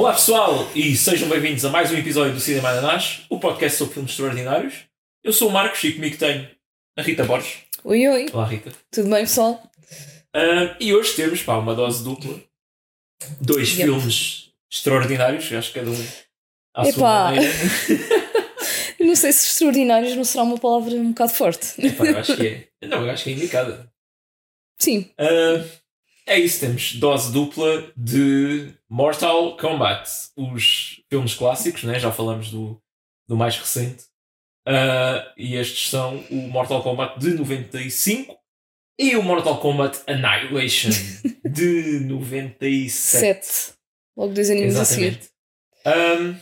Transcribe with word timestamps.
Olá 0.00 0.14
pessoal 0.14 0.66
e 0.74 0.96
sejam 0.96 1.28
bem-vindos 1.28 1.62
a 1.62 1.68
mais 1.68 1.92
um 1.92 1.94
episódio 1.94 2.32
do 2.32 2.40
Cinema 2.40 2.70
Ananás, 2.70 3.20
o 3.28 3.38
podcast 3.38 3.76
sobre 3.76 3.92
filmes 3.92 4.12
extraordinários. 4.12 4.84
Eu 5.22 5.30
sou 5.30 5.50
o 5.50 5.52
Marcos 5.52 5.84
e 5.84 5.92
comigo 5.92 6.16
tenho 6.16 6.48
a 6.96 7.02
Rita 7.02 7.22
Borges. 7.22 7.58
Oi, 7.84 8.08
oi. 8.08 8.26
Olá 8.32 8.46
Rita. 8.46 8.72
Tudo 8.90 9.10
bem, 9.10 9.20
pessoal? 9.20 9.62
Ah, 10.34 10.74
e 10.80 10.94
hoje 10.94 11.12
temos 11.16 11.42
pá, 11.42 11.58
uma 11.58 11.74
dose 11.74 12.02
dupla. 12.02 12.40
Dois 13.42 13.68
Yep. 13.76 13.82
filmes 13.82 14.50
extraordinários, 14.72 15.52
acho 15.52 15.70
que 15.70 15.78
cada 15.80 15.90
um 15.90 16.06
à 16.74 16.90
sua 16.90 17.24
maneira. 17.32 17.52
Eu 18.98 19.04
não 19.06 19.14
sei 19.14 19.32
se 19.34 19.48
extraordinários 19.50 20.16
não 20.16 20.24
será 20.24 20.44
uma 20.44 20.56
palavra 20.58 20.94
um 20.94 21.10
bocado 21.10 21.34
forte. 21.34 21.74
Epá, 21.86 22.06
eu 22.06 22.16
acho 22.16 22.36
que 22.38 22.46
é. 22.46 22.86
Não, 22.88 23.04
eu 23.04 23.10
acho 23.10 23.24
que 23.24 23.30
é 23.30 23.32
indicada. 23.34 23.92
Sim, 24.78 25.10
Ah, 25.18 25.62
é 26.30 26.38
isso, 26.38 26.60
temos 26.60 26.94
dose 26.94 27.32
dupla 27.32 27.92
de 27.96 28.72
Mortal 28.88 29.56
Kombat, 29.56 30.08
os 30.36 31.02
filmes 31.10 31.34
clássicos, 31.34 31.82
né? 31.82 31.98
já 31.98 32.12
falamos 32.12 32.52
do, 32.52 32.80
do 33.28 33.36
mais 33.36 33.58
recente. 33.58 34.04
Ah, 34.64 35.32
e 35.36 35.56
estes 35.56 35.90
são 35.90 36.18
o 36.30 36.36
Mortal 36.36 36.84
Kombat 36.84 37.18
de 37.18 37.34
95 37.34 38.38
e 38.96 39.16
o 39.16 39.22
Mortal 39.24 39.58
Kombat 39.58 40.02
Annihilation 40.06 40.90
de 41.44 41.98
97. 42.04 42.90
sete. 42.90 43.72
Logo 44.16 44.32
dois 44.32 44.50
aninhos 44.50 44.76
a 44.76 44.84
seguir. 44.84 45.18
Exatamente. 45.84 46.30
Ahm, 46.30 46.40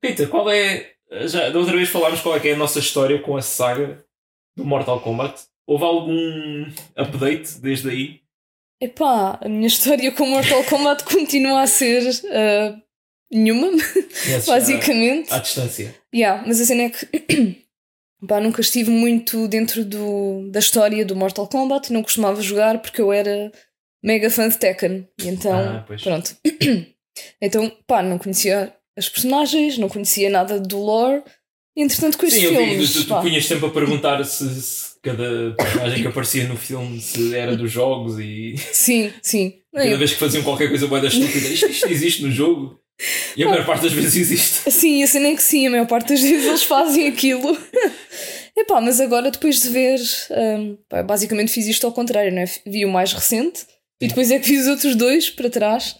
Peter, 0.00 0.28
qual 0.28 0.48
é. 0.48 0.92
Já 1.26 1.48
da 1.48 1.58
outra 1.58 1.74
vez 1.74 1.88
falámos 1.88 2.20
qual 2.20 2.36
é 2.36 2.48
é 2.48 2.52
a 2.52 2.56
nossa 2.56 2.78
história 2.78 3.20
com 3.20 3.36
a 3.36 3.42
saga 3.42 4.04
do 4.56 4.64
Mortal 4.64 5.00
Kombat. 5.00 5.42
Houve 5.66 5.84
algum 5.84 6.70
update 6.94 7.58
desde 7.60 7.90
aí? 7.90 8.27
Epá, 8.80 9.38
a 9.42 9.48
minha 9.48 9.66
história 9.66 10.10
com 10.12 10.26
Mortal 10.26 10.62
Kombat 10.64 11.02
continua 11.04 11.62
a 11.62 11.66
ser 11.66 12.02
ah, 12.30 12.76
nenhuma, 13.30 13.70
Conheces 13.70 14.46
já 14.46 14.52
basicamente. 14.52 15.32
À 15.32 15.38
distância. 15.38 15.94
Yeah, 16.14 16.44
mas 16.46 16.60
a 16.60 16.64
cena 16.64 16.82
é 16.82 16.90
que 16.90 17.64
pá, 18.26 18.40
nunca 18.40 18.60
estive 18.60 18.90
muito 18.90 19.48
dentro 19.48 19.84
do, 19.84 20.48
da 20.50 20.60
história 20.60 21.04
do 21.04 21.16
Mortal 21.16 21.48
Kombat, 21.48 21.92
não 21.92 22.02
costumava 22.02 22.40
jogar 22.40 22.80
porque 22.80 23.00
eu 23.00 23.12
era 23.12 23.50
mega 24.02 24.30
fã 24.30 24.48
de 24.48 24.56
Tekken. 24.56 25.08
E 25.20 25.28
então, 25.28 25.52
Ah, 25.52 25.84
pronto. 26.02 26.36
então, 27.42 27.70
pá, 27.86 28.02
não 28.02 28.16
conhecia 28.16 28.72
as 28.96 29.08
personagens, 29.08 29.76
não 29.76 29.88
conhecia 29.88 30.30
nada 30.30 30.58
do 30.60 30.78
lore. 30.78 31.22
Entretanto, 31.76 32.18
com 32.18 32.26
estes 32.26 32.42
Sim, 32.42 32.54
eu 32.54 32.64
vi, 32.78 32.86
tu, 32.86 33.02
tu 33.02 33.08
pá, 33.08 33.20
punhas 33.20 33.44
sempre 33.46 33.66
a 33.66 33.70
perguntar 33.70 34.24
se, 34.24 34.62
se 34.62 34.87
cada 35.02 35.54
personagem 35.56 36.02
que 36.02 36.08
aparecia 36.08 36.48
no 36.48 36.56
filme 36.56 37.00
se 37.00 37.34
era 37.34 37.56
dos 37.56 37.70
jogos 37.70 38.18
e 38.18 38.56
Sim, 38.72 39.12
sim. 39.22 39.54
Não, 39.72 39.82
cada 39.82 39.96
vez 39.96 40.12
que 40.12 40.18
faziam 40.18 40.42
qualquer 40.42 40.68
coisa 40.68 40.86
boa 40.86 41.00
da 41.00 41.08
estúpida, 41.08 41.48
isto, 41.48 41.68
isto 41.68 41.88
existe 41.88 42.22
no 42.22 42.30
jogo. 42.30 42.78
E 43.36 43.44
a 43.44 43.48
maior 43.48 43.64
parte 43.64 43.82
das 43.82 43.92
vezes 43.92 44.16
existe. 44.16 44.70
Sim, 44.70 45.02
a 45.02 45.06
cena 45.06 45.28
é 45.28 45.36
que 45.36 45.42
sim, 45.42 45.66
a 45.68 45.70
maior 45.70 45.86
parte 45.86 46.08
das 46.08 46.20
vezes 46.20 46.46
eles 46.46 46.64
fazem 46.64 47.06
aquilo. 47.06 47.56
Epá, 48.56 48.80
mas 48.80 49.00
agora 49.00 49.30
depois 49.30 49.62
de 49.62 49.68
ver, 49.68 50.00
pá, 50.88 51.02
basicamente 51.04 51.52
fiz 51.52 51.68
isto 51.68 51.86
ao 51.86 51.92
contrário, 51.92 52.32
né? 52.32 52.44
vi 52.66 52.84
o 52.84 52.88
mais 52.88 53.12
recente 53.12 53.64
e 54.00 54.08
depois 54.08 54.32
é 54.32 54.38
que 54.40 54.48
fiz 54.48 54.62
os 54.62 54.68
outros 54.68 54.96
dois 54.96 55.30
para 55.30 55.48
trás. 55.48 55.96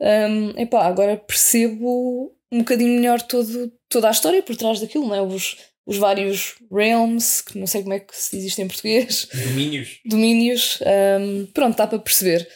Hum, 0.00 0.52
epá, 0.56 0.84
agora 0.84 1.16
percebo 1.16 2.34
um 2.50 2.58
bocadinho 2.58 2.96
melhor 2.96 3.22
todo, 3.22 3.72
toda 3.88 4.08
a 4.08 4.10
história 4.10 4.42
por 4.42 4.56
trás 4.56 4.80
daquilo, 4.80 5.08
né? 5.08 5.22
os, 5.22 5.56
os 5.86 5.96
vários 5.96 6.54
realms, 6.70 7.42
que 7.42 7.58
não 7.58 7.66
sei 7.66 7.82
como 7.82 7.94
é 7.94 8.00
que 8.00 8.16
se 8.16 8.36
diz 8.36 8.46
isto 8.46 8.60
em 8.60 8.68
português, 8.68 9.28
Domínios. 9.32 9.98
domínios. 10.06 10.78
hum, 11.20 11.46
pronto, 11.52 11.76
dá 11.76 11.86
para 11.86 11.98
perceber. 11.98 12.48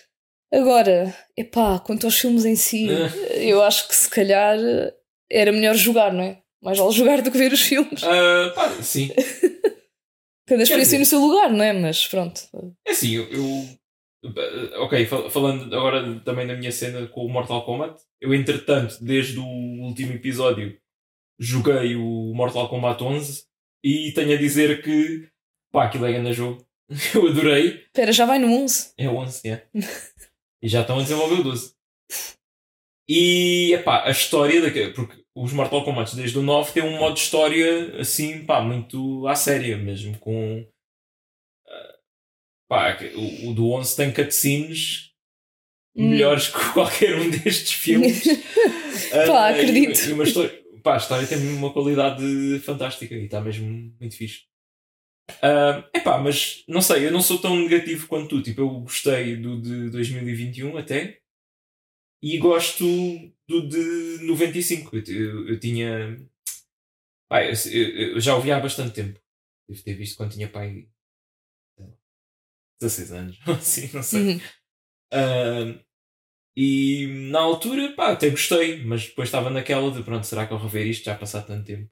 Agora, 0.53 1.15
epá, 1.37 1.79
quanto 1.81 2.07
aos 2.07 2.17
filmes 2.19 2.45
em 2.45 2.55
si, 2.55 2.87
eu 3.35 3.63
acho 3.63 3.89
que 3.89 3.95
se 3.95 4.09
calhar 4.09 4.57
era 5.31 5.51
melhor 5.53 5.75
jogar, 5.75 6.13
não 6.13 6.23
é? 6.23 6.39
Mais 6.63 6.79
vale 6.79 6.93
jogar 6.93 7.21
do 7.21 7.31
que 7.33 7.37
ver 7.39 7.53
os 7.53 7.61
filmes. 7.61 8.03
Ah, 8.05 8.53
pá, 8.55 8.71
sim. 8.83 9.11
Cada 10.47 10.63
experiência 10.63 10.99
no 10.99 11.05
seu 11.05 11.19
lugar, 11.21 11.51
não 11.53 11.65
é? 11.65 11.73
Mas 11.73 12.07
pronto. 12.07 12.41
É 12.87 12.93
assim, 12.93 13.15
eu. 13.17 13.29
eu- 13.33 13.69
ok, 14.83 15.05
fal- 15.07 15.31
falando 15.31 15.65
agora 15.75 16.21
também 16.25 16.47
da 16.47 16.55
minha 16.57 16.73
cena 16.73 17.07
com 17.09 17.25
o 17.25 17.29
Mortal 17.29 17.65
Kombat, 17.65 18.01
eu 18.21 18.33
entretanto, 18.35 18.97
desde 19.03 19.39
o 19.39 19.45
último 19.45 20.13
episódio, 20.15 20.77
joguei 21.39 21.97
o 21.97 22.33
Mortal 22.35 22.69
Kombat 22.69 23.03
11 23.03 23.45
e 23.85 24.13
tenho 24.13 24.33
a 24.35 24.37
dizer 24.39 24.83
que. 24.83 25.29
pá, 25.73 25.85
aquilo 25.87 26.07
é 26.07 26.13
grande 26.13 26.33
jogo. 26.33 26.65
Eu 27.15 27.29
adorei. 27.29 27.83
Espera, 27.87 28.13
já 28.13 28.25
vai 28.27 28.39
no 28.39 28.49
11. 28.53 28.93
É 28.99 29.09
o 29.09 29.17
11, 29.17 29.49
é. 29.49 29.67
e 30.63 30.69
já 30.69 30.81
estão 30.83 30.99
a 30.99 31.03
desenvolver 31.03 31.41
o 31.41 31.45
12. 31.45 31.75
E, 33.09 33.73
epá, 33.75 34.05
a 34.05 34.11
história, 34.11 34.61
daquele, 34.61 34.93
porque 34.93 35.23
os 35.35 35.53
Mortal 35.53 35.85
Kombat 35.85 36.17
desde 36.17 36.39
o 36.39 36.43
9 36.43 36.73
têm 36.73 36.83
um 36.83 36.99
modo 36.99 37.15
de 37.15 37.21
história 37.21 38.01
assim, 38.01 38.45
pá, 38.45 38.61
muito 38.61 39.27
à 39.29 39.37
séria 39.37 39.77
mesmo, 39.77 40.19
com... 40.19 40.67
ah, 41.69 41.95
pá, 42.69 42.97
que 42.97 43.05
o, 43.15 43.51
o 43.51 43.55
do 43.55 43.71
11 43.71 43.97
tem 43.97 44.13
cutscenes 44.13 45.07
Hum. 45.99 46.11
melhores 46.11 46.49
que 46.53 46.73
qualquer 46.75 47.17
um 47.17 47.31
destes 47.31 47.73
filmes. 47.73 48.23
Pá, 49.27 49.47
Ah, 49.47 49.53
e- 49.53 49.61
acredito. 49.61 49.99
E, 50.09 50.13
uma 50.13 50.25
história, 50.25 50.63
pá, 50.87 50.95
a 50.95 50.99
história 50.99 51.27
tem 51.27 51.39
uma 51.57 51.73
qualidade 51.73 52.61
fantástica 52.61 53.15
e 53.15 53.25
está 53.25 53.41
mesmo 53.41 53.67
muito 54.01 54.17
fixe. 54.17 54.43
Ah, 55.43 55.89
epá, 55.95 56.19
mas 56.19 56.65
não 56.69 56.81
sei, 56.83 57.07
eu 57.07 57.13
não 57.13 57.21
sou 57.23 57.39
tão 57.41 57.57
negativo 57.57 58.07
quanto 58.09 58.29
tu. 58.29 58.43
Tipo, 58.43 58.61
eu 58.63 58.71
gostei 58.81 59.37
do 59.37 59.61
de 59.61 59.91
2021 59.91 60.77
até 60.79 61.21
e 62.23 62.39
gosto 62.39 62.85
do 63.49 63.69
de 63.69 64.25
95. 64.27 64.97
Eu, 64.97 65.03
eu, 65.09 65.49
eu 65.49 65.61
tinha. 65.61 66.19
Pá, 67.29 67.43
eu, 67.45 67.53
eu- 67.73 68.21
já 68.21 68.35
ouvi 68.37 68.53
há 68.53 68.61
bastante 68.61 68.95
tempo. 68.95 69.21
Devo 69.69 69.83
ter 69.83 69.95
visto 69.95 70.17
quando 70.17 70.33
tinha 70.33 70.49
pai. 70.49 70.89
sei 71.77 71.87
lá, 71.87 71.93
16 72.81 73.13
anos, 73.13 73.39
assim, 73.49 73.91
não 73.95 74.03
sei. 74.03 74.23
Uhum. 74.35 74.41
Ah, 75.13 75.86
e 76.57 77.07
na 77.31 77.41
altura, 77.41 77.93
pá, 77.93 78.13
até 78.13 78.31
gostei, 78.31 78.83
mas 78.85 79.07
depois 79.07 79.29
estava 79.29 79.51
naquela 79.51 79.91
de 79.91 80.03
pronto, 80.03 80.27
será 80.27 80.47
que 80.47 80.53
ao 80.53 80.59
rever 80.59 80.87
isto 80.87 81.05
já 81.05 81.13
há 81.13 81.17
passado 81.17 81.47
tanto 81.47 81.67
tempo? 81.67 81.91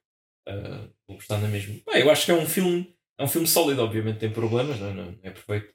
Ah, 0.49 0.89
vou 1.07 1.17
gostar 1.17 1.39
na 1.39 1.49
mesma. 1.49 1.75
Pá, 1.85 1.99
eu 1.99 2.11
acho 2.11 2.25
que 2.25 2.31
é 2.31 2.35
um 2.35 2.47
filme, 2.47 2.95
é 3.19 3.25
um 3.25 3.29
filme 3.29 3.47
sólido, 3.47 3.83
obviamente 3.83 4.21
tem 4.21 4.31
problemas, 4.31 4.79
não, 4.81 4.89
é? 4.89 4.93
não 4.95 5.19
é 5.23 5.31
perfeito, 5.31 5.75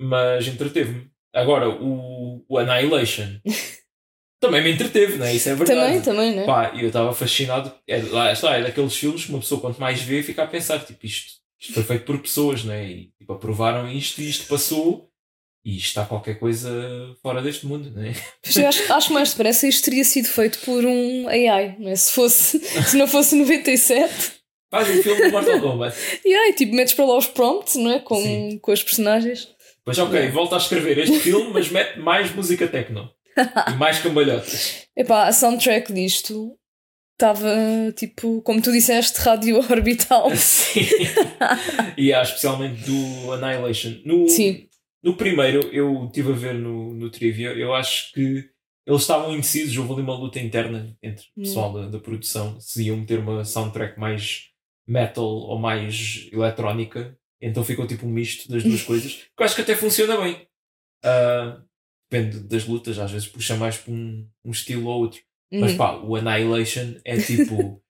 mas 0.00 0.46
entreteve-me. 0.46 1.10
Agora, 1.34 1.68
o, 1.68 2.44
o 2.48 2.58
Annihilation 2.58 3.40
também 4.40 4.62
me 4.62 4.72
entreteve, 4.72 5.16
não 5.16 5.26
é? 5.26 5.34
Isso 5.34 5.48
é 5.48 5.54
verdade. 5.54 5.80
Também, 5.80 6.02
também, 6.02 6.36
né? 6.36 6.46
Pá, 6.46 6.72
e 6.74 6.82
eu 6.82 6.88
estava 6.88 7.12
fascinado. 7.12 7.74
É, 7.86 8.00
lá 8.02 8.32
está, 8.32 8.56
é 8.56 8.62
daqueles 8.62 8.96
filmes 8.96 9.24
que 9.24 9.30
uma 9.30 9.40
pessoa, 9.40 9.60
quanto 9.60 9.80
mais 9.80 10.00
vê, 10.00 10.22
fica 10.22 10.44
a 10.44 10.46
pensar: 10.46 10.84
tipo, 10.84 11.04
isto, 11.04 11.40
isto 11.60 11.74
foi 11.74 11.82
feito 11.82 12.04
por 12.04 12.20
pessoas, 12.20 12.64
né? 12.64 12.88
E 12.88 13.12
tipo, 13.18 13.32
aprovaram 13.32 13.90
isto 13.90 14.20
e 14.20 14.28
isto 14.28 14.46
passou. 14.46 15.10
E 15.64 15.78
está 15.78 16.04
qualquer 16.04 16.38
coisa 16.38 16.70
fora 17.22 17.40
deste 17.40 17.66
mundo, 17.66 17.90
né? 17.90 18.14
Mas 18.44 18.56
eu 18.56 18.68
acho, 18.68 18.92
acho 18.92 19.12
mais 19.12 19.30
depressa 19.30 19.66
isto 19.66 19.84
teria 19.84 20.04
sido 20.04 20.28
feito 20.28 20.58
por 20.58 20.84
um 20.84 21.26
AI, 21.26 21.76
não 21.78 21.90
é? 21.90 21.96
Se, 21.96 22.12
fosse, 22.12 22.58
se 22.84 22.96
não 22.96 23.06
fosse 23.06 23.34
97. 23.34 24.32
Faz 24.70 24.90
um 24.90 25.02
filme 25.02 25.22
de 25.22 25.30
Mortal 25.30 25.60
Kombat. 25.60 25.96
E 26.24 26.34
aí, 26.34 26.52
tipo, 26.52 26.74
metes 26.74 26.92
para 26.92 27.06
lá 27.06 27.16
os 27.16 27.26
prompts, 27.26 27.76
não 27.76 27.92
é? 27.92 27.98
Com, 28.00 28.20
Sim. 28.20 28.58
com 28.60 28.72
as 28.72 28.82
personagens. 28.82 29.48
Pois 29.84 29.98
ok, 29.98 30.28
volta 30.30 30.56
a 30.56 30.58
escrever 30.58 30.98
este 30.98 31.18
filme, 31.20 31.50
mas 31.52 31.70
mete 31.70 31.98
mais 31.98 32.34
música 32.34 32.66
techno. 32.66 33.10
E 33.68 33.74
mais 33.74 34.00
cambalhotas. 34.00 34.86
Epá, 34.96 35.26
a 35.26 35.32
soundtrack 35.32 35.92
disto 35.92 36.56
estava, 37.12 37.48
tipo, 37.96 38.42
como 38.42 38.60
tu 38.60 38.72
disseste, 38.72 39.18
rádio 39.20 39.58
orbital. 39.70 40.30
Sim. 40.36 40.86
E 41.96 42.12
há 42.12 42.22
especialmente 42.22 42.82
do 42.82 43.32
Annihilation. 43.32 44.00
No, 44.04 44.28
Sim. 44.28 44.66
No 45.04 45.16
primeiro, 45.16 45.60
eu 45.72 46.06
estive 46.06 46.32
a 46.32 46.34
ver 46.34 46.54
no, 46.54 46.94
no 46.94 47.10
Trivia, 47.10 47.52
eu 47.52 47.74
acho 47.74 48.12
que 48.12 48.48
eles 48.86 49.00
estavam 49.02 49.32
indecisos, 49.32 49.76
houve 49.76 49.92
ali 49.94 50.02
uma 50.02 50.16
luta 50.18 50.40
interna 50.40 50.96
entre 51.02 51.24
o 51.24 51.40
Hum. 51.40 51.42
pessoal 51.42 51.72
da, 51.72 51.88
da 51.88 51.98
produção, 52.00 52.58
se 52.60 52.84
iam 52.84 52.96
meter 52.96 53.18
uma 53.18 53.44
soundtrack 53.44 53.98
mais 53.98 54.50
metal 54.86 55.24
ou 55.24 55.58
mais 55.58 56.28
eletrónica. 56.32 57.16
Então 57.40 57.64
ficou 57.64 57.86
tipo 57.86 58.06
um 58.06 58.10
misto 58.10 58.48
das 58.50 58.62
duas 58.62 58.82
coisas. 58.84 59.12
Que 59.14 59.42
eu 59.42 59.44
acho 59.44 59.54
que 59.54 59.62
até 59.62 59.74
funciona 59.76 60.16
bem. 60.20 60.46
Ah, 61.04 61.62
depende 62.10 62.40
das 62.40 62.66
lutas, 62.66 62.98
às 62.98 63.10
vezes 63.10 63.28
puxa 63.28 63.56
mais 63.56 63.76
para 63.78 63.92
um, 63.92 64.28
um 64.44 64.50
estilo 64.50 64.86
ou 64.88 65.00
outro. 65.02 65.20
Mas 65.52 65.72
Uhum. 65.72 65.78
pá, 65.78 65.96
o 65.96 66.16
Annihilation 66.16 66.96
é 67.04 67.16
tipo. 67.18 67.80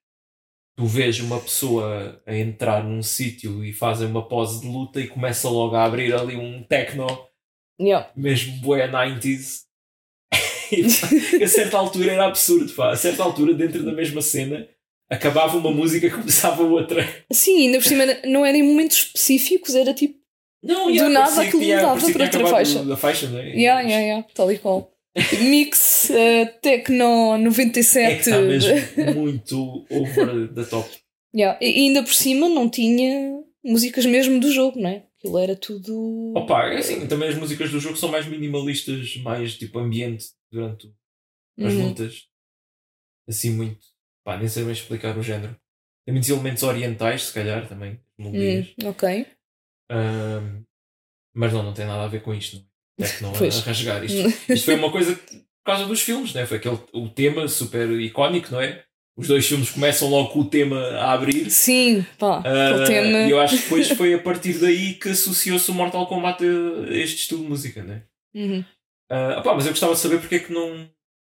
tu 0.75 0.85
vês 0.85 1.19
uma 1.19 1.39
pessoa 1.39 2.21
a 2.25 2.35
entrar 2.35 2.83
num 2.83 3.01
sítio 3.01 3.63
e 3.63 3.71
fazem 3.71 4.07
uma 4.07 4.27
pose 4.27 4.61
de 4.61 4.67
luta 4.67 4.99
e 4.99 5.07
começa 5.07 5.49
logo 5.49 5.75
a 5.75 5.85
abrir 5.85 6.13
ali 6.13 6.35
um 6.35 6.63
techno, 6.63 7.07
Yeah. 7.79 8.09
mesmo 8.15 8.57
bué 8.61 8.87
90s. 8.89 9.63
e 10.71 10.83
pá, 10.83 11.43
a 11.43 11.47
certa 11.47 11.77
altura 11.77 12.13
era 12.13 12.25
absurdo, 12.25 12.71
pá. 12.73 12.91
A 12.91 12.95
certa 12.95 13.23
altura, 13.23 13.53
dentro 13.53 13.83
da 13.83 13.91
mesma 13.91 14.21
cena, 14.21 14.67
acabava 15.09 15.57
uma 15.57 15.71
música 15.71 16.07
e 16.07 16.11
começava 16.11 16.63
outra. 16.63 17.05
Sim, 17.31 17.65
ainda 17.65 17.77
por 17.79 17.85
cima 17.85 18.05
não 18.25 18.45
era 18.45 18.57
em 18.57 18.63
momentos 18.63 18.97
específicos, 18.97 19.75
era 19.75 19.93
tipo. 19.93 20.17
Não, 20.63 20.85
Do 20.85 20.91
yeah, 20.91 21.09
nada 21.13 21.41
aquilo 21.41 21.61
mudava 21.61 22.11
para 22.11 22.23
outra 22.23 22.47
faixa. 22.47 22.83
Da 22.83 22.97
faixa, 22.97 23.27
não 23.27 23.39
é? 23.39 23.49
Yeah, 23.49 23.81
yeah, 23.81 23.99
yeah, 23.99 24.27
tal 24.33 24.51
e 24.51 24.57
qual. 24.57 24.94
Mix 25.49 26.09
uh, 26.09 26.59
Tecno 26.61 27.37
97. 27.37 28.11
É 28.11 28.15
que 28.15 28.21
está 28.21 28.41
mesmo 28.41 29.13
muito 29.15 29.85
over 29.89 30.53
the 30.53 30.63
top. 30.65 30.89
Yeah. 31.35 31.57
E 31.61 31.65
ainda 31.87 32.03
por 32.03 32.13
cima 32.13 32.47
não 32.49 32.69
tinha 32.69 33.41
músicas 33.63 34.05
mesmo 34.05 34.39
do 34.39 34.51
jogo, 34.51 34.79
não 34.79 34.89
é? 34.89 35.05
Aquilo 35.17 35.37
era 35.39 35.55
tudo. 35.55 36.33
Opa, 36.35 36.67
é 36.67 36.77
assim, 36.77 37.07
também 37.07 37.29
as 37.29 37.35
músicas 37.37 37.71
do 37.71 37.79
jogo 37.79 37.95
são 37.97 38.09
mais 38.09 38.25
minimalistas, 38.27 39.17
mais 39.17 39.57
tipo 39.57 39.79
ambiente 39.79 40.27
durante 40.51 40.87
as 41.59 41.73
Uhum. 41.73 41.87
lutas. 41.89 42.27
Assim, 43.27 43.51
muito. 43.51 43.79
Pá, 44.23 44.37
nem 44.37 44.47
sei 44.47 44.63
bem 44.63 44.73
explicar 44.73 45.17
o 45.17 45.23
género. 45.23 45.55
Tem 46.05 46.13
muitos 46.13 46.29
elementos 46.29 46.61
orientais, 46.63 47.23
se 47.23 47.33
calhar, 47.33 47.67
também. 47.67 47.99
Melodias. 48.17 48.73
Hum, 48.81 48.89
ok. 48.89 49.25
Ahm, 49.89 50.63
mas 51.33 51.51
não, 51.53 51.63
não 51.63 51.73
tem 51.73 51.85
nada 51.85 52.03
a 52.03 52.07
ver 52.07 52.21
com 52.21 52.33
isto. 52.33 52.57
Não. 52.57 52.65
É? 52.99 53.03
Tecno 53.03 53.29
a- 53.29 53.37
Pois. 53.37 53.57
a 53.57 53.61
rasgar 53.61 54.03
isto. 54.03 54.51
Isto 54.51 54.65
foi 54.65 54.75
uma 54.75 54.91
coisa 54.91 55.15
que, 55.15 55.35
por 55.37 55.43
causa 55.65 55.85
dos 55.85 56.01
filmes, 56.01 56.33
né? 56.33 56.45
Foi 56.45 56.57
aquele 56.57 56.77
o 56.93 57.09
tema 57.09 57.47
super 57.47 57.89
icónico, 57.99 58.51
não 58.51 58.61
é? 58.61 58.83
Os 59.17 59.27
dois 59.29 59.47
filmes 59.47 59.69
começam 59.69 60.09
logo 60.09 60.29
com 60.29 60.39
o 60.41 60.49
tema 60.49 60.77
a 60.97 61.13
abrir. 61.13 61.49
Sim, 61.49 62.05
pá, 62.19 62.43
Ah, 62.45 62.69
aquele 62.83 62.85
tema. 62.87 63.19
E 63.27 63.31
eu 63.31 63.39
acho 63.39 63.55
que 63.57 63.63
depois 63.63 63.89
foi 63.91 64.13
a 64.13 64.19
partir 64.19 64.53
daí 64.59 64.93
que 64.95 65.09
associou-se 65.09 65.71
o 65.71 65.73
Mortal 65.73 66.05
Kombat 66.07 66.43
a 66.43 66.93
este 66.93 67.21
estilo 67.21 67.41
de 67.43 67.47
música, 67.49 67.81
né? 67.81 68.03
Uhum. 68.35 68.63
Opá, 69.39 69.53
mas 69.55 69.65
eu 69.65 69.71
gostava 69.71 69.93
de 69.93 69.99
saber 69.99 70.19
porque 70.19 70.35
é 70.35 70.39
que 70.39 70.51
não, 70.51 70.89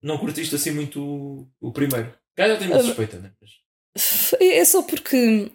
não 0.01 0.17
curtiste 0.17 0.55
assim 0.55 0.71
muito 0.71 1.01
o, 1.03 1.47
o 1.59 1.71
primeiro. 1.73 2.13
Cá 2.37 2.47
já 2.47 2.55
tenho 2.57 2.71
uma 2.71 2.79
Ah, 2.79 2.83
suspeita, 2.83 3.17
né? 3.19 3.31
Mas- 3.41 3.51
É 4.41 4.63
só 4.63 4.81
porque. 4.83 5.51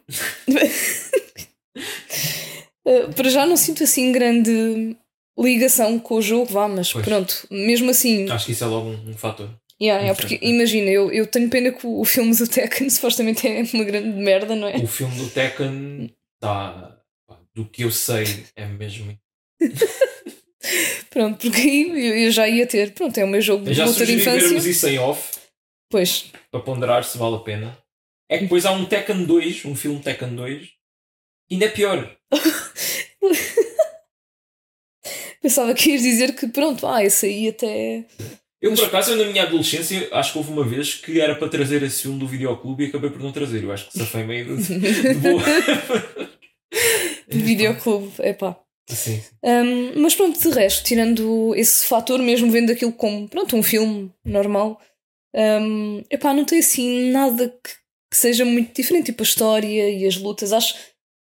Uh, 2.85 3.13
para 3.17 3.31
já 3.31 3.47
não 3.47 3.57
sinto 3.57 3.83
assim 3.85 4.13
grande 4.13 4.97
ligação 5.43 5.99
com 5.99 6.17
o 6.17 6.23
jogo, 6.23 6.47
vá, 6.53 6.69
mas 6.69 6.93
Pois. 6.93 7.05
pronto, 7.05 7.47
mesmo 7.51 7.91
assim. 7.91 8.29
acho 8.31 8.47
que 8.47 8.53
isso 8.53 8.65
é 8.65 8.67
logo 8.67 8.89
um, 8.91 9.11
um 9.11 9.17
fator. 9.17 9.49
Yeah, 9.83 10.15
Sim. 10.15 10.21
porque 10.21 10.39
imagina, 10.43 10.91
eu, 10.91 11.11
eu 11.11 11.27
tenho 11.27 11.49
pena 11.49 11.73
que 11.73 11.87
o, 11.87 12.01
o 12.01 12.05
filme 12.05 12.37
do 12.37 12.47
Tekken 12.47 12.89
supostamente 12.91 13.47
é 13.49 13.63
uma 13.73 13.85
grande 13.85 14.09
merda, 14.09 14.55
não 14.55 14.69
é? 14.69 14.77
O 14.77 14.87
filme 14.87 15.17
do 15.17 15.29
Tekken 15.31 16.15
está. 16.35 16.97
Do 17.55 17.65
que 17.65 17.83
eu 17.83 17.91
sei, 17.91 18.25
é 18.55 18.65
mesmo. 18.67 19.19
Pronto, 21.11 21.39
porque 21.51 21.61
aí 21.61 21.89
eu, 21.89 22.17
eu 22.27 22.31
já 22.31 22.49
ia 22.49 22.67
ter. 22.67 22.93
Pronto, 22.93 23.17
é 23.19 23.25
o 23.25 23.29
meu 23.29 23.41
jogo 23.41 23.65
de 23.65 23.75
já 23.75 23.85
luta 23.85 24.05
de 24.05 24.13
sugeri 24.13 24.23
vermos 24.23 24.51
infância. 24.53 24.71
isso 24.71 24.87
em 24.89 24.99
off 24.99 25.31
Pois, 25.91 26.27
para 26.51 26.61
ponderar 26.61 27.03
se 27.05 27.19
vale 27.19 27.37
a 27.37 27.41
pena. 27.41 27.77
É 28.29 28.37
que 28.39 28.45
depois 28.45 28.65
há 28.65 28.71
um 28.71 28.85
Tekken 28.85 29.25
2, 29.25 29.65
um 29.65 29.75
filme 29.75 29.99
Tekken 30.01 30.37
2, 30.37 30.69
e 31.51 31.55
ainda 31.55 31.67
é 31.67 31.69
pior. 31.69 32.17
pensava 35.43 35.75
que 35.75 35.91
ias 35.91 36.03
dizer 36.03 36.35
que 36.35 36.47
pronto, 36.49 36.87
ah, 36.87 37.03
esse 37.05 37.27
aí 37.27 37.49
até. 37.49 38.05
Eu, 38.61 38.71
Mas- 38.71 38.81
por 38.81 38.89
acaso, 38.89 39.17
na 39.17 39.25
minha 39.25 39.45
adolescência, 39.45 40.09
acho 40.13 40.33
que 40.33 40.39
houve 40.39 40.53
uma 40.53 40.65
vez 40.65 40.95
que 40.95 41.21
era 41.21 41.35
para 41.35 41.49
trazer 41.49 41.83
esse 41.83 42.03
filme 42.03 42.19
do 42.19 42.29
videoclube 42.29 42.85
e 42.85 42.89
acabei 42.89 43.09
por 43.11 43.21
não 43.23 43.33
trazer. 43.33 43.65
Eu 43.65 43.73
acho 43.73 43.89
que 43.89 43.99
safei 43.99 44.23
meio 44.25 44.57
de, 44.57 44.79
de 44.79 45.15
boa. 45.15 45.43
Videoclube, 47.29 48.13
epá. 48.21 48.59
Sim, 48.89 48.97
sim. 48.97 49.23
Um, 49.43 50.03
mas 50.03 50.15
pronto, 50.15 50.39
de 50.39 50.49
resto, 50.51 50.85
tirando 50.85 51.55
esse 51.55 51.87
fator, 51.87 52.19
mesmo 52.21 52.51
vendo 52.51 52.73
aquilo 52.73 52.93
como 52.93 53.29
pronto, 53.29 53.57
um 53.57 53.63
filme 53.63 54.13
normal, 54.25 54.81
um, 55.35 56.03
epá, 56.11 56.35
não 56.35 56.45
tem 56.45 56.59
assim 56.59 57.11
nada 57.11 57.49
que, 57.49 57.71
que 58.11 58.17
seja 58.17 58.45
muito 58.45 58.75
diferente. 58.75 59.07
Tipo 59.07 59.23
a 59.23 59.25
história 59.25 59.91
e 59.91 60.07
as 60.07 60.17
lutas, 60.17 60.53
acho, 60.53 60.75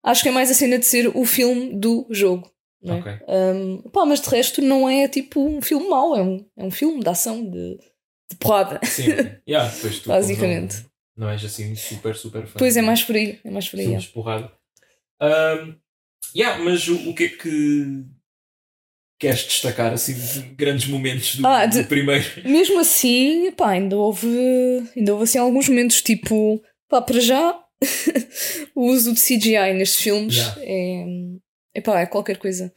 acho 0.03 0.23
que 0.23 0.29
é 0.29 0.31
mais 0.31 0.49
a 0.49 0.53
cena 0.53 0.79
de 0.79 0.85
ser 0.85 1.11
o 1.15 1.25
filme 1.25 1.75
do 1.75 2.07
jogo. 2.09 2.49
Não 2.81 2.95
é? 2.95 2.99
Ok. 2.99 3.13
Um, 3.27 3.81
pá, 3.89 4.05
mas 4.05 4.21
de 4.21 4.29
resto 4.29 4.61
não 4.61 4.87
é 4.89 5.07
tipo 5.07 5.39
um 5.43 5.61
filme 5.61 5.87
mau, 5.89 6.15
é 6.15 6.21
um, 6.21 6.45
é 6.57 6.63
um 6.63 6.71
filme 6.71 7.01
de 7.01 7.09
ação, 7.09 7.43
de, 7.49 7.77
de 8.29 8.35
porrada. 8.39 8.79
Sim. 8.85 9.05
Yeah, 9.47 9.69
depois 9.73 9.99
tu, 9.99 10.09
Basicamente. 10.09 10.85
Não, 11.15 11.25
não 11.27 11.29
és 11.33 11.43
assim 11.43 11.73
super, 11.75 12.15
super 12.15 12.45
fã. 12.45 12.59
Pois 12.59 12.77
é, 12.77 12.81
mais 12.81 13.03
por 13.03 13.15
aí. 13.15 13.39
É 13.43 13.49
mais 13.49 13.67
por 13.67 13.79
aí. 13.79 13.85
Filmes 13.85 14.03
de 14.03 14.09
porrada. 14.09 14.51
Um, 15.21 15.75
yeah, 16.35 16.63
mas 16.63 16.87
o, 16.87 17.09
o 17.09 17.15
que 17.15 17.23
é 17.23 17.29
que 17.29 18.03
queres 19.19 19.43
destacar 19.45 19.93
assim 19.93 20.13
de 20.13 20.41
grandes 20.55 20.87
momentos 20.87 21.35
do, 21.37 21.47
Ah, 21.47 21.65
de- 21.65 21.81
do 21.81 21.87
primeiro? 21.87 22.23
é. 22.43 22.45
Mesmo 22.47 22.79
assim, 22.79 23.51
pá, 23.51 23.71
ainda 23.71 23.97
houve, 23.97 24.27
ainda 24.95 25.13
houve 25.13 25.23
assim 25.23 25.39
alguns 25.39 25.67
momentos, 25.67 26.01
tipo, 26.03 26.61
pá, 26.87 27.01
para 27.01 27.19
já, 27.19 27.59
o 28.75 28.85
uso 28.91 29.13
de 29.13 29.19
CGI 29.19 29.73
nestes 29.73 30.01
filmes 30.03 30.35
Yeah. 30.35 30.61
é, 30.61 31.05
é 31.77 31.81
pá, 31.81 32.01
é 32.01 32.05
qualquer 32.05 32.37
coisa. 32.37 32.73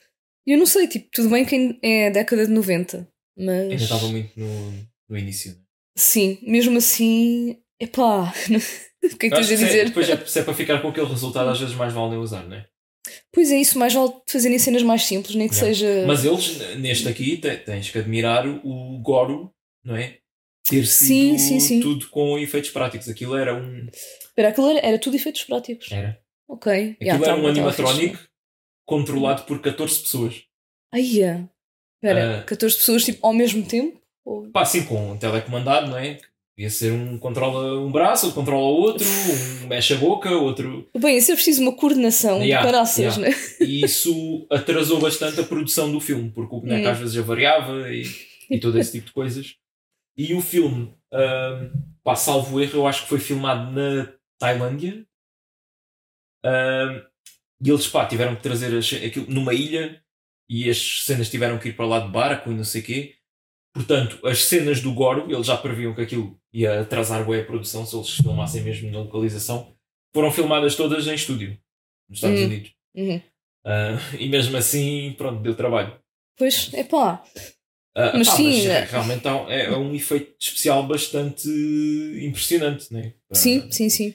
Eu 0.47 0.59
não 0.59 0.67
sei, 0.67 0.87
tipo, 0.89 1.09
tudo 1.13 1.29
bem 1.31 1.45
que 1.45 1.79
é 1.83 2.11
década 2.11 2.47
de 2.47 2.53
90, 2.53 3.09
mas 3.37 3.61
Ainda 3.71 3.75
estava 3.75 4.09
muito 4.09 4.39
no, 4.39 4.73
no 5.09 5.19
início. 5.19 5.53
né? 5.53 5.59
sim, 5.97 6.39
mesmo 6.43 6.79
assim, 6.79 7.57
é 7.81 7.87
pá, 7.87 8.33
o 9.05 9.17
que 9.17 9.27
é 9.27 9.31
que 9.31 9.37
tens 9.37 9.51
a 9.51 9.55
é- 9.55 9.57
dizer? 9.57 9.85
Depois 9.89 10.09
é, 10.09 10.17
se 10.27 10.39
é 10.39 10.43
para 10.43 10.55
ficar 10.55 10.81
com 10.81 10.89
aquele 10.89 11.07
resultado, 11.09 11.49
às 11.51 11.59
vezes 11.61 11.75
mais 11.75 11.93
vale 11.93 12.11
nem 12.11 12.19
usar, 12.19 12.47
não 12.49 12.57
é? 12.57 12.67
Pois 13.33 13.51
é 13.51 13.57
isso, 13.59 13.79
mais 13.79 13.93
vale 13.95 14.13
fazerem 14.29 14.59
cenas 14.59 14.83
mais 14.83 15.05
simples, 15.05 15.35
nem 15.35 15.49
que 15.49 15.55
Yeah. 15.55 15.75
seja. 15.75 16.07
Mas 16.07 16.25
eles, 16.25 16.77
neste 16.79 17.09
aqui, 17.09 17.37
te- 17.39 17.57
tens 17.59 17.91
que 17.91 17.99
admirar 17.99 18.47
o 18.47 18.99
Goro, 19.03 19.53
não 19.85 19.97
é? 19.97 20.19
Ter 20.69 20.85
sido 20.87 21.37
Sim, 21.37 21.39
sim, 21.39 21.61
sim. 21.61 21.81
tudo 21.81 22.09
com 22.09 22.39
efeitos 22.39 22.71
práticos. 22.71 23.09
Aquilo 23.09 23.35
era 23.37 23.55
um. 23.55 23.87
Espera, 24.25 24.49
aquilo 24.51 24.71
era, 24.71 24.87
era 24.87 24.99
tudo 24.99 25.17
efeitos 25.17 25.43
práticos. 25.45 25.91
Era. 25.91 26.21
Ok. 26.49 26.71
Aquilo 26.73 26.97
Yeah, 27.03 27.25
era 27.25 27.35
tá 27.35 27.41
um 27.41 27.43
tá 27.45 27.49
animatronic 27.49 28.17
fixe. 28.17 28.29
Controlado 28.91 29.45
por 29.45 29.61
14 29.61 30.01
pessoas. 30.01 30.43
Ai, 30.93 31.23
é. 31.23 31.45
Espera, 32.03 32.41
Ah. 32.41 32.43
14 32.43 32.77
pessoas 32.77 33.05
tipo, 33.05 33.25
ao 33.25 33.33
mesmo 33.33 33.65
tempo? 33.65 34.01
Ou- 34.25 34.51
Pá, 34.51 34.63
assim, 34.63 34.85
com 34.85 35.13
um 35.13 35.17
telecomandado, 35.17 35.89
não 35.91 35.97
é? 35.97 36.19
Devia 36.57 36.69
ser 36.71 36.93
um 36.93 37.17
controla 37.17 37.79
um 37.81 37.91
braço, 37.93 38.27
outro 38.27 38.41
controla 38.41 38.67
o 38.67 38.81
outro, 38.81 39.07
um 39.63 39.67
mexe 39.69 39.95
a 39.95 39.97
boca, 39.97 40.29
outro. 40.31 40.87
Bem, 40.99 41.17
isso 41.17 41.31
é 41.31 41.35
preciso 41.35 41.63
uma 41.63 41.73
coordenação 41.75 42.43
Yeah, 42.43 42.67
de 42.67 42.73
caraças, 42.73 43.17
yeah. 43.17 43.19
né? 43.19 43.31
E 43.61 43.85
isso 43.85 44.47
atrasou 44.51 44.99
bastante 45.01 45.41
a 45.41 45.45
produção 45.45 45.91
do 45.91 46.01
filme, 46.01 46.31
porque 46.31 46.55
o 46.55 46.61
boneco 46.61 46.87
Hum. 46.87 46.91
às 46.91 46.99
vezes 46.99 47.17
avariava 47.17 47.91
e, 47.93 48.03
e 48.51 48.59
todo 48.59 48.79
esse 48.79 48.93
tipo 48.93 49.07
de 49.07 49.13
coisas. 49.13 49.55
E 50.19 50.35
o 50.35 50.41
filme, 50.43 50.93
ahm, 51.13 51.71
pá, 52.05 52.15
salvo 52.17 52.61
erro, 52.61 52.81
eu 52.81 52.87
acho 52.87 53.03
que 53.05 53.09
foi 53.09 53.21
filmado 53.21 53.71
na 53.71 54.13
Tailândia. 54.39 55.07
Ahm, 56.45 57.03
e 57.63 57.69
eles 57.71 57.87
pá, 57.89 58.07
tiveram 58.07 58.35
que 58.37 58.43
trazer 58.43 58.77
as- 58.77 58.93
aquilo 58.93 59.27
numa 59.29 59.53
ilha 59.55 60.03
e 60.49 60.69
as 60.69 61.03
cenas 61.05 61.31
tiveram 61.31 61.59
que 61.59 61.69
ir 61.69 61.73
para 61.75 61.87
lá 61.87 62.01
de 62.01 62.09
barco 62.11 62.51
e 62.51 62.55
não 62.55 62.65
sei 62.65 62.81
o 62.81 62.85
quê. 62.85 63.15
Portanto, 63.73 64.27
as 64.27 64.45
cenas 64.45 64.81
do 64.81 64.93
Goro, 64.93 65.31
eles 65.31 65.47
já 65.47 65.57
previam 65.57 65.95
que 65.95 66.01
aquilo 66.01 66.41
ia 66.53 66.81
atrasar 66.81 67.25
bem 67.25 67.41
a 67.41 67.45
produção 67.45 67.87
se 67.87 67.95
eles 67.95 68.11
filmassem 68.11 68.63
mesmo 68.63 68.91
na 68.91 68.99
localização. 69.01 69.77
Foram 70.13 70.33
filmadas 70.33 70.75
todas 70.75 71.07
em 71.07 71.15
estúdio, 71.15 71.57
nos 72.09 72.19
Estados 72.19 72.41
Hum. 72.41 72.45
Unidos. 72.47 72.73
Uhum. 72.97 73.23
Ah, 73.65 73.97
e 74.19 74.29
mesmo 74.29 74.57
assim, 74.57 75.15
pronto, 75.17 75.41
deu 75.43 75.55
trabalho. 75.55 75.97
Pois, 76.37 76.73
é 76.75 76.83
pá. 76.83 77.23
Ah, 77.95 78.13
Mas 78.17 78.29
pá, 78.29 78.37
sim, 78.37 78.67
é- 78.67 78.85
realmente 78.85 79.27
é, 79.49 79.65
é 79.67 79.77
um 79.77 79.95
efeito 79.95 80.35
especial 80.41 80.85
bastante 80.87 81.49
impressionante, 82.23 82.93
né? 82.93 83.15
Sim, 83.33 83.71
sim, 83.71 83.89
sim. 83.89 84.15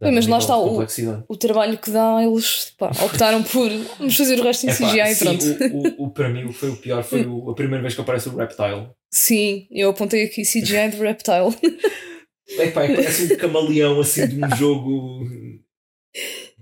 Mas 0.00 0.26
lá 0.26 0.38
está 0.38 0.56
o-. 0.58 0.84
O 1.28 1.36
trabalho 1.36 1.78
que 1.78 1.90
dá, 1.90 2.22
eles 2.22 2.72
pá, 2.78 2.90
optaram 3.04 3.42
por 3.42 3.70
vamos 3.98 4.16
fazer 4.16 4.38
o 4.38 4.42
resto 4.44 4.66
em 4.66 4.70
Epá, 4.70 4.88
CGI 4.90 5.00
e 5.00 5.14
sim, 5.14 5.24
pronto. 5.24 5.44
O, 5.74 6.02
o, 6.02 6.06
o- 6.06 6.10
para 6.10 6.28
mim, 6.28 6.44
o 6.44 6.52
foi 6.52 6.70
o 6.70 6.76
pior 6.76 7.02
foi 7.02 7.24
o- 7.26 7.50
a 7.50 7.54
primeira 7.54 7.82
vez 7.82 7.94
que 7.94 8.00
aparece 8.00 8.28
o 8.28 8.36
Reptile. 8.36 8.88
Sim, 9.10 9.66
eu 9.70 9.90
apontei 9.90 10.24
aqui 10.24 10.42
CGI 10.42 10.90
de 10.90 10.96
Reptile. 10.98 11.54
Epá, 12.58 12.84
é, 12.84 12.94
parece 12.94 13.32
um 13.32 13.36
camaleão 13.36 13.98
assim 14.00 14.26
de 14.28 14.44
um 14.44 14.54
jogo 14.56 15.24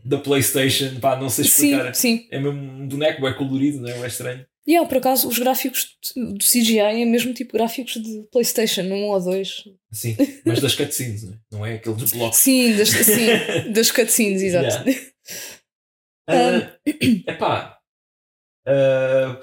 da 0.04 0.18
PlayStation. 0.18 0.98
Pá, 1.00 1.16
não 1.16 1.28
sei 1.28 1.44
sim, 1.44 1.66
explicar. 1.72 1.94
sim. 1.94 2.26
É 2.30 2.38
mesmo 2.40 2.58
um 2.60 2.86
boneco, 2.88 3.26
é 3.26 3.32
colorido, 3.34 3.80
não 3.80 3.88
é? 3.88 3.98
É 4.00 4.06
estranho. 4.06 4.46
E 4.66 4.72
yeah, 4.72 4.88
por 4.88 4.96
acaso, 4.98 5.28
os 5.28 5.38
gráficos 5.38 5.96
do 6.16 6.38
CGI 6.42 6.78
é 6.78 7.04
mesmo 7.04 7.34
tipo 7.34 7.52
gráficos 7.52 7.94
de 8.02 8.22
PlayStation, 8.32 8.82
um 8.82 9.04
ou 9.10 9.20
dois. 9.22 9.64
Sim, 9.92 10.16
mas 10.44 10.60
das 10.60 10.74
cutscenes, 10.74 11.22
não 11.24 11.32
é? 11.32 11.38
Não 11.52 11.66
é 11.66 11.74
aqueles 11.74 12.10
blocos. 12.12 12.38
Sim, 12.38 12.74
das, 12.76 12.88
sim, 13.04 13.72
das 13.72 13.90
cutscenes, 13.90 14.42
exato. 14.42 14.84
Ah, 16.26 16.78
epá, 17.26 17.78
ah, 18.66 19.40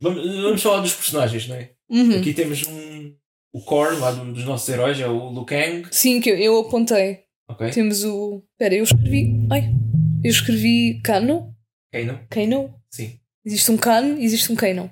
vamos, 0.00 0.24
vamos 0.42 0.62
falar 0.62 0.80
dos 0.80 0.94
personagens, 0.94 1.48
não 1.48 1.56
é? 1.56 1.72
Uhum. 1.90 2.20
Aqui 2.20 2.32
temos 2.32 2.62
um, 2.68 3.16
o 3.52 3.60
core 3.64 3.96
lá 3.98 4.12
do- 4.12 4.32
dos 4.32 4.44
nossos 4.44 4.68
heróis, 4.68 5.00
é 5.00 5.08
o 5.08 5.32
Liu 5.32 5.44
Kang. 5.44 5.88
Sim, 5.90 6.20
que 6.20 6.30
eu, 6.30 6.38
eu 6.38 6.60
apontei. 6.60 7.24
Ok, 7.50 7.68
Temos 7.70 8.04
o. 8.04 8.44
Espera, 8.52 8.76
eu 8.76 8.84
escrevi. 8.84 9.32
Ai, 9.50 9.74
eu 10.22 10.30
escrevi 10.30 11.00
Kano. 11.02 11.52
Kano. 11.92 12.24
Kano? 12.30 12.80
Sim. 12.88 13.19
Existe 13.50 13.70
um 13.72 13.76
Kan 13.76 14.16
e 14.20 14.24
existe 14.24 14.52
um 14.52 14.56
Kano. 14.56 14.90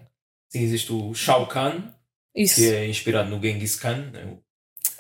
Sim, 0.51 0.63
existe 0.63 0.93
o 0.93 1.15
Shao 1.15 1.47
Kahn, 1.47 1.93
Isso. 2.35 2.57
que 2.57 2.69
é 2.75 2.89
inspirado 2.89 3.31
no 3.31 3.41
Genghis 3.41 3.77
Khan. 3.77 4.11
né? 4.11 4.37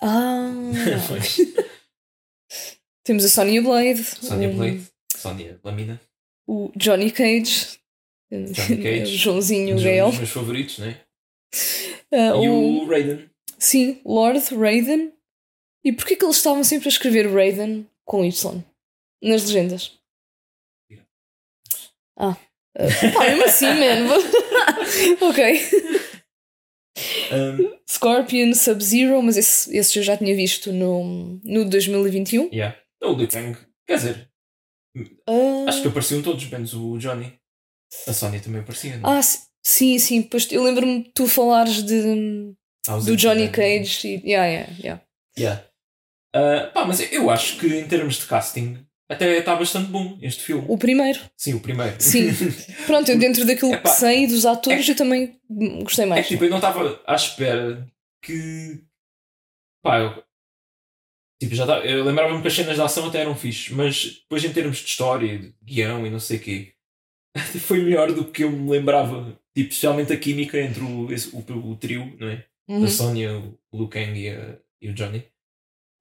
Ah! 0.00 0.52
Temos 3.02 3.24
a 3.24 3.28
Sonya 3.28 3.60
Blade. 3.60 4.04
Sonya 4.04 4.48
Blade, 4.50 4.86
Sonya 5.16 5.58
Lamina. 5.64 6.00
O 6.46 6.70
Johnny 6.76 7.10
Cage. 7.10 7.80
Johnny 8.30 8.54
Cage. 8.82 9.14
o 9.14 9.18
Joãozinho 9.18 9.72
Um 9.72 9.76
dos 9.76 9.84
Gale. 9.84 10.10
dos 10.10 10.16
meus 10.18 10.30
favoritos, 10.30 10.78
né? 10.78 11.00
Ah, 12.12 12.36
E 12.40 12.48
o... 12.48 12.84
o 12.84 12.88
Raiden. 12.88 13.28
Sim, 13.58 14.00
Lord 14.04 14.54
Raiden. 14.54 15.12
E 15.84 15.92
porquê 15.92 16.14
que 16.14 16.24
eles 16.24 16.36
estavam 16.36 16.62
sempre 16.62 16.88
a 16.88 16.92
escrever 16.92 17.26
Raiden 17.32 17.88
com 18.04 18.24
Y 18.24 18.62
nas 19.22 19.44
legendas? 19.46 19.98
Ah, 22.16 22.32
ah 22.32 22.36
pá, 23.14 23.20
mesmo 23.28 23.44
assim, 23.44 23.66
man. 23.66 24.08
ok. 25.28 25.60
Um, 27.32 27.78
Scorpion, 27.88 28.54
Sub-Zero, 28.54 29.22
mas 29.22 29.36
esse, 29.36 29.76
esse 29.76 29.98
eu 29.98 30.02
já 30.02 30.16
tinha 30.16 30.34
visto 30.34 30.72
no, 30.72 31.38
no 31.44 31.64
2021. 31.68 32.48
yeah. 32.52 32.76
O 33.02 33.12
Liu 33.12 33.28
Kang, 33.28 33.56
quer 33.86 33.96
dizer, 33.96 34.28
Ah, 35.26 35.66
acho 35.68 35.82
que 35.82 35.88
apareciam 35.88 36.22
todos, 36.22 36.44
menos 36.50 36.74
o 36.74 36.98
Johnny. 36.98 37.38
A 38.06 38.12
Sónia 38.12 38.40
também 38.40 38.60
aparecia, 38.60 38.96
não? 38.96 39.08
ah, 39.08 39.22
si- 39.22 39.40
sim, 39.62 39.98
sim. 39.98 40.22
Pois 40.22 40.50
eu 40.50 40.62
lembro-me 40.64 41.04
de 41.04 41.10
tu 41.14 41.26
falares 41.28 41.82
de, 41.82 42.54
Ah, 42.88 42.98
do 42.98 43.16
Johnny 43.16 43.48
Cage. 43.50 44.08
E, 44.08 44.30
yeah, 44.30 44.46
yeah, 44.46 44.72
yeah. 44.82 45.02
Yeah. 45.38 45.64
Ah, 46.34 46.70
pá, 46.74 46.84
mas 46.84 47.00
eu 47.12 47.30
acho 47.30 47.58
que 47.58 47.66
em 47.68 47.86
termos 47.86 48.16
de 48.18 48.26
casting 48.26 48.84
até 49.08 49.38
está 49.38 49.56
bastante 49.56 49.88
bom 49.90 50.18
este 50.20 50.42
filme. 50.42 50.64
O 50.68 50.76
primeiro. 50.78 51.18
Sim, 51.36 51.54
o 51.54 51.60
primeiro. 51.60 51.96
Sim. 52.00 52.28
Pronto, 52.86 53.10
eu 53.10 53.18
dentro 53.18 53.46
daquilo 53.46 53.72
Epá, 53.74 53.90
que 53.90 53.96
sei 53.96 54.26
dos 54.26 54.44
atores, 54.44 54.88
eu 54.88 54.96
também 54.96 55.40
gostei 55.82 56.04
É 56.04 56.08
mais. 56.08 56.26
que 56.26 56.34
tipo, 56.34 56.44
eu 56.44 56.50
não 56.50 56.58
estava 56.58 57.00
à 57.06 57.14
espera 57.14 57.86
que. 58.22 58.82
Pá, 59.82 59.98
eu. 59.98 60.22
Tipo, 61.40 61.54
já 61.54 61.64
tá, 61.66 61.78
eu 61.86 62.04
lembrava-me 62.04 62.42
que 62.42 62.48
as 62.48 62.54
cenas 62.54 62.74
de 62.74 62.82
ação 62.82 63.06
até 63.08 63.20
eram 63.20 63.34
fixe, 63.36 63.72
mas 63.72 64.18
depois 64.22 64.44
em 64.44 64.52
termos 64.52 64.78
de 64.78 64.86
história, 64.86 65.38
de 65.38 65.54
guião 65.64 66.04
e 66.04 66.10
não 66.10 66.18
sei 66.18 66.36
o 66.36 66.40
quê, 66.40 66.72
foi 67.60 67.80
melhor 67.82 68.12
do 68.12 68.24
que 68.24 68.42
eu 68.44 68.50
me 68.50 68.68
lembrava. 68.70 69.38
Tipo, 69.54 69.70
especialmente 69.70 70.12
a 70.12 70.16
química 70.18 70.58
entre 70.60 70.82
o, 70.82 71.12
esse- 71.12 71.34
o, 71.34 71.38
o 71.38 71.76
trio, 71.76 72.14
não 72.18 72.28
é? 72.28 72.44
Uhum. 72.68 72.84
A 72.84 72.88
Sónia, 72.88 73.38
o 73.38 73.76
Liu 73.78 73.88
Kang 73.88 74.18
e, 74.20 74.28
a- 74.30 74.58
e 74.82 74.88
o 74.90 74.94
Johnny. 74.94 75.24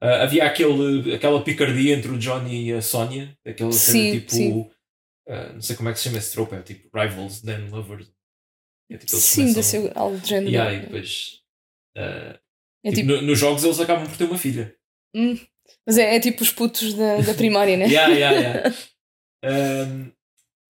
Ah, 0.02 0.24
havia 0.24 0.46
aquele, 0.46 1.14
aquela 1.16 1.44
picardia 1.44 1.96
entre 1.96 2.12
o 2.12 2.18
Johnny 2.20 2.68
e 2.70 2.74
a 2.74 2.82
Sónia, 2.82 3.36
aquela 3.46 3.72
cena 3.72 4.12
tipo. 4.12 4.32
sim. 4.32 4.70
ah, 5.28 5.54
não 5.54 5.62
sei 5.62 5.76
como 5.76 5.90
é 5.90 5.94
que 5.94 6.00
se 6.00 6.06
chama 6.06 6.18
esse 6.20 6.32
trope, 6.34 6.56
é 6.56 6.62
tipo 6.62 6.90
Rivals, 6.98 7.42
then 7.42 7.68
Lovers. 7.70 8.12
É, 8.90 8.98
tipo, 8.98 9.16
Sim, 9.18 9.48
deve 9.48 9.64
ser 9.64 9.92
algo 9.98 10.18
do 10.18 10.26
género. 10.26 10.50
Yeah, 10.50 10.74
e 10.74 10.80
depois. 10.82 11.42
ah, 11.98 12.40
É 12.86 12.90
tipo, 12.92 13.02
tipo- 13.08 13.08
no- 13.08 13.22
nos 13.24 13.40
jogos 13.40 13.64
eles 13.64 13.80
acabam 13.80 14.08
por 14.08 14.16
ter 14.18 14.24
uma 14.26 14.38
filha. 14.38 14.74
Mas 15.86 15.98
é, 15.98 16.16
é 16.16 16.20
tipo 16.20 16.42
os 16.44 16.52
putos 16.52 16.94
da, 16.94 17.18
da 17.22 17.34
primária, 17.34 17.76
né? 17.76 17.86
Yeah, 17.88 18.14
yeah, 18.14 18.40
yeah. 18.40 18.76
Um, 19.46 20.12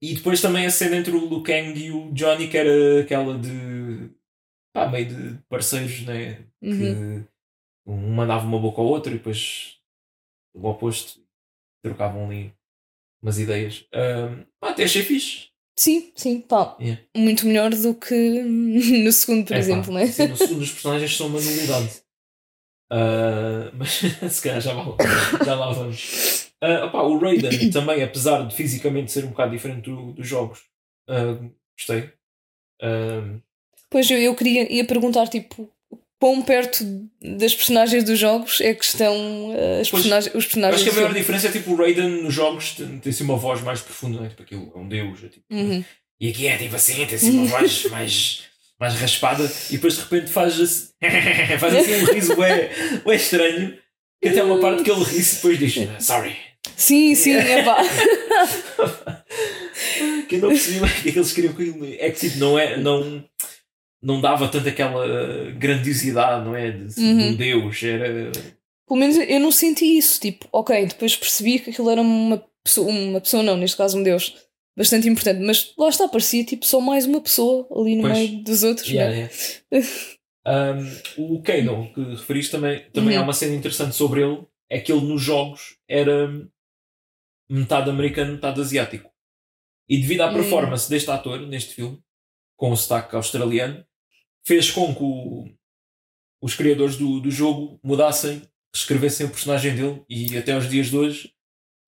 e 0.04 0.14
depois 0.14 0.42
também 0.42 0.66
a 0.66 0.70
cena 0.70 0.98
entre 0.98 1.12
o 1.16 1.28
Liu 1.28 1.42
Kang 1.42 1.80
e 1.80 1.90
o 1.90 2.12
Johnny, 2.12 2.50
que 2.50 2.58
era 2.58 3.02
aquela 3.02 3.38
de. 3.40 4.10
pá, 4.74 4.90
meio 4.90 5.06
de 5.08 5.40
parceiros, 5.50 6.02
né? 6.06 6.44
Uhum. 6.62 7.24
Que 7.24 7.28
um 7.88 8.14
mandava 8.16 8.46
uma 8.46 8.60
boca 8.60 8.82
ao 8.82 8.88
outro 8.88 9.12
e 9.14 9.18
depois 9.18 9.78
o 10.54 10.68
oposto 10.68 11.22
trocavam 11.84 12.26
ali 12.26 12.54
umas 13.22 13.40
ideias. 13.40 13.86
Um, 13.94 14.44
pá, 14.60 14.70
até 14.72 14.84
achei 14.84 15.02
fixe. 15.04 15.48
Sim, 15.80 16.12
sim, 16.16 16.42
pá. 16.42 16.76
Yeah. 16.82 17.02
Muito 17.16 17.46
melhor 17.46 17.70
do 17.72 17.94
que 17.96 18.14
no 18.44 19.12
segundo, 19.12 19.46
por 19.46 19.54
É, 19.54 19.58
pá, 19.58 19.60
exemplo, 19.60 19.94
né? 19.94 20.08
sim, 20.08 20.28
no 20.28 20.36
segundo, 20.38 20.62
os 20.62 20.72
personagens 20.72 21.16
são 21.16 21.28
uma 21.28 21.40
nulidade. 21.40 22.02
Ah, 22.92 23.72
mas 23.74 23.90
se 24.32 24.42
calhar 24.42 24.62
já, 24.62 24.74
lá- 24.74 24.96
já 25.46 25.56
lá 25.56 25.72
vamos. 25.72 26.52
Opá, 26.86 27.04
o 27.04 27.18
Raiden 27.20 27.70
também, 27.72 28.02
apesar 28.04 28.48
de 28.48 28.56
fisicamente 28.56 29.12
ser 29.12 29.24
um 29.26 29.30
bocado 29.30 29.52
diferente 29.52 29.90
do- 29.90 30.14
dos 30.14 30.28
jogos, 30.28 30.64
ah, 31.10 31.38
gostei. 31.78 32.12
Ah, 32.82 33.40
Pois 33.90 34.10
eu, 34.12 34.18
eu 34.18 34.36
queria 34.36 34.72
ia 34.72 34.86
perguntar, 34.86 35.28
tipo, 35.28 35.70
quão 36.20 36.42
perto 36.42 36.84
das 37.22 37.54
personagens 37.56 38.04
dos 38.04 38.18
jogos 38.18 38.60
é 38.62 38.74
que 38.74 38.84
estão 38.84 39.54
eh, 39.56 39.82
as 39.82 39.90
Pois, 39.90 40.04
personagens, 40.04 40.36
os 40.36 40.46
personagens 40.46 40.82
acho 40.82 40.90
que 40.90 40.98
a 40.98 41.02
maior 41.02 41.14
diferença 41.14 41.48
é 41.48 41.52
tipo 41.52 41.72
o 41.72 41.76
Raiden 41.76 42.24
nos 42.24 42.34
jogos 42.34 42.72
tem, 42.72 43.00
tem 43.00 43.10
assim 43.12 43.24
uma 43.24 43.38
voz 43.38 43.62
mais 43.62 43.82
profunda, 43.82 44.22
né? 44.22 44.30
tipo 44.30 44.42
aquilo 44.44 44.72
é 44.76 44.80
um 44.80 44.88
deus. 44.88 45.24
É, 45.24 45.28
tipo, 45.28 45.46
Uhum. 45.52 45.84
E 46.20 46.30
aqui 46.30 46.48
é 46.48 46.58
tipo 46.58 46.76
assim, 46.76 47.06
tem 47.06 47.16
assim 47.16 47.30
uma 47.38 47.46
voz 47.60 47.86
mais, 47.92 48.44
mais 48.80 48.96
raspada 48.96 49.44
e 49.70 49.74
depois 49.74 49.96
de 49.96 50.02
repente 50.02 50.32
faz 50.32 50.60
assim, 50.60 50.88
faz 51.60 51.76
assim 51.76 51.96
um 52.02 52.06
riso 52.06 52.34
ué, 52.40 52.72
ué 53.06 53.16
estranho. 53.16 53.78
Que 54.20 54.30
até 54.30 54.44
uma 54.44 54.60
parte 54.60 54.82
que 54.84 54.90
ele 54.90 55.04
ri 55.04 55.20
e 55.20 55.24
depois 55.24 55.60
diz 55.60 55.76
sorry. 56.04 56.36
Sim, 56.76 57.14
sim, 57.14 57.34
é 57.38 57.62
pá. 57.64 57.78
que 60.28 60.36
eu 60.36 60.40
não 60.40 60.50
percebi 60.50 60.80
bem 60.80 60.90
o 60.90 61.02
que 61.04 61.10
é 61.10 61.12
que 61.12 61.20
eles 61.20 61.34
queriam 61.34 61.54
com 61.54 61.62
aquilo. 61.62 61.86
É 62.00 62.10
que 62.10 62.20
tipo, 62.28 62.40
não, 62.40 62.58
é, 62.58 62.78
não, 62.78 63.24
não 64.08 64.22
dava 64.22 64.48
tanto 64.48 64.70
aquela 64.70 65.52
grandiosidade, 65.52 66.46
não 66.46 66.56
é? 66.56 66.72
De, 66.72 66.96
de 66.96 67.02
um 67.02 67.18
Uhum. 67.30 67.36
deus. 67.36 67.84
Era. 67.84 68.32
Pelo 68.88 69.00
menos 69.00 69.18
eu 69.18 69.40
não 69.40 69.52
senti 69.52 69.98
isso. 69.98 70.20
Tipo, 70.22 70.48
ok, 70.52 70.86
depois 70.86 71.16
percebi 71.18 71.60
que 71.60 71.72
aquilo 71.72 71.90
era 71.90 72.02
uma 72.02 72.42
pessoa, 72.64 72.90
uma 72.90 73.20
pessoa 73.20 73.44
não, 73.44 73.58
neste 73.58 73.76
caso 73.76 73.98
um 73.98 74.04
deus, 74.04 74.34
bastante 74.78 75.10
importante, 75.10 75.42
mas 75.46 75.74
lá 75.78 75.90
está, 75.90 76.08
parecia 76.08 76.46
tipo 76.46 76.66
só 76.66 76.80
mais 76.80 77.06
uma 77.06 77.20
pessoa 77.20 77.68
ali 77.76 77.96
no 77.98 78.04
Pois. 78.04 78.14
meio 78.18 78.44
dos 78.44 78.64
outros. 78.64 78.88
Yeah, 78.90 79.14
né? 79.16 79.30
yeah. 79.74 79.90
Um, 81.18 81.36
o 81.36 81.42
Kano, 81.42 81.92
que 81.94 82.02
referiste 82.02 82.52
também, 82.54 82.86
também 82.94 83.16
Uhum. 83.16 83.22
há 83.22 83.24
uma 83.26 83.34
cena 83.34 83.54
interessante 83.56 83.94
sobre 83.96 84.22
ele, 84.22 84.46
é 84.70 84.80
que 84.80 84.92
ele 84.94 85.02
nos 85.06 85.22
jogos 85.22 85.76
era 85.90 86.30
metade 87.50 87.90
americano, 87.90 88.34
metade 88.34 88.62
asiático. 88.62 89.10
E 89.90 89.98
devido 89.98 90.22
à 90.22 90.30
Hum. 90.30 90.34
performance 90.36 90.90
deste 90.90 91.10
ator, 91.12 91.42
neste 91.42 91.74
filme, 91.74 92.00
com 92.58 92.72
o 92.72 92.78
sotaque 92.78 93.16
australiano, 93.16 93.86
fez 94.48 94.72
com 94.72 94.96
que 94.96 95.04
o- 95.04 95.46
os 96.42 96.56
criadores 96.56 96.96
do, 96.96 97.20
do 97.20 97.30
jogo 97.30 97.78
mudassem, 97.84 98.42
escrevessem 98.74 99.26
o 99.26 99.30
personagem 99.30 99.76
dele 99.76 100.02
e 100.10 100.38
até 100.38 100.54
aos 100.54 100.70
dias 100.70 100.88
de 100.88 100.96
hoje 100.98 101.34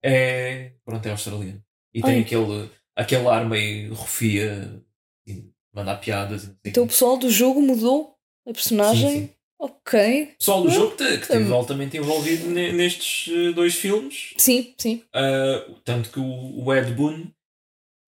é, 0.04 0.72
pronto, 0.84 1.06
é 1.06 1.10
australiano. 1.10 1.62
E 1.94 2.02
tem 2.02 2.20
aquele, 2.20 2.70
aquele 2.94 3.26
ar 3.28 3.48
meio 3.48 3.94
rufia, 3.94 4.82
e 5.26 5.44
mandar 5.72 5.96
piadas. 5.96 6.42
e 6.42 6.46
sei 6.46 6.52
o 6.54 6.58
Então 6.66 6.84
o 6.84 6.88
pessoal 6.88 7.16
do 7.16 7.30
jogo 7.30 7.60
mudou 7.62 8.14
a 8.46 8.52
personagem. 8.52 9.08
Sim, 9.10 9.26
sim. 9.28 9.30
Ok. 9.58 10.22
O 10.22 10.36
pessoal 10.38 10.62
do 10.62 10.70
jogo 10.70 10.96
que, 10.96 11.04
esteve 11.04 11.44
Hum. 11.50 11.54
altamente 11.54 11.96
envolvido 11.96 12.46
ne- 12.48 12.72
nestes 12.72 13.32
eh, 13.32 13.52
dois 13.52 13.74
filmes. 13.74 14.32
Sim, 14.38 14.74
sim. 14.78 15.02
Ah, 15.14 15.66
tanto 15.84 16.10
que 16.10 16.18
o, 16.18 16.64
Ed 16.74 16.92
Boon 16.92 17.26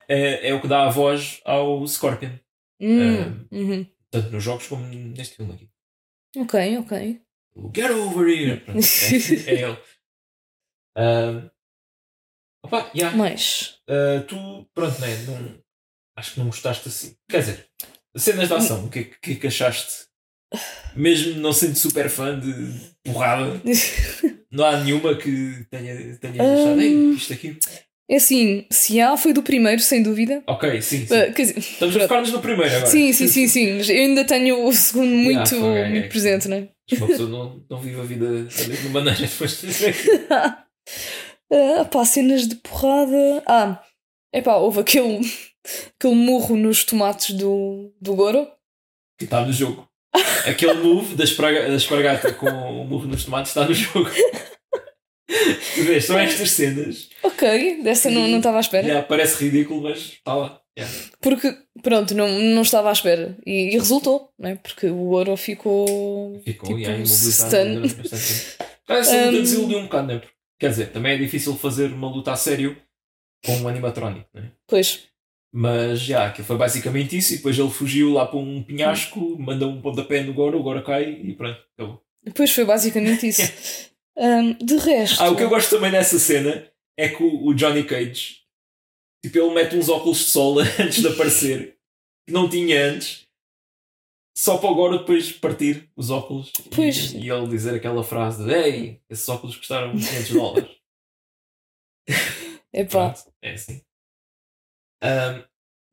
é, 0.08 0.48
é 0.48 0.54
o 0.54 0.60
que 0.62 0.68
dá 0.68 0.86
a 0.86 0.90
voz 0.90 1.40
ao 1.44 1.86
Scorpion. 1.86 2.30
Hum, 2.80 3.46
uhum. 3.52 3.86
Tanto 4.12 4.30
nos 4.30 4.44
jogos 4.44 4.66
como 4.68 4.84
neste 4.86 5.36
filme 5.36 5.54
aqui. 5.54 5.70
Ok, 6.36 6.78
ok. 6.78 7.20
O 7.56 7.72
Get 7.74 7.90
over 7.90 8.28
here! 8.28 8.60
Pronto, 8.60 8.78
é, 8.78 9.50
é 9.50 9.62
ele. 9.62 9.78
Ah, 10.96 11.50
opa, 12.64 12.90
yeah. 12.94 13.16
Mas. 13.16 13.80
Ah, 13.88 14.22
tu, 14.28 14.68
pronto, 14.74 15.00
né? 15.00 15.08
Não, 15.26 15.62
acho 16.16 16.34
que 16.34 16.38
não 16.40 16.46
gostaste 16.46 16.88
assim. 16.88 17.16
Quer 17.28 17.40
dizer, 17.40 17.68
cenas 18.16 18.48
de 18.48 18.54
ação, 18.54 18.84
o 18.86 18.90
que, 18.90 18.98
é 19.00 19.04
que- 19.04 19.18
que 19.18 19.32
é 19.32 19.34
que 19.36 19.46
achaste? 19.46 20.06
Mesmo 20.94 21.40
não 21.40 21.52
sendo 21.54 21.76
super 21.76 22.10
fã 22.10 22.38
de 22.38 22.50
porrada, 23.02 23.60
não 24.52 24.66
há 24.66 24.78
nenhuma 24.84 25.16
que 25.16 25.64
tenha, 25.70 26.18
tenha 26.18 26.42
achado. 26.42 26.80
"Ei, 26.80 27.12
isto 27.14 27.32
aqui. 27.32 27.58
É 28.12 28.16
assim, 28.16 28.66
se 28.70 29.00
há, 29.00 29.16
foi 29.16 29.32
do 29.32 29.42
primeiro, 29.42 29.80
sem 29.80 30.02
dúvida. 30.02 30.42
Ok, 30.46 30.82
sim, 30.82 31.06
sim. 31.06 31.14
Uh, 31.14 31.32
dizer, 31.32 31.56
Estamos 31.56 31.96
a 31.96 32.00
focar-nos 32.00 32.30
no 32.30 32.42
primeiro 32.42 32.70
agora. 32.70 32.86
sim, 32.86 33.10
sim, 33.10 33.26
sim, 33.26 33.48
sim. 33.48 33.78
Mas 33.78 33.88
eu 33.88 33.96
ainda 33.96 34.22
tenho 34.22 34.66
o 34.66 34.72
segundo 34.74 35.08
muito, 35.14 35.48
fuck, 35.48 35.64
é, 35.64 35.88
muito 35.88 36.08
presente, 36.10 36.46
não 36.46 36.58
é? 36.58 36.68
Uma 36.92 37.06
pessoa 37.06 37.28
não, 37.30 37.64
não 37.70 37.80
vive 37.80 37.98
a 37.98 38.04
vida 38.04 38.26
da 38.44 38.68
mesma 38.68 38.90
maneira 38.90 39.18
depois 39.18 39.62
de 39.62 39.68
Ah, 41.50 41.84
pá, 41.86 42.04
cenas 42.04 42.46
de 42.46 42.56
porrada. 42.56 43.42
Ah, 43.46 43.82
é 44.30 44.42
pá, 44.42 44.56
houve 44.56 44.80
aquele, 44.80 45.20
aquele 45.98 46.14
murro 46.14 46.54
nos 46.54 46.84
tomates 46.84 47.34
do, 47.34 47.94
do 47.98 48.14
Goro. 48.14 48.46
que 49.18 49.24
está 49.24 49.40
no 49.40 49.54
jogo. 49.54 49.88
Aquele 50.46 50.74
move 50.74 51.14
da, 51.14 51.24
espraga, 51.24 51.66
da 51.66 51.76
espargata 51.76 52.30
com 52.34 52.46
o 52.46 52.84
murro 52.84 53.06
nos 53.06 53.24
tomates 53.24 53.52
está 53.52 53.66
no 53.66 53.72
jogo. 53.72 54.10
tu 55.54 55.82
vês, 55.84 56.04
são 56.04 56.18
estas 56.18 56.50
cenas. 56.50 57.08
Ok, 57.22 57.82
dessa 57.82 58.10
não 58.10 58.28
não 58.28 58.38
estava 58.38 58.58
à 58.58 58.60
espera. 58.60 58.86
Já 58.86 59.02
parece 59.02 59.44
ridículo, 59.44 59.82
mas 59.82 59.98
está 59.98 60.34
lá. 60.34 60.60
Yeah. 60.78 60.94
Porque, 61.20 61.54
pronto, 61.82 62.14
não, 62.14 62.28
não 62.28 62.62
estava 62.62 62.88
à 62.88 62.92
espera. 62.92 63.36
E, 63.46 63.74
e 63.74 63.78
resultou, 63.78 64.30
não 64.38 64.50
é? 64.50 64.56
Porque 64.56 64.86
o 64.86 65.04
Goro 65.04 65.36
ficou. 65.36 66.40
Ficou 66.44 66.68
tipo, 66.68 66.78
yeah, 66.78 66.98
imobilizado 66.98 67.56
essa 68.88 69.26
luta 69.26 69.36
Um, 69.36 69.42
desiludiu 69.42 69.78
um 69.78 69.82
bocado, 69.84 70.08
não 70.08 70.14
é? 70.14 70.22
Quer 70.58 70.70
dizer, 70.70 70.92
também 70.92 71.12
é 71.12 71.18
difícil 71.18 71.54
fazer 71.56 71.92
uma 71.92 72.08
luta 72.08 72.32
a 72.32 72.36
sério 72.36 72.76
com 73.44 73.56
um 73.56 73.68
animatrónico, 73.68 74.28
não 74.32 74.42
é? 74.42 74.52
Pois. 74.66 75.08
Mas 75.52 76.00
já, 76.00 76.28
aquilo 76.28 76.46
foi 76.46 76.56
basicamente 76.56 77.16
isso. 77.18 77.34
E 77.34 77.36
depois 77.36 77.58
ele 77.58 77.70
fugiu 77.70 78.12
lá 78.12 78.26
para 78.26 78.38
um 78.38 78.62
penhasco, 78.62 79.36
manda 79.38 79.66
um 79.66 79.82
pontapé 79.82 80.22
no 80.22 80.32
Goro, 80.32 80.58
o 80.58 80.62
Goro 80.62 80.82
cai 80.82 81.10
e 81.10 81.34
pronto, 81.34 81.60
acabou. 81.76 82.02
Depois 82.24 82.50
foi 82.50 82.64
basicamente 82.64 83.26
isso. 83.28 83.42
Ahm, 84.16 84.52
de 84.54 84.76
resto. 84.76 85.22
Ah, 85.22 85.30
o 85.30 85.36
que 85.36 85.42
eu 85.42 85.48
gosto 85.48 85.70
também 85.70 85.90
dessa 85.90 86.18
cena 86.18 86.70
é 86.98 87.08
que 87.08 87.22
o, 87.22 87.46
o 87.46 87.54
Johnny 87.54 87.84
Cage, 87.84 88.38
tipo, 89.24 89.38
ele 89.38 89.54
mete 89.54 89.76
uns 89.76 89.88
óculos 89.88 90.18
de 90.18 90.24
sol 90.24 90.58
antes 90.78 91.00
de 91.00 91.08
aparecer, 91.08 91.78
que 92.26 92.32
não 92.32 92.48
tinha 92.48 92.84
antes, 92.86 93.26
só 94.36 94.58
para 94.58 94.70
agora 94.70 94.98
depois 94.98 95.30
partir 95.32 95.90
os 95.96 96.10
óculos 96.10 96.52
Pois. 96.74 97.12
E, 97.12 97.18
e 97.20 97.30
ele 97.30 97.48
dizer 97.48 97.74
aquela 97.74 98.02
frase 98.02 98.44
de 98.44 98.52
Ei, 98.52 99.00
esses 99.08 99.28
óculos 99.28 99.56
custaram 99.56 99.92
500 99.92 100.30
dólares. 100.30 100.70
Epá. 102.72 103.10
Pronto, 103.10 103.32
é 103.42 103.52
assim. 103.52 103.82
Ahm, 105.02 105.44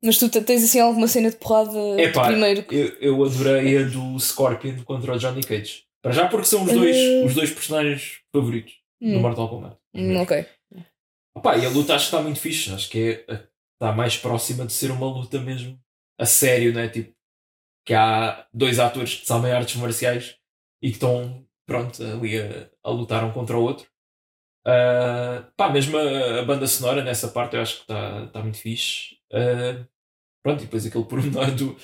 Mas 0.02 0.18
tu 0.18 0.28
te- 0.30 0.40
tens 0.42 0.64
assim 0.64 0.80
alguma 0.80 1.06
cena 1.08 1.30
de 1.30 1.36
porrada 1.36 1.78
Epá, 2.00 2.26
primeiro? 2.28 2.64
eu, 2.72 2.88
eu 3.00 3.24
adorei 3.24 3.78
a 3.78 3.82
do 3.86 4.18
Scorpion 4.18 4.82
contra 4.84 5.14
o 5.14 5.18
Johnny 5.18 5.42
Cage. 5.42 5.84
Para 6.02 6.12
já 6.12 6.28
porque 6.28 6.46
são 6.46 6.64
os 6.64 6.72
dois, 6.72 6.96
Eh. 6.96 7.24
os 7.24 7.34
dois 7.34 7.50
personagens 7.50 8.20
favoritos 8.32 8.74
do 9.00 9.08
Hum, 9.16 9.20
Mortal 9.20 9.48
Kombat. 9.48 9.76
Hum, 9.94 10.16
ok. 10.20 10.46
Opa, 11.36 11.56
e 11.56 11.64
a 11.64 11.68
luta 11.68 11.94
acho 11.94 12.08
que 12.10 12.14
está 12.16 12.22
muito 12.22 12.40
fixe. 12.40 12.72
Acho 12.72 12.88
que 12.90 13.24
é, 13.28 13.46
está 13.74 13.92
mais 13.94 14.16
próxima 14.16 14.66
de 14.66 14.72
ser 14.72 14.90
uma 14.90 15.06
luta 15.06 15.38
mesmo 15.40 15.78
a 16.18 16.26
sério, 16.26 16.72
né? 16.72 16.88
Tipo, 16.88 17.14
que 17.86 17.94
há 17.94 18.46
dois 18.52 18.78
atores 18.78 19.14
que 19.16 19.26
sabem 19.26 19.52
artes 19.52 19.76
marciais 19.76 20.36
e 20.82 20.88
que 20.88 20.94
estão, 20.96 21.46
pronto, 21.66 22.02
ali 22.02 22.38
a, 22.40 22.70
a 22.84 22.90
lutar 22.90 23.24
um 23.24 23.32
contra 23.32 23.56
o 23.56 23.62
outro. 23.62 23.88
Ah, 24.66 25.50
pá, 25.56 25.70
mesmo 25.70 25.96
a, 25.96 26.40
a 26.40 26.44
banda 26.44 26.66
sonora 26.66 27.02
nessa 27.02 27.28
parte 27.28 27.56
eu 27.56 27.62
acho 27.62 27.76
que 27.76 27.80
está 27.82 28.24
está 28.24 28.42
muito 28.42 28.58
fixe. 28.58 29.16
Ah, 29.32 29.86
pronto, 30.42 30.62
e 30.62 30.64
depois 30.66 30.84
aquele 30.86 31.04
pormenor 31.04 31.50
do 31.54 31.76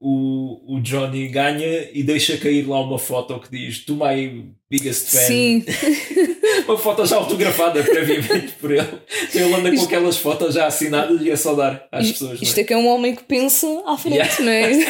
o, 0.00 0.76
o 0.76 0.80
Johnny 0.80 1.28
ganha 1.28 1.90
e 1.92 2.02
deixa 2.02 2.38
cair 2.38 2.66
lá 2.66 2.80
uma 2.80 2.98
foto 2.98 3.38
que 3.38 3.50
diz 3.50 3.84
To 3.84 3.94
my 3.94 4.50
biggest 4.70 5.10
fan. 5.10 5.18
Sim. 5.26 5.64
Uma 6.66 6.76
foto 6.78 7.04
já 7.06 7.16
autografada 7.16 7.82
previamente 7.82 8.52
por 8.60 8.70
ele. 8.70 8.86
Então 9.28 9.40
ele 9.42 9.54
anda 9.54 9.68
com 9.70 9.74
Isto- 9.74 9.86
aquelas 9.86 10.16
fotos 10.16 10.54
já 10.54 10.66
assinadas 10.66 11.20
e 11.20 11.30
é 11.30 11.36
só 11.36 11.54
dar 11.54 11.88
às 11.90 12.06
Isto- 12.06 12.12
pessoas. 12.26 12.42
Isto 12.42 12.56
não 12.56 12.62
é 12.62 12.66
que 12.66 12.72
é 12.72 12.76
um 12.76 12.86
homem 12.88 13.14
que 13.16 13.24
pensa 13.24 13.66
à 13.86 13.96
frente, 13.98 14.42
não 14.42 14.52
é? 14.52 14.70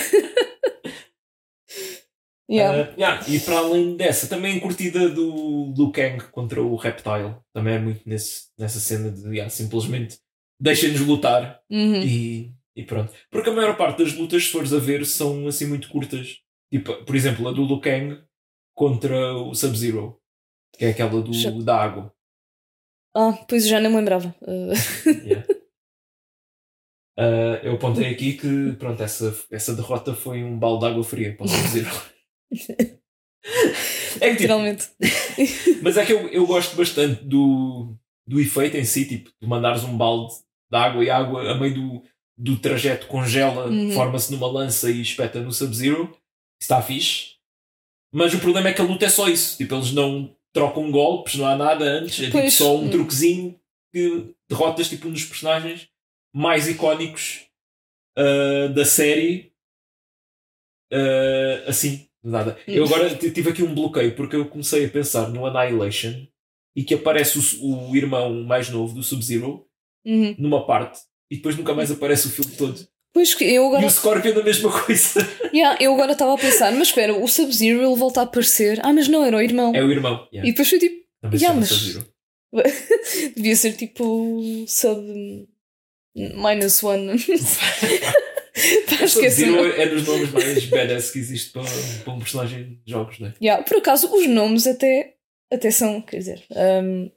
yeah. 2.51 2.91
Ah, 2.91 2.95
yeah, 2.99 3.25
E 3.29 3.39
para 3.41 3.59
além 3.59 3.97
dessa, 3.97 4.27
também 4.27 4.59
a 4.59 4.61
curtida 4.61 5.09
do 5.09 5.73
Liu 5.77 5.91
Kang 5.91 6.23
contra 6.31 6.63
o 6.63 6.77
Reptile. 6.77 7.35
Também 7.55 7.75
é 7.75 7.79
muito 7.79 8.01
nesse, 8.07 8.45
nessa 8.59 8.81
cena 8.81 9.11
de 9.11 9.23
yeah, 9.29 9.49
simplesmente 9.49 10.19
deixem-nos 10.61 11.01
lutar 11.01 11.61
Uhum. 11.71 12.03
e, 12.03 12.53
e 12.77 12.85
pronto. 12.85 13.13
Porque 13.31 13.51
a 13.51 13.53
maior 13.53 13.77
parte 13.77 14.03
das 14.03 14.15
lutas, 14.15 14.45
se 14.45 14.51
fores 14.53 14.73
a 14.73 14.79
ver, 14.79 15.05
são 15.07 15.47
assim 15.49 15.67
muito 15.67 15.89
curtas. 15.89 16.39
Tipo, 16.73 17.05
por 17.05 17.17
exemplo, 17.17 17.49
a 17.49 17.53
do 17.53 17.65
Liu 17.67 17.81
Kang 17.81 18.23
contra 18.75 19.35
o 19.35 19.55
Sub-Zero, 19.55 20.21
que 20.77 20.85
é 20.85 20.91
aquela 20.91 21.21
do, 21.21 21.33
Já- 21.33 21.51
da 21.51 21.77
água. 21.83 22.15
Ah, 23.15 23.33
pois 23.49 23.67
já 23.67 23.81
não 23.81 23.91
me 23.91 23.97
lembrava. 23.97 24.35
Uh, 24.43 24.73
Yeah. 25.27 25.47
Ah, 27.19 27.61
eu 27.63 27.75
apontei 27.75 28.07
aqui 28.07 28.33
que 28.35 28.73
pronto, 28.79 29.03
essa, 29.03 29.37
essa 29.51 29.75
derrota 29.75 30.15
foi 30.15 30.43
um 30.43 30.59
balde 30.59 30.87
de 30.87 30.91
água 30.93 31.05
fria 31.05 31.37
para 31.37 31.45
o 31.45 31.49
Sub-Zero. 31.49 31.91
é 32.51 32.57
que, 32.57 34.19
tipo, 34.21 34.27
literalmente. 34.31 34.89
mas 35.83 35.97
é 35.99 36.07
que 36.07 36.13
eu, 36.13 36.29
eu 36.29 36.47
gosto 36.47 36.77
bastante 36.77 37.23
do, 37.25 37.95
do 38.27 38.41
efeito 38.41 38.77
em 38.77 38.85
si, 38.85 39.07
tipo, 39.07 39.31
de 39.41 39.47
mandares 39.47 39.85
um 39.85 39.97
balde 39.99 40.33
de 40.71 40.77
água 40.79 41.05
e 41.05 41.11
água 41.11 41.51
a 41.51 41.55
meio 41.59 41.75
do, 41.75 42.03
do 42.43 42.57
trajeto 42.59 43.07
congela, 43.07 43.67
Uhum. 43.69 43.91
forma-se 43.93 44.33
numa 44.33 44.47
lança 44.47 44.91
e 44.91 45.03
espeta 45.03 45.41
no 45.41 45.53
Sub-Zero. 45.53 46.17
Está 46.61 46.81
fixe. 46.83 47.35
Mas 48.13 48.33
o 48.35 48.41
problema 48.41 48.69
é 48.69 48.73
que 48.73 48.81
a 48.81 48.85
luta 48.85 49.05
é 49.05 49.09
só 49.09 49.29
isso. 49.29 49.57
Tipo, 49.59 49.75
eles 49.75 49.93
não 49.93 50.35
trocam 50.53 50.91
golpes, 50.91 51.35
não 51.37 51.47
há 51.47 51.55
nada 51.57 51.85
antes. 51.85 52.19
É 52.21 52.31
tipo, 52.31 52.51
só 52.51 52.77
um 52.77 52.87
Hum. 52.87 52.91
truquezinho 52.91 53.61
que 53.93 54.35
derrotas 54.49 54.89
tipo, 54.89 55.09
um 55.09 55.13
dos 55.13 55.25
personagens 55.25 55.89
mais 56.35 56.67
icónicos 56.69 57.47
ah, 58.17 58.69
da 58.75 58.85
série. 58.85 59.53
ah, 60.93 61.65
assim, 61.69 62.09
nada. 62.23 62.59
Eu 62.67 62.85
agora 62.85 63.15
t- 63.17 63.31
tive 63.31 63.51
aqui 63.51 63.63
um 63.63 63.75
bloqueio 63.75 64.15
porque 64.17 64.37
eu 64.37 64.49
comecei 64.49 64.85
a 64.85 64.91
pensar 64.91 65.29
no 65.29 65.47
Annihilation 65.47 66.27
e 66.77 66.85
que 66.85 66.95
aparece 66.95 67.39
o, 67.61 67.91
o 67.91 67.97
irmão 67.97 68.43
mais 68.45 68.69
novo 68.71 68.95
do 68.95 69.03
Sub-Zero 69.03 69.67
Uhum. 70.05 70.35
numa 70.39 70.67
parte 70.67 70.99
e 71.31 71.37
depois 71.37 71.57
nunca 71.57 71.73
mais 71.75 71.91
aparece 71.91 72.27
o 72.27 72.31
filme 72.31 72.51
todo. 72.57 72.87
Pois 73.13 73.35
que 73.35 73.45
eu 73.45 73.65
E 73.65 73.67
agora 73.67 73.87
o 73.87 73.91
Scorpion 73.91 74.39
a 74.39 74.43
mesma 74.43 74.71
coisa. 74.83 75.21
Yeah, 75.53 75.77
eu 75.83 75.93
agora 75.95 76.13
estava 76.13 76.33
a 76.35 76.39
pensar, 76.39 76.71
mas 76.73 76.89
espera, 76.89 77.13
o 77.17 77.27
Sub-Zero 77.27 77.83
ele 77.83 77.97
volta 77.97 78.21
a 78.21 78.23
aparecer. 78.23 78.79
Ah, 78.85 78.93
mas 78.93 79.09
não, 79.09 79.25
era 79.25 79.37
o 79.37 79.43
irmão. 79.43 79.75
É 79.75 79.83
o 79.83 79.91
irmão. 79.91 80.29
E 80.31 80.37
Yeah. 80.37 80.51
depois 80.51 80.69
foi 80.69 80.79
tipo, 80.79 81.05
Também 81.21 81.41
yeah, 81.41 81.59
mas- 81.59 81.69
Sub-Zero. 81.69 82.07
devia 83.37 83.57
ser 83.57 83.73
tipo 83.75 84.33
sub 84.69 85.49
minus 86.15 86.83
one. 86.85 87.15
Esqueci-me. 88.55 89.09
Sub-Zero 89.09 89.81
é 89.81 89.87
dos 89.89 90.07
nomes 90.07 90.31
mais 90.33 90.65
badass 90.67 91.11
que 91.11 91.19
existe 91.19 91.51
para, 91.53 91.63
para 92.05 92.13
um 92.13 92.19
personagem 92.19 92.81
de 92.85 92.93
jogos, 92.93 93.19
né? 93.19 93.35
Yeah, 93.43 93.63
por 93.65 93.77
acaso, 93.79 94.13
os 94.15 94.27
nomes 94.27 94.67
até, 94.67 95.15
até 95.53 95.71
são, 95.71 96.01
quer 96.03 96.19
dizer, 96.19 96.45
um, 96.51 97.11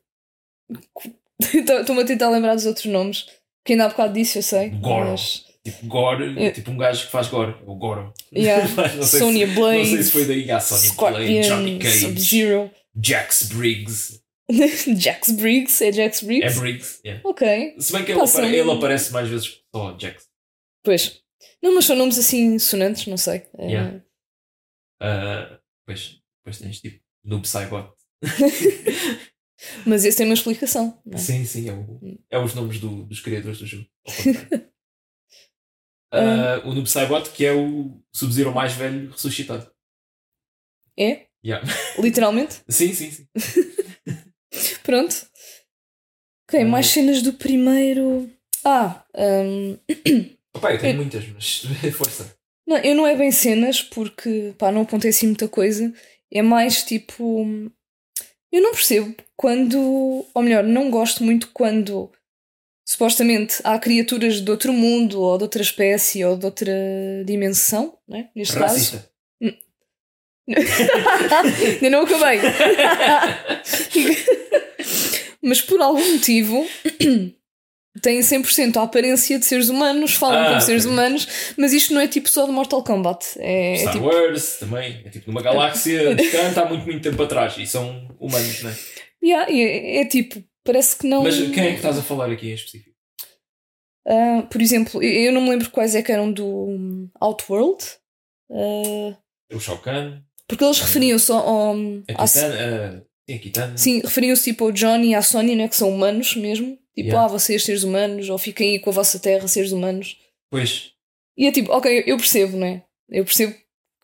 estou-me 1.41 2.02
a 2.02 2.06
tentar 2.06 2.30
lembrar 2.30 2.56
dos 2.56 2.65
outros 2.65 2.86
nomes, 2.86 3.26
que 3.65 3.73
ainda 3.73 3.86
há 3.86 3.89
bocado 3.89 4.13
disse, 4.13 4.38
eu 4.39 4.43
sei. 4.43 4.69
Goro. 4.69 5.12
Mas, 5.12 5.45
Tipo 5.65 5.86
Gore, 5.88 6.43
É. 6.43 6.52
tipo 6.52 6.71
um 6.71 6.78
gajo 6.78 7.06
que 7.06 7.12
faz 7.12 7.30
Gore, 7.30 7.56
o 7.65 7.76
Goro. 7.76 8.13
yeah, 8.36 8.67
sei 8.99 9.04
se- 9.04 9.19
Sonya 9.19 9.47
Blade, 9.47 9.78
Não 9.80 9.86
sei 9.86 10.04
se 10.04 10.12
foi 10.12 10.26
daí 10.26 10.52
a 10.52 10.60
Sonya 10.60 10.93
Blade, 10.93 11.41
Johnny 11.47 11.80
Cage, 11.80 11.99
Sub-Zero, 11.99 12.71
Jax 13.02 13.43
Briggs. 13.43 14.19
Jax 14.99 15.32
Briggs, 15.32 15.82
é 15.82 15.91
Jax 15.93 16.21
É 16.21 16.26
Briggs? 16.26 16.60
Briggs, 16.60 16.99
yeah. 17.06 17.21
Ok, 17.23 17.76
Se 17.80 17.93
bem 17.93 18.04
que 18.04 18.12
ele, 18.12 18.19
apare- 18.19 18.54
ele 18.54 18.71
aparece 18.71 19.13
mais 19.13 19.30
vezes 19.30 19.47
que 19.47 19.62
só 19.73 19.97
Jax. 19.97 20.26
pois. 20.84 21.21
Não, 21.62 21.73
mas 21.73 21.86
são 21.86 21.95
nomes 21.95 22.19
assim 22.19 22.60
sonantes, 22.60 23.08
não 23.08 23.15
sei. 23.15 23.43
É, 23.58 23.67
Yeah. 23.69 24.02
Ah, 25.02 25.60
pois, 25.88 26.17
depois 26.43 26.60
tens 26.60 26.82
tipo 26.82 26.99
Noob 27.23 27.47
Saibot. 27.47 27.89
Mas 29.86 30.05
esse 30.05 30.17
tem 30.17 30.25
uma 30.25 30.33
explicação. 30.33 30.97
é? 31.12 31.17
Sim, 31.17 31.45
sim, 31.45 31.69
é, 31.69 31.73
o- 31.73 31.99
Hum. 32.01 32.17
é 32.29 32.38
os 32.39 32.53
nomes 32.53 32.79
do- 32.79 33.03
dos 33.05 33.19
criadores 33.19 33.59
do 33.59 33.65
jogo. 33.65 33.86
Ah, 36.12 36.62
o 36.65 36.73
Noob 36.73 36.88
Saibot, 36.88 37.31
que 37.31 37.43
é 37.45 37.53
o 37.53 37.99
Sub-Zero 38.13 38.53
mais 38.53 38.73
velho 38.73 39.09
ressuscitado. 39.12 39.67
É? 40.97 41.25
Yeah. 41.43 41.65
Literalmente? 41.97 42.62
Sim, 42.69 42.93
sim, 42.93 43.09
sim. 43.09 43.27
Pronto. 44.83 45.15
Ok, 46.47 46.62
Ah. 46.62 46.65
mais 46.65 46.86
cenas 46.88 47.23
do 47.23 47.33
primeiro. 47.33 48.29
Ah, 48.63 49.03
hum, 49.15 49.77
Opa, 50.55 50.71
eu 50.71 50.79
tenho 50.79 50.93
Eu- 50.93 50.97
muitas, 50.97 51.27
mas 51.29 51.62
força. 51.97 52.36
não, 52.67 52.77
eu 52.77 52.93
não 52.93 53.07
é 53.07 53.15
bem 53.15 53.31
cenas 53.31 53.81
porque 53.81 54.53
pá, 54.57 54.71
não 54.71 54.81
apontei 54.83 55.09
assim 55.09 55.25
muita 55.27 55.47
coisa. 55.47 55.91
É 56.31 56.43
mais 56.43 56.83
tipo. 56.83 57.43
Eu 58.53 58.61
não 58.61 58.71
percebo 58.71 59.15
quando. 59.35 60.23
Ou 60.31 60.43
melhor, 60.43 60.63
não 60.63 60.91
gosto 60.91 61.23
muito 61.23 61.49
quando 61.51 62.11
supostamente 62.85 63.59
há 63.63 63.79
criaturas 63.79 64.39
de 64.39 64.51
outro 64.51 64.71
mundo 64.71 65.19
ou 65.19 65.35
de 65.39 65.43
outra 65.43 65.63
espécie 65.63 66.23
ou 66.23 66.37
de 66.37 66.45
outra 66.45 66.71
dimensão, 67.25 67.97
né? 68.07 68.29
neste 68.35 68.55
caso. 68.55 68.73
Racista. 68.73 69.09
Ainda 70.45 71.89
não 71.89 72.01
acabei. 72.01 72.41
Mas 75.41 75.61
por 75.61 75.81
algum 75.81 76.13
motivo 76.13 76.67
têm 78.01 78.19
100% 78.19 78.77
a 78.77 78.84
aparência 78.84 79.38
de 79.39 79.45
seres 79.45 79.69
humanos, 79.69 80.13
falam 80.15 80.39
Ah, 80.43 80.47
como 80.49 80.62
seres 80.62 80.86
humanos, 80.86 81.27
mas 81.58 81.73
isto 81.73 81.93
não 81.93 82.01
é 82.01 82.08
tipo 82.08 82.29
só 82.29 82.45
de 82.45 82.51
Mortal 82.51 82.84
Kombat. 82.84 83.25
É, 83.39 83.73
é 83.73 83.77
Star 83.77 83.93
tipo. 83.93 84.06
Wars 84.06 84.58
também. 84.60 85.01
É 85.06 85.10
tipo 85.10 85.29
numa 85.32 85.41
galáxia 85.41 86.13
distante 86.15 86.60
há 86.60 86.65
muito, 86.65 86.86
muito 86.86 87.01
tempo 87.01 87.21
atrás. 87.23 87.58
E 87.58 87.65
são 87.67 88.08
humanos, 88.19 88.63
não 88.63 88.69
é? 88.71 88.75
Yeah, 89.23 89.51
é, 89.51 90.01
é 90.01 90.06
tipo, 90.06 90.43
parece 90.63 90.97
que 90.97 91.08
não. 91.08 91.23
Mas 91.23 91.36
quem 91.38 91.65
é 91.65 91.69
que 91.71 91.75
estás 91.77 91.97
a 91.97 92.01
falar 92.01 92.29
aqui 92.32 92.49
em 92.49 92.53
específico? 92.56 92.93
Ah, 94.08 94.45
por 94.49 94.62
exemplo, 94.62 95.01
eu 95.01 95.32
não 95.32 95.41
me 95.41 95.49
lembro 95.51 95.69
quais 95.71 95.95
é 95.95 96.01
que 96.01 96.12
eram 96.12 96.32
do 96.32 96.45
hum, 96.45 97.10
Outworld. 97.21 97.84
Ah, 98.51 99.17
O 99.53 99.60
Shao 99.60 99.77
Kahn, 99.77 100.19
porque 100.47 100.63
eles 100.63 100.79
referiam-se 100.79 101.32
ao. 101.32 101.38
ao- 101.47 101.75
a 102.10 102.25
Kitana, 102.27 102.27
a, 102.27 102.91
sim, 103.29 103.36
a 103.36 103.39
Kitana. 103.39 103.77
Sim, 103.77 104.01
referiam-se 104.01 104.43
tipo 104.43 104.65
ao 104.65 104.71
Johnny 104.71 105.12
e 105.12 105.15
à 105.15 105.21
Sony, 105.21 105.56
né, 105.56 105.67
que 105.69 105.75
são 105.75 105.89
humanos 105.89 106.36
mesmo. 106.36 106.77
Tipo, 106.95 107.08
Yeah. 107.10 107.25
ah, 107.25 107.27
vocês 107.27 107.63
seres 107.63 107.84
humanos, 107.84 108.29
ou 108.29 108.38
fiquem 108.38 108.71
aí 108.73 108.79
com 108.79 108.89
a 108.89 108.93
vossa 108.93 109.17
terra, 109.19 109.47
seres 109.47 109.71
humanos. 109.71 110.17
Pois, 110.51 110.91
E 111.38 111.47
é 111.47 111.51
tipo, 111.51 111.71
ok, 111.71 112.03
eu 112.06 112.17
percebo, 112.17 112.56
né? 112.58 112.84
Eu 113.10 113.25
percebo 113.25 113.53
que 113.53 113.62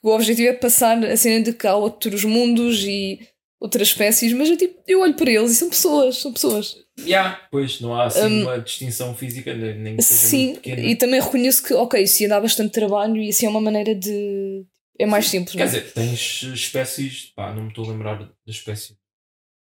o 0.07 0.09
objetivo 0.09 0.49
é 0.49 0.53
passar 0.53 0.97
a 1.05 1.15
cena 1.17 1.43
de 1.43 1.53
que 1.53 1.67
há 1.67 1.75
outros 1.75 2.23
mundos 2.23 2.83
e 2.83 3.19
outras 3.61 3.89
espécies, 3.89 4.33
mas 4.33 4.49
eu, 4.49 4.57
tipo, 4.57 4.81
eu 4.87 5.01
olho 5.01 5.13
para 5.13 5.29
eles 5.29 5.51
e 5.51 5.55
são 5.55 5.69
pessoas, 5.69 6.17
são 6.17 6.31
pessoas. 6.33 6.77
yeah, 6.99 7.39
pois 7.51 7.79
não 7.81 7.93
há 7.93 8.05
assim 8.05 8.21
Um, 8.25 8.41
uma 8.43 8.57
distinção 8.59 9.13
física, 9.15 9.53
nem, 9.53 9.97
que 9.97 10.01
seja 10.01 10.27
Sim, 10.27 10.59
e 10.65 10.95
também 10.95 11.19
reconheço 11.21 11.61
que, 11.63 11.73
ok, 11.73 12.01
isso 12.01 12.23
ia 12.23 12.29
dar 12.29 12.41
bastante 12.41 12.71
trabalho 12.71 13.17
e 13.17 13.29
assim 13.29 13.45
é 13.45 13.49
uma 13.49 13.61
maneira 13.61 13.93
de. 13.93 14.65
É 14.97 15.05
mais 15.05 15.27
simples, 15.27 15.51
Quer 15.55 15.59
né? 15.59 15.65
dizer, 15.65 15.93
tens 15.93 16.41
espécies, 16.43 17.31
pá, 17.35 17.53
não 17.53 17.63
me 17.63 17.69
estou 17.69 17.85
a 17.85 17.89
lembrar 17.89 18.15
da 18.17 18.29
espécie 18.47 18.97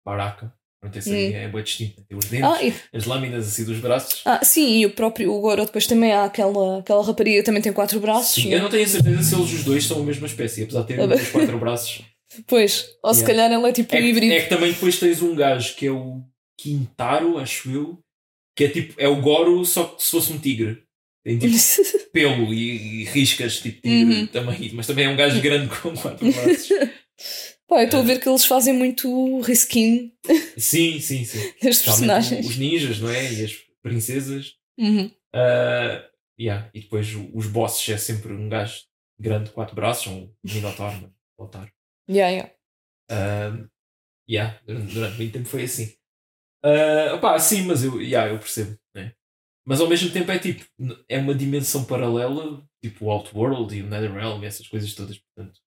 Baraka, 0.05 0.47
por 0.47 0.56
Pronto, 0.89 0.97
esse 0.99 1.13
aí 1.13 1.31
Hum. 1.33 1.35
é 1.35 1.47
bem 1.47 1.63
distinto. 1.63 2.01
Tem 2.07 2.17
os 2.17 2.25
dentes, 2.25 2.49
Ah, 2.49 2.63
e, 2.63 2.73
as 2.93 3.05
lâminas 3.05 3.47
assim 3.47 3.63
dos 3.65 3.79
braços. 3.79 4.21
ah, 4.25 4.43
sim, 4.43 4.79
e 4.79 4.85
o 4.85 4.91
próprio 4.91 5.31
o 5.33 5.39
Goro 5.41 5.65
depois 5.65 5.85
também 5.87 6.11
há 6.11 6.23
aquela, 6.25 6.79
aquela 6.79 7.03
rapariga 7.03 7.37
que 7.39 7.43
também 7.43 7.61
tem 7.61 7.73
quatro 7.73 7.99
braços. 7.99 8.35
Sim, 8.41 8.49
né? 8.49 8.55
eu 8.57 8.61
não 8.61 8.69
tenho 8.69 8.83
a 8.83 8.87
certeza 8.87 9.21
se 9.23 9.35
eles 9.35 9.51
os 9.53 9.63
dois 9.63 9.83
são 9.85 10.01
a 10.01 10.03
mesma 10.05 10.27
espécie, 10.27 10.63
apesar 10.63 10.81
de 10.81 10.87
terem 10.87 11.05
Ah, 11.05 11.15
os 11.15 11.29
quatro 11.29 11.57
braços. 11.59 12.01
Pois, 12.45 12.89
ou 13.01 13.13
se 13.13 13.21
Yeah. 13.21 13.27
calhar 13.47 13.51
ela 13.59 13.69
é 13.69 13.71
tipo 13.71 13.95
É 13.95 14.01
híbrido. 14.01 14.33
é 14.33 14.41
que 14.41 14.49
também 14.49 14.71
depois 14.73 14.99
tens 14.99 15.21
um 15.21 15.33
gajo 15.33 15.75
que 15.75 15.87
é 15.87 15.91
o 15.91 16.21
Quintaro, 16.59 17.37
acho 17.37 17.71
eu, 17.71 17.99
que 18.55 18.65
é 18.65 18.67
tipo, 18.67 18.93
é 18.97 19.07
o 19.07 19.21
Goro, 19.21 19.63
só 19.63 19.85
que 19.85 20.03
se 20.03 20.11
fosse 20.11 20.33
um 20.33 20.37
tigre. 20.37 20.83
Tem 21.23 21.37
tipo 21.39 21.53
pelo 22.11 22.53
e, 22.53 23.01
e 23.01 23.03
riscas, 23.05 23.59
tipo 23.59 23.81
tigre 23.81 24.13
Uhum. 24.21 24.27
também, 24.27 24.71
mas 24.73 24.85
também 24.87 25.05
é 25.05 25.09
um 25.09 25.15
gajo 25.15 25.39
grande 25.41 25.67
com 25.77 25.95
quatro 25.95 26.25
braços. 26.31 26.69
Pá, 27.67 27.81
eu 27.81 27.85
estou 27.85 27.99
a 27.99 28.03
ver 28.03 28.19
que 28.19 28.29
eles 28.29 28.45
fazem 28.45 28.73
muito 28.73 29.41
reskin 29.41 30.13
sim, 30.57 30.99
sim, 30.99 31.25
sim. 31.25 31.39
destes 31.61 31.87
Especialmente 31.87 32.07
personagens. 32.07 32.47
Os 32.47 32.57
ninjas, 32.57 32.99
não 32.99 33.09
é? 33.09 33.33
E 33.33 33.43
as 33.43 33.53
princesas. 33.81 34.55
Uhum. 34.77 35.11
Ah, 35.33 36.09
yeah. 36.39 36.69
E 36.73 36.81
depois 36.81 37.07
os 37.33 37.47
bosses 37.47 37.87
é 37.89 37.97
sempre 37.97 38.31
um 38.33 38.47
gajo 38.47 38.83
grande, 39.19 39.51
quatro 39.51 39.75
braços, 39.75 40.07
um 40.07 40.31
Minotauro, 40.43 40.97
não 41.01 41.07
é? 41.07 41.11
Minotauro. 41.37 41.71
Yeah, 42.09 42.31
yeah. 42.31 42.53
Ah, 43.11 43.67
yeah, 44.29 44.59
durante, 44.65 45.17
muito 45.17 45.33
tempo 45.33 45.47
foi 45.47 45.63
assim. 45.63 45.93
Uh, 46.63 47.15
opá, 47.15 47.37
sim, 47.39 47.63
mas 47.63 47.83
eu, 47.83 48.01
yeah, 48.01 48.31
eu 48.31 48.39
percebo. 48.39 48.77
Né? 48.93 49.13
Mas 49.65 49.79
ao 49.81 49.87
mesmo 49.87 50.11
tempo 50.11 50.31
é 50.31 50.39
tipo, 50.39 50.65
é 51.07 51.17
uma 51.17 51.35
dimensão 51.35 51.85
paralela, 51.85 52.65
tipo 52.81 53.05
o 53.05 53.11
Outworld 53.11 53.75
e 53.75 53.81
o 53.81 53.87
Netherrealm 53.87 54.41
e 54.43 54.45
essas 54.45 54.67
coisas 54.67 54.93
todas, 54.93 55.17
portanto. 55.19 55.59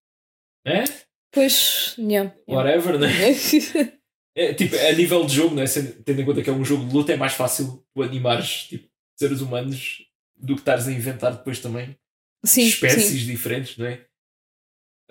É? 0.66 0.84
Pois, 1.32 1.94
yeah. 1.98 2.34
yeah. 2.48 2.70
Whatever, 2.70 2.98
né? 2.98 3.08
É, 4.32 4.54
tipo, 4.54 4.76
a 4.76 4.92
nível 4.92 5.26
de 5.26 5.34
jogo, 5.34 5.56
né? 5.56 5.64
Tendo 6.04 6.20
em 6.20 6.24
conta 6.24 6.40
que 6.40 6.48
é 6.48 6.52
um 6.52 6.64
jogo 6.64 6.86
de 6.86 6.94
luta, 6.94 7.12
é 7.12 7.16
mais 7.16 7.32
fácil 7.32 7.84
tu 7.92 8.00
animares 8.02 8.64
tipo, 8.68 8.88
seres 9.18 9.40
humanos 9.40 10.06
do 10.36 10.54
que 10.54 10.60
estares 10.60 10.86
a 10.86 10.92
inventar 10.92 11.36
depois 11.36 11.58
também 11.58 11.98
sim, 12.46 12.62
espécies 12.62 13.20
sim. 13.22 13.26
diferentes, 13.26 13.76
não 13.76 13.86
é? 13.86 14.06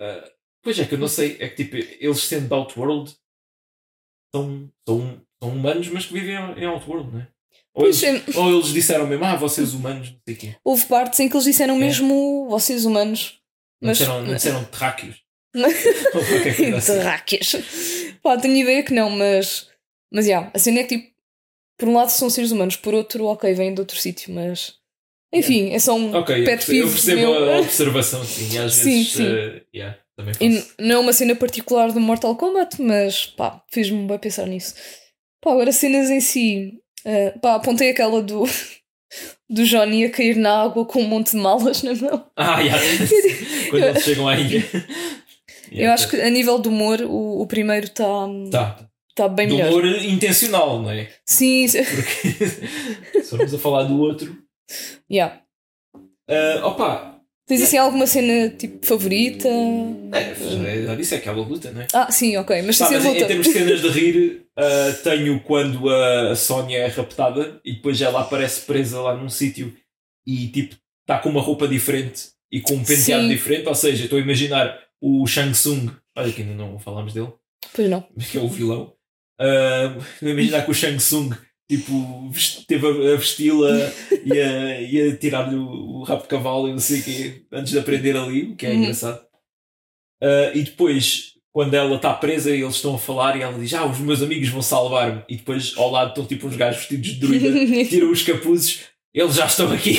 Ah, 0.00 0.32
pois 0.62 0.78
é, 0.78 0.86
que 0.86 0.94
eu 0.94 0.98
não 0.98 1.06
sei, 1.06 1.36
é 1.38 1.48
que 1.50 1.64
tipo, 1.64 1.76
eles 1.76 2.18
sendo 2.20 2.48
de 2.48 2.54
Outworld 2.54 3.14
são, 4.34 4.72
são, 4.88 5.20
são 5.40 5.52
humanos, 5.52 5.88
mas 5.88 6.06
que 6.06 6.14
vivem 6.14 6.34
em 6.56 6.64
Outworld, 6.64 7.12
não 7.12 7.20
é? 7.20 7.28
Ou 7.74 7.84
eles, 7.84 8.02
ou 8.34 8.52
eles 8.52 8.68
disseram 8.72 9.06
mesmo, 9.06 9.24
ah, 9.26 9.36
vocês 9.36 9.74
humanos, 9.74 10.10
não 10.10 10.20
sei 10.26 10.34
o 10.34 10.38
quê. 10.38 10.56
houve 10.64 10.86
partes 10.86 11.20
em 11.20 11.28
que 11.28 11.36
eles 11.36 11.44
disseram 11.44 11.76
É. 11.76 11.78
mesmo 11.78 12.48
vocês 12.48 12.84
humanos. 12.86 13.38
Não 13.80 13.88
Mas- 13.88 13.98
disseram, 13.98 14.22
não 14.24 14.34
disseram 14.34 14.64
terráqueos. 14.64 15.22
Terráqueas. 16.86 17.56
Pá, 18.22 18.36
tenho 18.36 18.56
ideia 18.56 18.82
que 18.82 18.92
não, 18.94 19.10
mas. 19.10 19.68
Mas, 20.12 20.26
yeah, 20.26 20.50
a 20.54 20.58
cena 20.58 20.80
é 20.80 20.84
que, 20.84 20.98
tipo, 20.98 21.10
por 21.78 21.88
um 21.88 21.94
lado 21.94 22.08
são 22.10 22.28
seres 22.28 22.50
humanos, 22.50 22.76
por 22.76 22.94
outro, 22.94 23.24
ok, 23.26 23.52
vêm 23.54 23.72
de 23.74 23.80
outro 23.80 23.96
sítio, 23.98 24.32
mas. 24.34 24.74
Enfim, 25.32 25.70
é 25.72 25.78
só 25.78 25.94
um 25.94 26.12
Ok, 26.16 26.40
eu 26.40 26.44
pet 26.44 26.66
percebo, 26.66 26.76
eu 26.78 26.82
peeve 26.86 26.92
percebo 26.92 27.20
meu. 27.20 27.52
a 27.54 27.58
observação, 27.60 28.24
sim. 28.24 28.58
Às 28.58 28.74
Sim, 28.74 28.90
vezes, 28.90 29.12
sim. 29.12 29.26
eh, 29.28 29.62
yeah, 29.72 29.98
também 30.16 30.34
E 30.40 30.56
faço. 30.58 30.74
não 30.80 30.96
é 30.96 30.98
uma 30.98 31.12
cena 31.12 31.36
particular 31.36 31.92
do 31.92 32.00
Mortal 32.00 32.34
Kombat, 32.36 32.82
mas 32.82 33.26
pá, 33.26 33.62
fez-me 33.70 34.06
bem 34.08 34.18
pensar 34.18 34.46
nisso. 34.46 34.74
Pá, 35.40 35.52
agora 35.52 35.70
cenas 35.70 36.10
em 36.10 36.20
si. 36.20 36.80
eh, 37.04 37.30
pá, 37.40 37.54
apontei 37.54 37.90
aquela 37.90 38.20
do. 38.20 38.42
do 39.48 39.64
Johnny 39.64 40.04
a 40.04 40.10
cair 40.10 40.34
na 40.36 40.62
água 40.62 40.84
com 40.84 41.00
um 41.00 41.06
monte 41.08 41.30
de 41.32 41.36
malas 41.36 41.82
na 41.84 41.94
mão. 41.94 42.26
Ah, 42.36 42.60
yeah. 42.60 42.80
quando 43.70 43.84
eles 43.84 44.02
chegam 44.02 44.28
à 44.28 44.36
ilha. 44.38 44.64
Eu 45.70 45.90
acho 45.92 46.08
que 46.08 46.16
a 46.20 46.30
nível 46.30 46.58
do 46.58 46.68
humor, 46.68 47.00
o, 47.02 47.42
o 47.42 47.46
primeiro 47.46 47.86
está 47.86 48.04
Tá. 48.50 48.88
tá 49.14 49.28
bem 49.28 49.48
Do 49.48 49.56
melhor. 49.56 49.70
humor 49.70 49.86
intencional, 49.86 50.80
não 50.82 50.90
é? 50.90 51.08
Sim. 51.24 51.66
Porque 51.68 52.44
se 53.22 53.30
formos 53.30 53.54
a 53.54 53.58
falar 53.58 53.84
do 53.84 53.98
outro. 54.00 54.36
yeah. 55.10 55.40
ah, 56.28 56.60
opa, 56.66 57.06
Tens 57.46 57.62
assim 57.62 57.78
alguma 57.78 58.06
cena 58.06 58.48
tipo 58.50 58.86
favorita? 58.86 59.48
é, 60.12 60.84
já, 60.86 60.94
disse, 60.94 61.14
é 61.16 61.18
aquela 61.18 61.42
luta, 61.44 61.72
não 61.72 61.82
é? 61.82 61.86
Ah, 61.92 62.08
sim, 62.10 62.36
ok. 62.36 62.62
Mas 62.62 62.76
sem 62.76 62.86
mas 62.88 63.02
ser 63.02 63.08
em, 63.08 63.10
em 63.10 63.14
luta. 63.14 63.26
termos 63.26 63.46
de 63.46 63.52
cenas 63.52 63.80
de 63.82 63.88
rir, 63.88 64.46
ah, 64.56 64.92
tenho 65.02 65.40
quando 65.40 65.88
a, 65.88 66.30
a 66.30 66.36
Sónia 66.36 66.78
é 66.78 66.86
raptada 66.86 67.60
e 67.64 67.72
depois 67.74 68.00
ela 68.00 68.20
aparece 68.20 68.60
presa 68.62 69.00
lá 69.00 69.16
num 69.16 69.28
sítio 69.28 69.74
e 70.26 70.46
tipo 70.48 70.76
está 71.02 71.18
com 71.20 71.28
uma 71.28 71.40
roupa 71.40 71.66
diferente 71.66 72.28
e 72.52 72.60
com 72.60 72.74
um 72.74 72.84
penteado 72.84 73.24
Sim. 73.24 73.28
diferente. 73.30 73.66
Ou 73.66 73.74
seja, 73.74 74.04
estou 74.04 74.18
a 74.18 74.22
imaginar 74.22 74.78
o 75.00 75.26
Shang 75.26 75.52
Tsung, 75.52 75.90
olha 76.16 76.32
que 76.32 76.42
ainda 76.42 76.54
não 76.54 76.78
falámos 76.78 77.12
dele, 77.14 77.32
Pois 77.74 77.88
não. 77.90 78.02
que 78.30 78.38
é 78.38 78.40
o 78.40 78.48
vilão. 78.48 78.92
A 79.38 79.96
imaginar 80.22 80.64
que 80.64 80.70
o 80.70 80.74
Shang 80.74 80.96
Tsung 80.98 81.30
tipo, 81.68 82.30
teve 82.66 82.86
a, 82.86 83.16
vesti-la 83.16 83.70
e 84.24 84.32
a, 84.38 84.80
e 84.82 85.02
a 85.10 85.16
tirar-lhe 85.16 85.54
o, 85.56 85.66
o 86.00 86.02
rabo 86.02 86.22
de 86.22 86.28
cavalo 86.28 86.68
e 86.68 86.72
não 86.72 86.78
sei 86.80 87.00
o 87.00 87.04
quê, 87.04 87.42
antes 87.52 87.72
de 87.72 87.78
aprender 87.78 88.16
ali, 88.16 88.42
o 88.52 88.56
que 88.56 88.66
é 88.66 88.70
Uhum. 88.70 88.76
engraçado. 88.76 89.20
Ah, 90.22 90.50
e 90.54 90.62
depois, 90.62 91.34
quando 91.52 91.72
ela 91.74 91.96
está 91.96 92.12
presa 92.12 92.50
e 92.54 92.60
eles 92.60 92.74
estão 92.76 92.94
a 92.94 92.98
falar, 92.98 93.36
e 93.36 93.42
ela 93.42 93.58
diz: 93.58 93.72
Ah, 93.72 93.86
os 93.86 93.98
meus 94.00 94.20
amigos 94.20 94.48
vão 94.50 94.60
salvar-me. 94.60 95.22
E 95.28 95.36
depois 95.36 95.72
ao 95.76 95.90
lado 95.90 96.08
estão 96.10 96.26
tipo 96.26 96.46
uns 96.46 96.56
gajos 96.56 96.80
vestidos 96.80 97.08
de 97.10 97.20
druida, 97.20 97.50
tiram 97.88 98.10
os 98.10 98.22
capuzes, 98.22 98.80
eles 99.14 99.34
já 99.36 99.46
estão 99.46 99.72
aqui. 99.72 99.98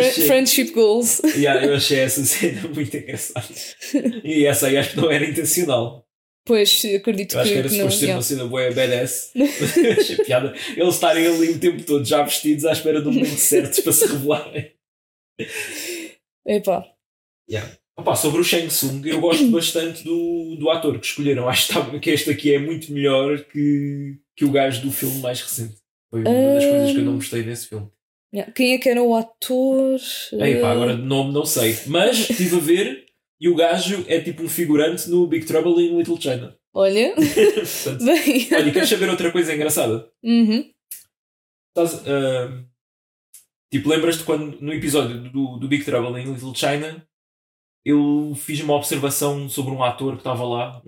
Achei- 0.00 0.26
Friendship 0.26 0.70
goals. 0.72 1.20
Yeah, 1.36 1.64
eu 1.66 1.74
achei 1.74 1.98
essa 2.00 2.24
cena 2.24 2.62
muito 2.74 2.96
engraçada. 2.96 3.46
E 4.24 4.44
essa 4.46 4.66
aí 4.68 4.76
acho 4.76 4.90
que 4.92 4.96
não 4.96 5.10
era 5.10 5.24
intencional. 5.28 6.04
Pois, 6.46 6.82
acredito 6.96 7.34
Eu 7.34 7.40
acho 7.40 7.52
que 7.52 7.58
era 7.58 7.68
que 7.68 7.74
suposto 7.76 7.84
não. 7.84 7.98
ser 7.98 8.04
yeah. 8.06 8.16
uma 8.18 8.22
cena 8.22 8.44
boa 8.46 8.70
badass. 8.72 9.32
Achei 10.00 10.16
piada. 10.24 10.54
Eles 10.76 10.94
estarem 10.94 11.26
ali 11.26 11.50
o 11.50 11.58
tempo 11.58 11.82
todo 11.82 12.04
já 12.06 12.22
vestidos 12.22 12.64
à 12.64 12.72
espera 12.72 13.02
do 13.02 13.12
momento 13.12 13.36
certo 13.36 13.82
para 13.82 13.92
se 13.92 14.06
revelarem. 14.06 14.72
Epá. 16.46 16.84
Opa, 17.98 18.14
sobre 18.14 18.40
o 18.40 18.44
Shang 18.44 18.68
Tsung, 18.68 19.02
eu 19.06 19.20
gosto 19.20 19.46
bastante 19.50 20.04
do, 20.04 20.56
do 20.58 20.70
ator 20.70 20.98
que 20.98 21.06
escolheram. 21.06 21.48
Acho 21.48 21.66
que 21.66 21.74
tá- 21.74 21.98
que 21.98 22.10
este 22.10 22.30
aqui 22.30 22.54
é 22.54 22.58
muito 22.58 22.92
melhor 22.92 23.44
que, 23.44 24.16
que 24.36 24.44
o 24.44 24.50
gajo 24.50 24.82
do 24.82 24.92
filme 24.92 25.20
mais 25.20 25.40
recente. 25.42 25.74
Foi 26.10 26.20
uma 26.20 26.54
das 26.54 26.64
Ah. 26.64 26.68
coisas 26.70 26.92
que 26.92 26.98
eu 26.98 27.04
não 27.04 27.16
gostei 27.16 27.42
nesse 27.42 27.66
filme. 27.68 27.88
Yeah. 28.32 28.52
Quem 28.52 28.74
é 28.74 28.78
que 28.78 28.88
era 28.88 29.02
o 29.02 29.14
ator? 29.14 29.98
Ei, 30.32 30.60
pá, 30.60 30.68
Eh, 30.68 30.72
agora 30.72 30.96
de 30.96 31.02
nome 31.02 31.32
não 31.32 31.44
sei. 31.46 31.76
Mas 31.86 32.30
estive 32.30 32.56
a 32.56 32.60
ver 32.60 33.06
e 33.40 33.48
o 33.48 33.54
gajo 33.54 34.04
é 34.06 34.20
tipo 34.20 34.42
um 34.42 34.48
figurante 34.48 35.08
no 35.08 35.26
Big 35.26 35.46
Trouble 35.46 35.82
in 35.82 35.96
Little 35.96 36.20
China. 36.20 36.54
Olha, 36.74 37.14
Portanto, 37.16 38.04
bem. 38.04 38.48
olha, 38.52 38.72
queres 38.72 38.88
saber 38.88 39.08
outra 39.08 39.32
coisa 39.32 39.54
engraçada? 39.54 40.10
Uhum. 40.22 40.70
Estás, 41.70 42.06
ah, 42.06 42.64
tipo, 43.72 43.88
lembras-te 43.88 44.24
quando 44.24 44.60
no 44.60 44.72
episódio 44.74 45.30
do, 45.30 45.56
do 45.56 45.68
Big 45.68 45.84
Trouble 45.84 46.20
in 46.20 46.32
Little 46.32 46.54
China 46.54 47.06
eu 47.84 48.34
fiz 48.36 48.60
uma 48.60 48.74
observação 48.74 49.48
sobre 49.48 49.72
um 49.72 49.82
ator 49.82 50.12
que 50.14 50.20
estava 50.20 50.44
lá 50.44 50.82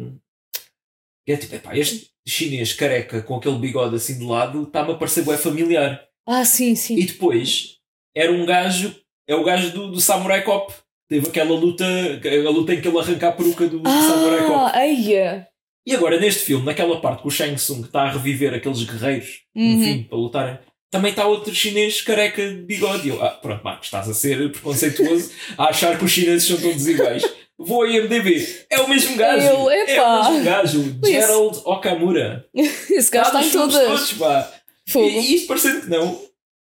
que 1.25 1.33
é 1.33 1.37
tipo, 1.37 1.55
epá, 1.55 1.77
este 1.77 2.11
chinês 2.27 2.73
careca 2.75 3.23
com 3.23 3.37
aquele 3.37 3.59
bigode 3.59 3.97
assim 3.97 4.19
de 4.19 4.25
lado 4.25 4.65
está-me 4.65 4.93
a 4.93 4.97
parecer 4.97 5.23
bué 5.23 5.39
familiar. 5.39 6.07
Ah, 6.27 6.45
sim, 6.45 6.75
sim. 6.75 6.97
E 6.97 7.05
depois 7.05 7.77
era 8.15 8.31
um 8.33 8.45
gajo, 8.47 8.95
é 9.29 9.35
o 9.35 9.45
gajo 9.45 9.71
do, 9.73 9.91
do 9.93 10.01
Samurai 10.01 10.43
Cop. 10.43 10.73
Teve 11.09 11.29
aquela 11.29 11.51
luta, 11.59 11.85
a 11.85 12.51
luta 12.51 12.73
em 12.75 12.81
que 12.81 12.87
ele 12.87 12.99
arranca 12.99 13.29
a 13.29 13.33
peruca 13.33 13.67
do, 13.67 13.81
do 13.81 13.89
Samurai 13.91 14.47
Cop. 14.47 14.71
Ah, 14.75 14.87
eia. 14.87 15.49
E 15.87 15.95
agora, 15.95 16.21
neste 16.21 16.45
filme, 16.45 16.65
naquela 16.65 17.01
parte 17.01 17.23
que 17.23 17.29
o 17.29 17.31
Shang 17.31 17.55
Tsung 17.57 17.83
está 17.83 18.03
a 18.03 18.13
reviver 18.13 18.55
aqueles 18.55 18.83
guerreiros, 18.85 19.41
no 19.55 19.63
Uhum. 19.65 19.83
fim, 19.83 20.03
para 20.05 20.19
lutarem, 20.19 20.59
também 20.91 21.11
está 21.11 21.27
outro 21.27 21.55
chinês 21.55 22.01
careca 22.03 22.47
de 22.49 22.63
bigode. 22.63 23.09
Eu, 23.09 23.25
ah, 23.25 23.31
pronto, 23.31 23.65
Marcos, 23.65 23.87
estás 23.87 24.09
a 24.09 24.15
ser 24.15 24.53
preconceituoso 24.53 25.31
a 25.57 25.65
achar 25.71 25.99
que 25.99 26.05
os 26.05 26.11
chineses 26.13 26.47
são 26.47 26.61
todos 26.61 26.87
iguais. 26.87 27.25
Vou 27.59 27.83
a 27.83 27.89
IMDB. 27.89 28.47
É 28.71 28.81
o 28.81 28.89
mesmo 28.89 29.17
gajo. 29.17 29.47
Ele, 29.69 29.93
é 29.93 30.03
o 30.03 30.31
mesmo 30.33 30.45
gajo. 30.45 30.99
Gerald 31.05 31.59
Okamura. 31.65 32.47
Esse 32.55 33.11
gajo 33.11 33.27
está 33.29 33.45
em 33.45 33.51
todas. 33.51 33.87
todos, 33.87 34.13
pá. 34.15 34.53
Fogo. 34.91 35.07
E, 35.07 35.35
isto 35.35 35.47
parecendo 35.49 35.83
que 35.83 35.89
não, 35.91 36.21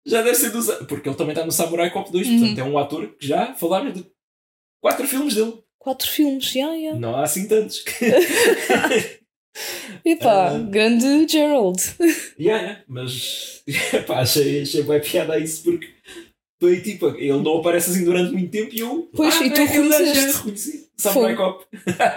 já 0.07 0.22
deve 0.22 0.37
ser 0.37 0.50
dos. 0.50 0.66
Porque 0.88 1.09
ele 1.09 1.16
também 1.16 1.33
está 1.33 1.44
no 1.44 1.53
Samurai 1.53 1.90
Cop 1.90 2.11
2, 2.11 2.27
Uhum. 2.27 2.38
portanto 2.38 2.59
é 2.59 2.64
um 2.64 2.79
ator 2.79 3.07
que 3.18 3.27
já 3.27 3.55
falaram 3.55 3.92
de 3.92 4.05
quatro 4.83 5.07
filmes 5.07 5.35
dele. 5.35 5.55
Quatro 5.79 6.09
filmes, 6.11 6.46
já, 6.46 6.79
já. 6.79 6.94
Não 6.94 7.14
há 7.16 7.22
assim 7.24 7.46
tantos. 7.46 7.85
Epá, 10.05 10.48
Ah. 10.50 10.59
grande 10.59 11.29
Gerald. 11.31 11.79
Yeah, 12.38 12.62
yeah, 12.62 12.85
mas 12.88 13.62
pá, 14.07 14.20
achei, 14.20 14.62
achei 14.62 14.83
bem 14.83 15.00
piada 15.00 15.35
a 15.35 15.38
isso 15.38 15.62
porque 15.62 15.88
foi 16.61 16.81
tipo, 16.81 17.09
ele 17.16 17.33
não 17.42 17.59
aparece 17.59 17.90
assim 17.90 18.05
durante 18.05 18.33
muito 18.33 18.50
tempo 18.50 18.74
e 18.74 18.81
eu. 18.81 19.09
Pois, 19.14 19.35
ah, 19.40 19.44
e 19.46 19.50
tu 19.50 19.61
é 19.61 19.66
gajo, 19.66 19.83
reconheceste. 19.83 20.88
Samurai 20.96 21.37
Cop. 21.37 21.64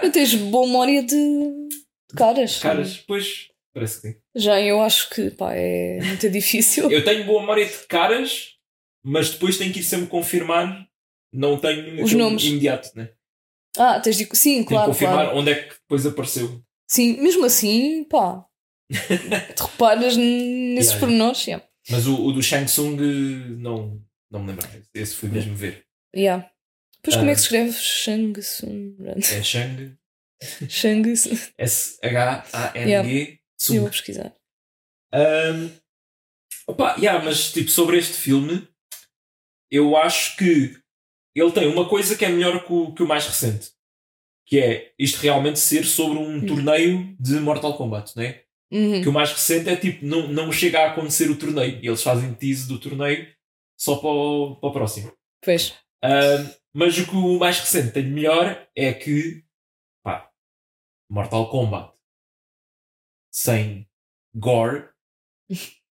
Tu 0.00 0.10
tens 0.12 0.34
boa 0.34 0.66
memória 0.66 1.02
de, 1.02 1.16
de 1.16 2.16
caras. 2.16 2.58
Caras, 2.58 2.96
pois, 3.06 3.48
parece 3.78 4.00
que 4.00 4.08
sim. 4.08 4.14
Já 4.36 4.60
eu 4.60 4.80
acho 4.82 5.10
que 5.10 5.30
pá, 5.30 5.54
é 5.54 5.98
muito 6.02 6.28
difícil. 6.30 6.90
Eu 6.90 7.04
tenho 7.04 7.24
boa 7.24 7.40
memória 7.40 7.64
de 7.66 7.86
caras, 7.88 8.54
mas 9.04 9.30
depois 9.30 9.56
tenho 9.58 9.72
que 9.72 9.80
ir 9.80 9.84
sempre 9.84 10.06
confirmar. 10.08 10.86
Não 11.32 11.58
tenho 11.58 12.02
Os 12.02 12.12
nomes. 12.12 12.42
imediato, 12.44 12.90
né? 12.96 13.10
Ah, 13.76 14.00
tens 14.00 14.16
de. 14.16 14.24
Sim, 14.34 14.54
Tenho 14.54 14.66
claro, 14.66 14.86
confirmar 14.90 15.24
claro. 15.26 15.38
onde 15.38 15.50
é 15.52 15.54
que 15.62 15.74
depois 15.74 16.04
apareceu. 16.06 16.62
Sim, 16.90 17.20
mesmo 17.20 17.44
assim, 17.44 18.04
pá. 18.04 18.44
te 18.90 19.62
reparas 19.62 20.16
nesses 20.16 20.92
Yeah. 20.92 20.98
pormenores, 21.00 21.46
yeah. 21.46 21.64
Mas 21.90 22.06
o, 22.06 22.14
o 22.24 22.32
do 22.32 22.42
Shang 22.42 22.64
Tsung 22.64 22.96
não, 23.58 24.02
não 24.30 24.40
me 24.42 24.48
lembrava. 24.52 24.82
Esse 24.94 25.14
fui 25.14 25.28
mesmo 25.28 25.54
ver. 25.54 25.84
Yeah. 26.16 26.50
Depois 26.96 27.16
como 27.16 27.28
é 27.30 27.34
que 27.34 27.38
Ah. 27.38 27.38
se 27.38 27.42
escreve 27.44 27.72
Shang 27.72 28.40
Tsung? 28.40 28.96
É 29.16 29.42
Shang 29.42 29.96
Shang 30.68 31.12
Tsung. 31.12 31.38
S-H-A-N-G 33.58 33.76
Eu 33.76 33.82
vou 33.82 33.90
pesquisar. 33.90 34.34
Um, 35.14 35.70
opa, 36.66 36.94
yeah, 36.96 37.24
mas 37.24 37.52
tipo, 37.52 37.70
sobre 37.70 37.98
este 37.98 38.14
filme, 38.14 38.68
eu 39.70 39.96
acho 39.96 40.36
que 40.36 40.78
ele 41.34 41.52
tem 41.52 41.68
uma 41.68 41.88
coisa 41.88 42.16
que 42.16 42.24
é 42.24 42.28
melhor 42.28 42.64
que 42.64 42.72
o, 42.72 42.92
que 42.94 43.02
o 43.02 43.08
mais 43.08 43.26
recente. 43.26 43.72
Que 44.46 44.58
é 44.60 44.94
isto 44.98 45.20
realmente 45.20 45.58
ser 45.58 45.84
sobre 45.84 46.18
um 46.18 46.36
Hum. 46.36 46.46
torneio 46.46 47.16
de 47.20 47.34
Mortal 47.40 47.76
Kombat, 47.76 48.16
né? 48.16 48.42
Uhum. 48.70 49.02
Que 49.02 49.08
o 49.08 49.12
mais 49.12 49.30
recente 49.30 49.68
é 49.68 49.76
tipo, 49.76 50.04
não, 50.04 50.28
não 50.28 50.52
chega 50.52 50.80
a 50.80 50.90
acontecer 50.92 51.30
o 51.30 51.38
torneio. 51.38 51.78
E 51.82 51.86
eles 51.86 52.02
fazem 52.02 52.34
tease 52.34 52.68
do 52.68 52.78
torneio 52.78 53.26
só 53.78 53.96
para 53.96 54.08
o, 54.08 54.56
para 54.56 54.68
o 54.68 54.72
próximo. 54.72 55.12
Pois. 55.42 55.74
Um, 56.04 56.50
mas 56.74 56.98
o 56.98 57.06
que 57.06 57.14
o 57.16 57.38
mais 57.38 57.60
recente 57.60 57.92
tem 57.92 58.04
de 58.04 58.10
melhor 58.10 58.68
é 58.76 58.92
que, 58.92 59.44
pá, 60.02 60.30
Mortal 61.10 61.50
Kombat 61.50 61.97
sem 63.30 63.86
gore 64.34 64.88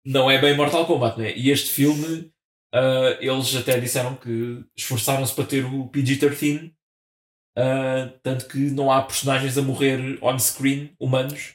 não 0.05 0.31
é 0.31 0.41
bem 0.41 0.57
Mortal 0.57 0.87
Kombat, 0.87 1.19
né? 1.19 1.33
E 1.37 1.51
este 1.51 1.71
filme, 1.71 2.33
ah, 2.75 3.17
eles 3.21 3.55
até 3.55 3.79
disseram 3.79 4.17
que 4.17 4.65
esforçaram-se 4.77 5.35
para 5.35 5.45
ter 5.45 5.65
o 5.65 5.89
PG-13, 5.89 6.73
ah, 7.57 8.13
tanto 8.23 8.49
que 8.49 8.59
não 8.59 8.91
há 8.91 9.03
personagens 9.03 9.57
a 9.57 9.63
morrer 9.63 10.19
on-screen, 10.23 10.95
humanos. 10.99 11.55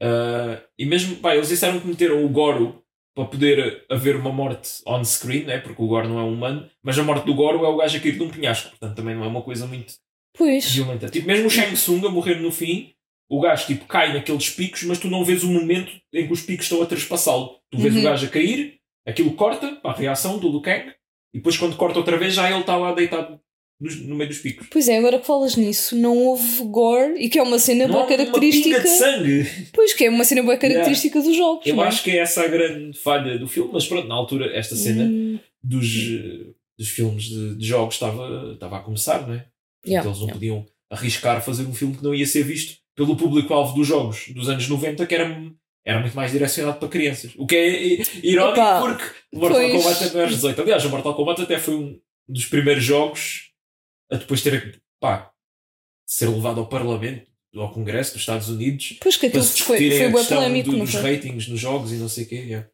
Ah, 0.00 0.62
e 0.78 0.84
mesmo, 0.84 1.16
pá, 1.16 1.34
eles 1.34 1.48
disseram 1.48 1.80
que 1.80 1.86
meteram 1.86 2.24
o 2.24 2.28
Goro 2.28 2.84
para 3.16 3.26
poder 3.26 3.84
haver 3.90 4.14
uma 4.14 4.30
morte 4.32 4.80
on-screen, 4.86 5.44
né? 5.44 5.58
porque 5.58 5.82
o 5.82 5.88
Goro 5.88 6.08
não 6.08 6.20
é 6.20 6.22
um 6.22 6.34
humano, 6.34 6.70
mas 6.82 6.96
a 6.98 7.02
morte 7.02 7.26
do 7.26 7.34
Goro 7.34 7.64
é 7.64 7.68
o 7.68 7.78
gajo 7.78 7.96
a 7.96 8.00
cair 8.00 8.16
de 8.16 8.22
um 8.22 8.30
penhasco, 8.30 8.70
portanto 8.70 8.94
também 8.94 9.16
não 9.16 9.24
é 9.24 9.26
uma 9.26 9.42
coisa 9.42 9.66
muito 9.66 9.94
Pois. 10.36 10.70
violenta. 10.70 11.08
Tipo, 11.08 11.26
mesmo 11.26 11.46
o 11.48 11.50
Shang 11.50 11.72
Tsung 11.72 12.06
a 12.06 12.10
morrer 12.10 12.36
no 12.36 12.52
fim, 12.52 12.94
o 13.28 13.40
gajo 13.40 13.66
tipo, 13.66 13.84
cai 13.86 14.12
naqueles 14.12 14.48
picos, 14.50 14.82
mas 14.84 14.98
tu 14.98 15.08
não 15.08 15.24
vês 15.24 15.42
o 15.44 15.48
momento 15.50 15.92
em 16.12 16.26
que 16.26 16.32
os 16.32 16.40
picos 16.42 16.64
estão 16.66 16.82
a 16.82 16.86
trespassá-lo. 16.86 17.56
Tu 17.70 17.78
vês 17.78 17.94
Uhum. 17.94 18.00
o 18.00 18.04
gajo 18.04 18.26
a 18.26 18.28
cair, 18.30 18.78
aquilo 19.06 19.32
corta 19.32 19.76
para 19.76 19.90
a 19.90 19.94
reação 19.94 20.38
do 20.38 20.48
Liu 20.48 20.60
Kang, 20.62 20.86
e 21.34 21.38
depois 21.38 21.56
quando 21.56 21.76
corta 21.76 21.98
outra 21.98 22.16
vez 22.16 22.34
já 22.34 22.50
ele 22.50 22.60
está 22.60 22.76
lá 22.76 22.92
deitado 22.94 23.38
no, 23.80 23.90
no 24.08 24.14
meio 24.16 24.28
dos 24.30 24.38
picos. 24.38 24.66
Pois 24.70 24.88
é, 24.88 24.96
agora 24.98 25.18
que 25.18 25.26
falas 25.26 25.54
nisso, 25.56 25.94
não 25.94 26.16
houve 26.16 26.64
gore 26.64 27.14
e 27.22 27.28
que 27.28 27.38
é 27.38 27.42
uma 27.42 27.58
cena 27.58 27.84
Não 27.86 27.92
boa 27.92 28.04
uma 28.04 28.08
característica. 28.08 28.64
pinga 28.68 28.80
de 28.80 28.88
sangue. 28.88 29.46
Pois 29.72 29.92
que 29.92 30.04
é 30.06 30.10
uma 30.10 30.24
cena 30.24 30.42
boa 30.42 30.56
característica 30.56 31.20
dos 31.20 31.36
jogos. 31.36 31.66
Eu 31.66 31.76
não 31.76 31.84
é? 31.84 31.88
acho 31.88 32.02
que 32.02 32.10
é 32.10 32.16
essa 32.18 32.42
a 32.42 32.48
grande 32.48 32.98
falha 32.98 33.38
do 33.38 33.46
filme, 33.46 33.70
mas 33.72 33.86
pronto, 33.86 34.08
na 34.08 34.14
altura 34.14 34.56
esta 34.56 34.74
cena 34.74 35.04
Hum, 35.04 35.38
dos, 35.62 35.84
eh, 35.86 36.46
dos 36.78 36.88
filmes 36.88 37.24
de, 37.24 37.56
de 37.56 37.66
jogos 37.66 37.94
estava, 37.94 38.52
estava 38.54 38.78
a 38.78 38.80
começar, 38.80 39.26
não 39.26 39.34
é? 39.34 39.38
Portanto, 39.38 39.48
Yeah, 39.86 40.08
eles 40.08 40.18
não 40.18 40.26
yeah. 40.26 40.34
podiam 40.34 40.66
arriscar 40.90 41.40
fazer 41.44 41.62
um 41.64 41.74
filme 41.74 41.94
que 41.96 42.02
não 42.02 42.14
ia 42.14 42.26
ser 42.26 42.42
visto 42.42 42.78
pelo 42.98 43.16
público-alvo 43.16 43.74
dos 43.76 43.86
jogos 43.86 44.26
dos 44.30 44.48
anos 44.48 44.68
90, 44.68 45.06
que 45.06 45.14
era, 45.14 45.52
era 45.86 46.00
muito 46.00 46.16
mais 46.16 46.32
direcionado 46.32 46.78
para 46.80 46.88
crianças. 46.88 47.32
O 47.36 47.46
que 47.46 47.54
é 47.54 48.26
irónico 48.26 48.58
Epá, 48.60 48.80
porque 48.80 49.04
o 49.32 49.38
Mortal 49.38 49.60
pois. 49.60 49.72
Kombat 49.84 50.04
é 50.04 50.12
maiores 50.12 50.34
18. 50.34 50.60
Aliás, 50.62 50.84
o 50.84 50.90
Mortal 50.90 51.14
Kombat 51.14 51.42
até 51.42 51.58
foi 51.60 51.74
um 51.76 52.00
dos 52.28 52.46
primeiros 52.46 52.82
jogos 52.82 53.52
a 54.10 54.16
depois 54.16 54.42
ter 54.42 54.82
pá, 55.00 55.30
ser 56.04 56.28
levado 56.28 56.58
ao 56.58 56.66
Parlamento, 56.68 57.30
ao 57.54 57.72
Congresso 57.72 58.12
dos 58.14 58.22
Estados 58.22 58.48
Unidos 58.48 58.98
Pois 59.00 59.16
que 59.16 59.30
para 59.30 59.38
aquilo 59.40 59.44
se 59.44 59.62
foi, 59.62 59.78
foi 59.90 60.04
a 60.06 60.12
questão 60.12 60.38
polémico, 60.38 60.70
do- 60.72 60.76
não 60.78 60.84
dos 60.84 60.94
foi? 60.94 61.14
ratings 61.14 61.46
nos 61.48 61.60
jogos 61.60 61.92
e 61.92 61.96
não 61.96 62.08
sei 62.08 62.24
o 62.24 62.28
quê. 62.28 62.34
yeah. 62.34 62.68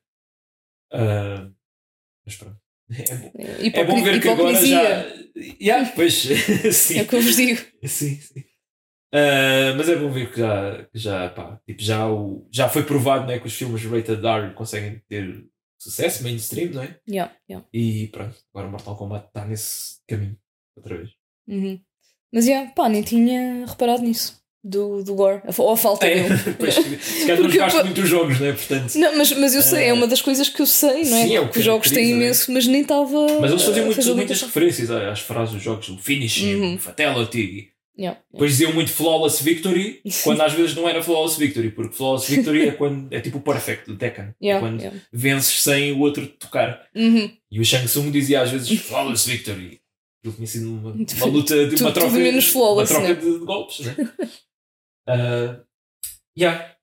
Ah, 0.92 1.50
mas 2.24 2.36
pronto. 2.36 2.56
É 2.96 3.16
bom, 3.16 3.30
é 3.38 3.66
Hipocri- 3.66 3.84
bom 3.86 4.02
ver 4.02 4.20
que 4.22 4.28
agora 4.28 4.66
já. 4.66 4.82
Yeah, 5.60 5.90
pois, 5.96 6.14
sim. 6.72 6.98
É 6.98 7.02
o 7.02 7.06
que 7.08 7.16
eu 7.16 7.20
vos 7.22 7.36
digo. 7.36 7.60
sim, 7.84 8.16
sim. 8.20 8.44
Ah, 9.14 9.74
mas 9.76 9.88
é 9.88 9.94
bom 9.96 10.10
ver 10.10 10.30
que 10.32 10.40
já, 10.40 10.84
que 10.92 10.98
já, 10.98 11.28
pá, 11.30 11.60
tipo, 11.66 11.80
já, 11.80 12.08
o, 12.10 12.48
já 12.50 12.68
foi 12.68 12.82
provado 12.82 13.26
né, 13.28 13.38
que 13.38 13.46
os 13.46 13.54
filmes 13.54 13.84
rated 13.84 14.26
R 14.26 14.52
conseguem 14.54 15.00
ter 15.08 15.44
sucesso 15.78 16.24
mainstream, 16.24 16.72
não 16.72 16.82
é? 16.82 16.98
Yeah, 17.08 17.32
yeah. 17.48 17.64
E 17.72 18.08
pronto, 18.08 18.34
agora 18.52 18.68
Mortal 18.70 18.96
Kombat 18.96 19.26
está 19.28 19.44
nesse 19.44 20.00
caminho 20.08 20.36
outra 20.76 20.96
vez. 20.96 21.10
Uhum. 21.46 21.78
Mas 22.32 22.46
yeah, 22.46 22.68
pá, 22.72 22.88
nem 22.88 23.02
tinha 23.02 23.64
reparado 23.66 24.02
nisso. 24.02 24.42
Do, 24.66 25.04
do 25.04 25.14
gore. 25.14 25.42
Ou 25.58 25.72
a 25.72 25.76
falta 25.76 26.06
É, 26.06 26.22
dele. 26.26 26.34
pois, 26.58 26.72
se 26.74 27.26
calhar 27.26 27.42
não 27.42 27.50
jogaste 27.50 27.82
muito 27.84 28.00
os 28.00 28.08
jogos, 28.08 28.40
não 28.40 28.46
é? 28.46 28.52
Portanto, 28.54 28.94
Não, 28.98 29.14
mas, 29.18 29.30
mas 29.32 29.54
eu 29.54 29.60
sei, 29.60 29.84
é 29.84 29.90
Ah, 29.90 29.94
uma 29.94 30.06
das 30.06 30.22
coisas 30.22 30.48
que 30.48 30.62
eu 30.62 30.66
sei, 30.66 31.04
não 31.04 31.18
é? 31.18 31.26
sim, 31.26 31.36
é 31.36 31.46
que 31.48 31.58
os 31.58 31.64
jogos 31.66 31.90
têm 31.90 32.12
imenso, 32.12 32.50
mas 32.50 32.66
nem 32.66 32.80
estava. 32.80 33.40
Mas 33.42 33.50
eles 33.50 33.62
faziam 33.62 33.84
a 33.84 34.14
muitas, 34.16 34.40
referências 34.40 34.90
às 34.90 35.20
frases 35.20 35.52
dos 35.54 35.62
jogos, 35.62 35.90
o 35.90 35.98
finishing, 35.98 36.54
Uhum. 36.54 36.74
o 36.76 36.78
fatality. 36.78 37.73
Yeah, 37.96 38.20
Depois 38.32 38.50
diziam 38.50 38.72
muito 38.72 38.90
flawless 38.90 39.42
victory, 39.42 40.02
quando 40.24 40.40
às 40.40 40.52
vezes 40.52 40.74
não 40.74 40.88
era 40.88 41.00
flawless 41.00 41.38
victory, 41.38 41.70
porque 41.70 41.94
flawless 41.94 42.28
victory 42.28 42.68
é 42.68 42.72
quando 42.72 43.12
é 43.12 43.20
tipo 43.20 43.38
o 43.38 43.40
perfect 43.40 43.86
do 43.86 43.96
Tekken, 43.96 44.24
é 44.24 44.34
yeah, 44.42 44.66
quando 44.66 44.80
yeah. 44.80 45.00
vences 45.12 45.62
sem 45.62 45.92
o 45.92 46.00
outro 46.00 46.26
tocar. 46.26 46.88
Uhum. 46.92 47.30
E 47.50 47.60
o 47.60 47.64
Shang 47.64 47.84
Tsung 47.86 48.10
dizia 48.10 48.42
às 48.42 48.50
vezes 48.50 48.68
flawless 48.82 49.30
victory. 49.30 49.80
Aquilo 50.18 50.34
tinha 50.34 50.46
sido 50.46 50.70
uma, 50.70 50.90
uma 50.96 51.26
luta 51.26 51.68
de 51.68 51.80
uma 51.80 51.92
troca, 51.92 52.16
uma 52.16 52.84
troca 52.84 53.08
né? 53.08 53.14
de, 53.14 53.38
de 53.38 53.44
golpes, 53.44 53.80
né? 53.80 53.96
uh, 55.08 55.64
yeah. 56.36 56.74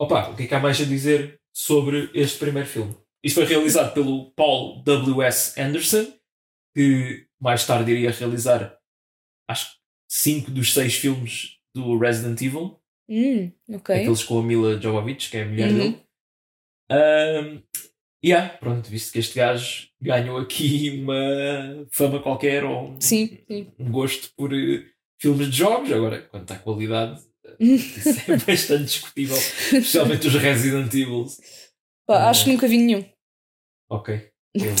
Opa, 0.00 0.30
o 0.30 0.36
que 0.36 0.42
é 0.42 0.46
que 0.48 0.54
há 0.54 0.58
mais 0.58 0.80
a 0.80 0.84
dizer 0.84 1.40
sobre 1.54 2.10
este 2.12 2.38
primeiro 2.38 2.68
filme? 2.68 2.96
Isto 3.22 3.36
foi 3.36 3.44
realizado 3.44 3.94
pelo 3.94 4.30
Paul 4.32 4.82
W.S. 4.82 5.60
Anderson, 5.60 6.12
que 6.74 7.26
mais 7.40 7.66
tarde 7.66 7.92
iria 7.92 8.10
realizar, 8.10 8.75
acho 9.48 9.70
que 9.72 9.76
5 10.08 10.50
dos 10.50 10.72
6 10.72 10.94
filmes 10.94 11.56
do 11.74 11.98
Resident 11.98 12.40
Evil, 12.40 12.80
Hum, 13.08 13.52
ok. 13.70 13.94
aqueles 13.94 14.24
com 14.24 14.38
a 14.38 14.42
Mila 14.42 14.80
Jovovich, 14.80 15.30
que 15.30 15.36
é 15.36 15.42
a 15.42 15.46
mulher 15.46 15.70
Uhum. 15.70 15.76
dele. 15.78 16.02
Um, 16.90 17.62
yeah, 18.24 18.56
pronto, 18.58 18.88
visto 18.88 19.12
que 19.12 19.18
este 19.18 19.34
gajo 19.36 19.88
ganhou 20.00 20.38
aqui 20.38 20.90
uma 21.02 21.86
fama 21.90 22.20
qualquer 22.22 22.64
ou 22.64 22.90
um, 22.90 23.00
Sim, 23.00 23.38
sim. 23.46 23.72
um 23.78 23.90
gosto 23.90 24.30
por 24.36 24.52
eh, 24.52 24.84
filmes 25.20 25.50
de 25.50 25.56
jogos, 25.56 25.92
agora, 25.92 26.22
quanto 26.22 26.50
à 26.52 26.56
qualidade, 26.58 27.22
Uhum. 27.60 27.74
isso 27.76 28.08
é 28.32 28.36
bastante 28.38 28.84
discutível, 28.84 29.36
especialmente 29.36 30.26
os 30.26 30.34
Resident 30.34 30.92
Evil. 30.92 31.26
Pá, 32.06 32.28
acho 32.28 32.44
que 32.44 32.50
nunca 32.52 32.66
vi 32.66 32.78
nenhum. 32.78 33.04
Ok, 33.88 34.30
eu 34.54 34.74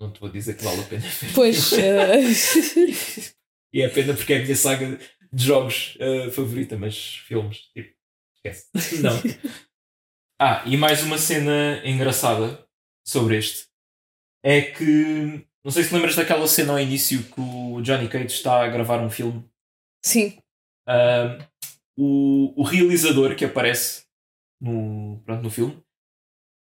não 0.00 0.12
te 0.12 0.20
vou 0.20 0.28
dizer 0.30 0.56
que 0.56 0.62
vale 0.62 0.80
a 0.80 0.84
pena 0.84 1.02
ver. 1.02 1.32
Pois. 1.34 1.72
eh, 1.72 2.22
E 3.72 3.82
é 3.82 3.88
pena 3.88 4.14
porque 4.14 4.34
é 4.34 4.38
a 4.38 4.42
minha 4.42 4.56
saga 4.56 4.98
de 5.32 5.44
jogos 5.44 5.96
eh, 5.98 6.30
favorita, 6.30 6.76
mas 6.76 7.16
filmes, 7.26 7.70
tipo, 7.72 7.94
esquece. 8.36 8.68
Não. 9.02 9.12
Ah, 10.44 10.64
e 10.66 10.76
mais 10.76 11.04
uma 11.04 11.18
cena 11.18 11.80
engraçada 11.84 12.66
sobre 13.06 13.38
este 13.38 13.68
é 14.44 14.60
que 14.60 15.46
não 15.64 15.70
sei 15.70 15.84
se 15.84 15.94
lembras 15.94 16.16
daquela 16.16 16.48
cena 16.48 16.72
ao 16.72 16.80
início 16.80 17.22
que 17.22 17.40
o 17.40 17.80
Johnny 17.80 18.08
Cage 18.08 18.26
está 18.26 18.64
a 18.64 18.68
gravar 18.68 19.00
um 19.00 19.08
filme. 19.08 19.48
sim. 20.04 20.36
Ah, 20.84 21.38
o, 21.96 22.60
o 22.60 22.64
realizador 22.64 23.36
que 23.36 23.44
aparece 23.44 24.04
no, 24.60 25.22
pronto, 25.24 25.42
no 25.42 25.50
filme 25.50 25.80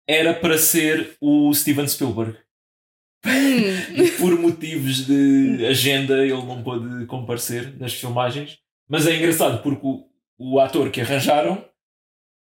era 0.08 0.34
para 0.34 0.58
ser 0.58 1.16
o 1.20 1.54
Steven 1.54 1.86
Spielberg. 1.86 2.36
Hum, 3.24 3.96
E 4.02 4.10
por 4.12 4.38
motivos 4.38 5.06
de 5.06 5.66
agenda 5.66 6.24
ele 6.24 6.42
não 6.42 6.62
pôde 6.62 7.06
comparecer 7.06 7.76
nas 7.78 7.92
filmagens. 7.94 8.58
Mas 8.88 9.06
é 9.06 9.16
engraçado 9.16 9.62
porque 9.62 9.86
o, 9.86 10.08
o 10.38 10.60
ator 10.60 10.90
que 10.90 11.00
arranjaram 11.00 11.64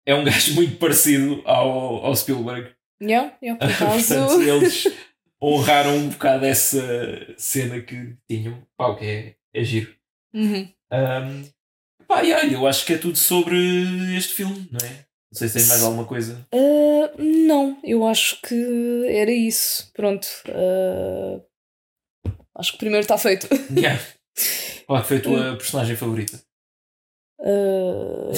é 0.07 0.15
um 0.15 0.23
gajo 0.25 0.55
muito 0.55 0.77
parecido 0.77 1.43
ao, 1.45 2.05
ao 2.05 2.15
Spielberg. 2.15 2.75
yeah, 3.03 3.37
yeah, 3.43 3.59
por 3.59 3.71
acaso. 3.73 4.15
Portanto, 4.15 4.43
eles 4.43 4.87
honraram 5.43 5.97
um 5.97 6.09
bocado 6.11 6.45
essa 6.45 7.35
cena 7.37 7.81
que 7.81 8.17
tinham. 8.29 8.67
Pá, 8.77 8.89
o 8.89 8.97
que 8.97 9.05
é, 9.07 9.35
é 9.55 9.65
giro. 9.65 9.95
Uhum. 10.35 10.69
Um, 10.93 11.45
pá, 12.07 12.23
e 12.23 12.33
olha, 12.33 12.53
eu 12.53 12.67
acho 12.67 12.85
que 12.85 12.93
é 12.93 12.99
tudo 12.99 13.17
sobre 13.17 13.57
este 14.17 14.35
filme, 14.35 14.69
não 14.71 14.87
é? 14.87 15.07
Não 15.33 15.39
sei 15.39 15.49
se 15.49 15.55
tens 15.55 15.69
mais 15.69 15.83
alguma 15.85 16.05
coisa. 16.05 16.47
Ah, 16.53 17.13
não, 17.19 17.79
eu 17.85 18.07
acho 18.07 18.41
que 18.43 19.05
era 19.09 19.31
isso. 19.31 19.91
Pronto. 19.95 20.27
ah, 20.49 21.41
acho 22.57 22.73
que 22.73 22.79
primeiro 22.79 23.03
está 23.03 23.17
feito. 23.19 23.49
Yeah. 23.77 24.01
Qual 24.87 24.99
é 24.99 25.03
que 25.03 25.09
foi 25.09 25.17
a 25.19 25.23
tua 25.23 25.57
personagem 25.57 25.97
favorita? 25.97 26.41
Ah, 27.41 28.31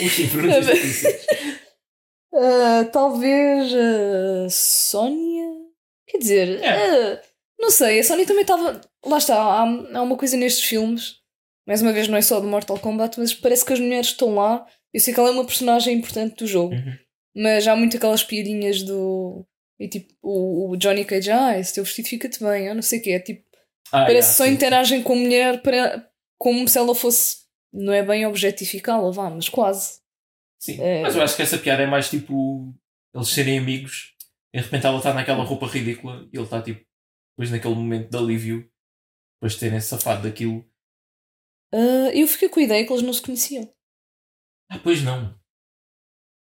Ui, 0.00 0.28
perguntas 0.30 0.66
difíceis. 0.66 1.26
ah, 2.34 2.84
talvez 2.92 3.72
a 3.74 4.48
Sónia. 4.50 5.48
Quer 6.06 6.18
dizer, 6.18 6.62
É. 6.62 6.68
ah, 7.14 7.22
não 7.58 7.70
sei, 7.70 8.00
a 8.00 8.04
Sónia 8.04 8.26
também 8.26 8.42
estava. 8.42 8.80
Lá 9.06 9.18
está, 9.18 9.36
há, 9.42 9.60
há 9.62 10.02
uma 10.02 10.16
coisa 10.16 10.36
nestes 10.36 10.64
filmes 10.64 11.16
mais 11.66 11.82
uma 11.82 11.92
vez, 11.92 12.08
não 12.08 12.16
é 12.16 12.22
só 12.22 12.40
do 12.40 12.46
Mortal 12.46 12.78
Kombat, 12.78 13.20
mas 13.20 13.34
parece 13.34 13.62
que 13.62 13.74
as 13.74 13.78
mulheres 13.80 14.06
estão 14.06 14.34
lá. 14.34 14.66
Eu 14.92 15.00
sei 15.00 15.12
que 15.14 15.20
ela 15.20 15.28
é 15.28 15.32
uma 15.32 15.44
personagem 15.46 15.96
importante 15.96 16.36
do 16.36 16.46
jogo, 16.46 16.74
Uhum. 16.74 16.98
mas 17.36 17.66
há 17.66 17.76
muito 17.76 17.96
aquelas 17.96 18.24
piadinhas 18.24 18.82
do. 18.82 19.46
E 19.80 19.88
tipo, 19.88 20.12
o, 20.22 20.70
o 20.70 20.76
Johnny 20.76 21.04
Cage, 21.04 21.30
ah, 21.30 21.58
esse 21.58 21.74
teu 21.74 21.84
vestido 21.84 22.08
fica-te 22.08 22.40
bem, 22.42 22.66
eu 22.66 22.74
não 22.74 22.82
sei 22.82 22.98
o 22.98 23.02
quê. 23.02 23.10
É 23.12 23.20
tipo, 23.20 23.44
Ah, 23.92 24.04
parece 24.06 24.30
que 24.30 24.36
só 24.36 24.44
sim, 24.44 24.50
interagem 24.50 25.02
com 25.02 25.12
a 25.12 25.16
mulher 25.16 25.62
para, 25.62 26.10
como 26.38 26.66
se 26.66 26.78
ela 26.78 26.94
fosse. 26.94 27.46
Não 27.72 27.92
é 27.92 28.02
bem 28.02 28.26
objetificá-la, 28.26 29.10
vá, 29.12 29.28
mas 29.30 29.48
quase. 29.48 30.00
Sim. 30.60 30.80
É. 30.80 31.02
Mas 31.02 31.14
eu 31.14 31.22
acho 31.22 31.36
que 31.36 31.42
essa 31.42 31.58
piada 31.58 31.82
é 31.82 31.86
mais 31.86 32.08
tipo 32.10 32.74
eles 33.14 33.28
serem 33.28 33.58
amigos 33.58 34.14
e 34.52 34.58
de 34.58 34.64
repente 34.64 34.86
ela 34.86 34.96
está 34.98 35.12
naquela 35.14 35.44
roupa 35.44 35.66
ridícula 35.66 36.26
e 36.32 36.36
ele 36.36 36.44
está 36.44 36.60
tipo 36.62 36.80
depois 37.36 37.50
naquele 37.50 37.74
momento 37.74 38.10
de 38.10 38.16
alívio 38.16 38.68
depois 39.36 39.52
de 39.52 39.60
terem 39.60 39.80
safado 39.80 40.22
daquilo. 40.22 40.64
Ah, 41.72 42.10
eu 42.14 42.26
fiquei 42.26 42.48
com 42.48 42.58
a 42.58 42.62
ideia 42.62 42.84
que 42.86 42.92
eles 42.92 43.02
não 43.02 43.12
se 43.12 43.22
conheciam. 43.22 43.70
Ah, 44.70 44.78
pois 44.82 45.02
não. 45.02 45.36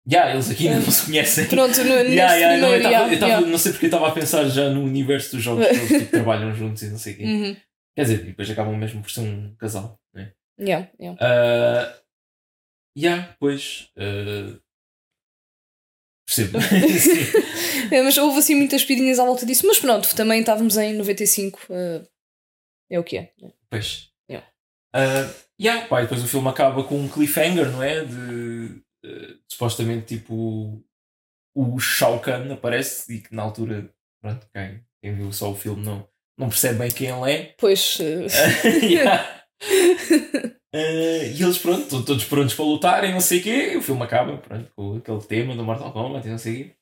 Já, 0.08 0.32
eles 0.32 0.50
aqui 0.52 0.68
ainda 0.68 0.82
não 0.86 0.92
se 0.92 1.06
conhecem. 1.06 1.48
Pronto, 1.48 1.84
no, 1.84 1.94
Ya, 1.96 2.36
ya, 2.36 2.58
não, 2.58 2.74
eu 2.76 2.84
tava- 2.84 3.14
eu 3.14 3.20
tava- 3.20 3.32
ya. 3.32 3.42
não 3.42 3.58
sei 3.58 3.72
porque 3.72 3.86
eu 3.86 3.90
estava 3.90 4.08
a 4.08 4.12
pensar 4.12 4.48
já 4.50 4.70
no 4.70 4.84
universo 4.84 5.36
dos 5.36 5.44
jogos 5.44 5.66
que 5.68 5.74
eles 5.74 5.88
tipo, 6.04 6.12
trabalham 6.12 6.54
juntos 6.54 6.84
e 6.84 6.90
não 6.90 6.98
sei 7.00 7.14
o 7.14 7.18
quê. 7.18 7.24
Uhum. 7.24 7.58
Quer 7.96 8.02
dizer, 8.04 8.20
e 8.22 8.26
depois 8.28 8.50
acabam 8.50 8.78
mesmo 8.78 9.02
por 9.02 9.10
ser 9.10 9.22
um 9.22 9.56
casal. 9.56 10.00
Né? 10.14 10.32
Ya, 10.60 10.90
ya. 11.00 11.16
Ah, 11.20 12.02
Ya, 12.98 13.36
pois. 13.40 13.90
ah, 13.98 14.58
percebo. 16.28 16.58
É, 17.92 18.02
mas 18.02 18.18
houve 18.18 18.40
assim 18.40 18.56
muitas 18.56 18.84
piadinhas 18.84 19.20
à 19.20 19.26
volta 19.26 19.46
disso, 19.46 19.66
mas 19.68 19.78
pronto, 19.80 20.16
também 20.16 20.40
estávamos 20.40 20.76
em 20.78 20.94
95. 20.96 21.60
ah, 21.72 22.04
é 22.90 23.00
o 23.00 23.04
que 23.04 23.18
é. 23.18 23.32
Pois. 23.70 24.10
Ah, 24.96 25.30
yeah, 25.60 25.86
pá, 25.88 26.00
e 26.00 26.04
depois 26.04 26.24
o 26.24 26.28
filme 26.28 26.48
acaba 26.48 26.84
com 26.86 26.98
um 26.98 27.10
cliffhanger, 27.10 27.70
não 27.70 27.84
é? 27.84 28.06
De 28.06 28.82
eh, 29.04 29.36
supostamente 29.52 30.16
tipo 30.16 30.82
o 31.54 31.80
Shao 31.80 32.20
Kahn 32.20 32.52
aparece 32.52 33.14
e 33.14 33.22
que 33.22 33.36
na 33.36 33.44
altura, 33.44 33.90
pronto, 34.22 34.48
quem, 34.54 34.82
quem 35.02 35.16
viu 35.16 35.32
só 35.34 35.52
o 35.52 35.56
filme 35.56 35.84
não, 35.84 36.08
não 36.38 36.50
percebe 36.50 36.80
bem 36.80 36.92
quem 36.92 37.10
ele 37.10 37.32
é. 37.32 37.56
Pois. 37.58 37.98
ah, 38.02 38.68
Yeah. 38.86 39.46
Ah, 40.74 40.78
e 40.78 41.42
eles, 41.42 41.58
pronto, 41.58 41.84
estão 41.84 42.04
todos 42.04 42.26
prontos 42.26 42.54
para 42.54 42.66
lutarem, 42.66 43.14
não 43.14 43.22
sei 43.22 43.40
o 43.40 43.44
quê. 43.44 43.72
E 43.74 43.78
o 43.78 43.82
filme 43.82 44.04
acaba, 44.04 44.38
pronto, 44.38 44.70
com 44.76 44.98
aquele 44.98 45.22
tema 45.22 45.56
do 45.56 45.64
Mortal 45.64 45.94
Kombat 45.94 46.28
e 46.28 46.32
não 46.32 46.38
sei 46.38 46.54
o 46.54 46.58
quê. 46.58 46.76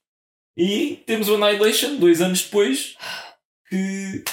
E 0.58 1.04
temos 1.06 1.30
o 1.30 1.36
Annihilation, 1.36 1.98
dois 1.98 2.22
anos 2.22 2.44
depois, 2.44 2.96
que 3.70 4.24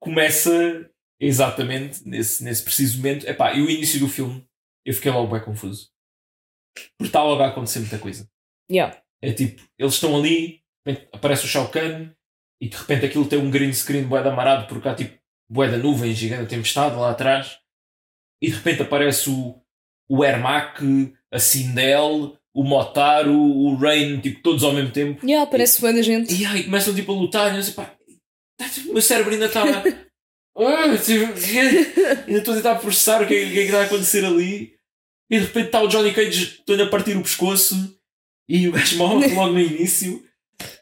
começa 0.00 0.90
exatamente 1.20 2.06
nesse, 2.06 2.42
nesse 2.42 2.62
preciso 2.62 2.98
momento. 2.98 3.26
Epá, 3.26 3.54
e 3.54 3.62
o 3.62 3.70
início 3.70 3.98
do 4.00 4.08
filme, 4.08 4.46
eu 4.84 4.94
fiquei 4.94 5.10
logo 5.10 5.32
bem 5.32 5.42
confuso. 5.42 5.90
Porque 6.98 7.08
está 7.08 7.22
logo 7.22 7.42
a 7.42 7.48
acontecer 7.48 7.80
muita 7.80 7.98
coisa. 7.98 8.28
ya. 8.70 9.00
É 9.22 9.32
tipo, 9.32 9.62
eles 9.78 9.94
estão 9.94 10.14
ali, 10.18 10.60
aparece 11.10 11.46
o 11.46 11.48
Shao 11.48 11.70
Kahn 11.70 12.10
e 12.60 12.68
de 12.68 12.76
repente 12.76 13.06
aquilo 13.06 13.26
tem 13.26 13.38
um 13.38 13.50
green 13.50 13.72
screen 13.72 14.06
de 14.06 14.14
amarado 14.14 14.66
porque 14.66 14.86
há 14.86 14.94
tipo 14.94 15.18
bué 15.50 15.70
da 15.70 15.78
nuvem 15.78 16.12
gigante, 16.12 16.50
tempestade 16.50 16.94
lá 16.94 17.10
atrás 17.10 17.58
e 18.42 18.50
de 18.50 18.56
repente 18.56 18.82
aparece 18.82 19.30
o, 19.30 19.58
o 20.10 20.22
Ermac, 20.22 20.82
a 21.32 21.38
Sindel, 21.38 22.38
o 22.54 22.62
Motaro, 22.62 23.34
o 23.34 23.74
Rain, 23.76 24.20
tipo 24.20 24.42
todos 24.42 24.62
ao 24.62 24.72
mesmo 24.72 24.92
tempo. 24.92 25.26
Ya, 25.26 25.46
parece 25.46 25.80
bem 25.80 25.94
da 25.94 26.02
gente. 26.02 26.34
E 26.34 26.44
aí 26.44 26.64
começam 26.64 26.94
tipo 26.94 27.10
a 27.10 27.14
lutar 27.14 27.54
e 27.54 27.56
eu 27.56 27.62
sei, 27.62 27.72
pá, 27.72 27.96
tá, 28.58 28.66
o 28.88 28.92
meu 28.92 29.02
cérebro 29.02 29.32
ainda 29.32 29.46
está. 29.46 29.64
Ah, 30.56 30.96
tipo, 30.98 31.24
ainda 32.26 32.38
estou 32.38 32.54
a 32.54 32.56
tentar 32.56 32.76
processar 32.76 33.22
o 33.22 33.26
que, 33.26 33.34
é, 33.34 33.38
que 33.38 33.52
é 33.52 33.54
que 33.54 33.60
está 33.62 33.80
a 33.80 33.84
acontecer 33.84 34.24
ali. 34.24 34.74
E 35.30 35.38
de 35.38 35.46
repente 35.46 35.66
está 35.66 35.82
o 35.82 35.88
Johnny 35.88 36.12
Cage 36.12 36.62
todo 36.66 36.82
a 36.82 36.88
partir 36.88 37.16
o 37.16 37.22
pescoço 37.22 37.74
e 38.48 38.68
o 38.68 38.72
gajo 38.72 38.96
morre 38.98 39.28
logo 39.34 39.52
no 39.54 39.60
início. 39.60 40.22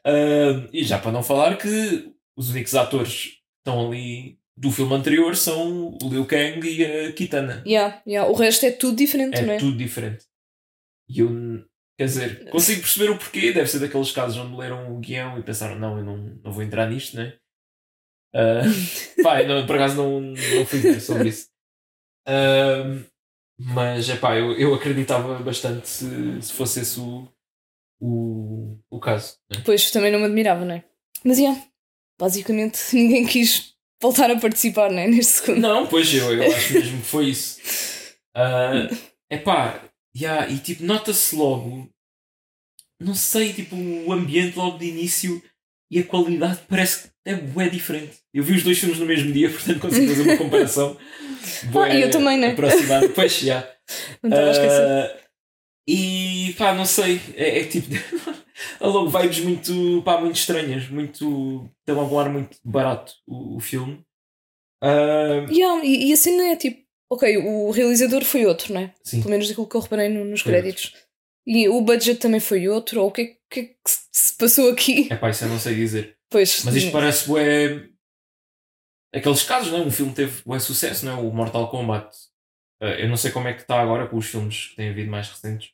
Ah, 0.05 0.69
e 0.73 0.85
já 0.85 0.99
para 0.99 1.13
não 1.13 1.23
falar 1.23 1.57
que 1.57 2.13
os 2.37 2.51
únicos 2.51 2.75
atores 2.75 3.25
que 3.25 3.39
estão 3.61 3.87
ali 3.87 4.39
do 4.57 4.71
filme 4.71 4.93
anterior 4.95 5.35
são 5.37 5.97
o 6.03 6.09
Liu 6.11 6.27
Kang 6.27 6.61
e 6.69 6.85
a 6.85 7.13
Kitana. 7.13 7.63
Ya, 7.67 8.03
ya. 8.07 8.25
O 8.27 8.35
resto 8.35 8.67
é 8.67 8.71
tudo 8.71 8.97
diferente, 8.97 9.39
É 9.39 9.43
não 9.43 9.55
é? 9.55 9.57
tudo 9.59 9.77
diferente. 9.77 10.25
E 11.09 11.21
eu, 11.21 11.31
quer 11.99 12.05
dizer, 12.05 12.51
consigo 12.51 12.83
perceber 12.83 13.11
o 13.11 13.19
porquê. 13.19 13.53
Deve 13.53 13.69
ser 13.71 13.79
daqueles 13.79 14.13
casos 14.13 14.37
onde 14.37 14.57
leram 14.57 14.95
o 14.95 14.99
guião 15.01 15.39
e 15.39 15.43
pensaram: 15.43 15.79
não, 15.79 15.99
eu 15.99 16.05
não, 16.05 16.17
não 16.45 16.53
vou 16.53 16.63
entrar 16.63 16.89
nisto, 16.89 17.17
né? 17.17 17.35
Ah, 18.35 18.63
pá, 19.23 19.43
não, 19.43 19.67
por 19.67 19.77
acaso 19.77 19.97
não, 19.97 20.21
não 20.21 20.67
fui 20.67 20.81
ver 20.81 21.01
sobre 21.01 21.29
isso. 21.29 21.49
Ah, 22.27 23.03
mas 23.59 24.09
é 24.09 24.17
pá, 24.17 24.37
eu, 24.37 24.53
eu 24.53 24.75
acreditava 24.75 25.39
bastante 25.39 25.89
se, 25.89 26.43
se 26.43 26.53
fosse 26.53 26.81
esse 26.81 26.99
o, 26.99 27.29
o, 28.01 28.79
o 28.91 28.99
caso. 28.99 29.37
Né? 29.51 29.63
Pois 29.65 29.91
também 29.91 30.11
não 30.11 30.19
me 30.19 30.27
admirava, 30.27 30.65
não 30.65 30.75
é? 30.75 30.85
Mas 31.25 31.39
ya, 31.39 31.55
basicamente 32.19 32.79
ninguém 32.95 33.27
quis 33.27 33.75
voltar 34.01 34.31
a 34.31 34.39
participar, 34.39 34.91
não 34.91 34.99
é? 34.99 35.07
Neste 35.07 35.33
segundo. 35.35 35.61
Não, 35.61 35.87
pois 35.87 36.13
eu, 36.13 36.33
eu 36.33 36.53
acho 36.53 36.73
mesmo 36.75 36.99
que 36.99 37.07
foi 37.07 37.29
isso. 37.29 37.61
é 39.31 39.39
pá, 39.39 39.81
yeah, 40.17 40.49
e 40.51 40.59
tipo, 40.59 40.83
nota-se 40.83 41.37
logo, 41.37 41.89
não 43.01 43.15
sei, 43.15 43.53
tipo, 43.53 43.77
o 43.77 44.13
ambiente 44.13 44.57
logo 44.57 44.79
de 44.79 44.87
início 44.87 45.43
e 45.91 45.99
a 45.99 46.07
qualidade 46.07 46.61
parece 46.69 47.03
que 47.03 47.12
é 47.25 47.35
bué 47.35 47.69
diferente. 47.69 48.19
Eu 48.33 48.43
vi 48.43 48.55
os 48.55 48.63
dois 48.63 48.79
filmes 48.79 48.99
no 48.99 49.07
mesmo 49.07 49.33
dia, 49.33 49.49
portanto 49.53 49.81
consigo 49.81 50.07
fazer 50.09 50.23
uma 50.23 50.37
comparação. 50.37 50.97
Ah, 51.75 51.93
eu 51.93 52.09
também, 52.09 52.39
né? 52.39 52.53
Aproximada. 52.53 53.09
Pois, 53.09 53.33
já. 53.41 53.69
Não 54.23 54.31
estava 54.31 54.47
a 54.47 54.51
esquecer. 54.53 54.81
Ah, 54.87 55.17
e 55.89 56.55
pá, 56.57 56.73
não 56.73 56.85
sei, 56.87 57.21
é, 57.35 57.59
é 57.61 57.65
tipo. 57.65 57.89
logo 58.81 59.09
vibes 59.11 59.41
muito, 59.41 60.03
pá, 60.05 60.21
muito 60.21 60.37
estranhas, 60.37 60.89
muito. 60.89 61.69
tem 61.85 61.95
um 61.97 62.19
ar 62.19 62.31
muito 62.31 62.57
barato 62.65 63.13
o, 63.27 63.57
o 63.57 63.61
filme. 63.61 64.05
Ah, 64.81 65.45
Ya, 65.51 65.85
e, 65.85 66.09
e 66.09 66.13
a 66.13 66.17
cena 66.17 66.45
é 66.53 66.57
tipo, 66.57 66.81
ok, 67.11 67.37
o 67.39 67.71
realizador 67.73 68.25
foi 68.25 68.47
outro, 68.47 68.73
não 68.73 68.83
é? 68.83 68.95
sim. 69.03 69.19
Pelo 69.21 69.31
menos 69.31 69.51
aquilo 69.51 69.69
que 69.69 69.75
eu 69.77 69.81
reparei 69.81 70.09
no- 70.09 70.25
nos 70.25 70.43
Foi 70.43 70.53
créditos. 70.53 70.93
E 71.45 71.69
o 71.69 71.81
budget 71.81 72.21
também 72.21 72.39
foi 72.41 72.69
outro, 72.69 73.01
ou 73.03 73.09
o 73.09 73.11
que 73.11 73.23
é 73.23 73.27
que, 73.51 73.61
é 73.61 73.65
que 73.65 73.75
se 74.13 74.37
passou 74.37 74.71
aqui? 74.71 75.09
É 75.11 75.17
pá, 75.17 75.31
isso 75.31 75.45
eu 75.45 75.49
não 75.49 75.59
sei 75.59 75.75
dizer. 75.75 76.17
Pois, 76.33 76.65
Mas 76.65 76.75
isto 76.75 76.91
parece 76.91 77.29
bué. 77.29 77.89
Aqueles 79.15 79.43
casos, 79.43 79.71
não 79.71 79.79
é? 79.79 79.83
Um 79.83 79.91
filme 79.91 80.15
teve 80.15 80.43
bué 80.43 80.59
sucesso, 80.59 81.05
não 81.05 81.13
é? 81.13 81.21
O 81.21 81.31
Mortal 81.31 81.71
Kombat. 81.71 82.11
Ah, 82.81 82.99
eu 82.99 83.09
não 83.09 83.17
sei 83.17 83.31
como 83.31 83.47
é 83.47 83.53
que 83.55 83.61
está 83.63 83.81
agora 83.81 84.09
com 84.09 84.17
os 84.17 84.27
filmes 84.27 84.69
que 84.69 84.77
têm 84.77 84.91
havido 84.91 85.11
mais 85.11 85.29
recentes, 85.29 85.71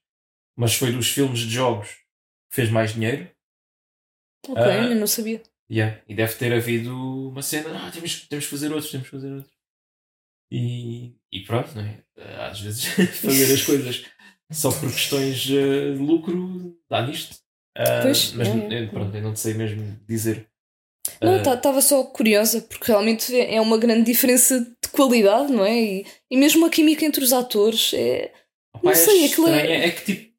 mas 0.56 0.74
foi 0.74 0.92
dos 0.92 1.08
filmes 1.08 1.40
de 1.40 1.50
jogos 1.50 1.88
que 1.88 2.56
fez 2.56 2.70
mais 2.70 2.92
dinheiro. 2.92 3.30
ok, 4.46 4.92
eu 4.92 4.96
não 4.96 5.06
sabia. 5.06 5.42
Yeah. 5.70 6.02
E 6.08 6.14
deve 6.14 6.34
ter 6.34 6.52
havido 6.52 6.94
uma 7.28 7.42
cena, 7.42 7.86
ah, 7.86 7.90
temos, 7.90 8.26
temos 8.26 8.44
que 8.46 8.50
fazer 8.50 8.72
outros, 8.72 8.90
temos 8.90 9.06
que 9.06 9.10
fazer 9.16 9.32
outros. 9.32 9.54
E, 10.50 11.14
e 11.30 11.44
pronto, 11.44 11.74
não 11.74 11.82
é? 11.82 12.02
Ah, 12.18 12.48
Às 12.48 12.60
vezes 12.60 12.84
fazer 13.20 13.54
as 13.54 13.62
coisas 13.62 14.04
só 14.50 14.70
por 14.70 14.90
questões 14.90 15.40
de 15.40 15.94
lucro 15.94 16.78
dá 16.90 17.06
nisto. 17.06 17.36
Ah, 17.76 18.00
Pois, 18.02 18.32
mas 18.32 18.48
é, 18.48 18.52
é. 18.52 18.82
eh, 18.82 18.86
pronto, 18.86 19.16
eu 19.16 19.22
não 19.22 19.36
sei 19.36 19.54
mesmo 19.54 19.98
dizer. 20.08 20.48
Não, 21.22 21.34
Ah, 21.34 21.54
estava 21.54 21.80
só 21.80 22.04
curiosa, 22.04 22.60
porque 22.62 22.86
realmente 22.90 23.34
é 23.34 23.54
é 23.56 23.60
uma 23.60 23.78
grande 23.78 24.04
diferença 24.04 24.60
de 24.60 24.90
qualidade, 24.92 25.50
não 25.52 25.64
é? 25.64 25.80
E, 25.80 26.06
e 26.30 26.36
mesmo 26.36 26.66
a 26.66 26.70
química 26.70 27.04
entre 27.04 27.22
os 27.24 27.32
atores 27.32 27.92
é. 27.94 28.32
Opá, 28.74 28.80
Não 28.84 28.90
é 28.92 28.94
sei, 28.94 29.22
é- 29.22 29.26
estranho. 29.26 29.70
é... 29.72 29.90
que 29.90 30.04
tipo, 30.04 30.34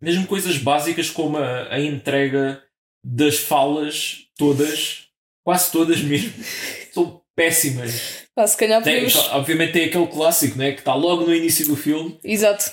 mesmo 0.00 0.26
coisas 0.26 0.56
básicas 0.58 1.10
como 1.10 1.36
a, 1.38 1.72
a 1.74 1.80
entrega 1.80 2.62
das 3.04 3.36
falas, 3.38 4.26
todas, 4.36 5.08
quase 5.44 5.70
todas 5.70 6.00
mesmo, 6.00 6.32
são 6.92 7.22
péssimas. 7.36 8.24
Pá, 8.34 8.46
se 8.46 8.56
calhar 8.56 8.82
Tem, 8.82 9.04
podemos. 9.04 9.28
obviamente 9.32 9.72
tem 9.72 9.84
aquele 9.86 10.06
clássico, 10.08 10.58
né, 10.58 10.72
que 10.72 10.80
está 10.80 10.94
logo 10.94 11.24
no 11.26 11.34
início 11.34 11.66
do 11.66 11.76
filme. 11.76 12.18
Exato. 12.24 12.64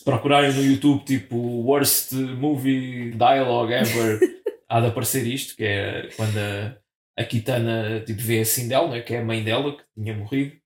Se 0.00 0.04
procurarem 0.04 0.52
no 0.54 0.64
YouTube, 0.64 1.04
tipo, 1.04 1.36
Worst 1.36 2.12
Movie 2.12 3.10
Dialogue 3.10 3.74
Ever, 3.74 4.18
há 4.66 4.80
de 4.80 4.86
aparecer 4.86 5.26
isto, 5.26 5.54
que 5.54 5.62
é 5.62 6.08
quando 6.16 6.38
a, 6.38 6.74
a 7.18 7.24
Kitana 7.26 8.00
tipo, 8.00 8.18
vê 8.18 8.40
a 8.40 8.46
Sindel, 8.46 8.88
né, 8.88 9.02
que 9.02 9.12
é 9.12 9.18
a 9.18 9.24
mãe 9.24 9.44
dela, 9.44 9.76
que 9.76 9.84
tinha 9.94 10.16
morrido, 10.16 10.56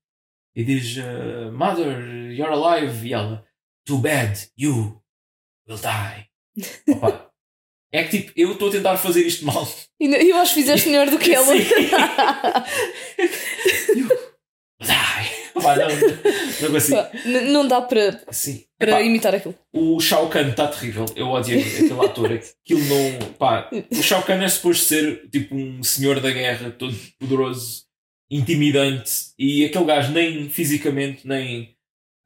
e 0.54 0.62
diz: 0.62 0.98
uh, 0.98 1.50
Mother, 1.50 2.30
you're 2.30 2.52
alive. 2.52 3.08
E 3.08 3.12
ela: 3.12 3.44
Too 3.84 3.98
bad, 3.98 4.38
you 4.56 5.02
will 5.68 5.78
die. 5.78 6.28
Opa, 6.92 7.28
é 7.92 8.04
que 8.04 8.20
tipo, 8.20 8.32
eu 8.36 8.52
estou 8.52 8.68
a 8.68 8.70
tentar 8.70 8.96
fazer 8.98 9.26
isto 9.26 9.44
mal. 9.44 9.66
E 9.98 10.30
eu 10.30 10.36
acho 10.36 10.54
que 10.54 10.60
fizeste 10.60 10.88
melhor 10.88 11.10
do 11.10 11.18
que 11.18 11.30
ela. 11.34 11.54
Opa, 15.64 15.76
não, 15.76 15.88
não 16.62 16.70
consigo. 16.72 16.96
Pá, 16.96 17.10
n- 17.24 17.40
não 17.52 17.66
dá 17.68 17.80
para, 17.82 18.24
Sim. 18.30 18.64
para 18.78 18.90
Epá, 18.92 19.02
imitar 19.02 19.34
aquilo. 19.34 19.54
O 19.72 19.98
Shao 20.00 20.28
Kahn 20.28 20.50
está 20.50 20.68
terrível. 20.68 21.06
Eu 21.16 21.28
odiei 21.28 21.60
aquele 21.62 22.04
ator. 22.04 22.32
Aquilo 22.32 22.80
não. 22.84 23.32
Pá, 23.38 23.70
o 23.90 24.02
Shao 24.02 24.22
Kahn 24.22 24.42
é 24.42 24.48
suposto 24.48 24.84
ser 24.84 25.28
tipo 25.30 25.54
um 25.54 25.82
senhor 25.82 26.20
da 26.20 26.30
guerra, 26.30 26.70
todo 26.70 26.94
poderoso, 27.18 27.84
intimidante. 28.30 29.10
E 29.38 29.64
aquele 29.64 29.84
gajo, 29.84 30.12
nem 30.12 30.48
fisicamente, 30.50 31.26
nem 31.26 31.76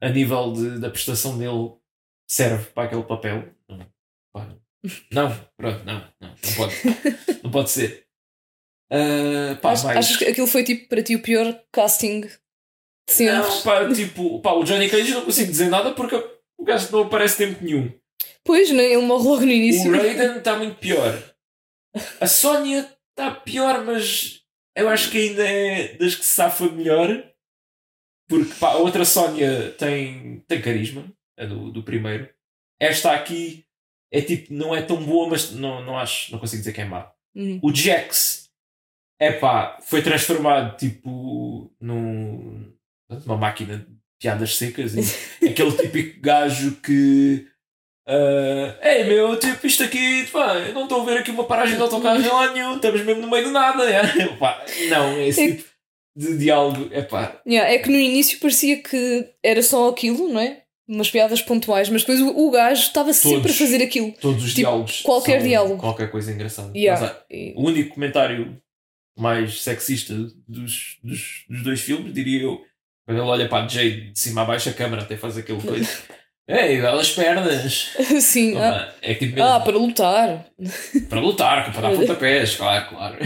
a 0.01 0.09
nível 0.09 0.53
de, 0.53 0.79
da 0.79 0.89
prestação 0.89 1.37
dele, 1.37 1.71
serve 2.29 2.65
para 2.71 2.83
aquele 2.83 3.03
papel. 3.03 3.45
Não, 3.69 3.85
pá, 4.33 4.47
não 5.11 5.39
pronto, 5.57 5.83
não, 5.85 5.99
não, 6.21 6.29
não 6.29 6.53
pode, 6.55 6.73
não 7.43 7.51
pode 7.51 7.69
ser. 7.71 8.05
Uh, 8.91 9.55
pá, 9.61 9.73
Ach- 9.73 9.83
mais- 9.83 9.97
Achas 9.97 10.17
que 10.17 10.25
aquilo 10.25 10.47
foi 10.47 10.63
tipo 10.63 10.87
para 10.89 11.03
ti 11.03 11.15
o 11.15 11.21
pior 11.21 11.59
casting 11.71 12.21
sempre? 13.11 13.37
Não, 13.37 13.61
pá, 13.61 13.93
tipo, 13.93 14.39
pá, 14.41 14.53
o 14.53 14.63
Johnny 14.63 14.89
Cage 14.89 15.13
não 15.13 15.25
consigo 15.25 15.51
dizer 15.51 15.69
nada 15.69 15.91
porque 15.91 16.15
o 16.57 16.63
gajo 16.63 16.91
não 16.91 17.03
aparece 17.03 17.37
tempo 17.37 17.63
nenhum. 17.63 17.91
Pois, 18.43 18.71
né? 18.71 18.83
Ele 18.83 19.01
morre 19.01 19.23
logo 19.23 19.45
no 19.45 19.51
início. 19.51 19.91
O 19.91 19.95
Raiden 19.95 20.37
está 20.37 20.57
muito 20.57 20.77
pior. 20.77 21.21
A 22.19 22.27
Sónia 22.27 22.89
está 23.11 23.31
pior, 23.31 23.83
mas 23.83 24.41
eu 24.75 24.89
acho 24.89 25.11
que 25.11 25.17
ainda 25.17 25.47
é 25.47 25.95
das 25.95 26.15
que 26.15 26.25
se 26.25 26.33
safa 26.33 26.67
melhor. 26.69 27.25
Porque 28.27 28.53
pá, 28.59 28.69
a 28.69 28.77
outra 28.77 29.05
Sónia 29.05 29.71
tem, 29.71 30.43
tem 30.47 30.61
carisma, 30.61 31.11
a 31.37 31.45
do, 31.45 31.71
do 31.71 31.83
primeiro. 31.83 32.29
Esta 32.79 33.13
aqui 33.13 33.65
é 34.11 34.21
tipo, 34.21 34.53
não 34.53 34.75
é 34.75 34.81
tão 34.81 35.03
boa, 35.03 35.29
mas 35.29 35.51
não, 35.51 35.83
não 35.83 35.97
acho, 35.97 36.31
não 36.31 36.39
consigo 36.39 36.61
dizer 36.61 36.73
que 36.73 36.81
é 36.81 36.85
má. 36.85 37.11
Uhum. 37.35 37.59
O 37.61 37.73
Jax, 37.73 38.49
é 39.19 39.31
pá, 39.31 39.77
foi 39.81 40.01
transformado 40.01 40.77
tipo 40.77 41.71
num, 41.79 42.73
numa 43.09 43.37
máquina 43.37 43.77
de 43.77 43.85
piadas 44.21 44.55
secas 44.55 44.93
e 45.41 45.45
aquele 45.47 45.71
típico 45.71 46.21
gajo 46.21 46.75
que. 46.83 47.47
ah, 48.07 48.77
Ei 48.81 49.03
meu, 49.05 49.37
tipo, 49.39 49.65
isto 49.65 49.83
aqui, 49.83 50.25
pá, 50.31 50.55
eu 50.55 50.73
não 50.73 50.83
estou 50.83 51.01
a 51.01 51.05
ver 51.05 51.17
aqui 51.19 51.31
uma 51.31 51.43
paragem 51.45 51.75
de 51.75 51.81
autocarro 51.81 52.21
em 52.21 52.27
lá 52.27 52.53
nenhum, 52.53 52.75
estamos 52.75 53.01
mesmo 53.03 53.21
no 53.21 53.29
meio 53.29 53.45
do 53.45 53.51
nada. 53.51 53.83
É. 53.89 54.27
Pá, 54.37 54.63
não, 54.89 55.19
esse 55.21 55.41
É- 55.41 55.51
tipo 55.55 55.69
de 56.15 56.37
diálogo, 56.37 56.89
é 56.91 57.01
pá, 57.01 57.39
Yeah, 57.47 57.71
é 57.71 57.77
que 57.77 57.89
no 57.89 57.95
início 57.97 58.39
parecia 58.39 58.81
que 58.81 59.29
era 59.43 59.61
só 59.63 59.87
aquilo, 59.89 60.27
não 60.27 60.39
é? 60.41 60.63
Umas 60.87 61.09
piadas 61.09 61.39
pontuais, 61.41 61.87
mas 61.87 62.01
depois 62.01 62.19
o, 62.19 62.29
o 62.35 62.49
gajo 62.51 62.81
estava 62.81 63.13
sempre 63.13 63.51
a 63.51 63.53
fazer 63.53 63.81
aquilo. 63.81 64.11
todos 64.19 64.43
os 64.43 64.49
Tipo, 64.49 64.61
diálogos. 64.61 65.01
qualquer 65.01 65.41
diálogo. 65.43 65.77
Qualquer 65.77 66.09
coisa 66.11 66.31
engraçada. 66.31 66.71
Yeah. 66.75 66.99
Mas, 66.99 67.11
ah, 67.11 67.23
o 67.55 67.67
único 67.67 67.93
comentário 67.93 68.59
mais 69.17 69.61
sexista 69.61 70.13
dos, 70.47 70.97
dos, 71.03 71.45
dos 71.47 71.63
dois 71.63 71.79
filmes, 71.79 72.11
diria 72.11 72.41
eu, 72.41 72.59
quando 73.09 73.21
ele 73.23 73.27
olha 73.27 73.49
para 73.49 73.65
a 73.65 73.67
Jade 73.67 74.11
de 74.11 74.19
cima 74.19 74.43
a 74.43 74.45
baixo 74.45 74.69
a 74.69 74.73
câmera 74.73 75.01
até 75.01 75.17
faz 75.17 75.35
aquele 75.35 75.59
coisa. 75.59 75.89
Ei, 76.47 76.79
belas 76.79 77.09
pernas! 77.11 77.89
Sim, 78.21 78.55
ah, 78.55 78.69
Opa, 78.69 78.95
é 79.01 79.13
tipo 79.15 79.33
mesmo. 79.35 79.43
ah, 79.49 79.59
para 79.59 79.77
lutar. 79.77 80.45
Para 81.09 81.19
lutar, 81.19 81.73
para 81.73 81.81
dar 81.89 81.95
pontapés, 81.97 82.55
claro, 82.55 82.89
claro. 82.89 83.17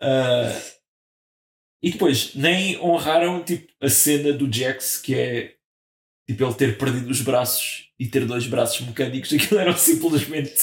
Ah, 0.00 0.52
e 1.82 1.92
depois, 1.92 2.34
nem 2.34 2.76
honraram 2.80 3.42
tipo, 3.44 3.72
a 3.80 3.88
cena 3.88 4.32
do 4.32 4.52
Jax, 4.52 4.98
que 4.98 5.14
é 5.14 5.52
tipo 6.28 6.44
ele 6.44 6.54
ter 6.54 6.76
perdido 6.76 7.08
os 7.08 7.20
braços 7.20 7.88
e 8.00 8.06
ter 8.08 8.24
dois 8.26 8.46
braços 8.48 8.84
mecânicos. 8.84 9.32
Aquilo 9.32 9.60
eram 9.60 9.76
simplesmente 9.76 10.54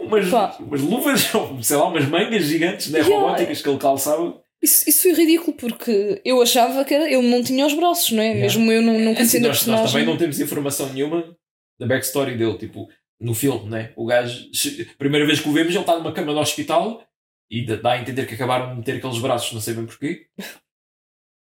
umas, 0.00 0.28
Pá. 0.28 0.56
umas 0.58 0.80
luvas, 0.80 1.32
ou, 1.34 1.62
sei 1.62 1.76
lá, 1.76 1.86
umas 1.88 2.06
mangas 2.06 2.44
gigantes 2.44 2.90
né, 2.90 3.00
Yeah. 3.00 3.16
robóticas 3.16 3.62
que 3.62 3.68
ele 3.68 3.78
calçava. 3.78 4.40
Isso, 4.66 4.90
isso 4.90 5.02
foi 5.02 5.12
ridículo 5.12 5.56
porque 5.56 6.20
eu 6.24 6.42
achava 6.42 6.84
que 6.84 6.92
era, 6.92 7.08
ele 7.08 7.28
não 7.28 7.40
tinha 7.40 7.64
os 7.64 7.72
braços, 7.72 8.10
não 8.10 8.20
é? 8.20 8.26
Yeah. 8.26 8.42
Mesmo 8.42 8.72
eu 8.72 8.82
não, 8.82 8.94
não 8.94 9.12
É 9.12 9.22
assim, 9.22 9.40
conhecendo 9.40 9.44
a 9.44 9.48
nós, 9.50 9.66
nós 9.66 9.92
também 9.92 10.04
não 10.04 10.16
temos 10.16 10.40
informação 10.40 10.92
nenhuma 10.92 11.36
da 11.78 11.86
backstory 11.86 12.36
dele. 12.36 12.58
Tipo, 12.58 12.88
no 13.20 13.32
filme, 13.32 13.70
né? 13.70 13.92
o 13.94 14.04
gajo, 14.04 14.50
primeira 14.98 15.24
vez 15.24 15.38
que 15.38 15.48
o 15.48 15.52
vemos, 15.52 15.72
ele 15.72 15.78
está 15.80 15.96
numa 15.96 16.12
cama 16.12 16.32
no 16.32 16.40
hospital 16.40 17.06
e 17.48 17.64
dá- 17.64 17.92
a 17.92 18.00
entender 18.00 18.26
que 18.26 18.34
acabaram 18.34 18.70
de 18.70 18.78
meter 18.78 18.96
aqueles 18.96 19.20
braços, 19.20 19.52
não 19.52 19.60
sei 19.60 19.74
bem 19.74 19.86
porquê. 19.86 20.26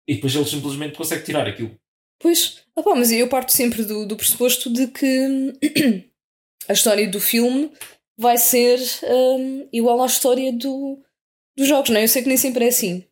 E 0.05 0.15
depois 0.15 0.36
ele 0.36 0.45
simplesmente 0.45 0.97
consegue 0.97 1.24
tirar 1.24 1.47
aquilo. 1.47 1.80
Pois, 2.19 2.65
ah 2.76 2.84
pá, 2.84 2.93
mas 2.93 3.09
eu 3.09 3.30
parto 3.30 3.53
sempre 3.53 3.86
do, 3.86 4.05
do 4.05 4.17
pressuposto 4.17 4.69
de 4.71 4.88
que 4.88 5.53
a 6.67 6.74
história 6.74 7.07
do 7.07 7.21
filme 7.21 7.71
vai 8.17 8.38
ser 8.38 8.80
hum, 9.03 9.67
igual 9.71 10.01
à 10.03 10.05
história 10.07 10.51
do, 10.51 11.01
dos 11.57 11.67
jogos, 11.69 11.89
não 11.89 11.97
é? 12.01 12.03
Eu 12.03 12.07
sei 12.09 12.21
que 12.21 12.28
nem 12.28 12.38
sempre 12.38 12.65
é 12.65 12.67
assim. 12.67 13.05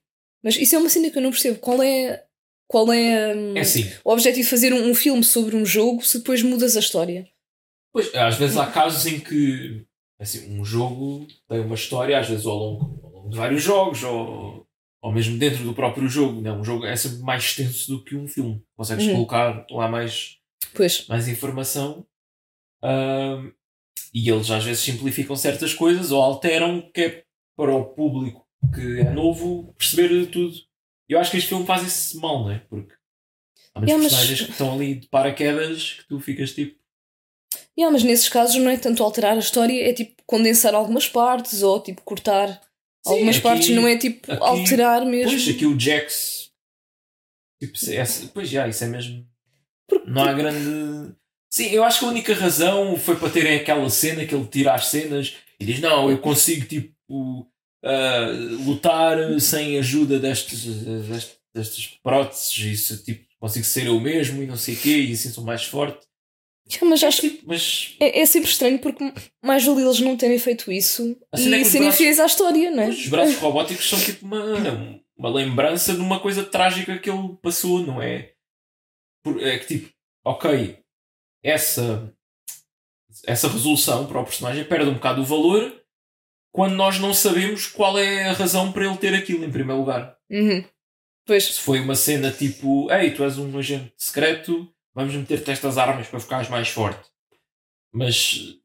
Mas 0.43 0.55
isso 0.55 0.75
é 0.75 0.79
uma 0.79 0.89
cena 0.89 1.09
que 1.11 1.17
eu 1.17 1.21
não 1.21 1.29
percebo. 1.31 1.59
Qual 1.59 1.81
é, 1.83 2.23
qual 2.67 2.91
é, 2.91 3.35
hum, 3.35 3.55
É 3.57 3.61
assim. 3.61 3.89
o 4.03 4.11
objetivo 4.11 4.43
de 4.43 4.49
fazer 4.49 4.73
um, 4.73 4.89
um 4.89 4.95
filme 4.95 5.23
sobre 5.23 5.55
um 5.55 5.65
jogo 5.65 6.03
se 6.03 6.17
depois 6.19 6.41
mudas 6.41 6.75
a 6.75 6.79
história? 6.79 7.27
Pois, 7.93 8.13
às 8.15 8.37
vezes 8.37 8.57
há 8.57 8.65
casos 8.67 9.05
em 9.05 9.19
que 9.19 9.85
assim, 10.19 10.57
um 10.59 10.63
jogo 10.63 11.27
tem 11.49 11.59
uma 11.59 11.75
história, 11.75 12.17
às 12.19 12.27
vezes 12.29 12.45
ao 12.45 12.55
longo, 12.55 12.99
ao 13.03 13.11
longo 13.11 13.29
de 13.29 13.37
vários 13.37 13.61
jogos, 13.61 14.03
ou, 14.03 14.65
ou 15.01 15.11
mesmo 15.11 15.37
dentro 15.37 15.63
do 15.63 15.73
próprio 15.73 16.07
jogo. 16.07 16.39
Né? 16.41 16.51
Um 16.51 16.63
jogo 16.63 16.85
é 16.85 16.95
sempre 16.95 17.19
mais 17.19 17.43
extenso 17.43 17.87
do 17.91 18.03
que 18.03 18.15
um 18.15 18.27
filme. 18.27 18.63
Consegues 18.77 19.05
Uhum. 19.07 19.13
colocar 19.13 19.65
lá 19.69 19.87
mais, 19.87 20.37
Pois, 20.73 21.05
mais 21.07 21.27
informação. 21.27 22.05
Ahm, 22.83 23.51
e 24.13 24.29
eles 24.29 24.49
às 24.49 24.63
vezes 24.63 24.83
simplificam 24.83 25.35
certas 25.35 25.73
coisas 25.73 26.11
ou 26.11 26.21
alteram 26.21 26.81
que 26.93 27.01
é 27.01 27.23
para 27.57 27.73
o 27.75 27.85
público 27.93 28.40
que 28.73 28.99
é 28.99 29.09
novo 29.11 29.73
perceber 29.77 30.25
tudo. 30.27 30.55
Eu 31.09 31.19
acho 31.19 31.31
que 31.31 31.37
este 31.37 31.49
filme 31.49 31.65
faz 31.65 31.83
isso 31.83 32.19
mal, 32.19 32.43
não 32.43 32.51
é? 32.51 32.59
Porque 32.69 32.93
há 33.75 33.79
muitos 33.79 33.89
Yeah, 33.89 34.03
mas- 34.03 34.11
personagens 34.13 34.41
que 34.41 34.51
estão 34.51 34.73
ali 34.73 34.95
de 34.95 35.07
paraquedas 35.09 35.93
que 35.93 36.07
tu 36.07 36.19
ficas 36.19 36.53
tipo. 36.53 36.79
yeah, 37.77 37.91
mas 37.91 38.03
nesses 38.03 38.29
casos 38.29 38.55
não 38.55 38.69
é 38.71 38.77
tanto 38.77 39.03
alterar 39.03 39.35
a 39.35 39.39
história, 39.39 39.89
é 39.89 39.93
tipo 39.93 40.21
condensar 40.25 40.73
algumas 40.73 41.07
partes 41.07 41.63
ou 41.63 41.81
tipo 41.81 42.01
cortar 42.03 42.47
Sim, 43.05 43.13
algumas 43.13 43.35
aqui- 43.35 43.43
partes, 43.43 43.69
não 43.69 43.87
é 43.87 43.97
tipo 43.97 44.31
aqui- 44.31 44.41
alterar 44.43 45.05
mesmo. 45.05 45.31
Pois, 45.31 45.47
aqui 45.49 45.65
o 45.65 45.77
Jax. 45.79 46.51
Tipo, 47.61 47.77
é- 47.91 48.27
pois 48.33 48.49
já, 48.49 48.67
isso 48.67 48.83
é 48.83 48.87
mesmo. 48.87 49.27
Porque- 49.87 50.09
Não 50.09 50.23
há 50.23 50.33
grande. 50.33 51.13
Sim, 51.53 51.65
eu 51.71 51.83
acho 51.83 51.99
que 51.99 52.05
a 52.05 52.07
única 52.07 52.33
razão 52.33 52.95
foi 52.97 53.17
para 53.17 53.29
terem 53.29 53.57
aquela 53.57 53.89
cena 53.89 54.25
que 54.25 54.33
ele 54.33 54.47
tira 54.47 54.73
as 54.73 54.87
cenas 54.87 55.35
e 55.59 55.65
diz: 55.65 55.79
Não, 55.81 56.09
eu 56.09 56.17
consigo 56.19 56.65
tipo 56.65 57.50
ah, 57.83 58.27
lutar 58.65 59.17
sem 59.39 59.77
ajuda 59.77 60.19
destes, 60.19 60.63
destes, 60.65 61.37
destas 61.53 61.87
próteses, 62.03 62.57
isso 62.57 63.03
tipo, 63.03 63.25
consigo 63.39 63.65
ser 63.65 63.87
eu 63.87 63.99
mesmo 63.99 64.41
e 64.43 64.45
não 64.47 64.55
sei 64.57 64.75
o 64.75 64.79
quê, 64.79 64.97
e 64.97 65.13
assim 65.13 65.29
sou 65.31 65.43
mais 65.43 65.63
forte. 65.63 66.05
Mas 66.83 67.03
acho 67.03 67.21
Tipo, 67.21 67.43
mas 67.47 67.95
É, 67.99 68.21
é 68.21 68.25
sempre 68.25 68.49
estranho 68.49 68.79
porque 68.79 69.03
mais 69.43 69.65
vale 69.65 69.81
eles 69.81 69.99
não 69.99 70.15
terem 70.15 70.37
feito 70.39 70.71
isso 70.71 71.17
A 71.31 71.35
cena 71.37 71.55
é 71.57 71.59
que 71.59 71.67
e 71.67 71.69
serem 71.69 71.91
fiéis 71.91 72.19
à 72.19 72.25
história, 72.27 72.71
não 72.71 72.83
é? 72.83 72.89
Os 72.89 73.07
braços 73.07 73.35
robóticos 73.41 73.89
são 73.89 73.99
tipo 73.99 74.25
uma, 74.25 75.01
uma 75.17 75.29
lembrança 75.29 75.93
de 75.93 75.99
uma 75.99 76.19
coisa 76.21 76.43
trágica 76.45 76.97
que 76.99 77.09
ele 77.09 77.35
passou, 77.41 77.85
não 77.85 78.01
é? 78.01 78.31
Por- 79.23 79.41
É 79.43 79.57
que 79.59 79.65
tipo, 79.67 79.89
ok, 80.23 80.77
essa, 81.43 82.13
essa 83.25 83.49
resolução 83.49 84.07
para 84.07 84.21
o 84.21 84.23
personagem 84.23 84.63
perde 84.63 84.89
um 84.89 84.93
bocado 84.93 85.21
o 85.21 85.25
valor 85.25 85.80
quando 86.51 86.75
nós 86.75 86.99
não 86.99 87.13
sabemos 87.13 87.67
qual 87.67 87.97
é 87.97 88.29
a 88.29 88.33
razão 88.33 88.71
para 88.71 88.85
ele 88.85 88.97
ter 88.97 89.13
aquilo 89.13 89.43
em 89.45 89.51
primeiro 89.51 89.79
lugar. 89.79 90.15
Uhum. 90.29 90.63
Pois, 91.25 91.45
Se 91.45 91.61
foi 91.61 91.79
uma 91.79 91.95
cena 91.95 92.31
tipo, 92.31 92.91
ei, 92.91 93.11
tu 93.11 93.23
és 93.23 93.37
um 93.37 93.57
agente 93.57 93.93
secreto, 93.97 94.67
vamos 94.93 95.13
meter-te 95.13 95.51
estas 95.51 95.77
armas 95.77 96.07
para 96.07 96.19
ficares 96.19 96.49
mais 96.49 96.67
forte. 96.69 97.09
Mas, 97.93 98.55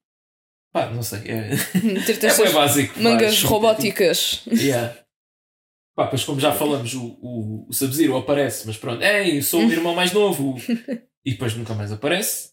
pá, 0.72 0.90
não 0.90 1.02
sei, 1.02 1.20
é, 1.30 1.50
é 1.54 2.44
bem 2.44 2.52
básico. 2.52 3.00
mangas 3.00 3.42
robóticas. 3.44 4.42
Yeah. 4.46 4.96
Pá, 5.94 6.06
pois 6.06 6.24
como 6.24 6.40
já 6.40 6.52
falamos, 6.52 6.92
o, 6.94 7.18
o, 7.22 7.66
o 7.68 7.72
Sub-Zero 7.72 8.16
aparece, 8.16 8.66
mas 8.66 8.76
pronto, 8.76 9.02
ei, 9.02 9.40
sou 9.42 9.64
o 9.64 9.72
irmão 9.72 9.94
mais 9.94 10.12
novo. 10.12 10.56
e 11.24 11.32
depois 11.32 11.54
nunca 11.54 11.74
mais 11.74 11.92
aparece. 11.92 12.50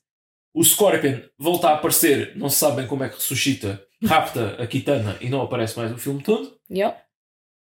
O 0.53 0.63
Scorpion 0.63 1.21
volta 1.37 1.69
a 1.69 1.73
aparecer, 1.73 2.35
não 2.35 2.49
se 2.49 2.57
sabem 2.57 2.85
como 2.87 3.03
é 3.03 3.09
que 3.09 3.15
ressuscita, 3.15 3.83
rapta 4.03 4.61
a 4.61 4.67
Kitana 4.67 5.17
e 5.21 5.29
não 5.29 5.41
aparece 5.41 5.77
mais 5.77 5.91
o 5.91 5.97
filme 5.97 6.21
todo. 6.23 6.59
Yeah. 6.69 6.99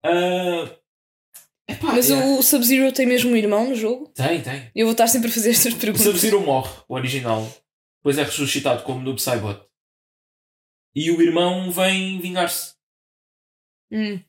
Ah, 0.05 0.71
epá, 1.69 1.93
Mas 1.93 2.09
yeah. 2.09 2.27
o 2.27 2.43
Sub-Zero 2.43 2.93
tem 2.93 3.07
mesmo 3.07 3.31
um 3.31 3.37
irmão 3.37 3.69
no 3.69 3.75
jogo? 3.75 4.09
Tem, 4.15 4.41
tem. 4.43 4.71
Eu 4.75 4.87
vou 4.87 4.93
estar 4.93 5.07
sempre 5.07 5.29
a 5.29 5.33
fazer 5.33 5.51
estas 5.51 5.75
O 5.75 5.79
perguntas. 5.79 6.07
Sub-Zero 6.07 6.41
morre, 6.41 6.71
o 6.89 6.95
original. 6.95 7.47
Depois 7.99 8.17
é 8.19 8.23
ressuscitado 8.23 8.83
como 8.83 9.03
Noob 9.03 9.21
Saibot. 9.21 9.61
E 10.95 11.11
o 11.11 11.21
irmão 11.21 11.71
vem 11.71 12.19
vingar-se. 12.21 12.75
Hum. 13.93 14.21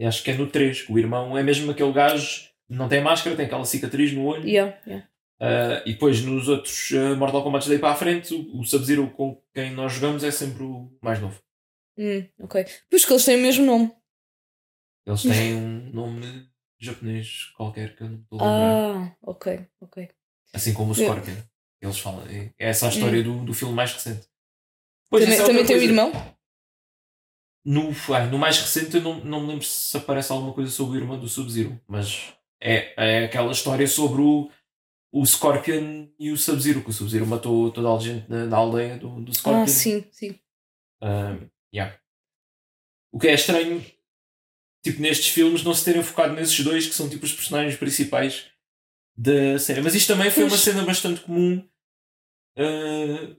Acho 0.00 0.22
que 0.24 0.30
é 0.30 0.34
no 0.34 0.46
3. 0.46 0.88
O 0.88 0.98
irmão 0.98 1.36
é 1.36 1.42
mesmo 1.42 1.70
aquele 1.70 1.92
gajo, 1.92 2.48
não 2.68 2.88
tem 2.88 3.02
máscara, 3.02 3.36
tem 3.36 3.44
aquela 3.46 3.64
cicatriz 3.64 4.12
no 4.12 4.24
olho. 4.24 4.48
Yeah, 4.48 4.78
yeah. 4.86 5.06
Uh, 5.40 5.80
e 5.86 5.92
depois 5.94 6.22
nos 6.22 6.48
outros 6.48 6.90
uh, 6.90 7.16
Mortal 7.16 7.42
Kombat 7.42 7.66
daí 7.66 7.78
para 7.78 7.92
a 7.92 7.96
frente, 7.96 8.34
o, 8.34 8.60
o 8.60 8.64
Sub-Zero 8.64 9.08
com 9.10 9.42
quem 9.54 9.72
nós 9.72 9.94
jogamos 9.94 10.22
é 10.22 10.30
sempre 10.30 10.62
o 10.62 10.92
mais 11.00 11.18
novo. 11.18 11.40
Hum, 11.96 12.26
ok. 12.40 12.66
Pois 12.90 13.06
que 13.06 13.12
eles 13.12 13.24
têm 13.24 13.36
o 13.36 13.40
mesmo 13.40 13.64
nome. 13.64 13.90
Eles 15.06 15.22
têm 15.22 15.54
um 15.56 15.90
nome 15.92 16.46
japonês 16.78 17.46
qualquer 17.56 17.96
que 17.96 18.02
eu 18.02 18.10
não 18.10 18.18
estou 18.18 18.40
a 18.40 18.44
lembrar. 18.44 19.12
Ah, 19.12 19.16
ok, 19.22 19.66
ok. 19.80 20.08
Assim 20.52 20.74
como 20.74 20.92
o. 20.92 20.94
Scorpion. 20.94 21.36
Eles 21.80 21.98
falam. 21.98 22.26
É 22.28 22.52
é 22.58 22.68
essa 22.68 22.86
a 22.86 22.90
história 22.90 23.22
do, 23.22 23.42
do 23.44 23.54
filme 23.54 23.74
mais 23.74 23.92
recente. 23.94 24.28
Pois, 25.08 25.24
também 25.24 25.38
é 25.38 25.42
também 25.42 25.64
tem 25.64 25.76
o 25.76 25.78
coisa. 25.78 25.84
irmão? 25.92 26.36
No, 27.64 27.90
ah, 28.14 28.26
no 28.26 28.38
mais 28.38 28.58
recente 28.58 28.96
eu 28.96 29.02
não, 29.02 29.24
não 29.24 29.40
me 29.40 29.48
lembro 29.48 29.64
se 29.64 29.96
aparece 29.96 30.32
alguma 30.32 30.52
coisa 30.52 30.70
sobre 30.70 30.98
o 30.98 31.00
irmão 31.00 31.18
do 31.18 31.28
Sub-Zero, 31.28 31.78
mas 31.86 32.32
é, 32.60 32.94
é 32.96 33.24
aquela 33.24 33.52
história 33.52 33.86
sobre 33.86 34.22
o, 34.22 34.50
o 35.12 35.24
Scorpion 35.26 36.08
e 36.18 36.30
o 36.30 36.36
Sub-Zero, 36.36 36.82
que 36.82 36.90
o 36.90 36.92
Sub-Zero 36.92 37.26
matou 37.26 37.70
toda 37.72 37.92
a 37.92 37.98
gente 37.98 38.28
na, 38.28 38.46
na 38.46 38.56
aldeia 38.56 38.96
do, 38.96 39.20
do 39.20 39.34
Scorpion. 39.34 39.62
Ah, 39.62 39.66
sim, 39.66 40.04
sim. 40.12 40.38
Um, 41.02 41.48
yeah. 41.74 41.98
O 43.12 43.18
que 43.18 43.28
é 43.28 43.34
estranho, 43.34 43.84
tipo, 44.84 45.00
nestes 45.00 45.28
filmes 45.28 45.64
não 45.64 45.74
se 45.74 45.84
terem 45.84 46.02
focado 46.02 46.34
nesses 46.34 46.60
dois 46.62 46.86
que 46.86 46.94
são 46.94 47.08
tipo 47.08 47.24
os 47.24 47.32
personagens 47.32 47.76
principais 47.76 48.50
da 49.16 49.58
série. 49.58 49.80
Mas 49.80 49.94
isto 49.94 50.12
também 50.12 50.30
foi 50.30 50.44
Pois. 50.44 50.52
uma 50.52 50.58
cena 50.58 50.84
bastante 50.84 51.20
comum 51.22 51.68
uh, 52.56 53.36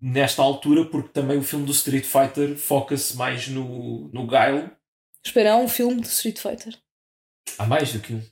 nesta 0.00 0.42
altura, 0.42 0.86
porque 0.86 1.10
também 1.10 1.36
o 1.36 1.42
filme 1.42 1.66
do 1.66 1.72
Street 1.72 2.04
Fighter 2.04 2.56
foca-se 2.56 3.16
mais 3.16 3.46
no, 3.48 4.08
no 4.08 4.26
Guile. 4.26 4.70
Espera, 5.24 5.52
há 5.52 5.56
um 5.56 5.68
filme 5.68 6.00
do 6.00 6.06
Street 6.06 6.38
Fighter. 6.38 6.76
Há 7.58 7.66
mais 7.66 7.92
do 7.92 8.00
que 8.00 8.14
um. 8.14 8.22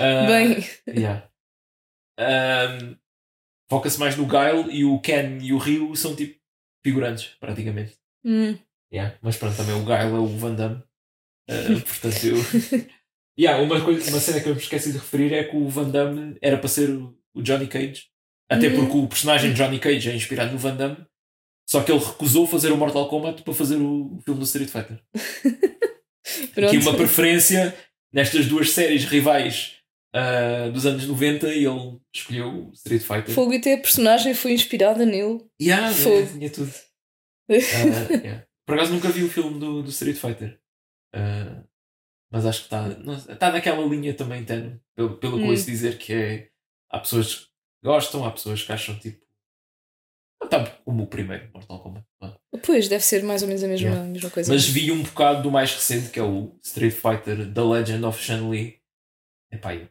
Uh, 0.00 0.26
Bem, 0.26 0.64
Yeah. 0.88 1.28
Um, 2.18 2.96
Foca-se 3.68 4.00
mais 4.00 4.16
no 4.16 4.26
Guile 4.26 4.74
e 4.74 4.84
o 4.84 4.98
Ken 5.00 5.38
e 5.40 5.52
o 5.52 5.58
Ryu 5.58 5.94
são 5.94 6.16
tipo 6.16 6.38
figurantes, 6.84 7.36
praticamente. 7.38 7.96
hum, 8.24 8.58
Yeah. 8.92 9.16
Mas 9.22 9.36
pronto, 9.36 9.56
também 9.56 9.74
o 9.76 9.84
Guile 9.84 10.16
é 10.16 10.18
o 10.18 10.26
Van 10.26 10.54
Damme. 10.54 10.82
Uh, 11.48 11.80
portanto, 11.86 12.24
eu. 12.24 12.36
yeah, 13.38 13.62
uma, 13.62 13.80
coisa, 13.84 14.10
uma 14.10 14.18
cena 14.18 14.40
que 14.40 14.48
eu 14.48 14.54
me 14.54 14.60
esqueci 14.60 14.90
de 14.92 14.98
referir 14.98 15.32
é 15.32 15.44
que 15.44 15.54
o 15.56 15.68
Van 15.68 15.88
Damme 15.88 16.36
era 16.42 16.58
para 16.58 16.68
ser 16.68 16.90
o 16.90 17.42
Johnny 17.42 17.68
Cage. 17.68 18.06
Até 18.50 18.66
Uhum. 18.68 18.80
porque 18.80 18.96
o 18.98 19.06
personagem 19.06 19.52
Johnny 19.54 19.78
Cage 19.78 20.10
é 20.10 20.14
inspirado 20.16 20.50
no 20.52 20.58
Van 20.58 20.74
Damme. 20.74 21.06
Só 21.68 21.84
que 21.84 21.92
ele 21.92 22.04
recusou 22.04 22.48
fazer 22.48 22.72
o 22.72 22.76
Mortal 22.76 23.08
Kombat 23.08 23.42
para 23.44 23.54
fazer 23.54 23.76
o, 23.76 24.18
filme 24.24 24.40
do 24.40 24.44
Street 24.44 24.68
Fighter. 24.68 25.00
Aqui 26.66 26.78
uma 26.78 26.96
preferência 26.96 27.76
nestas 28.12 28.46
duas 28.46 28.70
séries 28.72 29.04
rivais 29.04 29.76
ah, 30.12 30.68
dos 30.72 30.86
anos 30.86 31.06
90 31.06 31.48
e 31.54 31.64
ele 31.66 31.98
escolheu 32.14 32.68
o 32.68 32.72
Street 32.72 33.02
Fighter. 33.02 33.34
Fogo 33.34 33.52
e 33.52 33.56
até 33.56 33.74
a 33.74 33.78
personagem 33.78 34.34
foi 34.34 34.52
inspirada 34.52 35.04
nele. 35.06 35.38
Yeah, 35.60 35.92
Fogo. 35.94 36.10
yeah, 36.16 36.32
tinha 36.32 36.50
tudo. 36.50 36.72
Ah, 37.50 38.14
yeah. 38.14 38.46
Por 38.64 38.76
acaso 38.76 38.92
nunca 38.92 39.08
vi 39.08 39.24
o 39.24 39.28
filme 39.28 39.58
do, 39.58 39.82
do 39.82 39.90
Street 39.90 40.16
Fighter. 40.16 40.60
Ah, 41.14 41.64
mas 42.32 42.46
acho 42.46 42.60
que 42.60 42.64
está 42.66 42.88
está 43.32 43.50
naquela 43.52 43.84
linha 43.84 44.14
também, 44.14 44.44
tenue, 44.44 44.78
pelo, 44.94 45.16
pelo 45.18 45.36
que 45.36 45.42
eu 45.42 45.46
Hum. 45.46 45.50
ouço 45.50 45.66
dizer 45.66 45.98
que 45.98 46.12
é. 46.14 46.48
Há 46.88 46.98
pessoas 47.00 47.34
que 47.36 47.46
gostam, 47.84 48.24
há 48.24 48.30
pessoas 48.30 48.62
que 48.62 48.72
acham 48.72 48.96
tipo. 48.98 49.24
Tá 50.48 50.64
como 50.84 51.02
o 51.02 51.06
primeiro 51.06 51.50
Mortal 51.52 51.80
Kombat. 51.82 52.06
Ah. 52.22 52.36
Pois, 52.64 52.88
deve 52.88 53.04
ser 53.04 53.22
mais 53.22 53.42
ou 53.42 53.48
menos 53.48 53.62
a 53.62 53.68
mesma, 53.68 53.88
Yeah. 53.90 54.08
mesma 54.08 54.30
coisa. 54.30 54.52
Mas 54.52 54.66
vi 54.66 54.90
um 54.90 55.02
bocado 55.02 55.42
do 55.42 55.50
mais 55.50 55.72
recente 55.74 56.10
que 56.10 56.18
é 56.18 56.22
o 56.22 56.56
Street 56.62 56.92
Fighter 56.94 57.52
The 57.52 57.60
Legend 57.62 58.04
of 58.04 58.20
Chun-Li. 58.22 58.80
Epá, 59.52 59.74
eu- 59.74 59.88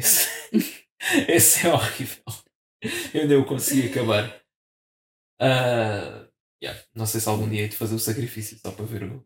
esse, 0.00 0.28
esse 1.28 1.66
é 1.66 1.72
horrível. 1.72 2.22
Eu 3.14 3.28
nem 3.28 3.36
o 3.36 3.44
consegui 3.44 3.88
acabar. 3.90 4.40
Ah, 5.40 6.26
yeah, 6.62 6.80
Não 6.94 7.06
sei 7.06 7.20
se 7.20 7.28
algum 7.28 7.48
dia 7.48 7.62
hei 7.62 7.68
de 7.68 7.76
fazer 7.76 7.94
o 7.94 7.98
sacrifício 7.98 8.58
só 8.58 8.70
para 8.72 8.84
ver 8.84 9.04
o 9.04 9.24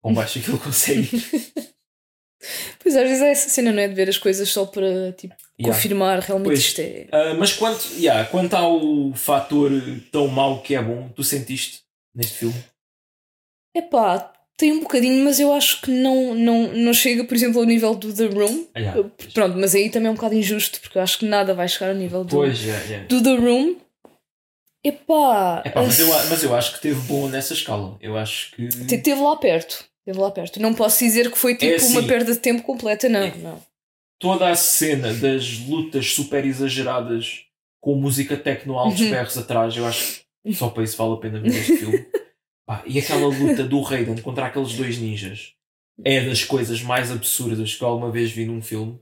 quão 0.00 0.14
baixo 0.14 0.38
aquilo 0.38 0.58
consegue. 0.58 1.08
Pois 2.80 2.96
às 2.96 3.04
vezes 3.04 3.22
é 3.22 3.30
essa 3.30 3.48
cena, 3.48 3.70
não 3.70 3.80
é? 3.80 3.86
De 3.86 3.94
ver 3.94 4.08
as 4.08 4.18
coisas 4.18 4.48
só 4.48 4.66
para 4.66 5.12
tipo, 5.12 5.32
Yeah. 5.60 5.76
confirmar 5.76 6.18
realmente 6.18 6.46
Pois. 6.48 6.58
isto 6.58 6.80
é. 6.80 7.06
Ah, 7.12 7.34
mas 7.34 7.52
quanto, 7.52 7.86
yeah, 7.94 8.28
quanto 8.28 8.54
ao 8.54 9.12
fator 9.14 9.70
tão 10.10 10.26
mau 10.26 10.60
que 10.60 10.74
é 10.74 10.82
bom, 10.82 11.08
tu 11.10 11.22
sentiste 11.22 11.84
neste 12.12 12.38
filme? 12.38 12.64
Epá, 13.76 14.32
tem 14.56 14.72
um 14.72 14.80
bocadinho, 14.80 15.24
mas 15.24 15.40
eu 15.40 15.52
acho 15.52 15.80
que 15.82 15.90
não, 15.90 16.34
não, 16.34 16.72
não 16.72 16.92
chega, 16.94 17.24
por 17.24 17.34
exemplo, 17.34 17.60
ao 17.60 17.66
nível 17.66 17.94
do 17.94 18.12
The 18.12 18.26
Room. 18.26 18.66
Ah, 18.74 18.78
yeah, 18.80 19.10
Pronto, 19.34 19.58
mas 19.58 19.74
aí 19.74 19.90
também 19.90 20.08
é 20.08 20.10
um 20.10 20.14
bocado 20.14 20.34
injusto, 20.34 20.80
porque 20.80 20.98
eu 20.98 21.02
acho 21.02 21.18
que 21.18 21.26
nada 21.26 21.52
vai 21.54 21.66
chegar 21.68 21.88
ao 21.90 21.96
nível 21.96 22.22
do, 22.24 22.30
Pois, 22.36 22.60
yeah, 22.62 22.84
yeah. 22.84 23.06
do 23.08 23.22
The 23.22 23.34
Room. 23.36 23.76
Epá, 24.84 25.62
Epá, 25.64 25.82
mas, 25.82 25.98
eu, 26.00 26.08
mas 26.08 26.42
eu 26.42 26.54
acho 26.56 26.74
que 26.74 26.80
teve 26.82 27.00
bom 27.02 27.28
nessa 27.28 27.54
escala. 27.54 27.96
Eu 28.00 28.16
acho 28.16 28.50
que. 28.52 28.68
te- 28.68 28.98
teve 28.98 29.20
lá 29.20 29.36
perto. 29.36 29.84
Teve 30.04 30.18
lá 30.18 30.30
perto. 30.30 30.60
Não 30.60 30.74
posso 30.74 30.98
dizer 30.98 31.30
que 31.30 31.38
foi 31.38 31.54
tipo 31.54 31.72
É 31.72 31.76
assim. 31.76 31.92
uma 31.96 32.02
perda 32.02 32.32
de 32.32 32.38
tempo 32.40 32.62
completa, 32.62 33.08
não. 33.08 33.20
É. 33.22 33.32
não. 33.36 33.62
toda 34.18 34.48
a 34.48 34.56
cena 34.56 35.12
das 35.14 35.58
lutas 35.60 36.12
super 36.12 36.44
exageradas 36.44 37.44
com 37.80 37.94
música 37.94 38.36
techno 38.36 38.76
altos 38.78 39.00
Uhum. 39.02 39.10
berros 39.10 39.38
atrás, 39.38 39.76
eu 39.76 39.86
acho 39.86 40.20
que 40.44 40.54
só 40.54 40.68
para 40.68 40.82
isso 40.84 40.96
vale 40.96 41.14
a 41.14 41.16
pena 41.16 41.40
ver 41.40 41.48
este 41.56 41.76
filme. 41.76 42.04
Pá, 42.66 42.82
e 42.86 42.98
aquela 42.98 43.26
luta 43.26 43.64
do 43.64 43.80
Raiden 43.80 44.16
contra 44.22 44.46
aqueles 44.46 44.74
dois 44.74 44.98
ninjas 44.98 45.52
é 46.04 46.20
das 46.20 46.44
coisas 46.44 46.80
mais 46.82 47.10
absurdas 47.10 47.74
que 47.74 47.82
eu 47.82 47.88
alguma 47.88 48.10
vez 48.10 48.30
vi 48.30 48.44
num 48.46 48.62
filme. 48.62 48.98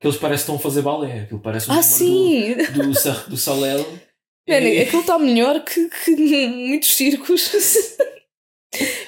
Que 0.00 0.06
eles 0.08 0.16
parecem 0.18 0.38
que 0.38 0.42
estão 0.52 0.56
a 0.56 0.58
fazer 0.58 0.82
balé. 0.82 1.20
Aquilo 1.20 1.40
parece 1.40 1.70
um 1.70 1.74
Ah, 1.74 1.82
sim! 1.82 2.54
do, 2.54 2.82
do, 2.92 3.28
do 3.30 3.36
Salel. 3.36 3.80
Mano, 4.48 4.66
E- 4.66 4.80
aquilo 4.80 5.00
está 5.02 5.16
melhor 5.18 5.64
que, 5.64 5.88
que 5.88 6.16
muitos 6.48 6.94
circos. 6.96 7.50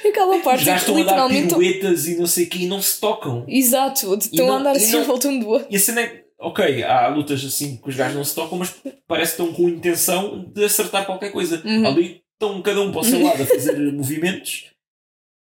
Aquela 0.09 0.39
parte 0.41 0.65
que 0.65 0.71
estão 0.71 0.95
a 0.95 0.99
dar 0.99 1.03
literalmente. 1.05 1.49
piruetas 1.55 2.07
e 2.07 2.17
não 2.17 2.27
sei 2.27 2.45
o 2.45 2.49
que 2.51 2.65
e 2.65 2.67
não 2.67 2.81
se 2.83 3.01
tocam. 3.01 3.45
Exato, 3.49 4.15
estão 4.19 4.53
a 4.53 4.59
andar 4.59 4.73
assim 4.77 4.93
não- 4.93 5.05
volta 5.05 5.29
um 5.29 5.39
do 5.39 5.49
outro. 5.49 5.67
E 5.71 5.77
a 5.77 5.81
cena 5.81 6.03
é. 6.03 6.23
Ok, 6.39 6.83
há 6.83 7.09
lutas 7.09 7.43
assim 7.43 7.77
que 7.79 7.89
os 7.89 7.97
gajos 7.97 8.17
não 8.17 8.25
se 8.25 8.35
tocam, 8.35 8.59
mas 8.59 8.75
parece 9.07 9.35
que 9.35 9.43
estão 9.43 9.55
com 9.55 9.67
intenção 9.69 10.45
de 10.53 10.63
acertar 10.65 11.07
qualquer 11.07 11.33
coisa. 11.33 11.63
Uhum. 11.65 11.87
Ali 11.87 12.21
estão 12.35 12.61
cada 12.63 12.81
um 12.83 12.91
para 12.93 13.01
o 13.01 13.05
seu 13.05 13.23
lado 13.23 13.43
a 13.43 13.47
fazer 13.47 13.77
movimentos. 13.93 14.71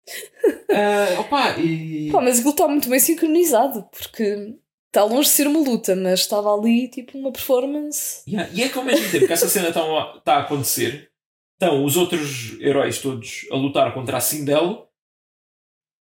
Ah, 0.74 1.20
opa, 1.20 1.58
e. 1.60 2.10
Pá, 2.10 2.20
mas 2.20 2.36
aquilo 2.38 2.50
está 2.52 2.66
muito 2.66 2.88
bem 2.88 2.98
sincronizado, 2.98 3.84
porque 3.92 4.54
está 4.88 5.04
longe 5.04 5.28
de 5.28 5.34
ser 5.34 5.46
uma 5.46 5.60
luta, 5.60 5.94
mas 5.94 6.20
estava 6.20 6.52
ali 6.52 6.88
tipo 6.88 7.16
uma 7.18 7.30
performance. 7.30 8.22
Yeah, 8.28 8.50
E 8.52 8.62
é 8.62 8.68
que 8.68 8.78
ao 8.78 8.84
mesmo 8.84 9.08
tempo 9.10 9.26
que 9.26 9.32
essa 9.32 9.48
cena 9.48 9.68
está 9.68 9.80
a, 9.82 10.16
está 10.16 10.34
a 10.36 10.40
acontecer, 10.40 11.10
estão 11.54 11.84
os 11.84 11.96
outros 11.96 12.58
heróis 12.60 12.98
todos 13.00 13.46
a 13.52 13.56
lutar 13.56 13.92
contra 13.94 14.16
a 14.16 14.20
Sindel 14.20 14.88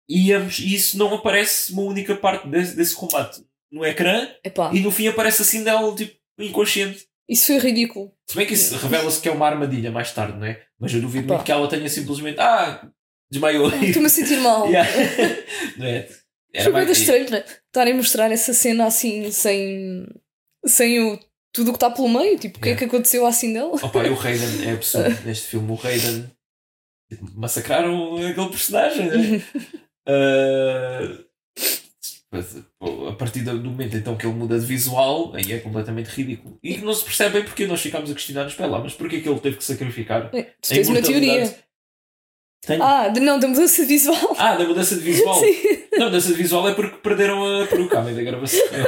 e, 0.09 0.33
ambos- 0.33 0.59
e 0.59 0.74
isso 0.74 0.97
não 0.99 1.12
aparece 1.14 1.72
uma 1.72 1.83
única 1.83 2.14
parte 2.14 2.47
desse, 2.47 2.76
desse 2.76 2.95
combate 2.95 3.43
no 3.72 3.85
ecrã 3.85 4.29
Epá, 4.45 4.70
e 4.72 4.81
no 4.81 4.91
fim 4.91 5.09
aparece 5.09 5.43
a 5.43 5.45
Sindel 5.47 5.95
tipo 5.97 6.16
inconsciente. 6.39 7.07
Isso 7.29 7.47
foi 7.47 7.59
ridículo. 7.59 8.12
Se 8.29 8.37
bem 8.37 8.47
que 8.47 8.55
isso 8.55 8.76
revela-se 8.76 9.20
que 9.20 9.29
é 9.29 9.33
uma 9.33 9.47
armadilha 9.47 9.91
mais 9.91 10.12
tarde, 10.12 10.39
não 10.39 10.47
é? 10.47 10.62
Mas 10.81 10.93
eu 10.95 11.01
duvido 11.01 11.26
muito 11.29 11.45
que 11.45 11.53
ela 11.53 11.68
tenha 11.68 11.89
simplesmente. 11.89 12.41
Ah, 12.41 12.89
desmaiou. 13.31 13.68
Estou-me 13.83 14.07
a 14.07 14.11
sentir 14.11 14.39
mal. 14.39 14.66
Yeah. 14.70 14.91
não 15.76 15.87
é? 15.87 16.09
Bem 16.53 16.72
mais- 16.72 16.91
estranho, 16.91 17.31
né? 17.31 17.45
Estarem 17.66 17.93
a 17.93 17.97
mostrar 17.97 18.33
essa 18.33 18.55
cena 18.55 18.87
assim, 18.87 19.31
sem, 19.31 20.07
sem 20.64 21.01
o, 21.03 21.18
tudo 21.53 21.68
o 21.68 21.72
que 21.72 21.76
está 21.76 21.91
pelo 21.91 22.09
meio. 22.09 22.39
Tipo, 22.39 22.59
o 22.59 22.61
que 22.61 22.68
é 22.68 22.72
Yeah. 22.72 22.79
que 22.79 22.85
aconteceu 22.97 23.26
assim 23.26 23.53
dela? 23.53 23.74
Opa, 23.83 24.07
e 24.07 24.11
o 24.11 24.14
Raiden 24.16 24.66
é 24.68 24.72
absurdo 24.72 25.14
neste 25.26 25.49
filme. 25.49 25.70
O 25.70 25.74
Raiden 25.74 26.31
tipo, 27.11 27.31
massacraram 27.39 28.16
aquele 28.16 28.49
personagem, 28.49 29.07
né? 29.07 29.43
Ah, 30.11 31.18
mas, 32.33 32.57
a 33.09 33.12
partir 33.12 33.41
do 33.41 33.55
momento 33.70 33.97
então 33.97 34.16
que 34.16 34.26
ele 34.26 34.35
muda 34.35 34.59
de 34.59 34.66
visual, 34.66 35.33
aí 35.35 35.53
é 35.53 35.59
completamente 35.61 36.09
ridículo. 36.09 36.59
E 36.62 36.76
não 36.79 36.93
se 36.93 37.05
percebe 37.05 37.43
porque 37.43 37.66
nós 37.66 37.81
ficámos 37.81 38.11
a 38.11 38.14
questionar-nos, 38.14 38.53
espera 38.53 38.68
lá, 38.68 38.81
mas 38.81 38.93
porquê 38.95 39.20
que 39.20 39.29
ele 39.29 39.41
teve 39.41 39.57
que 39.57 39.64
sacrificar? 39.64 40.31
Tu 40.31 40.68
tens 40.68 40.89
uma 40.89 41.01
teoria. 41.01 41.59
Tenho. 42.66 42.83
Ah, 42.83 43.03
Ah, 43.05 43.09
de, 43.09 43.20
não, 43.20 43.39
da 43.39 43.49
mudança 43.49 43.85
visual. 43.87 44.35
da 44.37 44.64
mudança 44.64 44.95
de 44.97 45.01
visual. 45.01 45.39
Sim. 45.41 45.55
Não, 45.97 46.07
mudança 46.07 46.29
de 46.29 46.35
visual 46.35 46.68
é 46.68 46.74
porque 46.74 46.97
perderam 46.99 47.62
a 47.62 47.66
peruca 47.66 47.99
à 48.01 48.03
meio 48.03 48.16
da 48.16 48.22
gravação. 48.22 48.61
É. 48.72 48.85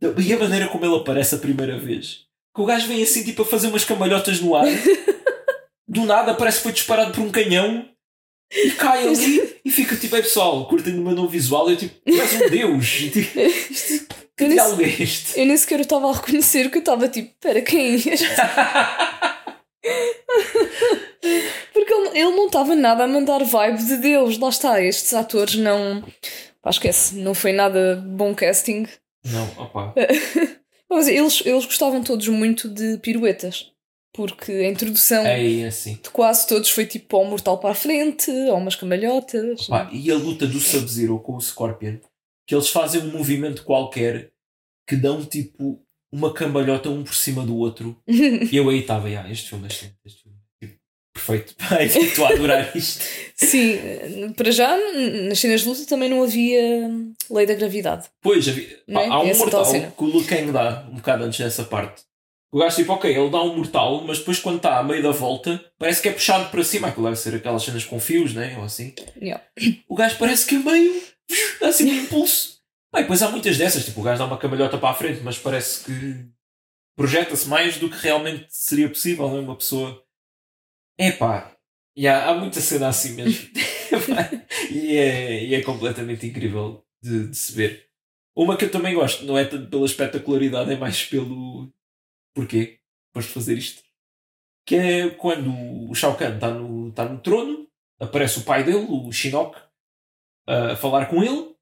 Não, 0.00 0.18
E 0.18 0.32
a 0.32 0.38
maneira 0.38 0.68
como 0.68 0.84
ele 0.84 0.96
aparece 0.96 1.34
a 1.34 1.38
primeira 1.38 1.78
vez. 1.78 2.24
Que 2.54 2.60
o 2.60 2.66
gajo 2.66 2.86
vem 2.88 3.02
assim 3.02 3.24
tipo 3.24 3.42
a 3.42 3.46
fazer 3.46 3.68
umas 3.68 3.84
cambalhotas 3.84 4.40
no 4.40 4.54
ar. 4.54 4.64
Do 5.88 6.04
nada 6.04 6.34
parece 6.34 6.58
que 6.58 6.62
foi 6.64 6.72
disparado 6.72 7.12
por 7.12 7.20
um 7.22 7.30
canhão. 7.30 7.88
E 8.54 8.70
cai 8.72 9.06
ali 9.08 9.56
e 9.64 9.70
fica 9.70 9.96
tipo, 9.96 10.14
é 10.14 10.22
pessoal, 10.22 10.66
curtem 10.68 10.98
o 10.98 11.02
meu 11.02 11.14
novo 11.14 11.28
visual. 11.28 11.68
E 11.70 11.72
eu 11.72 11.76
tipo, 11.78 11.94
tu 12.04 12.20
és 12.20 12.34
um 12.34 12.50
deus. 12.50 13.00
E, 13.00 13.10
tipo, 13.10 13.32
que 14.36 14.44
Eu 14.44 14.48
nem, 14.48 14.56
diálogo 14.56 14.82
é 14.82 14.88
este? 14.88 15.40
eu 15.40 15.46
nem 15.46 15.56
sequer 15.56 15.80
estava 15.80 16.10
a 16.10 16.14
reconhecer 16.14 16.70
que 16.70 16.78
eu 16.78 16.80
estava 16.80 17.08
tipo, 17.08 17.30
espera, 17.30 17.62
quem 17.62 17.80
é 17.80 17.94
este? 17.94 18.26
Porque 21.72 21.92
ele, 21.92 22.08
ele 22.18 22.36
não 22.36 22.46
estava 22.46 22.74
nada 22.74 23.04
a 23.04 23.08
mandar 23.08 23.42
vibe 23.44 23.84
de 23.84 23.96
Deus. 23.96 24.38
Lá 24.38 24.48
está, 24.48 24.82
estes 24.82 25.14
atores 25.14 25.54
não. 25.56 26.02
Pá, 26.60 26.70
esquece, 26.70 27.16
não 27.16 27.34
foi 27.34 27.52
nada 27.52 28.02
bom 28.06 28.34
casting. 28.34 28.86
Não, 29.24 29.44
opa. 29.56 29.94
Mas 30.90 31.08
eles, 31.08 31.42
eles 31.46 31.64
gostavam 31.64 32.02
todos 32.02 32.28
muito 32.28 32.68
de 32.68 32.98
piruetas. 32.98 33.71
Porque 34.12 34.52
a 34.52 34.68
introdução 34.70 35.24
É 35.24 35.64
assim. 35.66 35.94
de 35.94 36.10
quase 36.10 36.46
todos 36.46 36.68
foi 36.68 36.84
tipo 36.84 37.18
um 37.18 37.30
mortal 37.30 37.58
para 37.58 37.70
a 37.70 37.74
frente, 37.74 38.30
ou 38.30 38.56
umas 38.58 38.76
cambalhotas. 38.76 39.66
Pá, 39.66 39.88
e 39.90 40.10
a 40.10 40.14
luta 40.16 40.46
do 40.46 40.60
Sub-Zero 40.60 41.18
com 41.20 41.36
o 41.36 41.40
Scorpion, 41.40 41.96
que 42.46 42.54
eles 42.54 42.68
fazem 42.68 43.00
um 43.00 43.12
movimento 43.12 43.64
qualquer 43.64 44.30
que 44.86 44.96
dão 44.96 45.24
tipo 45.24 45.82
uma 46.12 46.32
cambalhota 46.34 46.90
um 46.90 47.02
por 47.02 47.14
cima 47.14 47.44
do 47.44 47.56
outro. 47.56 47.96
E 48.06 48.50
eu 48.54 48.68
aí 48.68 48.80
estava, 48.80 49.08
yeah, 49.08 49.30
este 49.30 49.48
filme 49.48 49.64
é 49.64 49.68
este 49.68 50.22
filme 50.22 50.36
é 50.60 50.66
tipo, 50.66 50.78
perfeito. 51.14 51.54
Pai, 51.68 51.86
estou 51.86 52.26
a 52.26 52.30
adorar 52.30 52.76
isto. 52.76 53.02
Sim, 53.34 53.78
para 54.36 54.50
já, 54.50 54.76
nas 55.26 55.38
cenas 55.38 55.62
de 55.62 55.68
luta 55.68 55.86
também 55.86 56.10
não 56.10 56.22
havia 56.22 56.90
lei 57.30 57.46
da 57.46 57.54
gravidade. 57.54 58.08
Pois, 58.20 58.46
havia, 58.46 58.78
é? 58.86 59.06
há 59.06 59.20
um 59.22 59.26
Essa 59.28 59.50
tal 59.50 59.64
mortal 59.64 59.92
que 59.92 60.04
o 60.04 60.10
Liu 60.10 60.24
Kang 60.26 60.52
dá 60.52 60.86
um 60.90 60.96
bocado 60.96 61.24
antes 61.24 61.38
dessa 61.38 61.64
parte. 61.64 62.02
O 62.52 62.58
gajo 62.58 62.76
tipo, 62.76 62.92
ok, 62.92 63.10
ele 63.10 63.30
dá 63.30 63.42
um 63.42 63.56
mortal, 63.56 64.04
mas 64.04 64.18
depois 64.18 64.38
quando 64.38 64.56
está 64.56 64.78
a 64.78 64.82
meio 64.82 65.02
da 65.02 65.10
volta, 65.10 65.64
parece 65.78 66.02
que 66.02 66.08
é 66.08 66.12
puxado 66.12 66.50
para 66.50 66.62
cima. 66.62 66.88
Aquilo 66.88 67.06
deve 67.06 67.16
ser 67.16 67.34
aquelas 67.34 67.62
cenas 67.62 67.84
com 67.84 67.98
fios, 67.98 68.34
né? 68.34 68.56
Ou 68.58 68.64
assim. 68.64 68.94
Yeah. 69.16 69.42
O 69.88 69.94
gajo 69.94 70.18
parece 70.18 70.46
que 70.46 70.56
é 70.56 70.58
meio. 70.58 71.02
dá 71.60 71.68
assim 71.68 71.90
um 71.90 72.02
impulso. 72.04 72.60
E 72.94 73.00
depois 73.00 73.22
há 73.22 73.30
muitas 73.30 73.56
dessas, 73.56 73.86
tipo, 73.86 74.00
o 74.00 74.04
gajo 74.04 74.18
dá 74.18 74.26
uma 74.26 74.36
camalhota 74.36 74.76
para 74.76 74.90
a 74.90 74.94
frente, 74.94 75.22
mas 75.22 75.38
parece 75.38 75.84
que 75.84 76.26
projeta-se 76.94 77.48
mais 77.48 77.78
do 77.78 77.88
que 77.88 77.96
realmente 77.96 78.46
seria 78.50 78.88
possível, 78.88 79.28
não 79.28 79.38
é? 79.38 79.40
Uma 79.40 79.56
pessoa. 79.56 80.02
Epá, 80.98 81.56
yeah, 81.96 82.30
há 82.30 82.34
muita 82.34 82.60
cena 82.60 82.88
assim 82.88 83.14
mesmo. 83.14 83.48
E, 84.70 84.96
é, 84.96 85.44
e 85.44 85.54
é 85.54 85.62
completamente 85.62 86.26
incrível 86.26 86.84
de, 87.02 87.28
de 87.28 87.36
se 87.36 87.52
ver. 87.52 87.86
Uma 88.34 88.56
que 88.56 88.64
eu 88.64 88.70
também 88.70 88.94
gosto, 88.94 89.24
não 89.24 89.36
é 89.36 89.44
tanto 89.44 89.68
pela 89.68 89.84
espetacularidade, 89.84 90.72
é 90.72 90.76
mais 90.76 91.04
pelo. 91.04 91.70
Porquê? 92.34 92.78
Depois 93.08 93.26
de 93.26 93.32
fazer 93.32 93.58
isto. 93.58 93.82
Que 94.66 94.76
é 94.76 95.10
quando 95.10 95.50
o 95.90 95.94
Shao 95.94 96.16
Kahn 96.16 96.34
está 96.34 96.50
no, 96.50 96.92
tá 96.92 97.04
no 97.04 97.20
trono, 97.20 97.66
aparece 98.00 98.38
o 98.38 98.44
pai 98.44 98.64
dele, 98.64 98.86
o 98.88 99.10
Shinnok, 99.12 99.58
a 100.46 100.76
falar 100.76 101.06
com 101.06 101.22
ele, 101.22 101.54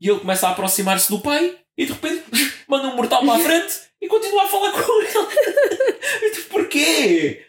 e 0.00 0.08
ele 0.08 0.20
começa 0.20 0.48
a 0.48 0.52
aproximar-se 0.52 1.10
do 1.10 1.20
pai, 1.20 1.58
e 1.76 1.86
de 1.86 1.92
repente 1.92 2.24
manda 2.68 2.88
um 2.88 2.96
mortal 2.96 3.24
para 3.24 3.34
a 3.36 3.40
frente 3.40 3.74
e 4.00 4.08
continua 4.08 4.44
a 4.44 4.48
falar 4.48 4.72
com 4.72 5.02
ele. 5.02 5.08
e 6.26 6.30
tu, 6.32 6.48
porquê? 6.48 7.46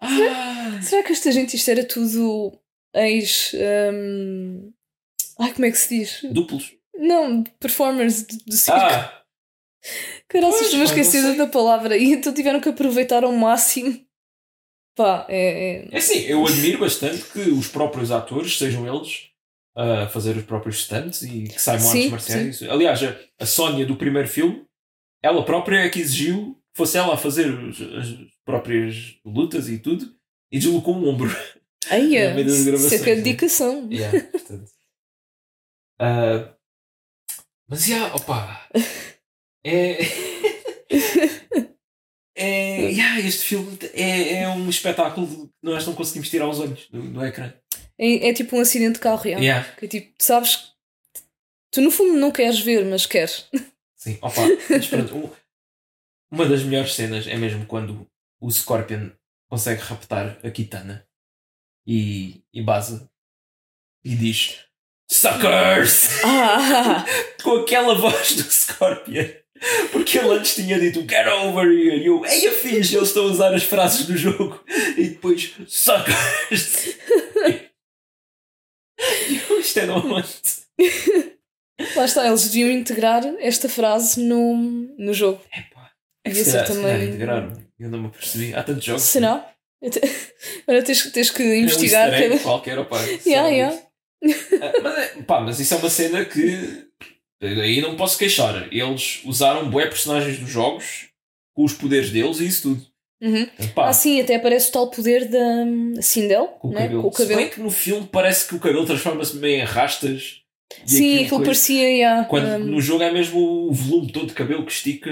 Ah, 0.00 0.80
Será 0.82 1.02
que 1.02 1.12
esta 1.12 1.30
gente 1.32 1.56
isto 1.56 1.70
era 1.70 1.84
tudo 1.86 2.58
ex. 2.94 3.52
hum, 3.94 4.72
Ai, 5.38 5.52
como 5.52 5.64
é 5.64 5.70
que 5.70 5.78
se 5.78 5.98
diz? 5.98 6.20
duplos. 6.32 6.74
Não, 6.94 7.42
performers 7.58 8.22
do, 8.24 8.36
do 8.44 8.52
circo. 8.52 8.78
Ah, 8.78 9.22
Pá, 10.40 10.76
não 10.76 10.84
esquecida 10.84 11.34
da 11.34 11.46
palavra. 11.46 11.96
E 11.96 12.12
então 12.12 12.32
tiveram 12.32 12.60
que 12.60 12.68
aproveitar 12.68 13.24
ao 13.24 13.32
máximo. 13.32 13.98
Pá, 14.96 15.26
é. 15.28 15.86
é- 15.86 15.88
É 15.92 15.98
assim, 15.98 16.18
eu 16.20 16.46
admiro 16.46 16.78
bastante 16.80 17.22
que 17.24 17.40
os 17.50 17.68
próprios 17.68 18.10
atores, 18.10 18.58
sejam 18.58 18.86
eles, 18.86 19.28
a 19.76 20.06
fazer 20.08 20.36
os 20.36 20.44
próprios 20.44 20.82
stunts 20.82 21.22
e 21.22 21.44
que 21.44 21.58
saibam 21.60 21.86
Sim, 21.86 21.98
artes 21.98 22.10
marciais. 22.10 22.62
Aliás, 22.64 23.02
a, 23.02 23.16
a 23.40 23.46
Sónia 23.46 23.86
do 23.86 23.96
primeiro 23.96 24.28
filme, 24.28 24.64
ela 25.22 25.44
própria 25.44 25.78
é 25.78 25.88
que 25.88 26.00
exigiu 26.00 26.54
que 26.72 26.76
fosse 26.76 26.98
ela 26.98 27.14
a 27.14 27.18
fazer 27.18 27.50
os- 27.50 27.80
as 27.80 28.08
próprias 28.44 29.16
lutas 29.24 29.68
e 29.68 29.78
tudo 29.78 30.14
e 30.50 30.58
deslocou 30.58 30.94
um 30.96 31.08
ombro. 31.08 31.30
Meio 32.34 32.46
das 32.46 32.58
isso 32.58 32.94
é 32.94 32.98
que 32.98 33.10
é 33.10 33.16
né? 33.16 33.22
dedicação. 33.22 33.88
Yeah, 33.90 34.20
portanto. 34.30 34.70
Ah, 35.98 36.54
mas, 37.68 37.86
yeah, 37.88 38.14
opa, 38.14 38.68
é. 39.64 39.98
É, 42.34 42.88
yeah, 42.90 43.20
este 43.20 43.44
filme 43.44 43.78
é, 43.92 44.38
é 44.42 44.48
um 44.48 44.68
espetáculo 44.68 45.26
que 45.26 45.50
nós 45.62 45.86
não 45.86 45.94
conseguimos 45.94 46.30
tirar 46.30 46.48
os 46.48 46.58
olhos 46.60 46.88
no, 46.90 47.02
no 47.04 47.24
ecrã. 47.24 47.52
É, 47.98 48.30
é 48.30 48.32
tipo 48.32 48.56
um 48.56 48.60
acidente 48.60 48.94
de 48.94 49.00
carro 49.00 49.18
real. 49.22 49.40
Yeah. 49.40 49.70
Que 49.76 49.84
é 49.84 49.88
tipo, 49.88 50.14
sabes 50.18 50.56
que 50.56 51.22
tu 51.70 51.80
no 51.82 51.90
fundo 51.90 52.14
não 52.18 52.32
queres 52.32 52.58
ver, 52.58 52.86
mas 52.86 53.04
queres. 53.04 53.48
Sim, 53.96 54.18
opa, 54.22 54.40
mas 54.70 54.86
pronto, 54.88 55.14
um- 55.14 55.30
uma 56.32 56.46
das 56.46 56.62
melhores 56.64 56.94
cenas 56.94 57.26
é 57.26 57.36
mesmo 57.36 57.66
quando 57.66 58.08
o 58.40 58.50
Scorpion 58.50 59.10
consegue 59.50 59.82
raptar 59.82 60.38
a 60.42 60.50
Kitana 60.50 61.06
e, 61.86 62.42
e 62.52 62.62
base 62.62 63.06
e 64.02 64.16
diz 64.16 64.64
Suckers! 65.08 66.24
Ah! 66.24 67.04
Com 67.44 67.58
aquela 67.58 67.94
voz 67.94 68.34
do 68.36 68.42
Scorpion. 68.50 69.41
Porque 69.92 70.18
ele 70.18 70.28
antes 70.34 70.54
tinha 70.56 70.78
dito 70.78 71.00
Get 71.08 71.26
over 71.28 71.66
here! 71.66 71.98
E 72.02 72.06
eu, 72.06 72.24
ei, 72.26 72.48
a 72.48 72.52
fixe, 72.52 72.96
eles 72.96 73.08
estão 73.08 73.24
a 73.24 73.30
usar 73.30 73.54
as 73.54 73.62
frases 73.62 74.06
do 74.06 74.16
jogo. 74.16 74.60
E 74.96 75.08
depois, 75.10 75.52
Suckers! 75.68 76.96
E 79.28 79.36
eu, 79.50 79.60
isto 79.60 79.78
é 79.78 79.84
de 79.86 79.90
onde? 79.90 80.28
Lá 81.96 82.04
está, 82.04 82.26
eles 82.26 82.48
deviam 82.48 82.70
integrar 82.70 83.24
esta 83.40 83.68
frase 83.68 84.20
no, 84.20 84.56
no 84.98 85.12
jogo. 85.12 85.40
Epá, 85.52 85.90
Devia 86.24 86.44
se 86.44 86.50
ser 86.52 86.58
calhar, 86.58 86.66
se 86.66 86.74
calhar 86.82 86.92
também- 86.96 87.08
integraram. 87.08 87.62
Eu 87.78 87.88
não 87.90 87.98
me 88.00 88.06
apercebi. 88.06 88.54
Há 88.54 88.62
tantos 88.62 88.84
jogos. 88.84 89.02
Será? 89.02 89.52
Eu 89.80 89.90
te- 89.90 90.00
Agora 90.68 90.82
tens, 90.84 91.10
tens 91.10 91.30
que 91.30 91.42
É 91.42 91.46
um 91.46 91.54
investigar 91.54 92.08
easter 92.08 92.22
egg 92.22 92.30
cada. 92.30 92.42
qualquer, 92.42 92.78
opa, 92.78 92.96
Yeah, 93.26 93.48
yeah. 93.48 93.76
Ah, 94.24 94.72
mas, 94.82 94.98
é- 94.98 95.22
pá, 95.22 95.40
mas 95.40 95.58
isso 95.58 95.74
é 95.74 95.76
uma 95.78 95.90
cena 95.90 96.24
que 96.24 96.86
aí 97.46 97.80
não 97.80 97.96
posso 97.96 98.16
queixar. 98.18 98.68
Eles 98.72 99.20
usaram 99.24 99.68
bué 99.70 99.86
personagens 99.86 100.38
dos 100.38 100.48
jogos 100.50 101.08
com 101.54 101.64
os 101.64 101.72
poderes 101.74 102.10
deles 102.10 102.40
e 102.40 102.46
isso 102.46 102.62
tudo. 102.74 102.86
Uhum. 103.22 103.46
Pá, 103.74 103.88
Ah, 103.88 103.92
sim, 103.92 104.20
até 104.20 104.34
aparece 104.34 104.70
o 104.70 104.72
tal 104.72 104.90
poder 104.90 105.28
da 105.28 105.38
hum, 105.38 105.94
Sindel, 106.00 106.46
com 106.60 106.68
o 106.68 106.72
né? 106.72 106.82
cabelo. 106.82 107.02
com 107.02 107.08
o 107.08 107.12
Se 107.12 107.18
cabelo. 107.18 107.40
bem 107.40 107.50
que 107.50 107.60
no 107.60 107.70
filme 107.70 108.08
parece 108.10 108.48
que 108.48 108.54
o 108.54 108.58
cabelo 108.58 108.84
transforma-se 108.84 109.36
meio 109.36 109.60
em 109.60 109.64
rastas. 109.64 110.40
Sim, 110.86 111.14
aquilo 111.16 111.28
coisa- 111.30 111.44
parecia. 111.44 111.88
Yeah, 111.90 112.24
Quando 112.28 112.46
um, 112.46 112.58
no 112.58 112.80
jogo 112.80 113.02
é 113.04 113.12
mesmo 113.12 113.38
o 113.68 113.72
volume 113.72 114.10
todo 114.10 114.26
de 114.26 114.32
cabelo 114.32 114.64
que 114.66 114.72
estica. 114.72 115.10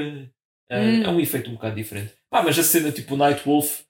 É, 0.69 0.81
Hum. 0.81 1.03
é 1.05 1.09
um 1.11 1.21
efeito 1.21 1.51
um 1.51 1.55
bocado 1.55 1.75
diferente. 1.77 2.13
Pá, 2.31 2.43
mas 2.43 2.59
a 2.59 2.63
cena 2.65 2.91
tipo 2.93 3.17
Night 3.17 3.43
Wolf 3.45 3.81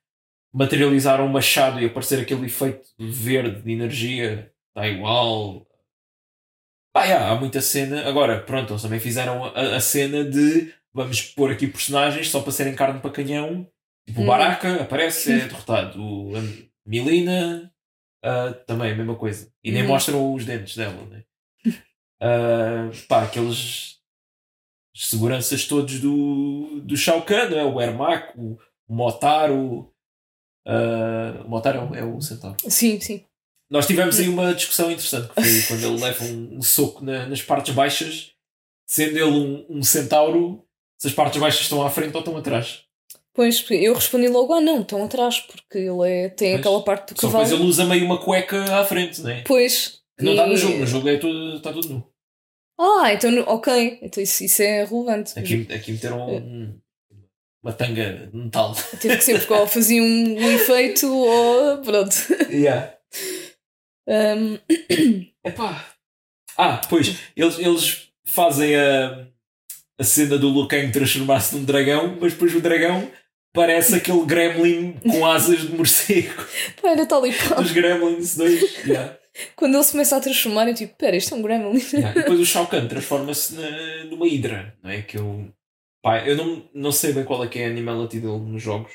materializar 0.53 1.21
um 1.23 1.29
machado 1.29 1.81
e 1.81 1.85
aparecer 1.87 2.21
aquele 2.21 2.47
efeito 2.47 2.81
verde 2.99 3.63
de 3.63 3.73
energia 3.73 4.51
está 4.69 4.87
igual. 4.89 5.67
Pá, 6.93 7.05
yeah, 7.05 7.31
há 7.31 7.35
muita 7.37 7.61
cena. 7.61 8.07
Agora, 8.09 8.41
pronto, 8.43 8.73
eles 8.73 8.83
também 8.83 8.99
fizeram 9.01 9.45
a, 9.45 9.77
a 9.77 9.81
cena 9.81 10.25
de 10.25 10.73
vamos 10.93 11.23
pôr 11.23 11.53
aqui 11.53 11.67
personagens 11.69 12.29
só 12.29 12.41
para 12.41 12.51
serem 12.53 12.75
carne 12.75 13.01
para 13.01 13.11
canhão. 13.11 13.67
Tipo, 14.07 14.21
o 14.21 14.25
Hum. 14.25 14.27
Baraka 14.27 14.83
aparece, 14.83 15.33
é 15.33 15.39
derrotado. 15.47 16.03
O 16.03 16.33
a 16.37 16.41
Milina 16.85 17.73
ah, 18.25 18.53
também, 18.67 18.93
a 18.93 18.97
mesma 18.97 19.15
coisa. 19.15 19.53
E 19.63 19.71
nem 19.71 19.85
Hum. 19.85 19.89
mostram 19.89 20.35
os 20.35 20.45
dentes 20.45 20.77
dela, 20.77 21.05
né? 21.07 21.23
Ah, 22.21 22.91
pá, 23.09 23.23
aqueles 23.23 23.99
seguranças 24.95 25.65
todos 25.67 26.01
do, 26.01 26.81
do 26.85 26.97
Shao 26.97 27.23
Kahn, 27.23 27.55
é? 27.55 27.65
o 27.65 27.81
Ermac, 27.81 28.33
o, 28.37 28.59
o 28.89 28.95
Motaro. 28.95 29.95
ah, 30.67 31.43
o 31.45 31.49
Motaro 31.49 31.79
é 31.79 31.83
o, 31.83 31.95
é 31.95 32.05
o 32.05 32.21
centauro. 32.21 32.57
Sim, 32.69 32.99
sim. 33.01 33.25
Nós 33.71 33.87
tivemos 33.87 34.19
aí 34.19 34.29
uma 34.29 34.53
discussão 34.55 34.91
interessante 34.91 35.29
que 35.29 35.43
foi 35.43 35.63
quando 35.79 35.85
ele 35.95 36.03
leva 36.03 36.25
um, 36.25 36.57
um 36.59 36.63
soco 36.63 37.05
na- 37.05 37.27
nas 37.27 37.41
partes 37.41 37.73
baixas, 37.75 38.33
sendo 38.87 39.13
ele 39.17 39.23
um, 39.31 39.65
um 39.69 39.83
centauro, 39.83 40.65
se 40.99 41.07
as 41.07 41.13
partes 41.15 41.41
baixas 41.41 41.61
estão 41.63 41.81
à 41.87 41.89
frente 41.91 42.13
ou 42.15 42.19
estão 42.21 42.37
atrás. 42.37 42.81
Pois, 43.33 43.65
eu 43.71 43.95
respondi 43.95 44.27
logo: 44.29 44.53
ah, 44.53 44.61
não, 44.61 44.81
estão 44.81 45.05
atrás, 45.05 45.39
porque 45.39 45.79
ele 45.79 46.09
é, 46.11 46.29
tem 46.31 46.51
Pois. 46.51 46.61
aquela 46.61 46.83
parte 46.83 47.15
do 47.15 47.21
Só 47.21 47.29
depois 47.29 47.45
cavalo. 47.49 47.63
ele 47.63 47.71
usa 47.71 47.85
meio 47.85 48.05
uma 48.05 48.19
cueca 48.19 48.77
à 48.81 48.85
frente, 48.85 49.21
não 49.23 49.31
é? 49.31 49.43
Pois. 49.43 50.01
Que 50.19 50.25
não 50.25 50.33
está 50.33 50.47
no 50.47 50.53
E- 50.55 50.57
jogo, 50.57 50.77
no 50.79 50.87
jogo 50.87 51.09
é 51.09 51.17
tudo, 51.17 51.57
está 51.57 51.73
tudo 51.73 51.89
nu. 51.89 52.07
Ah, 52.79 53.13
então, 53.13 53.31
no- 53.31 53.43
ok. 53.49 53.99
Então 54.03 54.21
isso, 54.23 54.43
isso 54.43 54.63
é 54.63 54.85
relevante. 54.85 55.39
Aqui, 55.39 55.69
aqui 55.73 55.93
meteram 55.93 56.29
um- 56.29 56.77
uma 57.63 57.73
tanga 57.73 58.29
de 58.33 58.37
metal. 58.37 58.75
Teve 59.01 59.17
que 59.17 59.23
ser 59.25 59.39
porque 59.39 59.53
ou 59.53 59.67
fazia 59.67 60.03
um, 60.03 60.07
um 60.37 60.51
efeito 60.51 61.07
ou. 61.15 61.79
Pronto. 61.79 62.15
yeah. 62.51 62.93
Um, 64.07 64.59
Epá. 65.45 65.87
Ah, 66.57 66.81
pois, 66.89 67.17
eles, 67.37 67.59
eles 67.59 68.13
fazem 68.25 68.77
a, 68.77 69.27
a 69.99 70.05
cena 70.05 70.37
do 70.39 70.51
Liu 70.51 70.67
Kang 70.67 70.91
transformar-se 70.93 71.57
num 71.57 71.65
dragão, 71.65 72.19
mas 72.21 72.33
depois 72.33 72.55
o 72.55 72.61
dragão 72.61 73.11
parece 73.53 73.95
aquele 73.97 74.25
gremlin 74.25 74.93
com 75.01 75.27
asas 75.27 75.61
de 75.61 75.75
morcego 75.75 76.47
pá, 76.81 76.91
era 76.91 77.07
tal 77.07 77.27
e 77.27 77.33
qual. 77.33 77.61
dos 77.63 77.73
Gremlins 77.73 78.37
2. 78.37 78.87
Yeah. 78.87 79.19
Quando 79.57 79.75
ele 79.75 79.85
se 79.85 79.93
começa 79.93 80.17
a 80.17 80.21
transformar, 80.21 80.69
eu 80.69 80.75
tipo, 80.75 80.97
pera, 80.97 81.17
isto 81.17 81.35
é 81.35 81.39
um 81.39 81.43
gremlin. 81.43 81.81
Yeah. 81.93 82.11
E 82.11 82.15
depois 82.15 82.41
o 82.41 82.47
Shao 82.47 82.67
Kahn 82.67 82.89
transforma-se 82.89 83.55
numa 84.09 84.27
hidra, 84.27 84.77
não 84.83 84.91
é? 84.91 85.03
Que 85.03 85.19
eu, 85.19 85.53
pá, 86.03 86.27
eu 86.27 86.37
não, 86.37 86.69
não 86.75 86.93
sei 86.93 87.13
bem 87.13 87.25
qual 87.25 87.43
é 87.45 87.49
que 87.49 87.59
é 87.59 87.67
a 87.67 87.71
animality 87.71 88.21
dele 88.21 88.39
nos 88.39 88.63
jogos. 88.63 88.93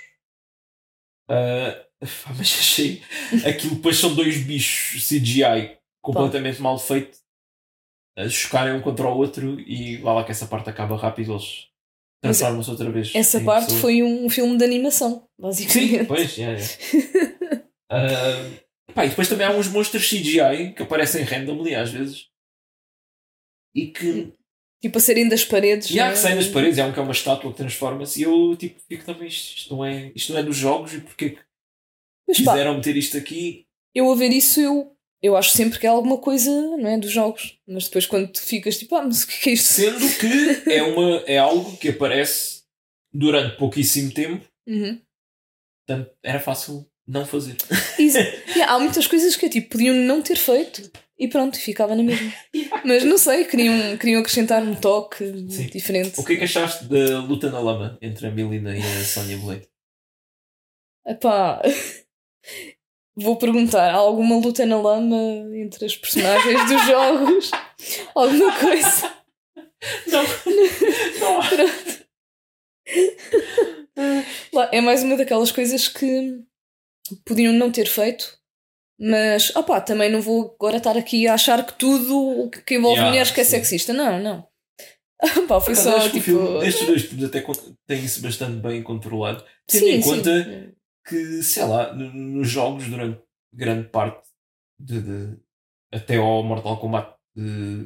Ah, 1.30 1.86
mas 2.30 2.40
achei 2.60 3.02
aquilo 3.46 3.76
depois 3.76 3.98
são 3.98 4.14
dois 4.14 4.38
bichos 4.38 5.08
CGI 5.08 5.78
completamente 6.02 6.62
mal 6.62 6.78
feito 6.78 7.18
a 8.18 8.30
chocarem 8.30 8.74
um 8.74 8.82
contra 8.82 9.08
o 9.08 9.18
outro 9.18 9.60
e 9.60 9.98
lá 9.98 10.14
lá 10.14 10.24
que 10.24 10.32
essa 10.32 10.48
parte 10.48 10.70
acaba 10.70 10.96
rápido 10.96 11.34
eles 11.34 11.68
transformam-se 12.22 12.72
outra 12.72 12.90
vez. 12.92 13.12
Essa 13.14 13.42
parte 13.42 13.74
foi 13.76 14.02
um 14.02 14.30
filme 14.30 14.58
de 14.58 14.64
animação, 14.64 15.20
Sim, 15.20 15.28
basicamente. 15.38 16.06
pois, 16.06 16.38
yeah, 16.38 16.60
yeah. 16.94 17.66
Ah, 17.92 18.94
pá, 18.94 19.06
e 19.06 19.10
depois 19.10 19.28
também 19.28 19.46
há 19.46 19.52
uns 19.52 19.68
monstros 19.68 20.08
CGI 20.10 20.74
que 20.76 20.84
aparecem 20.84 21.24
randomly 21.24 21.76
às 21.76 21.92
vezes 21.92 22.28
e 23.76 23.88
que 23.88 24.34
tipo 24.82 24.98
a 24.98 25.02
serem 25.02 25.28
das 25.28 25.44
paredes. 25.44 25.92
E 25.92 26.00
há 26.00 26.08
né? 26.08 26.14
que 26.14 26.18
saem 26.18 26.36
das 26.36 26.48
paredes, 26.48 26.80
há 26.80 26.86
um 26.86 26.94
que 26.94 27.00
é 27.00 27.04
uma 27.04 27.12
estátua 27.12 27.52
que 27.52 27.58
transforma-se 27.58 28.22
e 28.22 28.24
eu 28.24 28.56
tipo, 28.56 28.80
fico 28.88 29.04
também, 29.04 29.28
isto, 29.28 29.58
isto 29.58 29.76
não 29.76 29.86
é, 29.86 30.12
isto 30.16 30.32
não 30.32 30.40
é 30.40 30.44
dos 30.44 30.56
jogos 30.56 30.94
e 30.94 31.02
porque, 31.02 31.38
Mas 32.28 32.40
pá, 32.42 32.52
quiseram 32.54 32.76
meter 32.76 32.96
isto 32.98 33.18
aqui. 33.18 33.66
eu 33.94 34.12
a 34.12 34.16
ver 34.16 34.32
isso, 34.32 34.60
eu, 34.60 34.96
eu 35.22 35.36
acho 35.38 35.52
sempre 35.52 35.80
que 35.80 35.86
é 35.86 35.90
alguma 35.90 36.18
coisa, 36.18 36.50
não 36.78 36.88
é? 36.88 36.98
Dos 36.98 37.12
jogos. 37.12 37.58
Mas 37.68 37.86
depois 37.86 38.06
quando 38.06 38.32
tu 38.32 38.42
ficas 38.42 38.78
tipo, 38.78 38.96
ah, 38.96 39.04
mas 39.04 39.24
o 39.24 39.28
que 39.28 39.50
é 39.50 39.52
é 39.52 39.56
isto? 39.56 39.74
Sendo 39.74 40.00
que 40.20 40.70
é, 40.72 40.82
uma, 40.84 41.18
é 41.28 41.38
algo 41.38 41.78
que 41.78 41.90
aparece 41.90 42.64
durante 43.14 43.58
pouquíssimo 43.58 44.12
tempo, 44.12 44.46
Uhum. 44.68 45.00
portanto 45.88 46.12
era 46.24 46.40
fácil 46.40 46.90
não 47.08 47.24
fazer. 47.26 47.56
Yeah, 48.00 48.34
há 48.74 48.80
muitas 48.80 49.06
coisas 49.06 49.36
que 49.36 49.46
é 49.46 49.50
tipo, 49.50 49.70
podiam 49.70 49.94
não 49.96 50.22
ter 50.24 50.36
feito 50.38 50.92
e 51.20 51.28
pronto, 51.28 51.58
ficava 51.60 51.96
na 51.96 52.02
mesma. 52.04 52.34
Mas 52.84 53.04
não 53.04 53.18
sei, 53.20 53.46
queriam, 53.46 53.96
queriam 53.98 54.20
acrescentar 54.22 54.64
um 54.64 54.74
toque 54.76 55.24
Sim. 55.50 55.68
diferente. 55.68 56.20
O 56.20 56.26
que 56.26 56.34
é 56.34 56.38
que 56.38 56.44
achaste 56.46 56.86
da 56.86 57.20
luta 57.22 57.50
na 57.52 57.60
lama 57.60 57.98
entre 58.02 58.26
a 58.28 58.32
Melina 58.32 58.76
e 58.76 58.82
a 58.82 59.04
Sonya 59.06 59.38
Blade? 59.38 59.68
Epá, 61.08 61.62
vou 63.16 63.38
perguntar: 63.38 63.92
há 63.92 63.96
alguma 63.96 64.38
luta 64.38 64.66
na 64.66 64.80
lama 64.80 65.16
entre 65.56 65.86
as 65.86 65.96
personagens 65.96 66.70
dos 66.70 66.82
jogos? 66.88 67.52
Alguma 68.14 68.52
coisa? 68.60 69.14
Não, 70.08 70.24
não 71.20 71.42
há. 71.42 71.50
É 74.72 74.82
mais 74.82 75.04
uma 75.04 75.16
daquelas 75.16 75.52
coisas 75.52 75.88
que 75.88 76.42
podiam 77.26 77.54
não 77.54 77.72
ter 77.72 77.88
feito. 77.88 78.38
Mas, 78.98 79.54
opá, 79.56 79.82
também 79.82 80.10
não 80.10 80.22
vou 80.22 80.56
agora 80.58 80.78
estar 80.78 80.98
aqui 80.98 81.28
a 81.28 81.34
achar 81.34 81.66
que 81.66 81.74
tudo 81.74 82.18
o 82.18 82.50
que 82.50 82.76
envolve 82.76 82.96
Yeah, 82.96 83.10
mulheres 83.10 83.32
que 83.32 83.42
é 83.42 83.44
sim. 83.44 83.52
sexista. 83.52 83.92
Não, 83.92 84.20
não. 84.20 84.48
Opá, 85.44 85.60
foi 85.60 85.76
só 85.76 86.00
tipo. 86.10 86.22
filme, 86.22 86.68
estes 86.68 86.86
dois 86.88 87.24
até 87.24 87.44
têm 87.88 88.04
isso 88.04 88.22
bastante 88.22 88.58
bem 88.62 88.82
controlado. 88.84 89.44
Tendo 89.68 89.86
sim, 89.86 89.92
em 89.92 90.02
sim. 90.02 90.10
conta 90.10 90.76
que, 91.08 91.42
sei 91.44 91.64
lá, 91.66 91.94
no- 91.94 92.14
nos 92.14 92.50
jogos, 92.50 92.88
durante 92.88 93.22
grande 93.54 93.88
parte 93.90 94.28
de, 94.80 95.02
de- 95.02 95.40
até 95.94 96.18
ao 96.18 96.44
Mortal 96.44 96.78
Kombat 96.80 97.16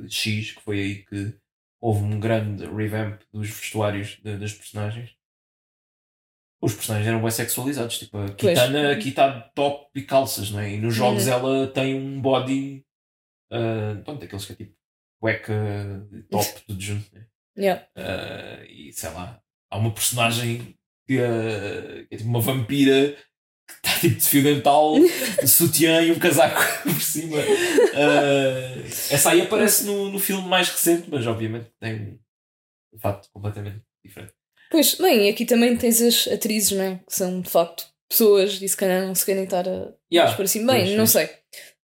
X, 0.09 0.51
que 0.53 0.61
foi 0.61 0.79
aí 0.79 1.05
que 1.05 1.35
houve 1.81 2.03
um 2.03 2.19
grande 2.19 2.65
revamp 2.65 3.21
dos 3.31 3.49
vestuários 3.49 4.19
de- 4.23 4.37
das 4.37 4.53
personagens. 4.53 5.15
Os 6.61 6.73
personagens 6.73 7.07
eram 7.07 7.21
bem 7.21 7.31
sexualizados, 7.31 7.97
tipo 7.99 8.17
a. 8.17 8.33
Kitana 8.33 8.91
aqui 8.91 9.09
está 9.09 9.39
top 9.55 9.89
e 9.95 10.03
calças, 10.03 10.51
não 10.51 10.59
é? 10.59 10.73
E 10.73 10.77
nos 10.77 10.93
jogos 10.93 11.25
Uhum. 11.27 11.33
ela 11.33 11.67
tem 11.67 11.95
um 11.95 12.21
body, 12.21 12.85
ah, 13.51 14.01
pronto, 14.03 14.23
aqueles 14.25 14.45
que 14.45 14.53
é 14.53 14.55
tipo 14.55 14.75
cueca, 15.21 15.53
top, 16.29 16.61
tudo 16.67 16.81
junto, 16.81 17.13
né? 17.15 17.27
Yeah. 17.57 17.85
Uh, 17.97 18.63
e 18.65 18.93
sei 18.93 19.09
lá, 19.11 19.41
há 19.69 19.77
uma 19.77 19.93
personagem 19.93 20.77
que, 21.09 22.07
que 22.07 22.13
é 22.13 22.17
tipo 22.17 22.29
uma 22.29 22.41
vampira 22.41 23.15
que 23.67 23.87
está 23.87 23.99
tipo 23.99 24.15
de 24.15 24.27
fio 24.27 24.43
dental, 24.43 24.95
de 25.41 25.47
sutiã 25.47 26.01
e 26.01 26.11
um 26.11 26.19
casaco 26.19 26.61
por 26.83 27.01
cima. 27.01 27.37
Uh, 27.37 28.85
essa 29.11 29.31
aí 29.31 29.41
aparece 29.41 29.85
no, 29.85 30.11
no 30.11 30.19
filme 30.19 30.47
mais 30.47 30.69
recente, 30.69 31.07
mas 31.09 31.25
obviamente 31.25 31.69
tem 31.79 32.19
um 32.93 32.99
fato 32.99 33.27
completamente 33.33 33.81
diferente. 34.03 34.33
Pois, 34.71 34.95
bem, 34.95 35.25
e 35.25 35.29
aqui 35.29 35.45
também 35.45 35.75
tens 35.75 36.01
as 36.01 36.27
atrizes, 36.27 36.71
não 36.71 36.83
é? 36.83 36.95
Que 36.97 37.15
são 37.15 37.41
de 37.41 37.49
facto 37.49 37.87
pessoas 38.09 38.61
e 38.61 38.67
se 38.67 38.77
calhar 38.77 39.05
não 39.05 39.15
se 39.15 39.25
querem 39.25 39.43
estar 39.43 39.67
a 39.67 39.91
Yeah, 40.11 40.35
para 40.35 40.47
cima. 40.47 40.73
Bem, 40.73 40.85
pois, 40.85 40.97
não 40.97 41.05
sim. 41.05 41.13
sei. 41.13 41.29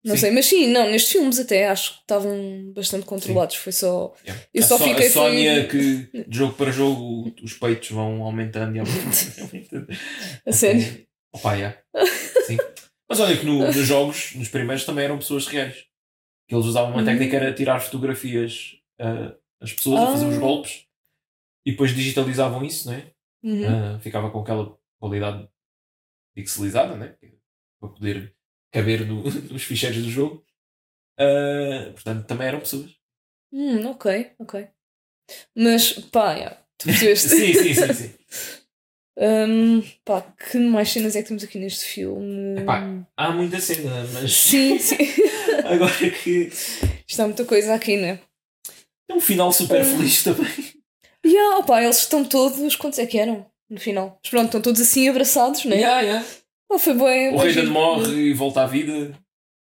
Não 0.04 0.16
Sim. 0.16 0.22
sei, 0.22 0.32
mas 0.32 0.46
sim, 0.48 0.68
não, 0.68 0.90
nestes 0.90 1.12
filmes 1.12 1.38
até 1.40 1.68
acho 1.68 1.94
que 1.94 2.00
estavam 2.02 2.72
bastante 2.74 3.06
controlados. 3.06 3.56
Foi 3.56 3.72
só. 3.72 4.16
Yeah. 4.26 4.44
Eu 4.54 4.64
a 4.64 4.68
só 4.68 4.78
Só- 4.78 4.84
fiquei 4.84 5.08
A 5.08 5.12
Sónia 5.12 5.70
foi- 5.70 5.80
que 6.10 6.24
de 6.28 6.38
jogo 6.38 6.54
para 6.56 6.72
jogo 6.72 7.32
os 7.44 7.54
peitos 7.54 7.92
vão 7.92 8.24
aumentando 8.24 8.76
e 8.76 8.80
aumentando. 8.80 9.88
A 10.46 10.52
sério. 10.52 11.06
Opa, 11.34 11.54
yeah. 11.54 11.78
Sim. 12.48 12.58
Mas 13.08 13.20
olha 13.20 13.38
que 13.38 13.46
no- 13.46 13.60
nos 13.68 13.76
jogos, 13.88 14.34
nos 14.36 14.48
primeiros, 14.50 14.86
também 14.86 15.06
eram 15.06 15.18
pessoas 15.20 15.46
reais. 15.46 15.86
Que 16.48 16.56
eles 16.56 16.66
usavam 16.66 16.92
uma 16.94 17.02
Hum. 17.04 17.06
técnica 17.06 17.36
era 17.38 17.54
tirar 17.54 17.80
fotografias 17.80 18.78
ah, 19.00 19.36
as 19.62 19.72
pessoas 19.72 20.02
a 20.02 20.08
fazer 20.08 20.26
os 20.26 20.36
Ah. 20.36 20.40
golpes 20.40 20.86
e 21.66 21.72
depois 21.72 21.94
digitalizavam 21.96 22.64
isso, 22.66 22.88
não 22.90 22.96
é? 22.98 23.06
Uhum. 23.44 23.66
Ah, 23.96 24.00
ficava 24.00 24.32
com 24.32 24.40
aquela 24.42 24.76
qualidade 25.00 25.48
pixelizada, 26.36 26.96
né? 26.96 27.16
Para 27.80 27.90
poder 27.90 28.36
caber 28.72 29.06
no- 29.06 29.24
nos 29.24 29.64
ficheiros 29.64 30.02
do 30.04 30.10
jogo. 30.10 30.44
Ah, 31.20 31.92
portanto, 31.94 32.26
também 32.26 32.48
eram 32.48 32.60
pessoas. 32.60 32.90
Hum, 33.54 33.86
ok, 33.88 34.32
ok. 34.40 34.68
Mas, 35.56 35.94
pá, 35.94 36.34
yeah, 36.34 36.58
tu 36.78 36.86
percebeste? 36.86 37.30
sim, 37.36 37.54
sim, 37.54 37.74
sim, 37.74 37.94
sim. 37.94 38.14
Hum, 39.18 39.84
pá, 40.06 40.22
que 40.22 40.58
mais 40.58 40.90
cenas 40.90 41.16
é 41.18 41.22
que 41.22 41.28
temos 41.28 41.44
aqui 41.44 41.60
neste 41.60 41.84
filme? 41.84 42.62
Epá. 42.62 43.06
Há 43.18 43.32
muita 43.32 43.60
cena, 43.60 44.06
mas 44.14 44.32
Sim, 44.34 44.80
sim. 44.80 44.96
agora 45.66 45.92
que 46.10 46.50
Isto 47.06 47.20
há 47.22 47.26
muita 47.26 47.44
coisa 47.44 47.74
aqui, 47.76 47.98
não 47.98 48.08
é? 48.08 48.20
é 49.10 49.14
um 49.14 49.20
final 49.20 49.52
super 49.52 49.84
feliz 49.84 50.24
também. 50.24 50.50
E 51.26 51.38
ah, 51.38 51.58
opá, 51.60 51.84
eles 51.84 51.98
estão 51.98 52.24
todos. 52.24 52.76
Quantos 52.78 52.98
é 53.00 53.06
que 53.06 53.20
eram 53.20 53.46
no 53.70 53.80
final? 53.80 54.18
Mas 54.24 54.30
pronto, 54.32 54.46
estão 54.46 54.62
todos 54.62 54.82
assim 54.82 55.10
abraçados, 55.10 55.66
não 55.66 55.74
é? 55.74 55.80
Yeah, 55.80 56.02
yeah. 56.02 56.28
Oh, 56.74 56.80
foi 56.80 56.94
bem. 56.94 57.36
O 57.36 57.50
giro. 57.50 57.70
morre 57.72 58.16
e 58.30 58.34
volta 58.34 58.62
à 58.64 58.66
vida. 58.68 59.12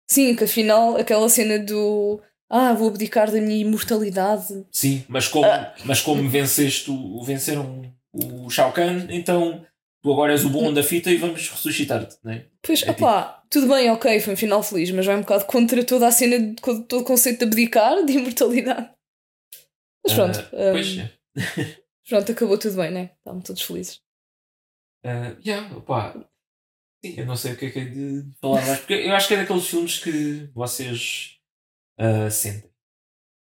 Sim, 0.08 0.34
que 0.36 0.44
afinal 0.44 0.96
aquela 0.96 1.28
cena 1.28 1.58
do. 1.58 2.20
Ah, 2.48 2.72
vou 2.72 2.88
abdicar 2.88 3.30
da 3.30 3.40
minha 3.40 3.58
imortalidade. 3.60 4.66
Sim, 4.72 5.04
mas 5.08 5.28
como, 5.28 5.46
Ah. 5.46 5.74
mas 5.84 6.00
como 6.00 6.28
venceste 6.28 6.90
o, 6.90 7.22
venceram 7.22 7.82
o 8.12 8.48
Shao 8.50 8.72
Kahn, 8.72 9.06
então 9.10 9.64
tu 10.02 10.12
agora 10.12 10.32
és 10.32 10.44
o 10.44 10.50
bom 10.50 10.72
da 10.72 10.82
fita 10.82 11.10
e 11.10 11.16
vamos 11.16 11.48
ressuscitar-te, 11.48 12.16
não 12.24 12.32
é? 12.32 12.46
Pois, 12.62 12.82
É 12.82 12.90
opá, 12.90 13.42
tudo 13.50 13.68
bem, 13.68 13.88
ok, 13.90 14.18
foi 14.20 14.34
um 14.34 14.36
final 14.36 14.62
feliz, 14.62 14.90
mas 14.90 15.06
vai 15.06 15.14
um 15.16 15.20
bocado 15.20 15.44
contra 15.44 15.84
toda 15.84 16.08
a 16.08 16.10
cena, 16.12 16.38
de- 16.40 16.54
todo 16.88 17.00
o 17.00 17.04
conceito 17.04 17.38
de 17.38 17.44
abdicar, 17.44 18.04
de 18.04 18.12
imortalidade. 18.14 18.90
Mas 20.04 20.14
pronto, 20.14 20.38
Ah, 20.38 20.42
hum, 20.52 20.72
pois 20.72 20.98
é. 20.98 21.10
pronto, 22.08 22.32
acabou 22.32 22.58
tudo 22.58 22.76
bem, 22.76 22.90
né? 22.90 23.10
Estavam 23.18 23.40
todos 23.42 23.62
felizes. 23.62 24.00
Ah, 25.04 25.36
yeah, 25.46 25.76
opá. 25.76 26.14
Sim, 27.04 27.14
eu 27.16 27.26
não 27.26 27.36
sei 27.36 27.52
o 27.52 27.56
que 27.56 27.66
é 27.66 27.70
que 27.70 27.78
é 27.78 27.84
de 27.84 28.26
falar 28.40 28.64
mais, 28.66 28.78
porque 28.80 28.92
eu 28.94 29.14
acho 29.14 29.28
que 29.28 29.34
é 29.34 29.36
daqueles 29.38 29.66
filmes 29.66 29.98
que 29.98 30.50
vocês 30.54 31.40
ah, 31.98 32.30
sentem. 32.30 32.70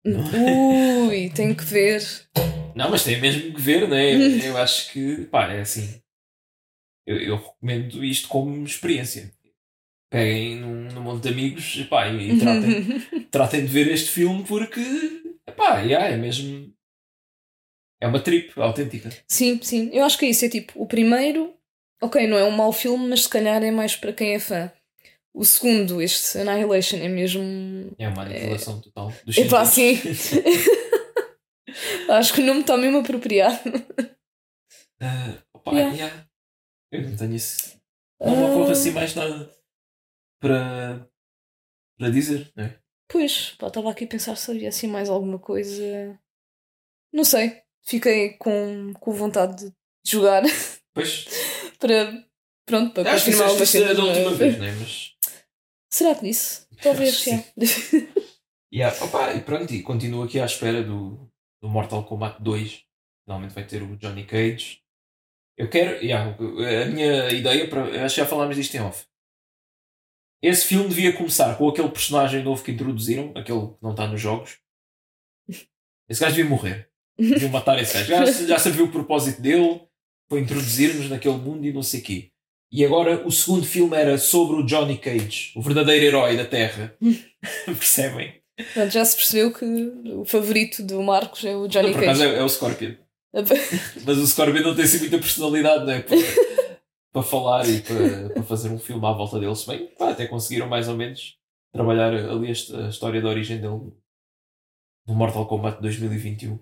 Não. 0.05 1.07
Ui, 1.07 1.29
tenho 1.29 1.55
que 1.55 1.63
ver. 1.63 2.01
Não, 2.75 2.91
mas 2.91 3.03
tem 3.03 3.19
mesmo 3.19 3.53
que 3.53 3.61
ver, 3.61 3.87
né? 3.87 4.13
Eu, 4.13 4.19
eu 4.53 4.57
acho 4.57 4.91
que, 4.91 5.25
pá, 5.25 5.51
é 5.51 5.61
assim. 5.61 6.01
Eu, 7.07 7.17
eu 7.17 7.35
recomendo 7.37 8.03
isto 8.03 8.27
como 8.27 8.63
experiência. 8.63 9.33
Peguem 10.11 10.57
num, 10.57 10.87
num 10.91 11.01
monte 11.01 11.23
de 11.23 11.29
amigos 11.29 11.77
epá, 11.79 12.07
e, 12.07 12.33
e 12.33 12.39
tratem, 12.39 13.25
tratem 13.31 13.61
de 13.65 13.71
ver 13.71 13.87
este 13.87 14.11
filme 14.11 14.43
porque, 14.43 14.81
epá, 15.47 15.79
yeah, 15.79 16.07
é 16.07 16.17
mesmo. 16.17 16.71
É 17.99 18.07
uma 18.07 18.19
trip 18.19 18.51
autêntica. 18.59 19.09
Sim, 19.27 19.59
sim, 19.63 19.89
eu 19.93 20.03
acho 20.03 20.19
que 20.19 20.25
é 20.25 20.29
isso. 20.29 20.45
É 20.45 20.49
tipo, 20.49 20.79
o 20.79 20.85
primeiro, 20.85 21.55
ok, 22.03 22.27
não 22.27 22.37
é 22.37 22.43
um 22.43 22.51
mau 22.51 22.71
filme, 22.71 23.07
mas 23.07 23.23
se 23.23 23.29
calhar 23.29 23.61
é 23.63 23.71
mais 23.71 23.95
para 23.95 24.13
quem 24.13 24.35
é 24.35 24.39
fã. 24.39 24.71
O 25.33 25.43
segundo, 25.43 26.01
este 26.01 26.37
Annihilation, 26.37 26.97
é 26.97 27.07
mesmo. 27.07 27.91
É 27.97 28.07
uma 28.07 28.21
aniquilação 28.23 28.79
total 28.79 29.11
dos 29.25 29.35
Epá, 29.37 29.65
sentidos. 29.65 30.17
sim. 30.19 30.43
acho 32.09 32.33
que 32.33 32.41
o 32.41 32.45
nome 32.45 32.61
está 32.61 32.77
mesmo 32.77 32.99
apropriado. 32.99 33.59
Ah, 35.01 35.37
opá, 35.53 35.71
Yeah. 35.71 35.95
yeah. 35.95 36.27
Eu 36.91 37.01
não 37.09 37.15
tenho 37.17 37.33
isso. 37.33 37.81
Não 38.21 38.35
me 38.35 38.43
ocorre 38.43 38.71
assim 38.71 38.91
mais 38.91 39.15
nada 39.15 39.51
para, 40.39 41.09
para 41.97 42.09
dizer, 42.11 42.51
né? 42.55 42.77
Pois, 43.09 43.51
pá, 43.57 43.67
estava 43.67 43.89
aqui 43.91 44.05
a 44.05 44.07
pensar 44.07 44.35
se 44.37 44.51
havia 44.51 44.69
assim 44.69 44.87
mais 44.87 45.09
alguma 45.09 45.39
coisa. 45.39 46.17
Não 47.11 47.23
sei. 47.23 47.61
Fiquei 47.85 48.33
com, 48.37 48.93
com 48.93 49.11
vontade 49.11 49.65
de 49.65 49.73
jogar 50.05 50.43
Pois, 50.93 51.25
para. 51.88 52.25
Pronto, 52.65 52.93
para 52.93 53.11
acho 53.13 53.25
que 53.25 53.31
confirmar 53.31 53.55
isso 53.55 53.65
cenas. 53.65 53.97
da 53.97 54.03
última 54.05 54.29
mas- 54.29 54.38
vez, 54.39 54.57
né? 54.59 54.71
Mas. 54.79 55.11
Será 55.91 56.15
que 56.15 56.21
disse? 56.25 56.65
Talvez, 56.81 57.17
que 57.23 57.31
sim. 57.31 58.07
Yeah. 58.73 59.03
Opa, 59.05 59.34
e 59.34 59.41
pronto, 59.41 59.71
e 59.73 59.84
continuo 59.84 60.23
aqui 60.23 60.39
à 60.39 60.45
espera 60.45 60.81
do, 60.81 61.29
do 61.61 61.69
Mortal 61.69 62.03
Kombat 62.05 62.41
2. 62.41 62.84
Finalmente 63.25 63.53
vai 63.53 63.67
ter 63.67 63.84
o 63.84 63.95
Johnny 63.97 64.25
Cage. 64.25 64.79
Eu 65.57 65.69
quero. 65.69 66.03
Yeah, 66.03 66.36
a 66.36 66.86
minha 66.86 67.29
ideia, 67.29 67.69
para, 67.69 67.84
acho 68.05 68.15
que 68.15 68.21
já 68.21 68.25
falámos 68.27 68.55
disto 68.55 68.73
em 68.75 68.81
off. 68.81 69.05
Esse 70.41 70.65
filme 70.67 70.89
devia 70.89 71.13
começar 71.15 71.55
com 71.57 71.69
aquele 71.69 71.89
personagem 71.89 72.43
novo 72.43 72.63
que 72.63 72.71
introduziram, 72.71 73.31
aquele 73.36 73.67
que 73.67 73.77
não 73.81 73.91
está 73.91 74.07
nos 74.07 74.19
jogos. 74.19 74.57
Esse 76.09 76.19
gajo 76.21 76.36
devia 76.36 76.49
morrer. 76.49 76.89
Deviam 77.17 77.51
matar 77.51 77.79
esse 77.79 77.93
gajo. 77.93 78.07
Já, 78.09 78.25
já 78.47 78.59
serviu 78.59 78.86
o 78.86 78.91
propósito 78.91 79.41
dele, 79.41 79.88
foi 80.34 80.41
introduzir-nos 80.41 81.11
naquele 81.11 81.38
mundo 81.38 81.63
e 81.63 81.71
não 81.71 81.84
sei 81.84 81.99
o 81.99 82.03
quê. 82.03 82.31
E 82.71 82.84
agora 82.84 83.23
o 83.23 83.31
segundo 83.31 83.67
filme 83.67 83.95
era 83.95 84.17
sobre 84.17 84.55
o 84.55 84.65
Johnny 84.65 84.97
Cage, 84.97 85.53
o 85.55 85.61
verdadeiro 85.61 86.05
herói 86.05 86.36
da 86.36 86.43
Terra. 86.43 86.97
Percebem? 87.65 88.41
Já 88.89 89.05
se 89.05 89.15
percebeu 89.15 89.53
que 89.53 89.63
o 90.11 90.25
favorito 90.25 90.81
do 90.81 91.03
Marcos 91.03 91.45
é 91.45 91.55
o 91.55 91.67
Johnny 91.67 91.89
Não, 91.89 91.93
por 91.93 92.03
acaso 92.03 92.21
Cage. 92.21 92.34
é, 92.34 92.39
é 92.39 92.43
o 92.43 92.49
Scorpion. 92.49 92.95
Mas 94.05 94.17
o 94.17 94.25
Scorpion 94.25 94.63
não 94.63 94.75
tem 94.75 94.86
assim 94.86 94.99
muita 94.99 95.19
personalidade, 95.19 95.86
não 95.86 95.91
é? 95.91 96.01
Porque 96.01 96.23
para 97.11 97.21
falar 97.21 97.69
e 97.69 97.81
para, 97.81 98.29
para 98.34 98.43
fazer 98.43 98.69
um 98.69 98.79
filme 98.79 99.05
à 99.05 99.11
volta 99.11 99.39
dele. 99.39 99.55
Se 99.55 99.67
bem, 99.67 99.86
pá, 99.95 100.09
até 100.09 100.25
conseguiram 100.25 100.67
mais 100.67 100.89
ou 100.89 100.95
menos 100.95 101.38
trabalhar 101.71 102.11
ali 102.11 102.47
a 102.47 102.89
história 102.89 103.21
da 103.21 103.29
origem 103.29 103.61
dele 103.61 103.93
no 105.07 105.13
Mortal 105.13 105.47
Kombat 105.47 105.79
2021. 105.79 106.59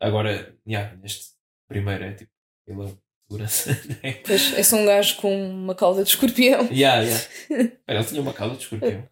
Agora, 0.00 0.56
yeah, 0.64 0.96
neste 0.98 1.34
primeiro 1.68 2.04
é 2.04 2.14
tipo 2.14 2.30
pela 2.74 2.98
segurança. 3.28 3.70
né? 4.02 4.12
Pois, 4.26 4.52
é 4.58 4.62
só 4.62 4.76
um 4.76 4.86
gajo 4.86 5.16
com 5.16 5.50
uma 5.50 5.74
cauda 5.74 6.02
de 6.02 6.10
escorpião. 6.10 6.68
yeah, 6.70 7.02
yeah. 7.02 7.24
Espera, 7.50 7.98
ele 7.98 8.04
tinha 8.04 8.22
uma 8.22 8.32
cauda 8.32 8.56
de 8.56 8.62
escorpião. 8.62 9.08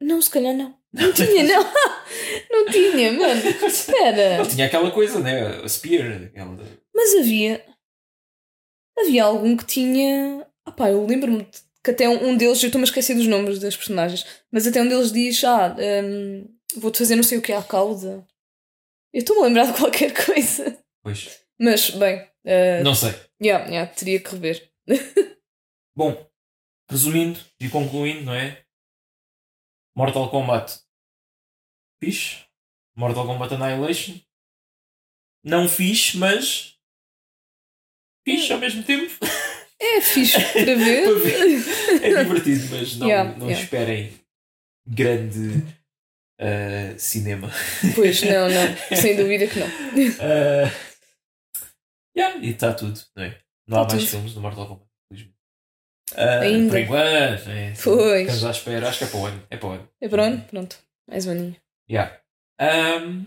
Não, 0.00 0.20
se 0.20 0.30
calhar 0.30 0.54
não. 0.54 0.76
Não 0.92 1.10
tinha, 1.12 1.42
não. 1.44 1.72
Não 2.50 2.66
tinha, 2.66 3.12
mano. 3.14 3.40
Espera. 3.66 4.40
Ele 4.40 4.48
tinha 4.48 4.66
aquela 4.66 4.90
coisa, 4.90 5.20
né? 5.20 5.62
A 5.64 5.68
spear. 5.68 6.24
Aquela... 6.24 6.58
Mas 6.94 7.14
havia. 7.14 7.64
Havia 8.98 9.24
algum 9.24 9.56
que 9.56 9.64
tinha. 9.64 10.46
Ah 10.66 10.72
pá, 10.72 10.90
eu 10.90 11.06
lembro-me 11.06 11.48
que 11.82 11.90
até 11.90 12.06
um 12.08 12.28
um 12.28 12.36
deles, 12.36 12.62
eu 12.62 12.66
estou-me 12.66 12.84
a 12.84 12.88
esquecer 12.88 13.14
dos 13.14 13.26
nomes 13.26 13.58
das 13.58 13.74
personagens, 13.74 14.26
mas 14.52 14.66
até 14.66 14.82
um 14.82 14.88
deles 14.88 15.12
diz: 15.12 15.42
Ah, 15.44 15.74
hum, 16.04 16.46
vou-te 16.76 16.98
fazer 16.98 17.16
não 17.16 17.22
sei 17.22 17.38
o 17.38 17.42
que 17.42 17.52
à 17.52 17.62
cauda. 17.62 18.26
Eu 19.14 19.20
estou-me 19.20 19.42
a 19.42 19.46
lembrar 19.46 19.72
de 19.72 19.78
qualquer 19.78 20.12
coisa. 20.12 20.78
Pois. 21.02 21.41
Mas, 21.62 21.90
bem, 21.90 22.20
uh, 22.44 22.82
Não 22.82 22.94
sei. 22.94 23.14
yeah, 23.40 23.64
yeah, 23.68 23.86
teria 23.92 24.18
que 24.18 24.30
rever. 24.30 24.68
Bom, 25.96 26.28
resumindo 26.90 27.38
e 27.60 27.68
concluindo, 27.68 28.24
não 28.24 28.34
é? 28.34 28.64
Mortal 29.96 30.28
Kombat 30.30 30.80
fixe. 32.02 32.38
Mortal 32.96 33.26
Kombat 33.26 33.54
Annihilation. 33.54 34.18
Não 35.44 35.68
fixe, 35.68 36.16
mas. 36.16 36.76
Fixe 38.26 38.52
ao 38.52 38.58
mesmo 38.58 38.82
tempo. 38.82 39.12
É 39.80 40.00
fixe 40.00 40.40
para 40.52 40.74
ver. 40.76 41.04
Para 41.04 41.18
ver. 41.18 42.04
É 42.04 42.22
divertido, 42.24 42.68
mas 42.76 42.96
não, 42.96 43.06
Yeah, 43.08 43.38
não 43.38 43.46
yeah. 43.46 43.62
esperem 43.64 44.12
grande 44.86 45.58
uh, 46.40 46.98
cinema. 46.98 47.50
Pois, 47.94 48.22
não, 48.22 48.48
não. 48.48 48.76
Sem 48.96 49.16
dúvida 49.16 49.46
que 49.46 49.58
não. 49.58 49.66
Uh, 49.68 50.91
yeah, 52.16 52.36
e 52.38 52.50
está 52.50 52.72
tudo, 52.72 53.00
não 53.16 53.24
é? 53.24 53.38
Não 53.66 53.80
há 53.82 53.86
Tá 53.86 53.94
mais 53.94 54.04
tudo. 54.04 54.10
filmes 54.12 54.34
do 54.34 54.40
Mortal 54.40 54.66
Kombat, 54.66 54.86
infelizmente. 55.10 55.36
Uh, 56.12 56.42
Ainda. 56.42 56.70
Por 56.70 56.78
enquanto, 56.78 57.48
é, 57.50 57.74
Pois. 57.82 58.20
Estamos 58.22 58.44
à 58.44 58.50
espera, 58.50 58.88
acho 58.88 58.98
que 58.98 59.04
é 59.04 59.06
para 59.08 59.18
o 59.20 59.26
ano. 59.26 59.46
É 59.50 59.56
para 59.56 59.68
o 59.68 59.72
ano. 59.72 59.88
É 60.00 60.08
pronto? 60.08 60.44
Pronto. 60.48 60.78
Mais 61.08 61.26
um 61.26 61.30
aninho. 61.30 61.56
Yeah. 61.90 62.20
Um, 62.60 63.26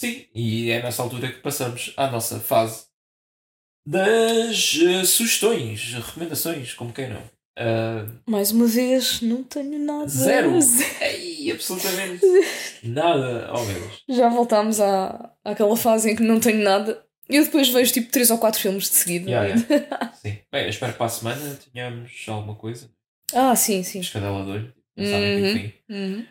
sim, 0.00 0.26
e 0.34 0.70
é 0.70 0.82
nessa 0.82 1.02
altura 1.02 1.28
que 1.32 1.40
passamos 1.40 1.92
à 1.96 2.10
nossa 2.10 2.40
fase 2.40 2.86
das 3.86 4.76
eh, 4.82 5.04
sugestões, 5.04 5.94
recomendações, 5.94 6.74
como 6.74 6.92
quem 6.92 7.08
não. 7.08 7.22
Uh, 7.58 8.20
Mais 8.30 8.52
uma 8.52 8.66
vez, 8.66 9.20
não 9.22 9.42
tenho 9.42 9.78
nada. 9.78 10.06
Zero. 10.08 10.52
ei, 11.00 11.50
absolutamente 11.50 12.24
nada. 12.84 13.50
Oh 13.54 13.64
meu 13.64 13.80
Deus. 13.80 14.04
Já 14.08 14.28
voltámos 14.28 14.80
à, 14.80 15.34
àquela 15.44 15.76
fase 15.76 16.10
em 16.10 16.16
que 16.16 16.22
não 16.22 16.38
tenho 16.40 16.62
nada. 16.62 17.04
E 17.30 17.36
eu 17.36 17.44
depois 17.44 17.68
vejo 17.68 17.92
tipo 17.92 18.10
3 18.10 18.30
ou 18.30 18.38
4 18.38 18.60
filmes 18.60 18.84
de 18.84 18.96
seguida. 18.96 19.30
Yeah, 19.30 19.62
yeah. 19.68 20.12
Sim. 20.20 20.38
Bem, 20.50 20.64
eu 20.64 20.70
espero 20.70 20.92
que 20.92 20.98
para 20.98 21.06
a 21.06 21.10
semana 21.10 21.58
tenhamos 21.72 22.24
alguma 22.28 22.56
coisa. 22.56 22.90
Ah, 23.32 23.54
sim, 23.54 23.82
sim. 23.82 24.00
Escadela 24.00 24.44
de 24.44 24.50
olho. 24.50 24.74
Uhum. 24.96 25.72
Uhum. 25.88 26.26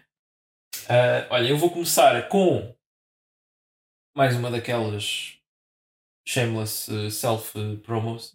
Ah, 0.90 1.28
olha, 1.30 1.48
eu 1.48 1.58
vou 1.58 1.72
começar 1.72 2.28
com 2.28 2.76
mais 4.16 4.36
uma 4.36 4.52
daquelas 4.52 5.38
shameless 6.28 6.92
uh, 6.92 7.10
self 7.10 7.58
uh, 7.58 7.78
promos. 7.78 8.34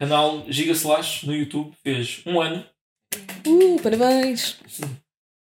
Canal 0.00 0.50
Giga 0.50 0.72
Slash 0.72 1.26
no 1.26 1.34
YouTube 1.34 1.74
fez 1.82 2.22
um 2.24 2.40
ano 2.40 2.64
Uh, 3.46 3.80
parabéns. 3.82 4.60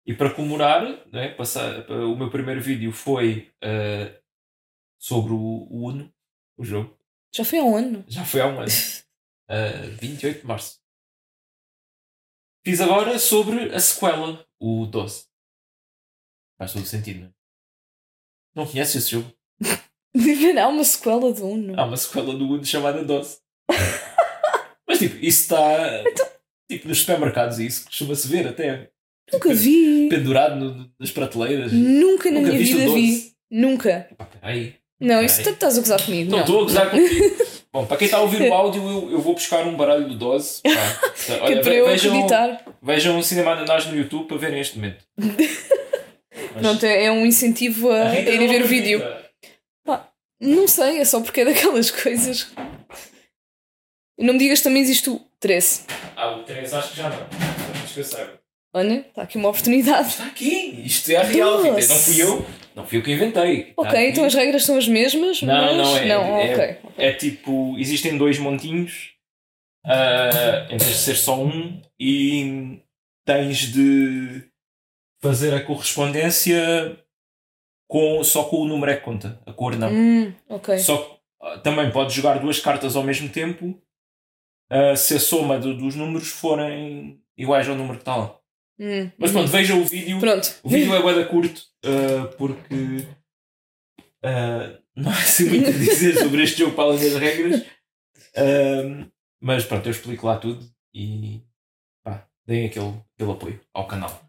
e 0.06 0.14
para 0.14 0.32
comemorar, 0.32 0.82
né, 1.12 1.28
passar, 1.30 1.90
o 1.90 2.14
meu 2.14 2.30
primeiro 2.30 2.60
vídeo 2.60 2.92
foi 2.92 3.50
ah, 3.62 4.12
sobre 5.06 5.32
o, 5.32 5.36
o 5.70 5.86
Uno, 5.86 6.12
o 6.58 6.64
jogo. 6.64 6.98
Já 7.32 7.44
foi 7.44 7.60
há 7.60 7.62
um 7.64 7.76
ano. 7.76 8.04
Já 8.08 8.24
foi 8.24 8.40
há 8.40 8.46
um 8.48 8.58
ano. 8.58 8.68
Ah, 9.48 9.86
28 10.00 10.40
de 10.40 10.46
março. 10.46 10.80
Fiz 12.64 12.80
agora 12.80 13.16
sobre 13.20 13.72
a 13.72 13.78
sequela, 13.78 14.44
o 14.60 14.84
12. 14.86 15.26
Faz 16.58 16.72
todo 16.72 16.84
sentido, 16.86 17.20
não 17.20 17.26
é? 17.28 17.32
Não 18.56 18.66
conheces 18.66 18.96
esse 18.96 19.10
jogo? 19.12 19.32
Há 20.58 20.68
uma 20.68 20.82
sequela 20.82 21.32
do 21.32 21.46
Uno. 21.46 21.78
Há 21.78 21.84
uma 21.84 21.96
sequela 21.96 22.34
do 22.36 22.44
Uno 22.48 22.64
chamada 22.64 23.04
Dose. 23.04 23.38
Mas 24.88 24.98
tipo, 24.98 25.14
isso 25.16 25.42
está 25.42 26.02
tipo, 26.68 26.88
nos 26.88 27.00
supermercados 27.00 27.58
e 27.60 27.66
isso 27.66 27.84
costuma-se 27.84 28.26
ver 28.26 28.48
até 28.48 28.90
Nunca 29.30 29.54
vi. 29.54 30.08
pendurado 30.08 30.56
no- 30.56 30.92
nas 30.98 31.10
prateleiras. 31.12 31.70
Nunca 31.72 32.30
na 32.30 32.40
Nunca 32.40 32.52
minha 32.52 32.64
vida 32.64 32.84
12? 32.86 32.94
vi. 33.00 33.36
Nunca. 33.50 34.08
Peraí. 34.40 34.80
Não, 35.00 35.22
isso 35.22 35.42
tu 35.42 35.50
estás 35.50 35.76
a 35.76 35.80
gozar 35.80 36.02
comigo. 36.02 36.30
Não 36.30 36.38
Não, 36.38 36.44
estou 36.44 36.60
a 36.60 36.62
gozar 36.64 36.90
contigo. 36.90 37.36
Bom, 37.72 37.84
para 37.84 37.96
quem 37.98 38.06
está 38.06 38.16
a 38.16 38.22
ouvir 38.22 38.48
o 38.48 38.54
áudio, 38.54 38.82
eu, 38.82 39.10
eu 39.12 39.20
vou 39.20 39.34
buscar 39.34 39.66
um 39.66 39.76
baralho 39.76 40.08
do 40.08 40.14
Dose. 40.16 40.62
Pá. 40.62 40.70
Que 41.26 41.32
é 41.32 41.42
Olha, 41.42 41.60
para 41.60 41.74
eu 41.74 41.86
vejam, 41.86 42.12
acreditar. 42.12 42.64
vejam 42.80 43.18
o 43.18 43.22
Cinema 43.22 43.50
Ananás 43.52 43.86
no 43.86 43.96
YouTube 43.96 44.26
para 44.26 44.36
verem 44.38 44.60
este 44.60 44.76
momento. 44.76 45.04
Mas 45.18 46.62
Pronto, 46.62 46.86
é 46.86 47.04
é 47.04 47.10
um 47.10 47.26
incentivo 47.26 47.90
a, 47.90 48.08
a 48.10 48.20
irem 48.20 48.40
não 48.40 48.48
ver 48.48 48.62
o 48.62 48.66
vídeo. 48.66 49.02
Não 50.38 50.68
sei, 50.68 50.98
é 50.98 51.04
só 51.04 51.20
porque 51.20 51.40
é 51.40 51.44
daquelas 51.46 51.90
coisas. 51.90 52.48
Não 54.18 54.34
me 54.34 54.38
digas 54.38 54.60
também 54.60 54.82
existe 54.82 55.08
o 55.10 55.20
13. 55.40 55.82
Ah, 56.14 56.36
o 56.36 56.42
3 56.44 56.74
acho 56.74 56.90
que 56.90 56.96
já 56.96 57.08
não. 57.08 57.18
Acho 57.82 57.94
que 57.94 58.00
eu 58.00 58.04
saiba. 58.04 58.40
Olha, 58.74 58.98
está 59.00 59.22
aqui 59.22 59.38
uma 59.38 59.48
oportunidade. 59.48 60.08
Está 60.08 60.26
aqui, 60.26 60.82
isto 60.84 61.10
é 61.10 61.16
a 61.16 61.22
real. 61.22 61.62
Doce. 61.62 61.88
Não 61.88 61.96
fui 61.96 62.22
eu, 62.22 62.46
não 62.76 62.86
fui 62.86 62.98
eu 62.98 63.02
que 63.02 63.10
inventei. 63.12 63.70
Está 63.70 63.82
Ok, 63.82 63.90
aqui. 63.98 64.08
então 64.10 64.24
as 64.24 64.34
regras 64.34 64.64
são 64.64 64.76
as 64.78 64.86
mesmas, 64.86 65.42
Não, 65.42 65.54
mas. 65.54 65.76
não 65.76 65.96
é. 65.96 66.06
Não, 66.06 66.22
é, 66.38 66.52
ok. 66.54 66.90
é 66.98 67.12
tipo, 67.12 67.76
existem 67.78 68.16
dois 68.16 68.38
montinhos, 68.38 69.14
ah, 69.84 70.66
em 70.70 70.76
vez 70.76 70.90
de 70.90 70.96
ser 70.98 71.14
só 71.16 71.42
um, 71.42 71.80
e 71.98 72.80
tens 73.24 73.72
de 73.72 74.44
fazer 75.22 75.54
a 75.54 75.60
correspondência 75.64 77.02
com, 77.88 78.22
só 78.22 78.44
com 78.44 78.56
o 78.58 78.68
número 78.68 78.92
é 78.92 78.96
que 78.96 79.02
conta, 79.04 79.40
a 79.46 79.52
cor 79.52 79.76
não. 79.76 79.90
Hum, 79.90 80.32
ok. 80.48 80.78
Só 80.78 81.18
ah, 81.40 81.58
também 81.58 81.90
podes 81.90 82.14
jogar 82.14 82.38
duas 82.38 82.58
cartas 82.60 82.94
ao 82.96 83.02
mesmo 83.02 83.28
tempo 83.28 83.80
ah, 84.70 84.94
se 84.96 85.14
a 85.16 85.20
soma 85.20 85.58
do- 85.58 85.76
dos 85.76 85.94
números 85.94 86.28
forem 86.28 87.20
iguais 87.38 87.68
ao 87.68 87.74
número 87.76 87.94
que 87.96 88.02
está 88.02 88.16
lá. 88.16 88.35
Hum, 88.78 89.10
Mas 89.18 89.30
hum. 89.30 89.34
pronto, 89.34 89.48
vejam 89.50 89.80
o 89.80 89.84
vídeo. 89.84 90.20
Pronto. 90.20 90.54
O 90.62 90.68
vídeo 90.68 90.94
é 90.94 91.02
bué 91.02 91.24
curto 91.24 91.62
ah, 91.84 92.34
porque 92.36 93.06
ah, 94.22 94.78
não 94.94 95.10
há 95.10 95.14
assim 95.14 95.48
muito 95.48 95.68
a 95.68 95.72
dizer 95.72 96.18
sobre 96.18 96.42
este 96.42 96.58
jogo 96.58 96.74
para 96.74 96.84
além 96.84 97.00
das 97.00 97.14
regras. 97.14 97.64
Ah, 98.36 99.08
mas 99.40 99.64
pronto, 99.64 99.86
eu 99.86 99.92
explico 99.92 100.26
lá 100.26 100.38
tudo 100.38 100.68
e 100.94 101.42
pá, 102.04 102.28
deem 102.44 102.66
aquele, 102.66 102.94
aquele 103.14 103.32
apoio 103.32 103.60
ao 103.72 103.86
canal. 103.86 104.22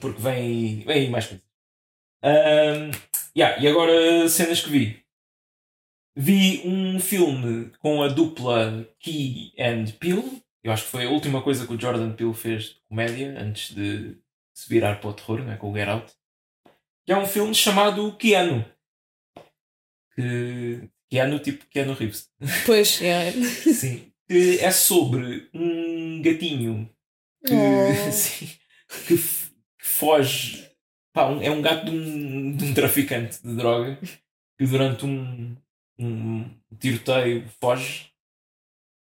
Porque 0.00 0.20
vem, 0.20 0.80
vem 0.80 0.96
aí 0.96 1.10
mais 1.10 1.26
coisas. 1.26 1.44
Ah, 2.22 2.90
yeah, 3.36 3.60
e 3.62 3.68
agora 3.68 4.28
cenas 4.28 4.62
que 4.62 4.70
vi. 4.70 5.04
Vi 6.16 6.62
um 6.64 7.00
filme 7.00 7.70
com 7.80 8.02
a 8.02 8.08
dupla 8.08 8.88
Key 9.00 9.52
and 9.58 9.86
Peele. 9.98 10.43
Eu 10.64 10.72
acho 10.72 10.84
que 10.84 10.90
foi 10.90 11.04
a 11.06 11.10
última 11.10 11.42
coisa 11.42 11.66
que 11.66 11.74
o 11.74 11.80
Jordan 11.80 12.12
Peele 12.12 12.32
fez 12.34 12.64
de 12.70 12.80
comédia 12.88 13.38
antes 13.38 13.74
de 13.74 14.16
se 14.54 14.68
virar 14.68 14.98
para 15.00 15.10
o 15.10 15.12
terror, 15.12 15.40
né, 15.44 15.56
com 15.56 15.70
o 15.70 15.74
Get 15.76 15.88
Out. 15.88 16.12
Que 17.04 17.12
é 17.12 17.16
um 17.18 17.26
filme 17.26 17.54
chamado 17.54 18.16
Keanu. 18.16 18.64
Que, 20.14 20.88
Keanu 21.10 21.38
tipo 21.40 21.66
Keanu 21.66 21.92
Reeves. 21.94 22.30
Pois, 22.66 23.00
yeah. 23.00 23.30
Sim. 23.72 24.10
Que 24.28 24.58
é 24.60 24.70
sobre 24.70 25.50
um 25.52 26.22
gatinho 26.22 26.88
que, 27.46 27.52
Oh. 27.52 28.08
sim, 28.12 28.48
que 29.06 29.16
foge. 29.78 30.66
Pá, 31.12 31.28
um- 31.28 31.42
é 31.42 31.50
um 31.50 31.60
gato 31.60 31.84
de 31.84 31.90
um, 31.90 32.56
de 32.56 32.64
um 32.64 32.74
traficante 32.74 33.42
de 33.42 33.54
droga 33.54 33.98
que 34.58 34.66
durante 34.66 35.04
um, 35.04 35.54
um 35.98 36.50
tiroteio 36.80 37.46
foge 37.60 38.10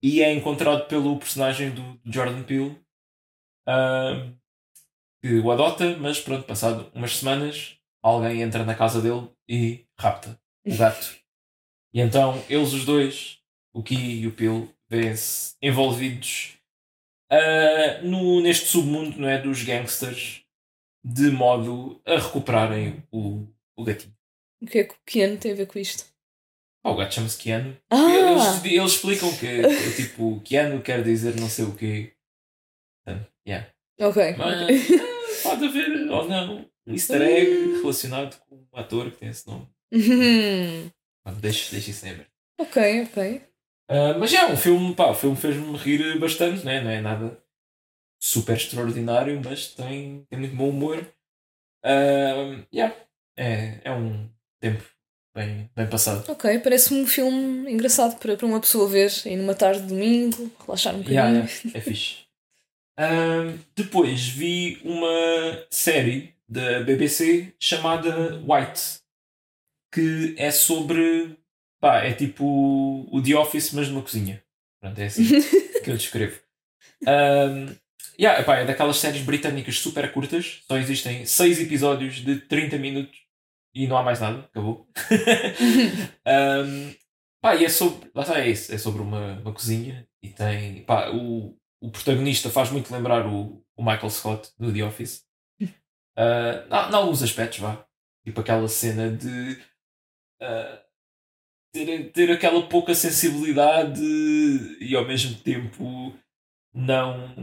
e 0.06 0.22
é 0.22 0.32
encontrado 0.32 0.88
pelo 0.88 1.18
personagem 1.18 1.72
do 1.72 2.00
Jordan 2.06 2.44
Peele 2.44 2.80
ah, 3.68 4.32
que 5.20 5.40
o 5.40 5.52
adota, 5.52 5.98
mas 5.98 6.20
pronto, 6.20 6.46
passado 6.46 6.92
umas 6.94 7.18
semanas 7.18 7.80
alguém 8.04 8.44
entra 8.44 8.64
na 8.64 8.76
casa 8.76 9.02
dele 9.02 9.28
e 9.50 9.84
rapta 10.00 10.40
o 10.64 10.78
gato. 10.78 11.18
E 11.92 12.00
então 12.00 12.40
eles 12.48 12.72
os 12.72 12.86
dois, 12.86 13.40
o 13.74 13.82
Ki 13.82 13.96
e 13.96 14.28
o 14.28 14.32
Peele, 14.32 14.70
vêem-se 14.88 15.56
envolvidos 15.60 16.60
ah, 17.32 18.00
no, 18.04 18.42
neste 18.42 18.68
submundo 18.68 19.18
não 19.18 19.28
é, 19.28 19.42
dos 19.42 19.64
gangsters 19.64 20.44
de 21.04 21.32
modo 21.32 22.00
a 22.06 22.20
recuperarem 22.20 23.04
o, 23.12 23.48
o 23.76 23.84
gatinho. 23.84 24.16
O 24.62 24.68
que 24.68 24.78
é 24.78 24.84
que 24.84 24.94
o 24.94 25.00
Keanu 25.04 25.40
tem 25.40 25.52
a 25.52 25.56
ver 25.56 25.66
com 25.66 25.80
isto? 25.80 26.15
Oh, 26.86 26.92
o 26.92 26.96
gato 26.96 27.16
chama-se 27.16 27.40
Keanu. 27.40 27.76
Ah! 27.90 28.12
Eles, 28.12 28.64
eles 28.64 28.92
explicam 28.92 29.36
que, 29.36 29.64
que, 29.64 29.96
tipo, 29.96 30.40
Keanu 30.42 30.84
quer 30.84 31.04
dizer 31.04 31.36
não 31.40 31.50
sei 31.50 31.66
o 31.66 31.76
quê. 31.76 32.14
Portanto, 33.04 33.28
yeah. 33.48 33.68
Ok. 34.00 34.36
Mas 34.38 34.92
ah, 34.92 35.50
pode 35.50 35.66
haver 35.66 36.12
ou 36.12 36.30
não 36.30 36.70
um 36.86 36.94
easter 36.94 37.20
egg 37.24 37.82
relacionado 37.82 38.40
com 38.42 38.56
um 38.58 38.78
ator 38.80 39.10
que 39.10 39.18
tem 39.18 39.30
esse 39.30 39.48
nome. 39.48 39.68
Uhum. 39.92 40.92
Deixa, 41.40 41.72
deixa 41.72 41.90
isso 41.90 42.06
em 42.06 42.24
ok, 42.60 43.04
ok. 43.06 43.42
Ah, 43.90 44.16
mas 44.20 44.32
é 44.32 44.46
um 44.46 44.56
filme, 44.56 44.94
pá, 44.94 45.10
o 45.10 45.16
filme 45.16 45.36
fez-me 45.36 45.76
rir 45.78 46.20
bastante, 46.20 46.64
né? 46.64 46.82
não 46.82 46.92
é 46.92 47.02
nada 47.02 47.44
super 48.22 48.56
extraordinário, 48.56 49.42
mas 49.44 49.70
tem, 49.70 50.24
tem 50.30 50.40
muito 50.40 50.56
bom 50.56 50.70
humor. 50.70 51.04
Ah, 51.84 52.64
yeah. 52.72 52.96
é, 53.36 53.82
é 53.84 53.92
um 53.92 54.30
tempo 54.60 54.95
bem, 55.36 55.70
bem 55.76 55.88
passado. 55.88 56.24
Ok, 56.32 56.60
parece-me 56.60 57.02
um 57.02 57.08
filme 57.08 57.72
engraçado 57.72 58.18
para, 58.18 58.38
para 58.38 58.46
uma 58.46 58.62
pessoa 58.62 58.88
ver 58.88 59.12
aí 59.26 59.36
numa 59.36 59.54
tarde 59.54 59.82
de 59.82 59.88
domingo, 59.88 60.50
relaxar 60.66 60.96
um 60.96 61.00
bocadinho. 61.00 61.20
Yeah, 61.20 61.50
yeah, 61.64 61.78
é 61.78 61.82
fixe. 61.82 62.26
Depois 63.76 64.30
vi 64.30 64.80
uma 64.84 65.66
série 65.70 66.34
da 66.48 66.80
BBC 66.82 67.54
chamada 67.60 68.42
White, 68.48 69.02
que 69.94 70.34
é 70.38 70.50
sobre. 70.50 71.38
Pá, 71.82 72.00
é 72.04 72.14
tipo 72.14 73.06
o 73.12 73.22
The 73.22 73.36
Office, 73.36 73.74
mas 73.74 73.90
numa 73.90 74.02
cozinha. 74.02 74.42
Pronto, 74.80 74.98
é 74.98 75.06
assim 75.06 75.26
que 75.84 75.92
eu 75.92 75.98
descrevo. 75.98 76.40
Um, 77.04 77.76
yeah, 78.18 78.42
pá, 78.44 78.60
é 78.60 78.66
daquelas 78.66 78.98
séries 78.98 79.24
britânicas 79.24 79.78
super 79.80 80.10
curtas, 80.14 80.62
só 80.66 80.78
existem 80.78 81.26
6 81.26 81.60
episódios 81.60 82.16
de 82.24 82.38
30 82.40 82.78
minutos 82.78 83.25
e 83.76 83.88
não 83.88 83.98
há 83.98 84.04
mais 84.04 84.22
nada, 84.22 84.40
acabou. 84.40 84.88
um, 86.26 86.96
pá, 87.42 87.56
e 87.56 87.66
é 87.66 87.70
sobre. 87.70 88.10
Lá 88.16 88.24
está, 88.24 88.40
é 88.40 88.50
isso, 88.50 88.74
é 88.74 88.78
sobre 88.78 89.02
uma, 89.02 89.34
uma 89.40 89.54
cozinha 89.54 90.08
e 90.24 90.30
tem. 90.30 90.86
Pá, 90.86 91.12
o, 91.12 91.58
o 91.82 91.92
protagonista 91.92 92.50
faz 92.50 92.72
muito 92.72 92.92
lembrar 92.92 93.28
o, 93.28 93.62
o 93.76 93.84
Michael 93.84 94.10
Scott 94.10 94.50
do 94.58 94.74
The 94.74 94.84
Office. 94.84 95.26
Uh, 96.18 96.64
em 96.72 96.96
alguns 96.96 97.22
aspectos, 97.22 97.60
vá. 97.60 97.86
Tipo 98.26 98.40
aquela 98.40 98.70
cena 98.70 99.12
de. 99.12 99.62
uh, 100.42 100.80
ter, 101.74 102.12
ter 102.14 102.32
aquela 102.32 102.70
pouca 102.70 102.96
sensibilidade 102.96 104.02
e 104.80 104.96
ao 104.96 105.04
mesmo 105.04 105.36
tempo 105.42 106.18
não, 106.74 107.36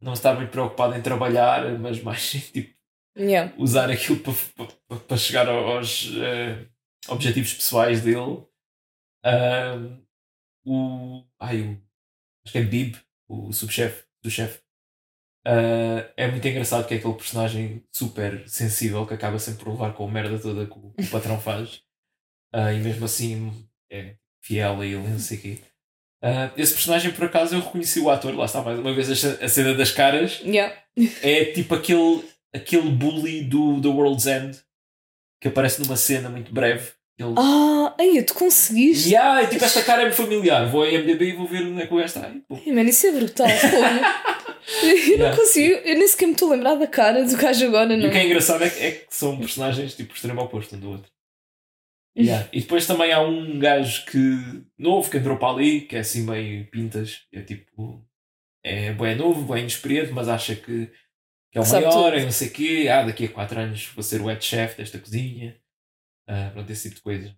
não 0.00 0.14
estar 0.14 0.34
muito 0.34 0.50
preocupado 0.50 0.94
em 0.94 1.02
trabalhar, 1.02 1.78
mas 1.78 2.02
mais 2.02 2.30
tipo 2.52 2.74
Yeah. 3.16 3.54
usar 3.56 3.90
aquilo 3.90 4.20
para, 5.06 5.16
chegar 5.16 5.48
aos 5.48 6.10
eh, 6.16 6.66
objetivos 7.08 7.54
pessoais 7.54 8.00
dele. 8.00 8.44
Ah, 9.24 9.76
o. 10.66 11.24
Ai, 11.38 11.60
o. 11.60 11.80
Acho 12.44 12.52
que 12.52 12.58
é 12.58 12.62
Bib, 12.62 12.96
o 13.28 13.52
subchefe 13.52 14.04
do 14.22 14.30
chefe. 14.30 14.64
Ah, 15.46 16.10
é 16.16 16.30
muito 16.30 16.46
engraçado 16.46 16.86
que 16.86 16.94
é 16.94 16.96
aquele 16.96 17.14
personagem 17.14 17.84
super 17.92 18.48
sensível 18.48 19.06
que 19.06 19.14
acaba 19.14 19.38
sempre 19.38 19.64
por 19.64 19.72
levar 19.72 19.92
com 19.94 20.08
a 20.08 20.10
merda 20.10 20.38
toda 20.38 20.66
que 20.66 20.78
o, 20.78 20.90
que 20.92 21.04
o 21.04 21.10
patrão 21.10 21.40
faz. 21.40 21.82
Ah, 22.52 22.72
e 22.72 22.80
mesmo 22.80 23.04
assim 23.04 23.52
é 23.90 24.16
fiel 24.42 24.80
a 24.80 24.86
ele, 24.86 24.96
não 24.96 25.18
sei 25.18 25.38
o 25.38 25.40
quê. 25.40 25.58
Ah, 26.22 26.50
esse 26.56 26.72
personagem, 26.72 27.12
por 27.12 27.24
acaso, 27.24 27.54
eu 27.54 27.60
reconheci 27.60 28.00
o 28.00 28.08
ator, 28.08 28.34
lá 28.34 28.46
está 28.46 28.62
mais 28.62 28.78
uma 28.78 28.94
vez 28.94 29.10
a 29.10 29.48
cena 29.48 29.74
das 29.74 29.90
caras. 29.90 30.40
Yeah. 30.40 30.74
É 31.22 31.46
tipo 31.46 31.74
aquele, 31.74 32.24
aquele 32.54 32.90
bully 32.90 33.42
do 33.44 33.80
The 33.80 33.88
World's 33.88 34.26
End 34.26 34.58
que 35.40 35.48
aparece 35.48 35.82
numa 35.82 35.96
cena 35.96 36.28
muito 36.30 36.52
breve. 36.52 36.92
Ele, 37.18 37.34
Ah, 37.36 37.94
aí 37.98 38.22
tu 38.24 38.34
conseguiste. 38.34 39.10
yeah, 39.10 39.42
e, 39.42 39.46
tipo, 39.46 39.64
esta 39.64 39.82
cara 39.82 40.02
é-me 40.02 40.12
familiar. 40.12 40.68
Vou 40.68 40.82
a 40.82 40.88
IMDB 40.90 41.28
e 41.28 41.32
vou 41.36 41.46
ver 41.46 41.64
onde 41.66 41.82
é 41.82 41.86
que 41.86 41.92
o 41.94 41.96
gajo 41.98 42.06
está. 42.06 42.32
E, 42.66 42.72
mano, 42.72 42.88
isso 42.88 43.06
é 43.06 43.12
brutal. 43.12 43.46
eu 44.82 44.96
Yeah. 44.96 45.28
não 45.30 45.36
consigo, 45.36 45.74
eu 45.84 45.98
nem 45.98 46.08
sequer 46.08 46.26
me 46.26 46.32
estou 46.32 46.50
a 46.50 46.56
lembrar 46.56 46.74
da 46.76 46.86
cara 46.86 47.22
do 47.24 47.36
gajo 47.36 47.66
agora, 47.66 47.92
E 47.92 47.96
não. 47.98 48.08
o 48.08 48.10
que 48.10 48.16
é 48.18 48.24
engraçado 48.26 48.64
é 48.64 48.70
que, 48.70 48.80
é 48.82 48.90
que 48.92 49.06
são 49.10 49.38
personagens 49.38 49.94
tipo 49.94 50.14
extremo 50.14 50.40
oposto 50.40 50.74
um 50.74 50.80
do 50.80 50.90
outro. 50.90 51.12
Yeah. 52.16 52.48
E 52.52 52.60
depois 52.60 52.86
também 52.86 53.12
há 53.12 53.20
um 53.20 53.58
gajo 53.58 54.06
que 54.06 54.18
novo 54.78 55.10
que 55.10 55.16
entrou 55.18 55.36
para 55.36 55.52
ali, 55.54 55.82
que 55.82 55.96
é 55.96 56.00
assim 56.00 56.22
meio 56.22 56.66
pintas, 56.70 57.22
é 57.32 57.42
tipo 57.42 58.02
é 58.64 58.92
bem 58.92 59.14
novo, 59.16 59.52
bem 59.52 59.60
inexperiente, 59.62 60.12
mas 60.12 60.28
acha 60.28 60.54
que, 60.56 60.90
que 61.54 61.58
é 61.58 61.60
o 61.60 61.64
Sabe 61.64 61.86
maior, 61.86 62.10
tudo. 62.10 62.18
e 62.18 62.24
não 62.24 62.32
sei 62.32 62.48
o 62.48 62.50
quê. 62.50 62.88
Ah, 62.90 63.04
daqui 63.04 63.26
a 63.26 63.28
4 63.28 63.60
anos 63.60 63.86
vou 63.94 64.02
ser 64.02 64.20
o 64.20 64.26
head 64.26 64.44
chef 64.44 64.76
desta 64.76 64.98
cozinha. 64.98 65.56
Ah, 66.28 66.50
pronto, 66.52 66.68
esse 66.68 66.88
tipo 66.88 66.96
de 66.96 67.02
coisas. 67.02 67.32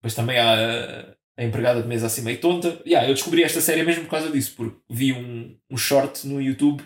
Depois 0.00 0.12
também 0.12 0.40
há 0.40 1.14
a, 1.36 1.44
empregada 1.44 1.80
de 1.80 1.86
mesa 1.86 2.06
assim 2.06 2.22
meio 2.22 2.40
tonta. 2.40 2.82
Yeah, 2.84 3.08
eu 3.08 3.14
descobri 3.14 3.44
esta 3.44 3.60
série 3.60 3.84
mesmo 3.84 4.02
por 4.06 4.10
causa 4.10 4.28
disso, 4.28 4.56
porque 4.56 4.76
vi 4.90 5.12
um, 5.12 5.56
um 5.70 5.76
short 5.76 6.26
no 6.26 6.42
YouTube 6.42 6.82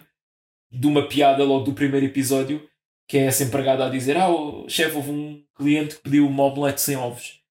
de 0.70 0.86
uma 0.86 1.08
piada 1.08 1.42
logo 1.42 1.64
do 1.64 1.72
primeiro 1.72 2.04
episódio 2.04 2.68
que 3.08 3.16
é 3.16 3.22
essa 3.22 3.44
empregada 3.44 3.86
a 3.86 3.88
dizer: 3.88 4.18
Ah, 4.18 4.28
o 4.28 4.68
chefe, 4.68 4.94
houve 4.94 5.10
um 5.10 5.42
cliente 5.54 5.96
que 5.96 6.02
pediu 6.02 6.26
uma 6.26 6.44
omelete 6.44 6.82
sem 6.82 6.96
ovos. 6.96 7.42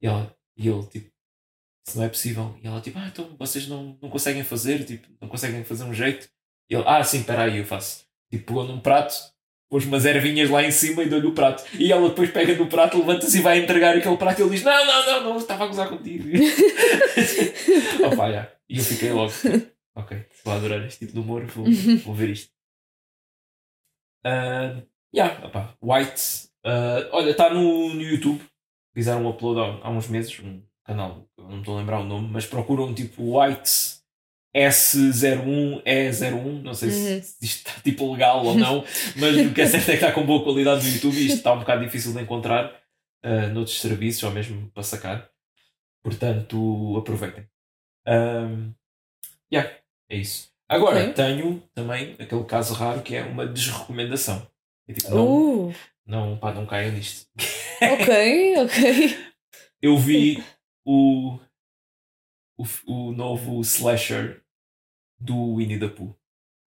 E, 0.00 0.06
ela, 0.06 0.32
e 0.56 0.68
ele, 0.68 0.86
tipo, 0.86 1.10
isso 1.84 1.98
não 1.98 2.04
é 2.04 2.08
possível. 2.08 2.56
E 2.62 2.66
ela, 2.68 2.80
tipo, 2.80 2.96
ah, 2.96 3.08
então 3.08 3.34
vocês 3.36 3.66
não, 3.66 3.98
não 4.00 4.08
conseguem 4.08 4.44
fazer, 4.44 4.84
tipo, 4.84 5.08
não 5.20 5.28
conseguem 5.28 5.64
fazer 5.64 5.82
um 5.82 5.92
jeito. 5.92 6.30
E 6.70 6.76
ele, 6.76 6.84
ah, 6.86 7.02
sim, 7.02 7.18
espera 7.18 7.42
aí, 7.42 7.58
eu 7.58 7.66
faço. 7.66 8.06
Tipo, 8.32 8.46
pegou 8.46 8.64
num 8.64 8.80
prato, 8.80 9.14
pôs 9.68 9.84
umas 9.84 10.06
ervinhas 10.06 10.48
lá 10.48 10.62
em 10.62 10.70
cima 10.70 11.02
e 11.02 11.08
deu-lhe 11.08 11.26
o 11.26 11.34
prato. 11.34 11.62
E 11.78 11.92
ela 11.92 12.08
depois 12.08 12.30
pega 12.30 12.56
no 12.56 12.66
prato, 12.66 12.96
levanta-se 12.96 13.38
e 13.38 13.42
vai 13.42 13.58
entregar 13.58 13.94
aquele 13.94 14.16
prato 14.16 14.40
e 14.40 14.42
ele 14.42 14.52
diz: 14.52 14.62
Não, 14.62 14.86
não, 14.86 15.06
não, 15.06 15.24
não, 15.24 15.36
estava 15.36 15.64
a 15.64 15.66
gozar 15.66 15.90
contigo. 15.90 16.24
Opa, 18.10 18.32
já. 18.32 18.50
E 18.70 18.78
eu 18.78 18.84
fiquei 18.84 19.12
logo, 19.12 19.30
ok, 19.94 20.26
vou 20.42 20.54
adorar 20.54 20.82
este 20.86 21.00
tipo 21.00 21.12
de 21.12 21.18
humor, 21.18 21.44
vou, 21.44 21.66
vou 22.06 22.14
ver 22.14 22.30
isto. 22.30 22.50
Uh, 24.24 24.80
yeah, 25.14 25.46
opá, 25.46 25.74
White. 25.82 26.48
uh, 26.64 27.10
olha, 27.12 27.32
está 27.32 27.52
no, 27.52 27.92
no 27.92 28.00
YouTube. 28.00 28.40
Fizeram 28.94 29.26
um 29.26 29.28
upload 29.28 29.60
há, 29.60 29.86
há 29.86 29.90
uns 29.90 30.08
meses. 30.08 30.38
Um 30.40 30.62
canal, 30.86 31.28
não 31.36 31.50
me 31.50 31.58
estou 31.58 31.76
a 31.76 31.80
lembrar 31.80 32.00
o 32.00 32.04
nome, 32.04 32.28
mas 32.30 32.46
procuram 32.46 32.94
tipo 32.94 33.38
White 33.38 34.01
S01E01. 34.54 36.62
Não 36.62 36.74
sei 36.74 36.90
se, 36.90 37.12
Uhum. 37.14 37.22
se 37.22 37.44
isto 37.44 37.68
está 37.68 37.80
tipo 37.80 38.12
legal 38.12 38.44
ou 38.44 38.54
não, 38.54 38.84
mas 39.16 39.36
o 39.36 39.52
que 39.52 39.60
é 39.62 39.66
certo 39.66 39.88
é 39.88 39.96
que 39.96 40.04
está 40.04 40.12
com 40.12 40.24
boa 40.26 40.42
qualidade 40.42 40.86
no 40.86 40.92
YouTube 40.94 41.16
e 41.16 41.26
isto 41.26 41.36
está 41.38 41.52
um 41.52 41.60
bocado 41.60 41.84
difícil 41.84 42.12
de 42.12 42.20
encontrar 42.20 42.66
uh, 43.24 43.48
noutros 43.52 43.80
serviços 43.80 44.22
ou 44.22 44.30
mesmo 44.30 44.70
para 44.72 44.82
sacar. 44.82 45.28
Portanto, 46.04 46.96
aproveitem. 46.98 47.46
Um, 48.06 48.72
yeah, 49.52 49.70
é 50.10 50.16
isso. 50.16 50.50
Agora, 50.68 51.00
Ok. 51.02 51.12
tenho 51.14 51.62
também 51.74 52.16
aquele 52.18 52.44
caso 52.44 52.74
raro 52.74 53.02
que 53.02 53.14
é 53.14 53.22
uma 53.22 53.46
desrecomendação. 53.46 54.46
É 54.88 54.92
tipo, 54.94 55.10
não, 55.10 55.68
Uh, 55.68 55.74
não, 56.06 56.36
pá, 56.36 56.52
não 56.52 56.66
caiam 56.66 56.92
nisto. 56.92 57.28
ok, 57.80 58.56
ok. 58.58 59.18
Eu 59.80 59.96
vi 59.98 60.42
o, 60.84 61.38
o, 62.58 62.64
o 62.86 63.12
novo 63.12 63.60
slasher 63.60 64.41
do 65.22 65.54
Winnie 65.54 65.78
the 65.78 65.88
Pooh. 65.88 66.14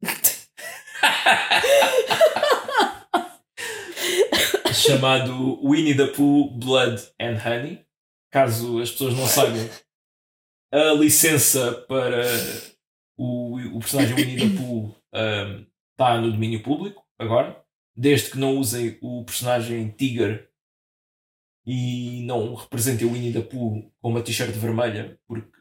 Chamado 4.74 5.60
Winnie 5.62 5.95
the 5.95 6.08
Pooh 6.08 6.49
Blood 6.51 7.01
and 7.20 7.38
Honey. 7.38 7.86
Caso 8.32 8.82
as 8.82 8.89
pessoas 8.91 9.16
não 9.16 9.28
saibam, 9.28 9.70
a 10.72 10.93
licença 10.93 11.74
para 11.88 12.24
o, 13.18 13.58
o 13.78 13.80
personagem 13.80 14.16
Winnie 14.16 14.38
the 14.38 14.58
Pooh 14.58 14.95
está 15.91 16.20
no 16.20 16.32
domínio 16.32 16.62
público 16.62 17.06
agora. 17.18 17.64
Desde 17.95 18.32
que 18.32 18.38
não 18.38 18.58
usem 18.58 18.97
o 19.01 19.24
personagem 19.24 19.89
Tiger 19.91 20.51
e 21.66 22.22
não 22.26 22.53
representem 22.53 23.08
o 23.08 23.14
Winnie 23.14 23.32
the 23.32 23.39
Pooh 23.41 23.89
com 24.01 24.10
uma 24.10 24.22
t-shirt 24.22 24.51
vermelha, 24.51 25.18
porque 25.26 25.58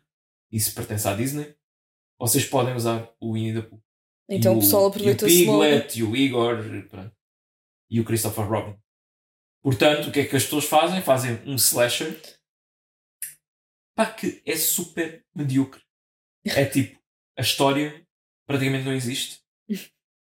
isso 0.50 0.74
pertence 0.74 1.06
à 1.06 1.14
Disney, 1.14 1.54
vocês 2.18 2.44
podem 2.44 2.74
usar 2.74 3.10
o 3.20 3.34
Winnie 3.34 3.54
the 3.54 3.62
Pooh. 3.62 3.82
Então 4.28 4.54
E 4.54 4.56
o 4.56 4.60
pessoal 4.60 4.92
E 4.96 5.10
o. 5.10 5.16
Piglet, 5.16 5.98
e 5.98 6.02
o 6.02 6.16
Igor, 6.16 6.56
pronto. 6.88 7.14
e 7.90 8.00
o 8.00 8.04
Christopher 8.04 8.48
Robin. 8.48 8.78
Portanto, 9.62 10.08
o 10.08 10.12
que 10.12 10.20
é 10.20 10.24
que 10.26 10.36
as 10.36 10.44
pessoas 10.44 10.64
fazem? 10.64 11.00
Fazem 11.02 11.42
um 11.46 11.54
slasher 11.56 12.20
pá, 13.96 14.06
que 14.06 14.42
é 14.44 14.56
super 14.56 15.24
medíocre. 15.34 15.82
É 16.44 16.64
tipo, 16.68 17.00
a 17.38 17.42
história 17.42 18.06
praticamente 18.46 18.84
não 18.84 18.92
existe. 18.92 19.42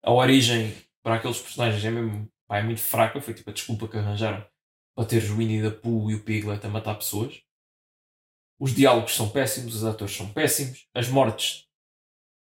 A 0.03 0.13
origem 0.13 0.73
para 1.03 1.17
aqueles 1.17 1.41
personagens 1.41 1.85
é 1.85 1.91
mesmo 1.91 2.31
pá, 2.47 2.59
é 2.59 2.63
muito 2.63 2.81
fraca. 2.81 3.21
Foi 3.21 3.35
tipo 3.35 3.51
a 3.51 3.53
desculpa 3.53 3.89
que 3.89 3.97
arranjaram 3.97 4.47
para 4.95 5.09
teres 5.09 5.29
o 5.31 5.37
Winnie 5.37 5.63
the 5.63 5.71
Pooh 5.71 6.11
e 6.11 6.15
o 6.15 6.25
Piglet 6.25 6.65
a 6.65 6.69
matar 6.69 6.95
pessoas. 6.95 7.43
Os 8.59 8.75
diálogos 8.75 9.15
são 9.15 9.29
péssimos, 9.29 9.75
os 9.75 9.85
atores 9.85 10.15
são 10.17 10.33
péssimos, 10.33 10.89
as 10.95 11.09
mortes, 11.09 11.66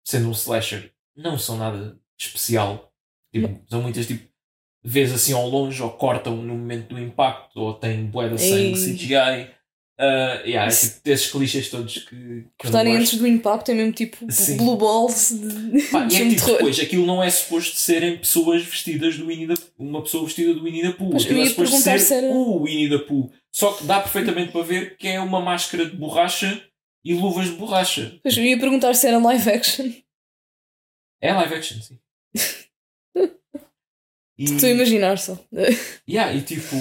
sendo 0.04 0.28
um 0.28 0.32
slasher, 0.32 0.92
não 1.16 1.38
são 1.38 1.56
nada 1.56 1.98
especial. 2.18 2.92
Tipo, 3.32 3.60
são 3.68 3.82
muitas 3.82 4.06
tipo, 4.06 4.28
vês 4.82 5.12
assim 5.12 5.32
ao 5.32 5.48
longe 5.48 5.82
ou 5.82 5.90
cortam 5.90 6.36
no 6.36 6.54
momento 6.54 6.94
do 6.94 7.00
impacto 7.00 7.58
ou 7.58 7.74
têm 7.74 8.10
de 8.10 8.38
sangue. 8.38 8.96
CGI. 8.96 9.54
Uh, 9.96 10.42
yeah, 10.44 10.66
é 10.66 10.74
tipo 10.74 11.04
desses 11.04 11.30
clichês 11.30 11.68
todos 11.68 11.98
que. 11.98 12.44
estarem 12.64 12.96
antes 12.96 13.16
do 13.16 13.28
impacto, 13.28 13.70
é 13.70 13.74
mesmo 13.74 13.92
tipo 13.92 14.26
Sim. 14.28 14.56
Blue 14.56 14.76
Balls 14.76 15.32
de 15.32 15.82
Pá, 15.84 16.04
e 16.10 16.16
é 16.16 16.24
de 16.24 16.34
tipo, 16.34 16.50
depois, 16.50 16.80
aquilo 16.80 17.06
não 17.06 17.22
é 17.22 17.30
suposto 17.30 17.76
serem 17.76 18.18
pessoas 18.18 18.64
vestidas 18.64 19.16
do 19.16 19.28
Winnie 19.28 19.46
the 19.46 19.54
Uma 19.78 20.02
pessoa 20.02 20.24
vestida 20.24 20.52
do 20.52 20.64
Winnie 20.64 20.82
the 20.82 20.90
Pooh. 20.90 21.10
Pois, 21.10 21.24
Aquilo 21.24 21.42
é 21.42 21.46
suposto 21.46 21.76
ser 21.76 22.00
se 22.00 22.12
era- 22.12 22.26
o 22.26 22.64
Winnie 22.64 22.90
the 22.90 22.98
Pooh. 22.98 23.30
Só 23.52 23.72
que 23.72 23.84
dá 23.84 24.00
perfeitamente 24.00 24.50
para 24.50 24.62
ver 24.62 24.96
que 24.96 25.06
é 25.06 25.20
uma 25.20 25.40
máscara 25.40 25.86
de 25.86 25.96
borracha 25.96 26.60
e 27.04 27.14
luvas 27.14 27.46
de 27.46 27.56
borracha. 27.56 28.18
Pois 28.22 28.36
eu 28.36 28.44
ia 28.44 28.58
perguntar 28.58 28.94
se 28.94 29.06
era 29.06 29.18
live 29.18 29.50
action. 29.50 29.92
É 31.20 31.32
live 31.32 31.54
action, 31.54 31.80
sim. 31.80 31.98
E, 34.36 34.44
Estou 34.44 34.68
a 34.68 34.72
imaginar 34.72 35.16
só. 35.16 35.38
yeah, 36.08 36.34
e 36.34 36.42
tipo, 36.42 36.74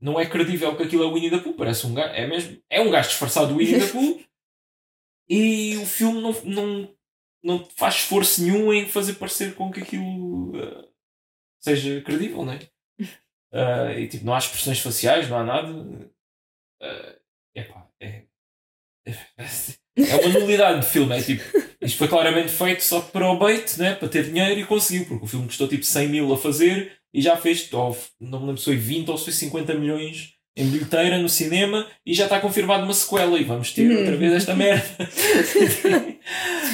não 0.00 0.20
é 0.20 0.26
credível 0.26 0.76
que 0.76 0.82
aquilo 0.82 1.02
é 1.02 1.06
o 1.06 1.14
Winnie 1.14 1.30
the 1.30 1.38
Pooh. 1.38 1.54
Parece 1.54 1.86
um 1.86 1.94
gajo. 1.94 2.12
É 2.12 2.26
mesmo. 2.26 2.62
É 2.68 2.80
um 2.80 2.90
gajo 2.90 3.08
disfarçado 3.08 3.48
do 3.48 3.56
Winnie 3.56 3.80
the 3.80 3.86
Pooh. 3.86 4.20
e 5.28 5.76
o 5.78 5.86
filme 5.86 6.20
não, 6.20 6.32
não, 6.44 6.96
não 7.42 7.64
faz 7.76 7.96
esforço 7.96 8.42
nenhum 8.42 8.72
em 8.72 8.86
fazer 8.86 9.14
parecer 9.14 9.54
com 9.54 9.70
que 9.70 9.80
aquilo 9.80 10.50
uh, 10.56 10.88
seja 11.58 12.02
credível, 12.02 12.44
não 12.44 12.52
é? 12.52 12.58
Uh, 13.52 13.96
e 14.00 14.08
tipo, 14.08 14.24
não 14.24 14.34
há 14.34 14.38
expressões 14.38 14.80
faciais, 14.80 15.28
não 15.28 15.38
há 15.38 15.44
nada. 15.44 15.72
Uh, 15.72 17.20
epá, 17.54 17.88
é, 18.00 18.24
é 19.06 20.26
uma 20.26 20.38
nulidade 20.40 20.80
de 20.80 20.86
filme. 20.86 21.16
É 21.16 21.22
tipo, 21.22 21.42
isto 21.80 21.98
foi 21.98 22.08
claramente 22.08 22.50
feito 22.50 22.82
só 22.82 23.00
para 23.00 23.30
o 23.30 23.38
bait, 23.38 23.76
né? 23.78 23.94
para 23.94 24.08
ter 24.08 24.24
dinheiro 24.24 24.60
e 24.60 24.64
conseguiu, 24.64 25.06
porque 25.06 25.24
o 25.24 25.28
filme 25.28 25.46
custou 25.46 25.68
tipo 25.68 25.84
100 25.84 26.08
mil 26.08 26.32
a 26.32 26.38
fazer 26.38 26.92
e 27.12 27.20
já 27.20 27.36
fez, 27.36 27.72
ou, 27.72 27.96
não 28.20 28.40
me 28.40 28.46
lembro 28.46 28.58
se 28.58 28.66
foi 28.66 28.76
20 28.76 29.08
ou 29.08 29.18
se 29.18 29.24
foi 29.24 29.32
50 29.32 29.74
milhões 29.74 30.34
em 30.56 30.66
bilheteira 30.68 31.18
no 31.18 31.28
cinema 31.28 31.86
e 32.04 32.12
já 32.14 32.24
está 32.24 32.40
confirmado 32.40 32.84
uma 32.84 32.92
sequela 32.94 33.38
e 33.38 33.44
vamos 33.44 33.72
ter 33.72 33.90
outra 33.96 34.16
vez 34.16 34.32
esta 34.32 34.54
merda. 34.54 34.84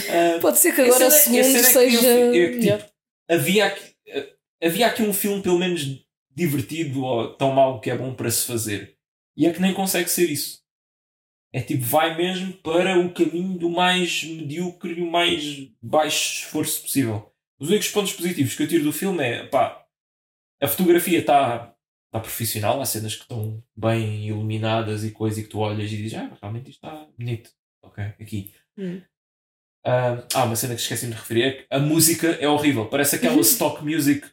Uh, 0.08 0.40
Pode 0.40 0.58
ser 0.58 0.74
que 0.74 0.80
agora 0.82 1.06
a 1.06 1.10
cena- 1.10 1.40
a 1.40 1.44
segundo 1.44 1.44
cena 1.44 1.58
é 1.58 1.90
seja. 1.90 2.08
é 2.08 2.32
que, 2.32 2.48
tipo, 2.50 2.56
melhor. 2.58 2.86
havia, 3.30 3.66
aqui, 3.66 3.82
eh, 4.08 4.28
havia 4.62 4.86
aqui 4.86 5.02
um 5.02 5.12
filme 5.12 5.42
pelo 5.42 5.58
menos 5.58 5.86
divertido 6.34 7.02
ou 7.04 7.34
tão 7.34 7.52
mau 7.52 7.80
que 7.80 7.90
é 7.90 7.96
bom 7.96 8.12
para 8.14 8.30
se 8.30 8.46
fazer. 8.46 8.94
E 9.36 9.46
é 9.46 9.52
que 9.52 9.60
nem 9.60 9.72
consegue 9.74 10.10
ser 10.10 10.30
isso. 10.30 10.60
É 11.56 11.62
tipo, 11.62 11.82
vai 11.86 12.14
mesmo 12.14 12.52
para 12.52 12.98
o 12.98 13.14
caminho 13.14 13.58
do 13.58 13.70
mais 13.70 14.22
medíocre 14.24 14.92
e 14.92 15.00
o 15.00 15.10
mais 15.10 15.70
baixo 15.80 16.42
esforço 16.42 16.82
possível. 16.82 17.32
Os 17.58 17.70
únicos 17.70 17.88
pontos 17.88 18.12
positivos 18.12 18.54
que 18.54 18.62
eu 18.62 18.68
tiro 18.68 18.84
do 18.84 18.92
filme 18.92 19.24
é, 19.24 19.46
pá, 19.46 19.82
a 20.62 20.68
fotografia 20.68 21.18
está 21.18 21.74
tá 22.12 22.20
profissional, 22.20 22.78
há 22.78 22.84
cenas 22.84 23.14
que 23.14 23.22
estão 23.22 23.64
bem 23.74 24.26
iluminadas 24.26 25.02
e 25.02 25.12
coisa 25.12 25.40
e 25.40 25.44
que 25.44 25.48
tu 25.48 25.60
olhas 25.60 25.90
e 25.90 25.96
dizes, 25.96 26.18
ah, 26.18 26.36
realmente 26.42 26.68
isto 26.68 26.86
está 26.86 27.08
bonito. 27.18 27.50
Ok, 27.82 28.04
aqui. 28.04 28.52
Hum. 28.76 29.00
Ah, 29.82 30.26
ah, 30.34 30.44
uma 30.44 30.56
cena 30.56 30.74
que 30.74 30.82
esqueci 30.82 31.06
de 31.06 31.14
referir 31.14 31.42
é 31.42 31.50
que 31.52 31.66
a 31.70 31.78
música 31.78 32.32
é 32.32 32.46
horrível. 32.46 32.84
Parece 32.84 33.16
aquela 33.16 33.40
stock 33.40 33.82
music 33.82 34.30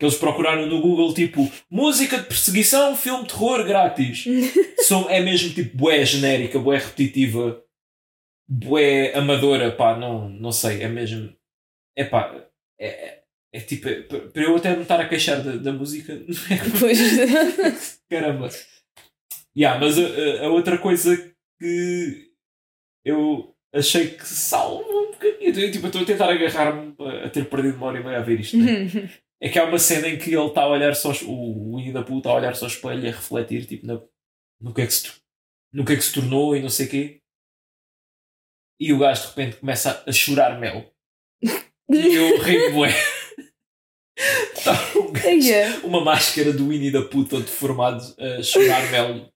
que 0.00 0.06
eles 0.06 0.16
procuraram 0.16 0.64
no 0.66 0.80
Google, 0.80 1.12
tipo 1.12 1.46
música 1.70 2.16
de 2.18 2.24
perseguição, 2.26 2.96
filme 2.96 3.22
de 3.24 3.28
terror 3.28 3.62
grátis. 3.66 4.24
São, 4.80 5.08
é 5.10 5.20
mesmo 5.20 5.52
tipo 5.52 5.76
bué 5.76 6.02
genérica, 6.06 6.58
bué 6.58 6.78
repetitiva, 6.78 7.62
bué 8.48 9.12
amadora, 9.14 9.70
pá, 9.70 9.96
não, 9.98 10.28
não 10.30 10.50
sei, 10.50 10.82
é 10.82 10.88
mesmo. 10.88 11.32
É 11.94 12.02
pá, 12.04 12.34
é, 12.80 12.86
é, 12.88 13.22
é 13.52 13.60
tipo, 13.60 13.88
é- 13.90 14.00
para 14.02 14.42
eu 14.42 14.56
até 14.56 14.74
me 14.74 14.82
estar 14.82 14.98
a 15.00 15.06
queixar 15.08 15.42
da, 15.42 15.56
da 15.56 15.72
música, 15.72 16.18
Pois. 16.80 18.00
Caramba. 18.08 18.48
Yeah, 19.56 19.78
mas 19.78 19.98
a, 19.98 20.02
a- 20.02 20.46
a 20.46 20.48
outra 20.48 20.78
coisa 20.78 21.14
que 21.60 22.30
eu 23.04 23.54
achei 23.74 24.08
que 24.10 24.26
salva 24.26 24.88
um 24.88 25.10
bocadinho. 25.10 25.58
Eu, 25.60 25.70
tipo, 25.70 25.86
estou 25.88 26.02
a 26.02 26.04
tentar 26.06 26.30
agarrar-me 26.30 26.94
a, 27.00 27.26
a 27.26 27.28
ter 27.30 27.44
perdido 27.50 27.76
uma 27.76 27.86
hora 27.88 28.00
e 28.00 28.04
meia 28.04 28.18
a 28.18 28.22
ver 28.22 28.40
isto. 28.40 28.56
né? 28.56 28.86
É 29.42 29.48
que 29.48 29.58
há 29.58 29.64
uma 29.64 29.78
cena 29.78 30.06
em 30.08 30.18
que 30.18 30.34
ele 30.34 30.46
está 30.46 30.62
a 30.62 30.68
olhar 30.68 30.94
só 30.94 31.10
o 31.24 31.76
Winnie 31.76 31.92
da 31.92 32.02
Pooh 32.02 32.18
está 32.18 32.30
a 32.30 32.34
olhar 32.34 32.54
só 32.54 32.66
ao 32.66 32.70
espelho 32.70 33.04
e 33.04 33.08
a 33.08 33.12
refletir 33.12 33.64
tipo, 33.66 33.86
na- 33.86 34.00
no, 34.60 34.74
que 34.74 34.82
é 34.82 34.86
que 34.86 34.92
se, 34.92 35.10
no 35.72 35.84
que 35.84 35.92
é 35.92 35.96
que 35.96 36.02
se 36.02 36.12
tornou 36.12 36.54
e 36.54 36.60
não 36.60 36.68
sei 36.68 36.86
o 36.86 36.90
quê. 36.90 37.20
E 38.78 38.92
o 38.92 38.98
gajo 38.98 39.22
de 39.22 39.28
repente 39.28 39.56
começa 39.56 40.02
a, 40.06 40.12
chorar 40.12 40.58
mel. 40.58 40.92
E 41.92 42.14
eu 42.14 42.38
ri 42.42 42.70
bué. 42.70 42.90
Tá 44.62 44.72
um 44.98 45.10
gajo 45.12 45.26
Eia. 45.26 45.80
uma 45.82 46.04
máscara 46.04 46.52
do 46.52 46.68
Winnie 46.68 46.90
da 46.92 47.02
Pooh 47.02 47.24
todo 47.24 47.42
deformado 47.44 48.04
a 48.18 48.42
chorar 48.42 48.90
mel. 48.90 49.32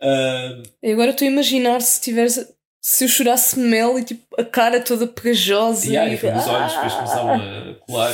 Ah, 0.00 0.62
E 0.82 0.92
agora 0.92 1.10
estou 1.10 1.26
a 1.26 1.30
imaginar 1.30 1.80
se 1.82 2.00
tivesse. 2.00 2.54
Se 2.80 3.04
eu 3.04 3.08
chorasse 3.08 3.58
mel 3.58 3.98
e 3.98 4.04
tipo 4.04 4.24
a 4.40 4.44
cara 4.44 4.80
toda 4.80 5.08
pegajosa 5.08 5.90
e 5.92 5.96
aí, 5.96 6.12
e 6.12 6.14
os 6.14 6.46
olhos 6.46 6.72
depois 6.72 6.94
começavam 6.94 7.34
a 7.34 7.74
colar. 7.84 8.12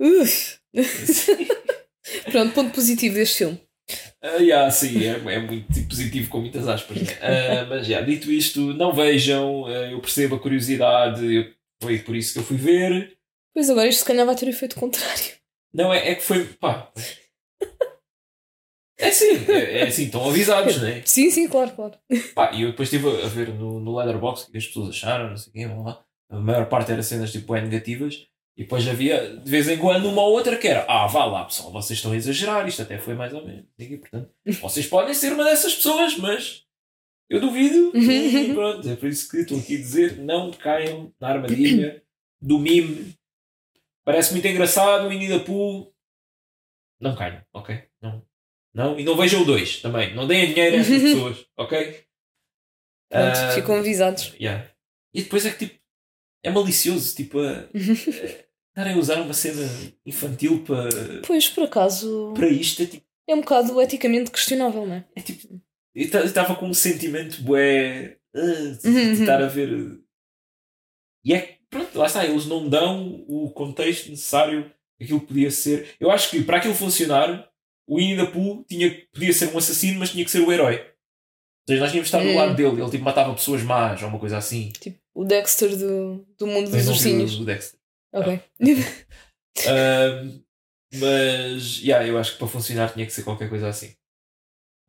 Uf. 0.00 0.58
Pronto, 2.30 2.52
ponto 2.54 2.74
positivo 2.74 3.14
deste 3.14 3.38
filme. 3.38 3.60
Ah, 4.22 4.36
yeah, 4.36 4.70
sim, 4.70 5.04
é, 5.04 5.10
é 5.34 5.38
muito 5.40 5.88
positivo 5.88 6.30
com 6.30 6.40
muitas 6.40 6.66
aspas. 6.68 6.96
Ah, 7.20 7.66
mas 7.68 7.86
já, 7.86 8.00
dito 8.00 8.30
isto, 8.32 8.60
não 8.74 8.92
vejam, 8.92 9.66
ah, 9.66 9.90
eu 9.90 10.00
percebo 10.00 10.36
a 10.36 10.40
curiosidade, 10.40 11.22
eu- 11.34 11.52
foi 11.82 11.98
por 11.98 12.16
isso 12.16 12.32
que 12.32 12.38
eu 12.38 12.44
fui 12.44 12.56
ver. 12.56 13.16
Pois 13.54 13.68
agora 13.68 13.88
isto 13.88 13.98
se 14.00 14.04
calhar 14.06 14.24
vai 14.24 14.34
ter 14.34 14.46
o 14.46 14.50
efeito 14.50 14.76
contrário. 14.76 15.24
Não, 15.74 15.92
é, 15.92 16.10
é 16.10 16.14
que 16.14 16.22
foi. 16.22 16.44
Pá. 16.44 16.90
É 18.98 19.08
assim, 19.08 19.44
é, 19.52 19.80
é 19.80 19.82
assim, 19.88 20.04
estão 20.04 20.24
avisados, 20.28 20.80
né? 20.80 21.02
Sim, 21.04 21.28
sim, 21.30 21.48
claro, 21.48 21.72
claro. 21.72 21.98
Pá, 22.34 22.52
e 22.52 22.62
eu 22.62 22.70
depois 22.70 22.90
estive 22.92 23.08
a 23.22 23.28
ver 23.28 23.48
no, 23.48 23.80
no 23.80 23.96
Letterboxd 23.96 24.48
o 24.48 24.52
que 24.52 24.58
as 24.58 24.66
pessoas 24.66 24.90
acharam, 24.90 25.30
não 25.30 25.36
sei 25.36 25.50
o 25.50 25.52
quê, 25.52 25.66
blá. 25.66 26.04
a 26.30 26.38
maior 26.38 26.68
parte 26.68 26.92
era 26.92 27.02
cenas 27.02 27.32
tipo 27.32 27.52
bem 27.52 27.62
negativas, 27.64 28.26
e 28.56 28.62
depois 28.62 28.86
havia 28.88 29.36
de 29.36 29.50
vez 29.50 29.68
em 29.68 29.76
quando 29.78 30.08
uma 30.08 30.22
ou 30.22 30.32
outra 30.32 30.56
que 30.56 30.68
era, 30.68 30.84
ah, 30.88 31.06
vá 31.06 31.24
lá 31.24 31.44
pessoal, 31.44 31.72
vocês 31.72 31.98
estão 31.98 32.12
a 32.12 32.16
exagerar, 32.16 32.66
isto 32.68 32.82
até 32.82 32.98
foi 32.98 33.14
mais 33.14 33.32
ou 33.32 33.44
menos, 33.44 33.66
e, 33.78 33.96
portanto, 33.96 34.30
vocês 34.60 34.86
podem 34.86 35.12
ser 35.14 35.32
uma 35.32 35.44
dessas 35.44 35.74
pessoas, 35.74 36.16
mas 36.16 36.64
eu 37.28 37.40
duvido, 37.40 37.90
e 37.96 38.54
pronto, 38.54 38.88
é 38.88 38.96
por 38.96 39.08
isso 39.08 39.28
que 39.30 39.38
estou 39.38 39.58
aqui 39.58 39.74
a 39.74 39.78
dizer, 39.78 40.18
não 40.18 40.50
caiam 40.52 41.12
na 41.20 41.28
armadilha 41.28 42.02
do 42.40 42.58
mime, 42.58 43.14
parece 44.04 44.32
muito 44.32 44.46
engraçado, 44.46 45.06
o 45.06 45.08
Winnie 45.08 45.28
the 45.28 45.38
Pooh, 45.40 45.92
não 47.00 47.14
caiam, 47.16 47.42
ok? 47.52 47.82
Não. 48.00 48.24
Não, 48.72 48.98
e 48.98 49.04
não 49.04 49.16
vejam 49.16 49.42
o 49.42 49.44
2 49.44 49.82
também. 49.82 50.14
Não 50.16 50.26
deem 50.26 50.52
dinheiro 50.52 50.76
a 50.76 50.78
estas 50.80 50.98
pessoas, 51.02 51.46
ok? 51.56 52.04
Pronto, 53.08 53.36
Ah, 53.36 53.50
ficam 53.54 53.76
avisados. 53.76 54.34
yeah. 54.40 54.68
E 55.12 55.22
depois 55.22 55.46
é 55.46 55.52
que 55.52 55.66
tipo 55.68 55.80
é 56.44 56.50
malicioso, 56.50 57.14
tipo, 57.16 57.40
a, 57.40 57.50
a- 57.50 57.68
estarem 57.72 58.94
a 58.94 58.98
usar 58.98 59.20
uma 59.20 59.34
cena 59.34 59.62
infantil 60.06 60.62
para, 60.64 61.22
Pois, 61.26 61.48
por 61.48 61.64
acaso, 61.64 62.32
para 62.36 62.48
isto 62.48 62.82
é 62.82 62.86
tipo. 62.86 63.04
é 63.28 63.34
um 63.34 63.40
bocado 63.40 63.80
eticamente 63.80 64.30
questionável, 64.30 64.86
não 64.86 64.94
é? 64.94 65.04
É, 65.16 65.20
tipo 65.22 65.60
eu 65.94 66.04
estava 66.24 66.56
com 66.56 66.66
um 66.68 66.74
sentimento 66.74 67.40
bué 67.42 68.18
ah, 68.34 68.40
de, 68.40 68.88
Uhum. 68.88 69.14
de 69.14 69.20
estar 69.20 69.40
a 69.42 69.46
ver. 69.46 69.72
uh, 69.72 70.00
E 71.24 71.32
é 71.34 71.40
que, 71.40 71.58
pronto, 71.70 71.96
lá 71.98 72.06
está, 72.06 72.24
eles 72.26 72.46
não 72.46 72.68
dão 72.68 73.24
o 73.28 73.50
contexto 73.52 74.10
necessário 74.10 74.70
que 74.98 75.04
aquilo 75.04 75.20
podia 75.20 75.50
ser. 75.50 75.94
Eu 76.00 76.10
acho 76.10 76.30
que 76.30 76.42
para 76.42 76.58
aquilo 76.58 76.74
funcionar, 76.74 77.48
o 77.86 77.96
Winnie 77.98 78.16
the 78.16 78.26
Pooh 78.32 78.64
tinha, 78.68 78.90
podia 79.12 79.32
ser 79.32 79.54
um 79.54 79.58
assassino, 79.58 79.98
mas 80.00 80.10
tinha 80.10 80.24
que 80.24 80.30
ser 80.30 80.40
o 80.40 80.52
herói. 80.52 80.78
Ou 80.80 81.68
seja, 81.68 81.80
nós 81.80 81.90
tínhamos 81.92 82.10
de 82.10 82.16
estar 82.16 82.18
do 82.18 82.28
Hum. 82.28 82.36
lado 82.36 82.56
dele, 82.56 82.80
ele 82.82 82.90
tipo 82.90 83.04
matava 83.04 83.32
pessoas 83.34 83.62
más 83.62 84.02
ou 84.02 84.08
uma 84.08 84.18
coisa 84.18 84.36
assim. 84.36 84.70
Tipo, 84.78 84.98
o 85.14 85.24
Dexter 85.24 85.76
do, 85.76 86.26
do 86.38 86.46
mundo 86.46 86.70
dos 86.70 86.88
ursinhos. 86.88 87.38
do 87.38 87.44
Dexter. 87.44 87.78
Ok. 88.12 88.40
Ahm, 89.68 90.42
mas, 90.94 91.80
yeah, 91.80 92.06
eu 92.06 92.18
acho 92.18 92.32
que 92.32 92.38
para 92.38 92.48
funcionar 92.48 92.92
tinha 92.92 93.06
que 93.06 93.12
ser 93.12 93.22
qualquer 93.22 93.48
coisa 93.48 93.68
assim. 93.68 93.94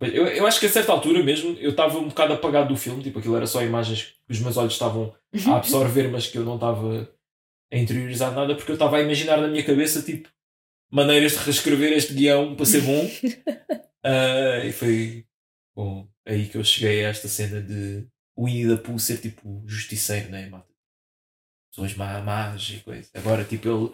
Eu, 0.02 0.28
eu 0.28 0.46
acho 0.46 0.60
que 0.60 0.66
a 0.66 0.70
certa 0.70 0.92
altura 0.92 1.24
mesmo 1.24 1.56
eu 1.58 1.72
estava 1.72 1.98
um 1.98 2.10
bocado 2.10 2.34
apagado 2.34 2.68
do 2.68 2.78
filme, 2.78 3.02
tipo 3.02 3.20
aquilo 3.20 3.38
era 3.38 3.48
só 3.48 3.64
imagens 3.64 4.16
que 4.26 4.34
os 4.34 4.40
meus 4.40 4.58
olhos 4.58 4.74
estavam 4.74 5.16
a 5.48 5.56
absorver, 5.58 6.10
mas 6.10 6.28
que 6.28 6.38
eu 6.38 6.44
não 6.44 6.56
estava 6.56 7.10
a 7.72 7.78
interiorizar 7.78 8.34
nada 8.34 8.56
porque 8.56 8.72
eu 8.72 8.76
estava 8.76 8.98
a 8.98 9.02
imaginar 9.02 9.38
na 9.38 9.48
minha 9.48 9.64
cabeça 9.64 10.02
tipo 10.02 10.30
maneiras 10.92 11.34
de 11.34 11.38
reescrever 11.40 11.94
este 11.94 12.14
guião 12.14 12.56
para 12.56 12.66
ser 12.66 12.82
bom. 12.82 13.10
Ah, 14.08 14.64
e 14.64 14.72
foi 14.72 15.26
bom, 15.76 16.08
aí 16.28 16.48
que 16.48 16.60
eu 16.60 16.64
cheguei 16.64 17.04
a 17.04 17.10
esta 17.10 17.28
cena 17.28 17.60
de 17.60 18.08
o 18.36 18.78
Pooh 18.80 19.00
ser 19.00 19.18
tipo 19.20 19.64
justiceiro, 19.66 20.30
né? 20.30 20.48
Mata 20.50 20.76
pessoas 21.76 21.94
má- 21.96 22.22
más 22.22 22.70
e 22.70 22.80
coisa. 22.80 23.10
Agora, 23.14 23.44
tipo, 23.44 23.68
ele. 23.68 23.92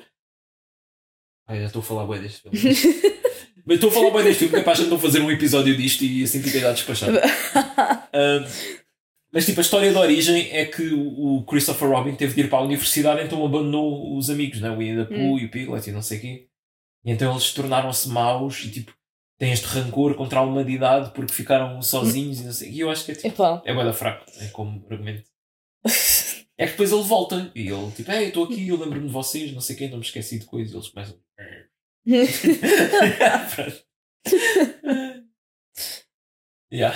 Ai, 1.47 1.59
já 1.59 1.65
estou 1.65 1.81
a 1.81 1.83
falar 1.83 2.05
bem 2.07 2.21
deste 2.21 2.41
filme. 2.41 2.57
Mas 3.65 3.75
estou 3.75 3.89
a 3.89 3.93
falar 3.93 4.11
bem 4.11 4.23
deste 4.23 4.39
filme, 4.39 4.55
capaz 4.55 4.79
de 4.79 4.85
não 4.85 4.99
fazer 4.99 5.21
um 5.21 5.31
episódio 5.31 5.75
disto 5.75 6.03
e 6.03 6.23
assim 6.23 6.41
fiquei 6.41 6.61
já 6.61 6.71
despachado. 6.71 7.17
Ahm, 8.13 8.43
mas 9.31 9.45
tipo, 9.45 9.59
a 9.59 9.63
história 9.63 9.93
da 9.93 10.01
origem 10.01 10.51
é 10.51 10.65
que 10.65 10.91
o 10.91 11.41
Christopher 11.45 11.87
Robin 11.87 12.15
teve 12.15 12.33
de 12.33 12.41
ir 12.41 12.49
para 12.49 12.59
a 12.59 12.63
universidade, 12.63 13.23
então 13.23 13.45
abandonou 13.45 14.17
os 14.17 14.29
amigos, 14.29 14.59
né? 14.59 14.69
o 14.69 14.77
the 14.77 15.05
Pooh 15.05 15.39
e 15.39 15.45
o 15.45 15.49
Piglet 15.49 15.89
e 15.89 15.93
não 15.93 16.01
sei 16.01 16.17
o 16.17 16.21
quê. 16.21 16.47
E 17.05 17.11
então 17.11 17.31
eles 17.31 17.53
tornaram-se 17.53 18.09
maus 18.09 18.65
e 18.65 18.71
tipo, 18.71 18.93
têm 19.41 19.51
este 19.51 19.65
rancor 19.65 20.13
contra 20.13 20.39
a 20.39 20.43
humanidade 20.43 21.09
porque 21.15 21.33
ficaram 21.33 21.81
sozinhos 21.81 22.39
e 22.41 22.43
não 22.43 22.53
sei. 22.53 22.69
E 22.69 22.79
eu 22.79 22.91
acho 22.91 23.03
que 23.03 23.11
é 23.11 23.15
tipo, 23.15 23.27
Epá. 23.27 23.59
é 23.65 23.73
bué 23.73 23.91
fraco, 23.91 24.23
é 24.39 24.47
como 24.49 24.85
argumento. 24.87 25.27
É 26.55 26.65
que 26.65 26.73
depois 26.73 26.91
ele 26.91 27.01
volta 27.01 27.51
e 27.55 27.67
ele 27.67 27.91
tipo, 27.91 28.11
ei, 28.11 28.27
estou 28.27 28.43
aqui, 28.43 28.67
eu 28.67 28.77
lembro-me 28.77 29.07
de 29.07 29.11
vocês, 29.11 29.51
não 29.51 29.59
sei 29.59 29.75
quem, 29.75 29.89
não 29.89 29.97
me 29.97 30.03
esqueci 30.03 30.37
de 30.37 30.45
coisas. 30.45 30.71
E 30.71 30.75
eles 30.77 30.89
começam. 30.89 31.19
Yeah. 36.73 36.95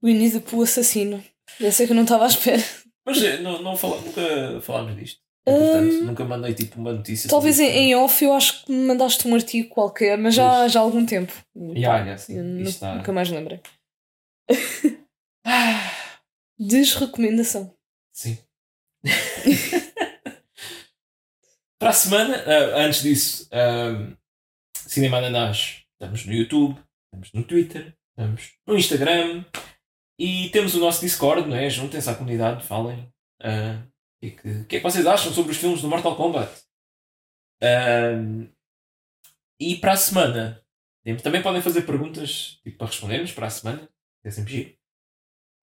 Winnie 0.00 0.30
the 0.30 0.38
Pooh 0.38 0.62
assassino. 0.62 1.20
Essa 1.60 1.82
é 1.82 1.86
que 1.86 1.90
eu 1.90 1.96
não 1.96 2.04
estava 2.04 2.26
à 2.26 2.28
espera. 2.28 2.62
Mas 3.04 3.20
eh, 3.20 3.38
não, 3.40 3.60
não 3.60 3.76
fala, 3.76 4.00
nunca 4.02 4.60
falámos 4.60 4.94
disto. 4.94 5.20
Portanto, 5.44 6.04
nunca 6.04 6.24
mandei 6.24 6.54
tipo 6.54 6.78
uma 6.78 6.92
notícia. 6.92 7.26
Hum, 7.26 7.30
Talvez 7.30 7.58
em, 7.58 7.66
isto. 7.66 7.76
em 7.76 7.94
off 7.96 8.24
eu 8.24 8.32
acho 8.32 8.64
que 8.64 8.72
me 8.72 8.86
mandaste 8.86 9.26
um 9.26 9.34
artigo 9.34 9.68
qualquer, 9.70 10.16
mas 10.18 10.34
já, 10.34 10.68
já 10.68 10.80
há 10.80 10.82
algum 10.82 11.04
tempo. 11.06 11.32
Ya, 11.74 11.98
ya, 12.04 12.18
sim. 12.18 12.36
Eu 12.38 12.44
nu- 12.44 12.60
Isto 12.60 12.70
está- 12.74 12.94
Nunca 12.94 13.12
mais 13.12 13.30
lembrei. 13.30 13.60
Desrecomendação. 16.58 17.74
sim. 18.12 18.38
Para 21.78 21.88
a 21.90 21.94
semana, 21.94 22.36
ah, 22.46 22.82
antes 22.84 23.02
disso, 23.02 23.48
ah, 23.52 24.14
Cinema 24.76 25.16
Ananás, 25.16 25.82
estamos 25.94 26.26
no 26.26 26.32
YouTube, 26.34 26.78
estamos 27.06 27.32
no 27.32 27.42
Twitter, 27.42 27.94
estamos 28.10 28.52
no 28.66 28.76
Instagram 28.76 29.44
e 30.20 30.50
temos 30.50 30.74
o 30.74 30.80
nosso 30.80 31.00
Discord, 31.00 31.48
não 31.48 31.56
é? 31.56 31.70
Juntem-se 31.70 32.10
à 32.10 32.14
comunidade, 32.14 32.66
falem. 32.66 33.08
ah, 33.42 33.82
o 34.22 34.36
que, 34.36 34.48
o 34.48 34.66
que 34.66 34.76
é 34.76 34.78
que 34.78 34.82
vocês 34.82 35.06
acham 35.06 35.32
sobre 35.32 35.52
os 35.52 35.58
filmes 35.58 35.82
do 35.82 35.88
Mortal 35.88 36.16
Kombat? 36.16 36.50
Ah, 37.62 38.12
e 39.58 39.76
para 39.76 39.92
a 39.92 39.96
semana, 39.96 40.64
também 41.22 41.42
podem 41.42 41.62
fazer 41.62 41.82
perguntas 41.82 42.60
tipo, 42.62 42.78
para 42.78 42.86
respondermos 42.86 43.32
para 43.32 43.46
a 43.46 43.50
semana, 43.50 43.88
é 44.24 44.30
sempre 44.30 44.52
giro. 44.52 44.78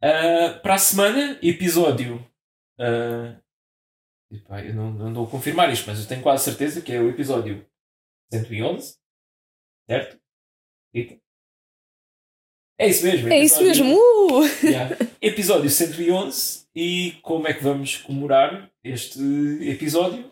Ah, 0.02 0.60
para 0.62 0.76
a 0.76 0.78
semana, 0.78 1.40
episódio. 1.42 2.26
epá, 4.32 4.64
eu 4.64 4.74
não, 4.74 4.92
não 4.92 5.10
estou 5.10 5.28
a 5.28 5.32
confirmar 5.32 5.72
isto, 5.72 5.88
mas 5.88 6.00
eu 6.00 6.08
tenho 6.08 6.22
quase 6.24 6.44
certeza 6.44 6.82
que 6.82 6.92
é 6.94 7.00
o 7.02 7.10
episódio 7.10 7.66
111. 8.32 8.98
Certo? 9.90 10.20
Rita? 10.94 11.27
É 12.80 12.88
isso 12.88 13.06
mesmo. 13.06 13.34
É 13.34 13.40
isso 13.40 13.64
mesmo! 13.64 13.96
Uh! 13.96 14.44
Yeah. 14.64 14.96
Episódio 15.20 15.70
111. 15.70 16.68
E 16.76 17.14
como 17.24 17.48
é 17.48 17.54
que 17.54 17.64
vamos 17.64 17.98
comemorar 17.98 18.70
este 18.84 19.20
episódio? 19.68 20.32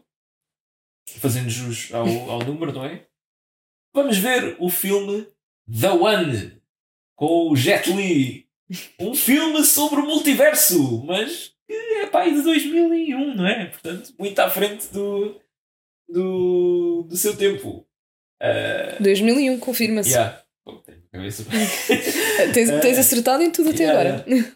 Fazendo 1.20 1.50
jus 1.50 1.92
ao, 1.92 2.08
ao 2.30 2.40
número, 2.44 2.72
não 2.72 2.86
é? 2.86 3.08
Vamos 3.96 4.18
ver 4.18 4.56
o 4.60 4.70
filme 4.70 5.28
The 5.68 5.90
One 5.90 6.62
com 7.16 7.50
o 7.50 7.56
Jet 7.56 7.92
Li. 7.92 8.48
Um 9.00 9.16
filme 9.16 9.64
sobre 9.64 10.02
o 10.02 10.06
multiverso, 10.06 11.04
mas 11.04 11.56
que 11.68 11.74
é 11.74 12.08
pá, 12.08 12.26
de 12.26 12.42
2001, 12.44 13.36
não 13.36 13.48
é? 13.48 13.66
Portanto, 13.66 14.14
muito 14.20 14.38
à 14.40 14.50
frente 14.50 14.88
do, 14.94 15.42
do, 16.08 17.08
do 17.10 17.18
seu 17.18 17.36
tempo. 17.36 17.88
Ah, 18.40 18.98
2001, 19.00 19.60
confirma-se. 19.60 20.12
yeah. 20.12 20.44
Cabeça. 21.12 21.46
Tens, 22.54 22.70
tens 22.82 22.98
acertado 22.98 23.44
em 23.44 23.52
tudo 23.52 23.70
até 23.70 23.84
Yeah, 23.84 24.18
agora. 24.24 24.56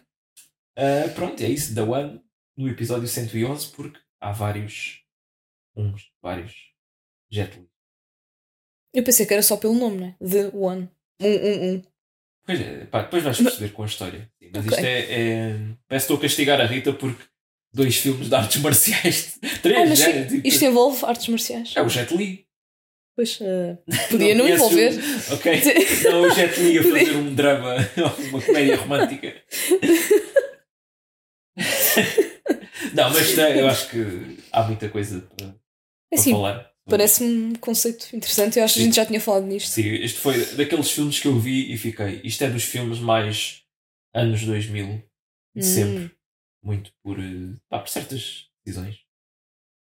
Ah, 0.76 1.08
pronto, 1.14 1.42
é 1.42 1.48
isso. 1.48 1.74
The 1.74 1.82
One 1.82 2.20
no 2.56 2.68
episódio 2.68 3.06
111, 3.06 3.68
porque 3.68 3.98
há 4.20 4.32
vários. 4.32 5.02
Uns, 5.76 6.10
vários. 6.22 6.54
Jet 7.30 7.58
Li. 7.58 7.68
Eu 8.94 9.04
pensei 9.04 9.26
que 9.26 9.32
era 9.34 9.42
só 9.42 9.56
pelo 9.56 9.74
nome, 9.74 9.98
né? 9.98 10.16
The 10.20 10.50
One. 10.56 10.88
Um, 11.20 11.26
um, 11.26 11.74
um. 11.74 11.82
Pois 12.46 12.60
é, 12.60 12.84
pá, 12.86 13.02
depois 13.02 13.22
vais 13.22 13.36
perceber 13.36 13.72
com 13.72 13.82
a 13.82 13.86
história. 13.86 14.30
Sim, 14.42 14.50
Mas 14.54 14.66
Ok. 14.66 14.76
isto 14.78 14.84
é, 14.86 15.00
é. 15.00 15.58
Parece 15.86 16.06
que 16.06 16.12
estou 16.12 16.16
a 16.16 16.20
castigar 16.20 16.60
a 16.60 16.64
Rita 16.66 16.92
porque 16.94 17.22
dois 17.72 17.96
filmes 17.96 18.28
de 18.28 18.34
artes 18.34 18.62
marciais. 18.62 19.38
Três, 19.62 19.78
Ah, 19.78 19.86
mas 19.86 19.98
já, 19.98 20.06
sim, 20.06 20.26
tipo, 20.26 20.48
isto 20.48 20.64
envolve 20.64 21.04
artes 21.04 21.28
marciais. 21.28 21.72
É 21.76 21.82
o 21.82 21.88
Jet 21.88 22.16
Li. 22.16 22.46
Pois, 23.16 23.38
eh, 23.42 23.76
podia 24.10 24.34
não, 24.34 24.44
conheces 24.44 24.66
envolver. 24.66 24.92
o- 25.30 25.34
Ok. 25.34 25.52
Não, 26.10 26.22
o 26.22 26.30
Jet 26.30 26.60
Li 26.60 26.78
a 26.78 26.82
fazer 26.82 27.16
um 27.16 27.34
drama, 27.34 27.76
uma 28.30 28.40
comédia 28.42 28.76
romântica. 28.76 29.34
Não, 32.94 33.10
mas 33.10 33.36
eh, 33.38 33.60
eu 33.60 33.68
acho 33.68 33.90
que 33.90 34.38
há 34.52 34.62
muita 34.64 34.88
coisa 34.88 35.20
para, 35.36 35.54
É 36.12 36.16
assim, 36.16 36.32
falar. 36.32 36.70
parece-me 36.88 37.30
um 37.30 37.54
conceito 37.56 38.06
interessante. 38.16 38.58
Eu 38.58 38.64
acho 38.64 38.74
que 38.74 38.80
a 38.80 38.84
gente 38.84 38.96
já 38.96 39.06
tinha 39.06 39.20
falado 39.20 39.46
nisto. 39.46 39.68
Sim, 39.68 39.88
este 39.96 40.18
foi 40.18 40.44
daqueles 40.56 40.90
filmes 40.90 41.18
que 41.20 41.28
eu 41.28 41.38
vi 41.38 41.72
e 41.72 41.76
fiquei. 41.76 42.20
Isto 42.24 42.44
é 42.44 42.50
dos 42.50 42.64
filmes 42.64 42.98
mais 42.98 43.62
anos 44.14 44.42
2000 44.44 44.86
de 45.54 45.56
Hum. 45.56 45.62
sempre. 45.62 46.10
Muito 46.62 46.92
por, 47.02 47.18
eh, 47.18 47.56
pá, 47.68 47.78
por 47.80 47.88
certas 47.88 48.46
decisões, 48.64 48.98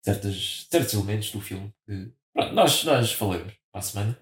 certas, 0.04 0.66
certos 0.70 0.94
elementos 0.94 1.30
do 1.30 1.40
filme 1.40 1.72
que 1.86 2.10
pronto, 2.34 2.54
nós, 2.54 2.84
nós 2.84 3.12
falaremos 3.12 3.52
para 3.70 3.78
a 3.80 3.82
semana. 3.82 4.18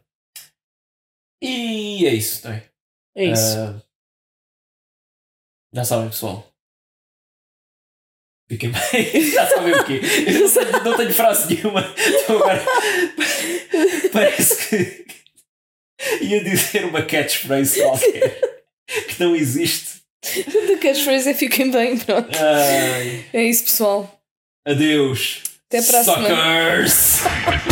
E 1.42 2.06
é 2.06 2.12
isso, 2.14 2.46
não 2.46 2.54
é? 2.54 2.70
É 3.16 3.24
isso. 3.26 3.56
Ah, 3.58 3.82
já 5.74 5.84
sabem, 5.84 6.08
pessoal. 6.10 6.46
Fiquem 8.50 8.72
bem. 8.72 9.30
já 9.32 9.46
sabem 9.46 9.74
o 9.74 9.84
quê? 9.84 10.00
Eu 10.26 10.40
não 10.40 10.50
tenho, 10.52 10.84
não 10.84 10.96
tenho 10.96 11.14
frase 11.14 11.54
nenhuma. 11.54 11.80
Então 11.96 12.36
agora 12.36 12.62
parece 14.12 14.68
que 14.68 15.06
ia 16.24 16.42
dizer 16.42 16.84
uma 16.84 17.02
catchphrase 17.02 17.80
qualquer 17.80 18.60
que 19.08 19.20
não 19.22 19.34
existe. 19.36 20.00
The 20.22 20.76
catchphrase 20.78 21.30
é 21.30 21.34
fiquem 21.34 21.70
bem, 21.70 21.96
pronto. 21.98 22.28
Ai, 22.38 23.24
É 23.32 23.42
isso, 23.44 23.64
pessoal. 23.64 24.20
adeus. 24.66 25.42
Até 25.68 25.82
para 25.82 26.00
a 26.00 26.04
semana. 26.04 26.88
Suckers! 26.88 27.69